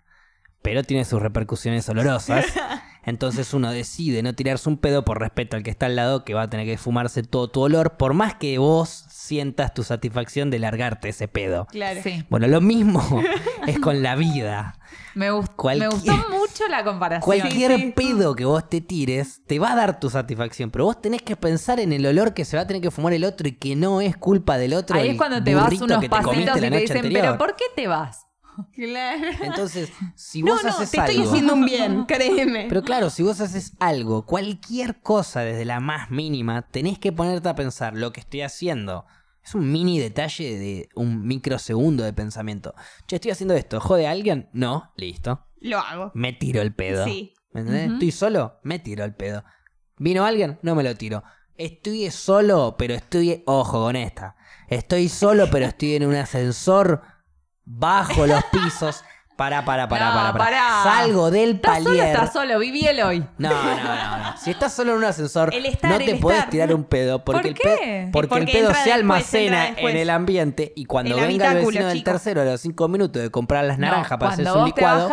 Pero 0.61 0.83
tiene 0.83 1.05
sus 1.05 1.21
repercusiones 1.21 1.87
olorosas. 1.89 2.45
Entonces 3.07 3.53
uno 3.55 3.71
decide 3.71 4.21
no 4.21 4.35
tirarse 4.35 4.67
un 4.69 4.77
pedo 4.77 5.03
por 5.05 5.19
respeto 5.19 5.55
al 5.57 5.63
que 5.63 5.69
está 5.71 5.87
al 5.87 5.95
lado, 5.95 6.23
que 6.25 6.33
va 6.35 6.43
a 6.43 6.49
tener 6.49 6.65
que 6.67 6.77
fumarse 6.77 7.23
todo 7.23 7.47
tu 7.49 7.61
olor, 7.61 7.97
por 7.97 8.13
más 8.13 8.35
que 8.35 8.57
vos 8.59 9.05
sientas 9.09 9.73
tu 9.73 9.83
satisfacción 9.83 10.49
de 10.51 10.59
largarte 10.59 11.09
ese 11.09 11.27
pedo. 11.27 11.65
Claro. 11.71 12.01
Sí. 12.03 12.23
Bueno, 12.29 12.47
lo 12.47 12.61
mismo 12.61 13.01
es 13.67 13.79
con 13.79 14.03
la 14.03 14.15
vida. 14.15 14.75
Me, 15.15 15.31
gust- 15.31 15.55
Cualquier- 15.55 15.79
me 15.79 15.95
gustó 15.95 16.29
mucho 16.29 16.67
la 16.69 16.83
comparación. 16.83 17.23
Cualquier 17.23 17.93
pedo 17.95 18.35
que 18.35 18.45
vos 18.45 18.69
te 18.69 18.81
tires 18.81 19.41
te 19.47 19.57
va 19.57 19.71
a 19.71 19.75
dar 19.75 19.99
tu 19.99 20.09
satificación, 20.09 20.69
pero 20.69 20.83
vos 20.85 21.01
tenés 21.01 21.21
que 21.21 21.35
pensar 21.37 21.79
en 21.79 21.93
el 21.93 22.05
olor 22.05 22.33
que 22.33 22.43
se 22.45 22.57
va 22.57 22.63
a 22.63 22.67
tener 22.67 22.81
que 22.81 22.91
fumar 22.91 23.13
el 23.13 23.23
otro 23.23 23.47
y 23.47 23.53
que 23.53 23.75
no 23.77 24.01
es 24.01 24.17
culpa 24.17 24.57
del 24.57 24.73
otro. 24.73 24.97
Ahí 24.97 25.05
el 25.07 25.11
es 25.13 25.17
cuando 25.17 25.41
te 25.41 25.55
vas 25.55 25.73
unos 25.81 25.99
que 26.01 26.09
te 26.09 26.21
comiste 26.21 26.51
pasitos 26.51 26.57
y 26.57 26.61
la 26.61 26.67
te 26.67 26.69
noche 26.69 26.81
dicen, 26.81 26.97
anterior. 26.97 27.21
pero 27.21 27.37
¿por 27.37 27.55
qué 27.55 27.63
te 27.75 27.87
vas? 27.87 28.26
Claro. 28.73 29.27
Entonces, 29.41 29.91
si 30.15 30.41
vos 30.41 30.63
no, 30.63 30.69
haces 30.69 30.91
te 30.91 30.97
estoy 30.97 31.17
algo, 31.17 31.29
haciendo 31.29 31.53
un 31.53 31.65
bien, 31.65 32.05
créeme. 32.05 32.65
Pero 32.69 32.83
claro, 32.83 33.09
si 33.09 33.23
vos 33.23 33.39
haces 33.41 33.73
algo, 33.79 34.25
cualquier 34.25 35.01
cosa 35.01 35.41
desde 35.41 35.65
la 35.65 35.79
más 35.79 36.11
mínima, 36.11 36.63
tenés 36.63 36.99
que 36.99 37.11
ponerte 37.11 37.49
a 37.49 37.55
pensar 37.55 37.95
lo 37.95 38.11
que 38.11 38.19
estoy 38.19 38.41
haciendo. 38.41 39.05
Es 39.43 39.55
un 39.55 39.71
mini 39.71 39.99
detalle 39.99 40.59
de 40.59 40.89
un 40.95 41.25
microsegundo 41.25 42.03
de 42.03 42.13
pensamiento. 42.13 42.73
Che, 43.07 43.15
estoy 43.15 43.31
haciendo 43.31 43.53
esto. 43.53 43.79
¿Jode 43.79 44.07
a 44.07 44.11
alguien? 44.11 44.49
No, 44.51 44.91
listo. 44.97 45.47
Lo 45.61 45.79
hago. 45.79 46.11
Me 46.13 46.33
tiro 46.33 46.61
el 46.61 46.73
pedo. 46.73 47.05
Sí. 47.05 47.33
¿Me 47.53 47.61
entendés? 47.61 47.93
Estoy 47.93 48.11
solo, 48.11 48.59
me 48.63 48.79
tiro 48.79 49.03
el 49.03 49.15
pedo. 49.15 49.43
¿Vino 49.97 50.25
alguien? 50.25 50.59
No 50.61 50.75
me 50.75 50.83
lo 50.83 50.95
tiro. 50.95 51.23
Estoy 51.55 52.11
solo, 52.11 52.75
pero 52.77 52.93
estoy. 52.93 53.43
Ojo 53.45 53.83
con 53.83 53.95
esta. 53.95 54.35
Estoy 54.67 55.09
solo, 55.09 55.47
pero 55.49 55.65
estoy 55.65 55.95
en 55.95 56.05
un 56.05 56.15
ascensor 56.15 57.01
bajo 57.67 58.25
los 58.25 58.43
pisos. 58.45 59.03
Para, 59.35 59.63
para, 59.63 59.87
para, 59.87 60.31
No, 60.31 60.35
pará. 60.35 60.81
Salgo 60.83 61.29
del 61.29 61.57
¿Estás 61.57 61.75
solo 61.83 61.89
palier. 61.89 62.05
estás 62.07 62.33
solo? 62.33 62.57
Viví 62.57 62.87
el 62.87 62.99
hoy. 63.03 63.19
No, 63.37 63.49
no, 63.49 63.83
no, 63.83 64.17
no. 64.17 64.37
Si 64.39 64.49
estás 64.49 64.73
solo 64.73 64.93
en 64.93 64.97
un 64.97 65.03
ascensor, 65.03 65.53
El 65.53 65.67
estar, 65.67 65.91
no 65.91 65.97
te 65.99 66.09
el 66.09 66.19
puedes 66.19 66.49
tirar 66.49 66.73
un 66.73 66.83
pedo 66.85 67.23
porque, 67.23 67.41
¿Por 67.41 67.47
el, 67.49 67.53
qué? 67.53 67.61
pe- 67.61 68.09
porque 68.11 68.29
Porque 68.29 68.43
el 68.45 68.51
pedo 68.51 68.69
se 68.69 68.77
después, 68.77 68.95
almacena 68.95 69.67
en 69.77 69.95
el 69.95 70.09
ambiente 70.09 70.73
y 70.75 70.85
cuando 70.85 71.15
El 71.19 71.27
venga 71.27 71.51
el 71.51 71.57
vecino 71.63 71.85
del 71.85 72.03
tercero 72.03 72.41
a 72.41 72.45
los 72.45 72.61
cinco 72.61 72.87
minutos 72.87 73.21
de 73.21 73.29
comprar 73.29 73.63
las 73.65 73.77
No, 73.77 73.85
naranjas 73.85 74.17
para 74.17 74.31
hacerse 74.31 74.51
un 74.53 74.59
te 74.73 74.81
licuado. 74.81 75.07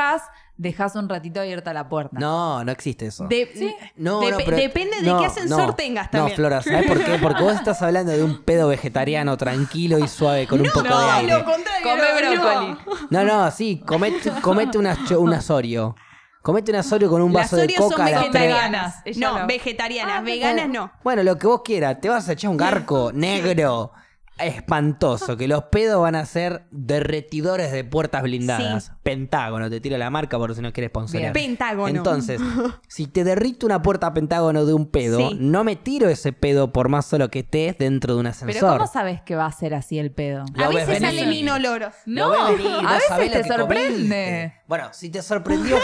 Dejas 0.56 0.94
un 0.94 1.08
ratito 1.08 1.40
abierta 1.40 1.72
la 1.72 1.88
puerta. 1.88 2.16
No, 2.18 2.62
no 2.64 2.70
existe 2.72 3.06
eso. 3.06 3.26
De- 3.26 3.74
No, 3.96 4.22
Dep- 4.22 4.30
no, 4.30 4.36
pero- 4.44 4.56
depende 4.56 4.96
de 5.00 5.06
no, 5.08 5.18
qué 5.18 5.26
ascensor 5.26 5.66
no. 5.68 5.74
tengas 5.74 6.06
No, 6.06 6.10
también. 6.18 6.36
Flora, 6.36 6.62
¿sabes 6.62 6.86
por 6.86 7.02
qué? 7.02 7.18
Porque 7.22 7.42
vos 7.42 7.54
estás 7.54 7.82
hablando 7.82 8.12
de 8.12 8.22
un 8.22 8.42
pedo 8.42 8.68
vegetariano 8.68 9.36
tranquilo 9.36 9.98
y 9.98 10.06
suave 10.08 10.46
con 10.46 10.60
un 10.60 10.66
poco 10.70 10.82
de 10.88 11.10
aire. 11.10 11.32
lo 11.38 11.44
contrario. 11.44 11.82
Come 11.82 12.36
no. 12.36 12.42
brócoli. 12.42 13.06
No, 13.10 13.24
no, 13.24 13.50
sí, 13.50 13.82
comete, 13.84 14.30
comete 14.42 14.78
una, 14.78 14.96
cho- 15.06 15.20
un 15.20 15.32
asorio. 15.34 15.96
Comete 16.42 16.70
un 16.72 16.76
asorio 16.76 17.08
con 17.08 17.22
un 17.22 17.32
Las 17.32 17.50
vaso 17.50 17.56
de 17.56 17.68
son 17.70 17.88
coca 17.88 18.04
a 18.04 18.10
las 18.10 18.20
tres. 18.30 18.32
vegetarianas. 18.34 19.02
No, 19.16 19.38
no. 19.40 19.46
vegetarianas. 19.46 20.16
Ah, 20.18 20.20
veganas 20.20 20.68
no. 20.68 20.92
Bueno, 21.02 21.22
lo 21.22 21.38
que 21.38 21.46
vos 21.46 21.62
quieras, 21.64 21.98
te 22.02 22.10
vas 22.10 22.28
a 22.28 22.32
echar 22.32 22.50
un 22.50 22.58
garco 22.58 23.10
negro 23.14 23.92
espantoso, 24.38 25.36
que 25.36 25.46
los 25.48 25.64
pedos 25.64 26.00
van 26.02 26.14
a 26.16 26.26
ser 26.26 26.66
derretidores 26.70 27.70
de 27.72 27.84
puertas 27.84 28.22
blindadas. 28.22 28.84
Sí. 28.86 28.90
Pentágono, 29.02 29.68
te 29.70 29.80
tiro 29.80 29.96
la 29.98 30.10
marca 30.10 30.38
por 30.38 30.54
si 30.54 30.60
no 30.62 30.72
quieres 30.72 30.90
sponsorear. 30.90 31.32
Pentágono. 31.32 31.86
Entonces, 31.88 32.40
si 32.88 33.06
te 33.06 33.22
derrito 33.24 33.66
una 33.66 33.82
puerta 33.82 34.12
pentágono 34.14 34.64
de 34.66 34.74
un 34.74 34.90
pedo, 34.90 35.18
Sí. 35.18 35.36
no 35.40 35.62
me 35.64 35.76
tiro 35.76 36.08
ese 36.08 36.32
pedo 36.32 36.72
por 36.72 36.88
más 36.88 37.06
solo 37.06 37.30
que 37.30 37.40
estés 37.40 37.78
dentro 37.78 38.14
de 38.14 38.20
un 38.20 38.26
ascensor. 38.26 38.54
Pero 38.60 38.72
¿cómo 38.78 38.86
sabes 38.86 39.20
que 39.22 39.36
va 39.36 39.46
a 39.46 39.52
ser 39.52 39.74
así 39.74 39.98
el 39.98 40.10
pedo? 40.12 40.44
A 40.56 40.68
veces 40.68 40.86
venir. 41.00 41.02
salen 41.18 41.32
inoloros. 41.32 41.94
Lo 42.06 42.28
No, 42.28 42.34
a 42.34 42.50
veces 42.50 43.32
te 43.32 43.44
sorprende. 43.46 43.66
comiste. 43.68 44.54
Bueno, 44.66 44.88
si 44.92 45.10
te 45.10 45.22
sorprendió, 45.22 45.76
ok. 45.76 45.82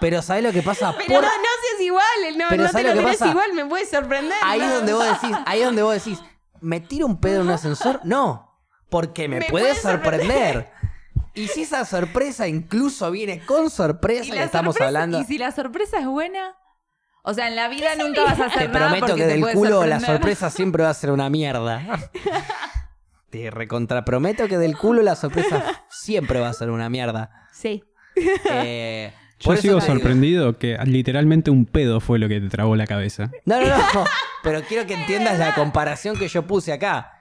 pero 0.00 0.22
¿sabés 0.22 0.44
lo 0.44 0.52
que 0.52 0.62
pasa? 0.62 0.94
Pero 0.96 1.14
Por- 1.14 1.22
no, 1.24 1.28
no 1.28 1.34
seas 1.62 1.82
igual. 1.82 2.38
No, 2.38 2.44
Pero 2.48 2.62
no 2.62 2.66
te 2.68 2.72
¿sabes 2.72 2.86
lo 2.88 2.94
lo 2.94 3.00
tenés 3.02 3.18
pasa? 3.18 3.30
igual. 3.32 3.52
Me 3.54 3.64
puede 3.66 3.86
sorprender. 3.86 4.36
Ahí 4.44 4.60
¿no? 4.60 4.74
donde 4.76 4.92
vos 4.92 5.04
decís, 5.20 5.36
ahí 5.46 5.62
donde 5.62 5.82
vos 5.82 5.94
decís, 5.94 6.22
¿me 6.60 6.80
tiro 6.80 7.06
un 7.06 7.20
pedo 7.20 7.40
en 7.40 7.46
un 7.48 7.52
ascensor? 7.52 8.00
No, 8.04 8.58
porque 8.90 9.28
me, 9.28 9.40
Me 9.40 9.46
puede 9.46 9.74
sorprender. 9.74 10.70
Y 11.34 11.48
si 11.48 11.62
esa 11.62 11.84
sorpresa 11.84 12.48
incluso 12.48 13.10
viene 13.10 13.44
con 13.44 13.68
sorpresa, 13.70 14.24
¿Y 14.24 14.30
la 14.38 14.44
estamos 14.44 14.74
sorpresa- 14.74 14.86
hablando. 14.86 15.20
¿Y 15.20 15.24
si 15.24 15.36
la 15.38 15.52
sorpresa 15.52 15.98
es 16.00 16.06
buena? 16.06 16.54
O 17.22 17.34
sea, 17.34 17.48
en 17.48 17.56
la 17.56 17.68
vida 17.68 17.94
nunca 17.96 18.22
vas 18.22 18.38
a 18.40 18.46
hacer 18.46 18.62
Te 18.62 18.68
nada 18.68 18.86
prometo 18.86 19.06
porque 19.08 19.22
que 19.22 19.28
te 19.28 19.40
del 19.40 19.52
culo 19.54 19.84
la 19.84 20.00
sorpresa 20.00 20.48
siempre 20.48 20.84
va 20.84 20.90
a 20.90 20.94
ser 20.94 21.10
una 21.10 21.28
mierda. 21.28 21.82
Te 23.30 23.50
recontraprometo 23.50 24.46
que 24.46 24.56
del 24.56 24.78
culo 24.78 25.02
la 25.02 25.16
sorpresa 25.16 25.84
siempre 25.90 26.40
va 26.40 26.48
a 26.48 26.52
ser 26.52 26.70
una 26.70 26.88
mierda. 26.88 27.48
Sí. 27.52 27.82
Eh, 28.14 29.12
Yo 29.38 29.44
por 29.46 29.54
eso 29.54 29.62
sigo 29.62 29.78
te 29.78 29.84
digo- 29.84 29.94
sorprendido 29.94 30.58
que 30.58 30.78
literalmente 30.84 31.50
un 31.50 31.66
pedo 31.66 32.00
fue 32.00 32.18
lo 32.18 32.28
que 32.28 32.40
te 32.40 32.48
trabó 32.48 32.74
la 32.76 32.86
cabeza. 32.86 33.30
No, 33.44 33.60
no, 33.60 33.66
no. 33.68 34.04
Pero 34.42 34.62
quiero 34.62 34.86
que 34.86 34.94
entiendas 34.94 35.38
la 35.38 35.54
comparación 35.54 36.16
que 36.16 36.28
yo 36.28 36.46
puse 36.46 36.72
acá. 36.72 37.12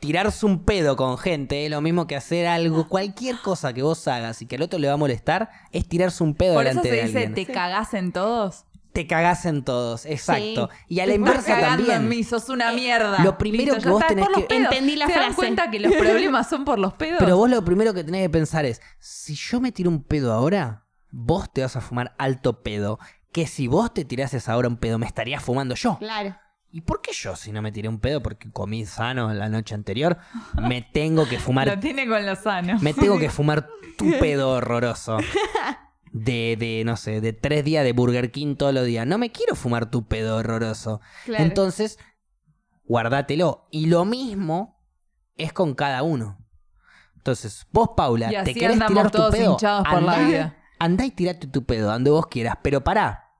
Tirarse 0.00 0.44
un 0.46 0.64
pedo 0.64 0.96
con 0.96 1.16
gente 1.16 1.64
es 1.64 1.70
lo 1.70 1.80
mismo 1.80 2.08
que 2.08 2.16
hacer 2.16 2.48
algo, 2.48 2.88
cualquier 2.88 3.36
cosa 3.38 3.72
que 3.72 3.82
vos 3.82 4.08
hagas 4.08 4.42
y 4.42 4.46
que 4.46 4.56
al 4.56 4.62
otro 4.62 4.80
le 4.80 4.88
va 4.88 4.94
a 4.94 4.96
molestar, 4.96 5.48
es 5.70 5.88
tirarse 5.88 6.24
un 6.24 6.34
pedo 6.34 6.54
Por 6.54 6.66
eso 6.66 6.70
delante 6.82 6.90
se 6.90 6.96
de 6.96 7.02
dice, 7.06 7.18
alguien. 7.26 7.34
te 7.46 7.52
cagás 7.52 7.94
en 7.94 8.10
todos. 8.12 8.64
Te 8.92 9.06
cagás 9.06 9.46
en 9.46 9.62
todos, 9.62 10.04
exacto. 10.04 10.68
Y 10.88 11.00
a 11.00 11.06
la 11.06 11.12
Te 11.12 11.16
inversa 11.16 11.58
también. 11.60 11.92
en 12.02 12.08
mí, 12.08 12.24
sos 12.24 12.48
una 12.50 12.72
mierda. 12.72 13.22
lo 13.22 13.38
primero 13.38 13.74
Listo, 13.74 13.88
que 13.88 13.88
vos 13.90 14.06
tenés 14.06 14.26
por 14.26 14.34
que- 14.34 14.42
pedos. 14.42 14.64
Entendí 14.72 14.96
la 14.96 15.06
¿Se 15.06 15.12
dan 15.12 15.20
frase. 15.22 15.36
cuenta 15.36 15.70
que 15.70 15.80
los 15.80 15.94
problemas 15.94 16.48
son 16.50 16.64
por 16.66 16.78
los 16.80 16.92
pedos? 16.94 17.16
Pero 17.20 17.36
vos 17.38 17.48
lo 17.48 17.64
primero 17.64 17.94
que 17.94 18.02
tenés 18.04 18.22
que 18.22 18.30
pensar 18.30 18.64
es, 18.66 18.82
si 18.98 19.34
yo 19.36 19.60
me 19.60 19.70
tiro 19.72 19.88
un 19.88 20.02
pedo 20.02 20.32
ahora, 20.32 20.81
vos 21.12 21.52
te 21.52 21.60
vas 21.62 21.76
a 21.76 21.80
fumar 21.80 22.14
alto 22.18 22.62
pedo, 22.64 22.98
que 23.30 23.46
si 23.46 23.68
vos 23.68 23.94
te 23.94 24.04
tirases 24.04 24.48
ahora 24.48 24.66
un 24.68 24.76
pedo 24.78 24.98
me 24.98 25.06
estarías 25.06 25.42
fumando 25.44 25.74
yo. 25.76 25.98
Claro. 25.98 26.36
¿Y 26.74 26.80
por 26.80 27.02
qué 27.02 27.12
yo 27.12 27.36
si 27.36 27.52
no 27.52 27.60
me 27.62 27.70
tiré 27.70 27.88
un 27.88 28.00
pedo 28.00 28.22
porque 28.22 28.50
comí 28.50 28.86
sano 28.86 29.32
la 29.34 29.48
noche 29.50 29.74
anterior, 29.74 30.16
me 30.54 30.80
tengo 30.82 31.28
que 31.28 31.36
Lo 31.36 31.40
fumar 31.42 31.78
tiene 31.80 32.08
con 32.08 32.24
lo 32.24 32.34
sano. 32.34 32.78
me 32.80 32.94
tengo 32.94 33.18
que 33.18 33.28
fumar 33.30 33.68
tu 33.98 34.06
pedo 34.18 34.50
horroroso? 34.50 35.18
De, 36.12 36.56
de, 36.58 36.82
no 36.84 36.96
sé, 36.96 37.20
de 37.20 37.32
tres 37.34 37.64
días 37.64 37.84
de 37.84 37.92
Burger 37.92 38.30
King 38.30 38.56
todos 38.56 38.72
los 38.74 38.84
días. 38.86 39.06
No 39.06 39.18
me 39.18 39.30
quiero 39.30 39.54
fumar 39.54 39.90
tu 39.90 40.06
pedo 40.08 40.36
horroroso. 40.38 41.00
Claro. 41.26 41.44
Entonces, 41.44 41.98
guardátelo. 42.84 43.66
Y 43.70 43.86
lo 43.86 44.04
mismo 44.04 44.78
es 45.36 45.52
con 45.52 45.74
cada 45.74 46.02
uno. 46.02 46.38
Entonces, 47.16 47.66
vos, 47.70 47.90
Paula, 47.96 48.30
Y 48.32 48.44
te 48.44 48.54
querés 48.54 48.72
andamos 48.80 49.10
tirar 49.10 49.10
tu 49.10 49.36
pedo. 49.36 49.52
hinchados 49.52 49.86
por 49.88 50.02
la 50.02 50.18
vida. 50.18 50.56
Andá 50.82 51.04
y 51.04 51.10
tirate 51.10 51.46
tu 51.46 51.64
pedo 51.64 51.90
donde 51.90 52.10
vos 52.10 52.26
quieras, 52.26 52.56
pero 52.62 52.82
pará. 52.82 53.30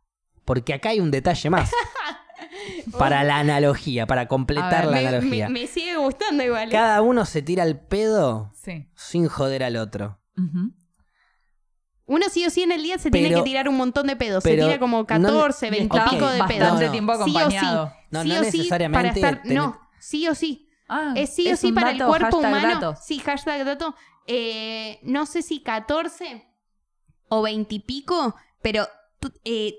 Porque 0.45 0.75
acá 0.75 0.91
hay 0.91 1.01
un 1.01 1.11
detalle 1.11 1.51
más. 1.51 1.71
para 2.99 3.25
la 3.25 3.39
analogía, 3.39 4.07
para 4.07 4.29
completar 4.29 4.85
ver, 4.87 4.95
la 4.95 5.01
Me, 5.01 5.09
analogía. 5.09 5.49
me- 5.49 5.61
me 5.63 5.67
sigue 5.67 5.97
gustando 5.97 6.43
igual. 6.45 6.69
¿eh? 6.69 6.73
Cada 6.73 7.01
uno 7.03 7.25
se 7.25 7.43
tira 7.43 7.65
el 7.65 7.79
pedo 7.79 8.53
Sí. 8.55 8.89
sin 8.95 9.29
joder 9.29 9.65
al 9.65 9.77
otro. 9.77 10.21
Uno 12.07 12.27
sí 12.31 12.45
o 12.47 12.51
sí 12.51 12.63
en 12.63 12.73
el 12.73 12.83
día 12.83 12.99
se 12.99 13.11
tiene 13.11 13.35
que 13.35 13.43
tirar 13.43 13.69
un 13.69 13.77
montón 13.77 14.07
de 14.07 14.17
pedos. 14.17 14.43
pero 14.43 14.63
Se 14.63 14.69
tira 14.69 14.79
como 14.79 14.99
no- 14.99 15.07
14, 15.07 15.71
20 15.71 15.97
y 15.97 16.01
pico 16.11 16.27
de 16.29 16.45
pedos. 16.45 16.75
No, 16.75 16.81
no. 16.81 16.91
tiempo 16.91 17.15
Sí 17.15 17.21
o 17.21 17.25
sí. 17.25 17.37
acompañado. 17.39 17.93
No, 18.11 18.23
sí 18.23 18.29
no 18.29 18.35
o 18.39 18.41
necesariamente 18.43 18.99
para 18.99 19.15
estar. 19.15 19.43
tenés- 19.43 19.55
No, 19.55 19.81
sí 19.99 20.29
o 20.29 20.35
sí. 20.35 20.69
Ah, 20.89 21.15
Es 21.17 21.35
sí 21.35 21.51
o 21.51 21.57
sí 21.57 21.73
para 21.73 21.91
el 21.93 21.99
cuerpo 22.05 22.41
hashtag 22.43 22.51
humano. 22.53 22.75
dato. 22.81 23.01
Sí, 23.01 23.19
hashtag 23.21 23.65
dato. 23.65 23.95
Eh, 24.27 24.99
no 25.05 25.25
sé 25.27 25.43
si 25.43 25.63
14 25.63 26.45
o 27.35 27.41
20 27.43 27.75
y 27.77 27.79
pico, 27.81 28.35
pero 28.61 28.87
tú- 29.19 29.33
eh, 29.45 29.75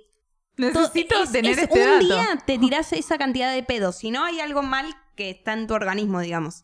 to- 0.57 0.63
Necesito 0.63 1.21
es- 1.23 1.31
tener 1.31 1.51
es 1.51 1.57
este 1.59 1.79
un 1.83 1.85
dato. 1.87 2.05
día 2.05 2.27
te 2.47 2.57
tirás 2.57 2.91
esa 2.93 3.17
cantidad 3.19 3.53
de 3.53 3.61
pedos. 3.61 3.97
Si 3.97 4.09
no, 4.09 4.23
hay 4.25 4.39
algo 4.39 4.63
mal 4.63 4.93
que 5.15 5.29
está 5.29 5.53
en 5.53 5.67
tu 5.67 5.75
organismo, 5.75 6.19
digamos. 6.19 6.63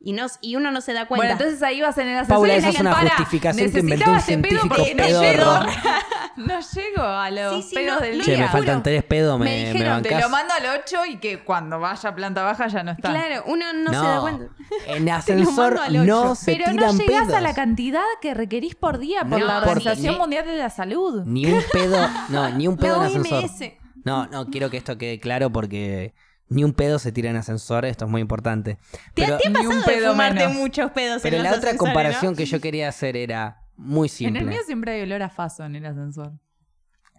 Y, 0.00 0.12
no, 0.12 0.26
y 0.40 0.54
uno 0.54 0.70
no 0.70 0.80
se 0.80 0.92
da 0.92 1.06
cuenta. 1.08 1.26
Bueno, 1.26 1.32
entonces 1.32 1.60
ahí 1.60 1.80
vas 1.80 1.98
en 1.98 2.06
el 2.06 2.14
ascensor 2.18 2.36
Paula, 2.36 2.54
y 2.54 2.58
esa 2.58 2.68
es 2.68 2.80
una 2.80 2.92
"Para, 2.92 3.10
justificación 3.16 3.72
que 3.72 3.80
inventó 3.80 4.10
un 4.12 4.16
este 4.16 4.38
pedo 4.38 4.64
no 4.64 4.70
pedorro". 4.74 5.20
llego, 5.20 5.52
no 6.36 6.60
llego 6.60 7.02
a 7.02 7.30
los 7.32 7.54
Sí, 7.56 7.62
sí, 7.70 7.74
pedos 7.74 7.94
no, 7.96 8.00
del 8.06 8.18
no 8.18 8.24
Che, 8.24 8.30
día. 8.36 8.40
me 8.44 8.48
faltan 8.48 8.82
tres 8.84 9.02
pedos, 9.02 9.38
me, 9.40 9.44
Me 9.46 9.50
me 9.64 9.72
dijeron, 9.72 10.02
Te 10.04 10.20
lo 10.20 10.28
mando 10.28 10.54
al 10.54 10.80
8 10.80 11.04
y 11.06 11.16
que 11.16 11.40
cuando 11.40 11.80
vaya 11.80 12.10
a 12.10 12.14
planta 12.14 12.44
baja 12.44 12.68
ya 12.68 12.84
no 12.84 12.92
está. 12.92 13.10
claro, 13.10 13.42
uno 13.48 13.72
no, 13.72 13.90
se 13.90 13.96
da 13.96 14.20
cuenta. 14.20 14.44
En 14.86 15.08
ascensor 15.10 15.80
no 15.90 16.34
se 16.36 16.52
Pero 16.52 16.66
no 16.66 16.72
tiran 16.72 16.96
llegás 16.98 17.22
pedos. 17.24 17.34
a 17.34 17.40
la 17.40 17.54
cantidad 17.54 18.04
que 18.22 18.34
requerís 18.34 18.76
por 18.76 18.98
día 18.98 19.22
por 19.24 19.40
No, 19.40 19.46
la 19.46 19.58
Organización 19.58 20.14
ni- 20.14 20.20
Mundial 20.20 20.46
de 20.46 20.56
la 20.58 20.70
Salud. 20.70 21.24
Ni 21.26 21.46
un 21.46 21.60
pedo, 21.72 22.08
no, 22.28 22.48
ni 22.50 22.68
un 22.68 22.76
pedo 22.76 22.96
en 23.04 23.08
ascensor. 23.20 23.42
OMS. 23.44 23.72
No, 24.04 24.26
no, 24.28 24.46
quiero 24.46 24.70
que 24.70 24.76
esto 24.76 24.96
quede 24.96 25.18
claro 25.18 25.50
porque 25.50 26.14
ni 26.48 26.64
un 26.64 26.72
pedo 26.72 26.98
se 26.98 27.12
tira 27.12 27.30
en 27.30 27.36
ascensor, 27.36 27.84
esto 27.84 28.04
es 28.06 28.10
muy 28.10 28.20
importante. 28.20 28.78
¿Te, 29.14 29.22
Pero, 29.24 29.38
te 29.38 29.48
ha 29.48 29.50
ni 29.50 29.58
un 29.60 29.64
pasado 29.66 29.80
de 29.80 29.86
pedo 29.94 30.10
fumarte 30.12 30.40
menos. 30.46 30.54
muchos 30.54 30.90
pedos 30.92 31.22
pero 31.22 31.36
en 31.36 31.42
la 31.42 31.50
los 31.50 31.58
otra 31.58 31.76
comparación 31.76 32.32
¿no? 32.32 32.36
que 32.36 32.46
yo 32.46 32.60
quería 32.60 32.88
hacer 32.88 33.16
era 33.16 33.62
muy 33.76 34.06
En 34.06 34.14
simple. 34.14 34.40
el 34.40 34.46
mío 34.46 34.58
siempre 34.66 34.92
hay 34.92 35.02
olor 35.02 35.22
a 35.22 35.28
faso 35.30 35.64
en 35.64 35.76
el 35.76 35.84
ascensor. 35.86 36.32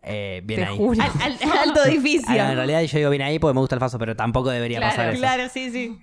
Eh, 0.01 0.41
bien 0.45 0.61
Te 0.61 0.65
ahí. 0.67 0.77
juro. 0.77 1.01
Al, 1.21 1.33
al- 1.41 1.57
alto 1.69 1.85
edificio. 1.85 2.25
Ah, 2.29 2.35
no, 2.45 2.49
en 2.51 2.55
realidad 2.55 2.81
yo 2.83 2.97
digo 2.97 3.09
bien 3.09 3.21
ahí 3.21 3.37
porque 3.39 3.53
me 3.53 3.59
gusta 3.59 3.75
el 3.75 3.81
faso, 3.81 3.99
pero 3.99 4.15
tampoco 4.15 4.49
debería 4.49 4.77
claro, 4.79 4.91
pasar 4.95 5.09
eso. 5.09 5.19
claro, 5.19 5.43
sí, 5.49 5.71
sí. 5.71 5.99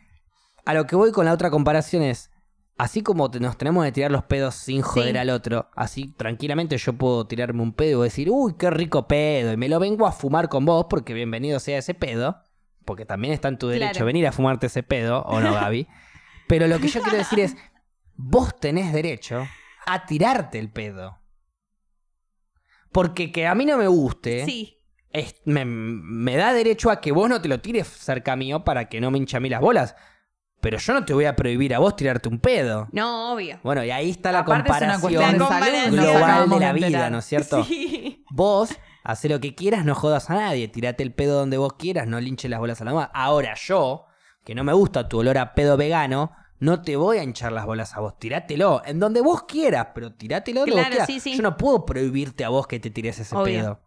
A 0.65 0.75
lo 0.75 0.87
que 0.87 0.97
voy 0.97 1.13
con 1.13 1.25
la 1.25 1.33
otra 1.33 1.51
comparación 1.51 2.03
es, 2.03 2.31
así 2.77 3.03
como 3.03 3.31
te- 3.31 3.41
nos 3.41 3.57
tenemos 3.57 3.85
que 3.85 3.93
tirar 3.93 4.11
los 4.11 4.25
pedos 4.25 4.55
sin 4.55 4.83
joder 4.83 5.13
Sí. 5.13 5.19
al 5.19 5.31
otro, 5.31 5.71
así 5.75 6.09
tranquilamente 6.17 6.77
yo 6.77 6.93
puedo 6.93 7.27
tirarme 7.27 7.63
un 7.63 7.73
pedo 7.73 8.03
y 8.05 8.09
decir, 8.09 8.29
uy, 8.31 8.55
qué 8.59 8.69
rico 8.71 9.07
pedo, 9.09 9.53
y 9.53 9.57
me 9.57 9.69
lo 9.69 9.79
vengo 9.81 10.07
a 10.07 10.13
fumar 10.13 10.49
con 10.49 10.65
vos 10.67 10.87
porque 10.91 11.15
bienvenido 11.15 11.59
sea 11.61 11.79
ese 11.79 11.95
pedo, 11.95 12.43
porque 12.87 13.05
también 13.05 13.35
está 13.35 13.49
en 13.49 13.59
tu 13.59 13.69
derecho 13.69 13.91
Claro. 13.93 14.07
venir 14.07 14.27
a 14.27 14.33
fumarte 14.33 14.67
ese 14.69 14.83
pedo, 14.83 15.23
¿o 15.25 15.41
no, 15.41 15.53
Gaby? 15.55 15.87
Pero 16.49 16.67
lo 16.69 16.79
que 16.79 16.89
yo 16.89 17.03
quiero 17.03 17.19
decir 17.19 17.41
es, 17.41 17.57
vos 18.15 18.59
tenés 18.59 18.93
derecho 18.93 19.47
a 19.85 20.07
tirarte 20.07 20.59
el 20.59 20.71
pedo. 20.71 21.19
Porque 22.93 23.33
que 23.33 23.47
a 23.47 23.55
mí 23.55 23.65
no 23.67 23.77
me 23.77 23.89
guste, 23.89 24.45
Sí. 24.47 24.79
es- 25.11 25.35
me, 25.45 25.65
me 25.65 26.37
da 26.37 26.53
derecho 26.53 26.91
a 26.91 27.01
que 27.01 27.13
vos 27.13 27.29
no 27.29 27.41
te 27.43 27.49
lo 27.49 27.61
tires 27.61 27.87
cerca 27.87 28.37
mío 28.37 28.65
para 28.65 28.89
que 28.89 29.01
no 29.01 29.11
me 29.11 29.19
hinche 29.19 29.37
a 29.37 29.41
mí 29.41 29.49
las 29.49 29.61
bolas. 29.61 29.95
Pero 30.63 30.79
yo 30.79 30.95
no 30.95 31.05
te 31.05 31.13
voy 31.13 31.27
a 31.27 31.37
prohibir 31.37 31.75
a 31.75 31.79
vos 31.79 31.95
tirarte 31.97 32.29
un 32.31 32.41
pedo. 32.41 32.89
No, 32.93 33.35
obvio. 33.35 33.61
Bueno, 33.63 33.85
y 33.85 33.91
ahí 33.91 34.11
está 34.11 34.33
la 34.33 34.39
Aparte 34.41 34.73
es 34.73 34.83
una 34.83 34.99
cuestión 35.01 35.33
de 35.33 35.39
comparación 35.39 35.75
La 35.75 35.83
salud. 35.83 35.97
nos 35.97 36.07
global 36.13 36.49
de 36.51 36.61
la 36.61 36.73
vida, 36.73 37.11
¿no 37.11 37.19
es 37.19 37.25
cierto? 37.27 37.65
Sí. 37.65 38.25
Vos, 38.31 38.71
hace 39.07 39.29
lo 39.29 39.41
que 39.41 39.55
quieras, 39.55 39.85
no 39.85 39.95
jodas 39.95 40.31
a 40.31 40.35
nadie. 40.35 40.69
Tirate 40.69 41.03
el 41.03 41.13
pedo 41.13 41.39
donde 41.39 41.59
vos 41.59 41.75
quieras, 41.75 42.07
no 42.07 42.21
linches 42.21 42.51
las 42.51 42.61
bolas 42.61 42.81
a 42.81 42.85
la 42.85 42.93
mamá. 42.93 43.11
Ahora 43.15 43.55
yo, 43.55 44.07
que 44.45 44.55
no 44.55 44.65
me 44.65 44.73
gusta 44.73 45.09
tu 45.09 45.19
olor 45.19 45.39
a 45.39 45.55
pedo 45.55 45.77
vegano, 45.77 46.33
no 46.59 46.83
te 46.83 46.97
voy 46.97 47.19
a 47.19 47.23
hinchar 47.23 47.53
las 47.53 47.67
bolas 47.67 47.95
a 47.97 48.01
vos. 48.01 48.19
Tirátelo 48.19 48.83
en 48.85 48.99
donde 48.99 49.21
vos 49.21 49.43
quieras, 49.45 49.89
pero 49.95 50.13
tirátelo 50.15 50.61
donde 50.61 50.73
vos 50.73 50.81
Claro, 50.81 50.91
quieras. 50.91 51.07
sí, 51.07 51.21
sí. 51.21 51.37
Yo 51.37 51.43
no 51.43 51.57
puedo 51.57 51.85
prohibirte 51.85 52.45
a 52.45 52.49
vos 52.49 52.67
que 52.67 52.81
te 52.81 52.91
tires 52.91 53.19
ese 53.19 53.37
Obvio. 53.37 53.61
pedo. 53.61 53.81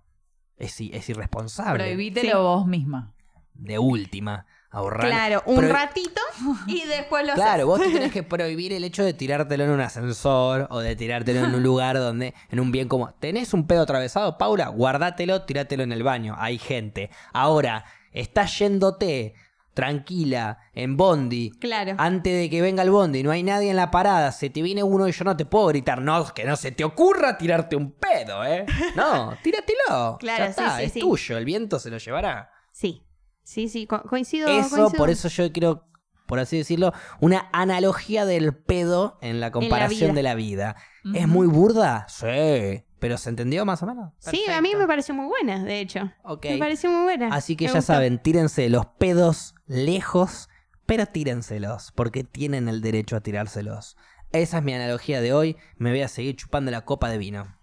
Es, 0.57 0.79
es 0.81 1.09
irresponsable. 1.09 1.83
Prohibítelo 1.83 2.29
Sí. 2.31 2.37
vos 2.37 2.65
misma. 2.67 3.13
de 3.53 3.77
última. 3.79 4.45
Ahorrar. 4.71 5.07
Claro, 5.07 5.43
un 5.47 5.67
ratito 5.67 6.21
y 6.67 6.83
después 6.85 7.25
lo 7.25 7.33
Claro, 7.33 7.51
haces. 7.53 7.65
vos 7.65 7.79
te 7.81 7.89
tenés 7.91 8.11
que 8.11 8.21
prohibir 8.23 8.71
el 8.73 8.83
hecho 8.83 9.03
de 9.03 9.13
tirártelo 9.13 9.63
en 9.63 9.71
un 9.71 9.81
ascensor 9.81 10.67
o 10.69 10.79
de 10.79 10.95
tirártelo 10.95 11.39
en 11.45 11.55
un 11.55 11.63
lugar 11.63 11.97
donde, 11.97 12.35
en 12.51 12.59
un 12.59 12.71
bien 12.71 12.87
como, 12.87 13.11
¿tenés 13.15 13.53
un 13.55 13.65
pedo 13.65 13.81
atravesado, 13.81 14.37
Paula? 14.37 14.67
Guardátelo, 14.67 15.41
tirátelo 15.43 15.81
en 15.83 15.91
el 15.91 16.03
baño, 16.03 16.35
hay 16.37 16.59
gente. 16.59 17.09
Ahora, 17.33 17.83
estás 18.11 18.59
yéndote 18.59 19.33
tranquila, 19.73 20.59
en 20.73 20.97
bondi, 20.97 21.51
Claro. 21.59 21.95
antes 21.97 22.33
de 22.33 22.49
que 22.49 22.61
venga 22.61 22.83
el 22.83 22.89
bondi, 22.91 23.23
no 23.23 23.31
hay 23.31 23.43
nadie 23.43 23.69
en 23.69 23.75
la 23.77 23.91
parada, 23.91 24.31
se 24.33 24.49
te 24.49 24.61
viene 24.61 24.83
uno 24.83 25.07
y 25.07 25.13
yo 25.13 25.23
no 25.23 25.37
te 25.37 25.45
puedo 25.45 25.67
gritar, 25.67 26.01
no, 26.01 26.25
que 26.33 26.43
no 26.43 26.55
se 26.57 26.71
te 26.71 26.83
ocurra 26.83 27.37
tirarte 27.37 27.75
un 27.75 27.91
pedo, 27.93 28.43
¿eh? 28.45 28.65
No, 28.95 29.33
tíratelo. 29.43 30.17
Claro, 30.19 30.43
ya 30.43 30.49
está, 30.49 30.71
sí, 30.71 30.77
sí, 30.79 30.83
es 30.85 30.91
sí. 30.93 30.99
tuyo, 30.99 31.37
el 31.37 31.45
viento 31.45 31.79
se 31.79 31.89
lo 31.89 31.97
llevará. 31.97 32.51
Sí, 32.71 33.03
sí, 33.49 33.67
sí, 33.69 33.87
co- 33.87 34.03
coincido. 34.03 34.47
Eso, 34.47 34.69
coincido. 34.69 34.91
por 34.97 35.09
eso 35.09 35.27
yo 35.27 35.51
quiero, 35.51 35.85
por 36.27 36.39
así 36.39 36.57
decirlo, 36.57 36.93
una 37.19 37.49
analogía 37.53 38.25
del 38.25 38.53
pedo 38.55 39.17
en 39.21 39.39
la 39.39 39.51
comparación 39.51 40.13
de 40.15 40.23
la 40.23 40.35
vida. 40.35 40.75
¿Es 41.13 41.27
muy 41.27 41.47
burda? 41.47 42.05
Sí. 42.09 42.83
¿Pero 42.99 43.17
se 43.17 43.29
entendió 43.29 43.65
más 43.65 43.81
o 43.81 43.85
menos? 43.85 44.11
Sí, 44.19 44.43
a 44.49 44.61
mí 44.61 44.75
me 44.75 44.85
pareció 44.85 45.13
muy 45.15 45.25
buena, 45.27 45.63
de 45.63 45.79
hecho. 45.79 46.11
Ok. 46.23 46.45
Me 46.49 46.57
pareció 46.57 46.91
muy 46.91 47.03
buena. 47.03 47.29
Así 47.33 47.55
que 47.55 47.65
Me 47.65 47.71
ya 47.71 47.79
gustó. 47.79 47.93
saben, 47.93 48.19
tírense 48.21 48.67
los 48.69 48.85
pedos 48.85 49.55
lejos, 49.67 50.49
pero 50.85 51.05
tírenselos, 51.05 51.91
porque 51.93 52.23
tienen 52.25 52.67
el 52.67 52.81
derecho 52.81 53.15
a 53.15 53.21
tirárselos. 53.21 53.95
Esa 54.31 54.57
es 54.57 54.63
mi 54.63 54.73
analogía 54.73 55.21
de 55.21 55.33
hoy. 55.33 55.55
Me 55.77 55.91
voy 55.91 56.01
a 56.01 56.07
seguir 56.09 56.35
chupando 56.35 56.71
la 56.71 56.81
copa 56.85 57.09
de 57.09 57.17
vino. 57.17 57.57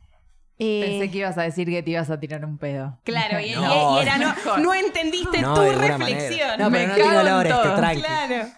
Eh, 0.58 0.86
Pensé 0.88 1.10
que 1.10 1.18
ibas 1.18 1.36
a 1.36 1.42
decir 1.42 1.68
que 1.68 1.82
te 1.82 1.90
ibas 1.90 2.08
a 2.10 2.18
tirar 2.18 2.44
un 2.44 2.56
pedo. 2.58 2.98
Claro, 3.04 3.40
y, 3.40 3.52
No. 3.52 3.98
y 3.98 4.02
era, 4.02 4.16
no, 4.18 4.34
no 4.58 4.74
entendiste 4.74 5.42
No, 5.42 5.54
tu 5.54 5.60
reflexión. 5.62 5.98
manera. 5.98 6.56
No, 6.56 6.70
Me 6.70 6.86
no 6.86 6.94
tiene 6.94 7.08
cago 7.10 7.20
en 7.20 7.26
olor 7.26 7.46
este, 7.46 7.62
todo. 7.62 7.76
tranqui. 7.76 8.00
Claro. 8.02 8.48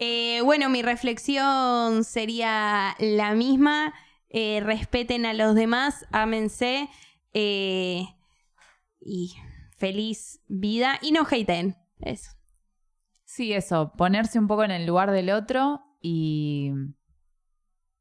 Eh, 0.00 0.40
bueno, 0.44 0.68
mi 0.68 0.82
reflexión 0.82 2.04
sería 2.04 2.96
la 2.98 3.32
misma. 3.34 3.94
Eh, 4.30 4.60
respeten 4.62 5.24
a 5.26 5.32
los 5.32 5.54
demás, 5.54 6.04
ámense 6.12 6.88
eh, 7.34 8.02
y 9.00 9.34
feliz 9.76 10.40
vida 10.48 10.98
y 11.02 11.12
no 11.12 11.22
hateen. 11.22 11.76
Eso. 12.00 12.32
Sí, 13.24 13.52
eso, 13.52 13.92
ponerse 13.96 14.38
un 14.38 14.46
poco 14.48 14.64
en 14.64 14.70
el 14.70 14.86
lugar 14.86 15.10
del 15.12 15.30
otro 15.30 15.82
y 16.02 16.72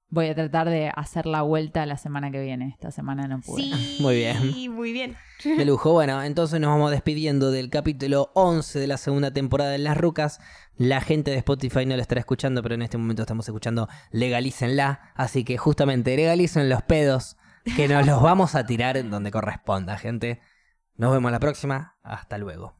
voy 0.10 0.28
a 0.28 0.36
tratar 0.36 0.70
de 0.70 0.92
hacer 0.96 1.26
la 1.26 1.42
vuelta 1.42 1.86
la 1.86 1.98
semana 1.98 2.32
que 2.32 2.42
viene. 2.42 2.70
Esta 2.70 2.92
semana 2.92 3.28
no 3.28 3.40
pude. 3.42 3.64
Sí, 3.64 3.98
Muy 4.02 4.16
bien. 4.16 4.72
Muy 4.74 4.92
bien. 4.92 5.16
De 5.44 5.66
lujo. 5.66 5.94
Bueno, 5.94 6.24
entonces 6.24 6.60
nos 6.60 6.70
vamos 6.70 6.92
despidiendo 6.92 7.52
del 7.52 7.70
capítulo 7.70 8.32
11 8.34 8.80
de 8.80 8.88
la 8.88 8.98
segunda 8.98 9.32
temporada 9.32 9.72
de 9.72 9.78
Las 9.80 9.98
Rucas. 9.98 10.40
La 10.76 11.02
gente 11.02 11.32
de 11.32 11.38
Spotify 11.38 11.86
no 11.86 11.96
lo 11.96 12.02
estará 12.02 12.20
escuchando, 12.20 12.62
pero 12.64 12.76
en 12.76 12.82
este 12.82 12.98
momento 12.98 13.24
estamos 13.24 13.48
escuchando 13.48 13.88
Legalícenla. 14.12 15.12
Así 15.16 15.44
que 15.44 15.58
justamente 15.58 16.16
legalicen 16.16 16.70
los 16.70 16.82
pedos, 16.84 17.38
que 17.76 17.88
nos 17.88 18.06
los 18.06 18.22
vamos 18.22 18.56
a 18.56 18.66
tirar 18.66 18.98
en 18.98 19.10
donde 19.10 19.32
corresponda, 19.32 19.98
gente. 19.98 20.40
Nos 20.96 21.12
vemos 21.12 21.32
la 21.32 21.40
próxima. 21.40 21.98
Hasta 22.02 22.38
luego. 22.38 22.77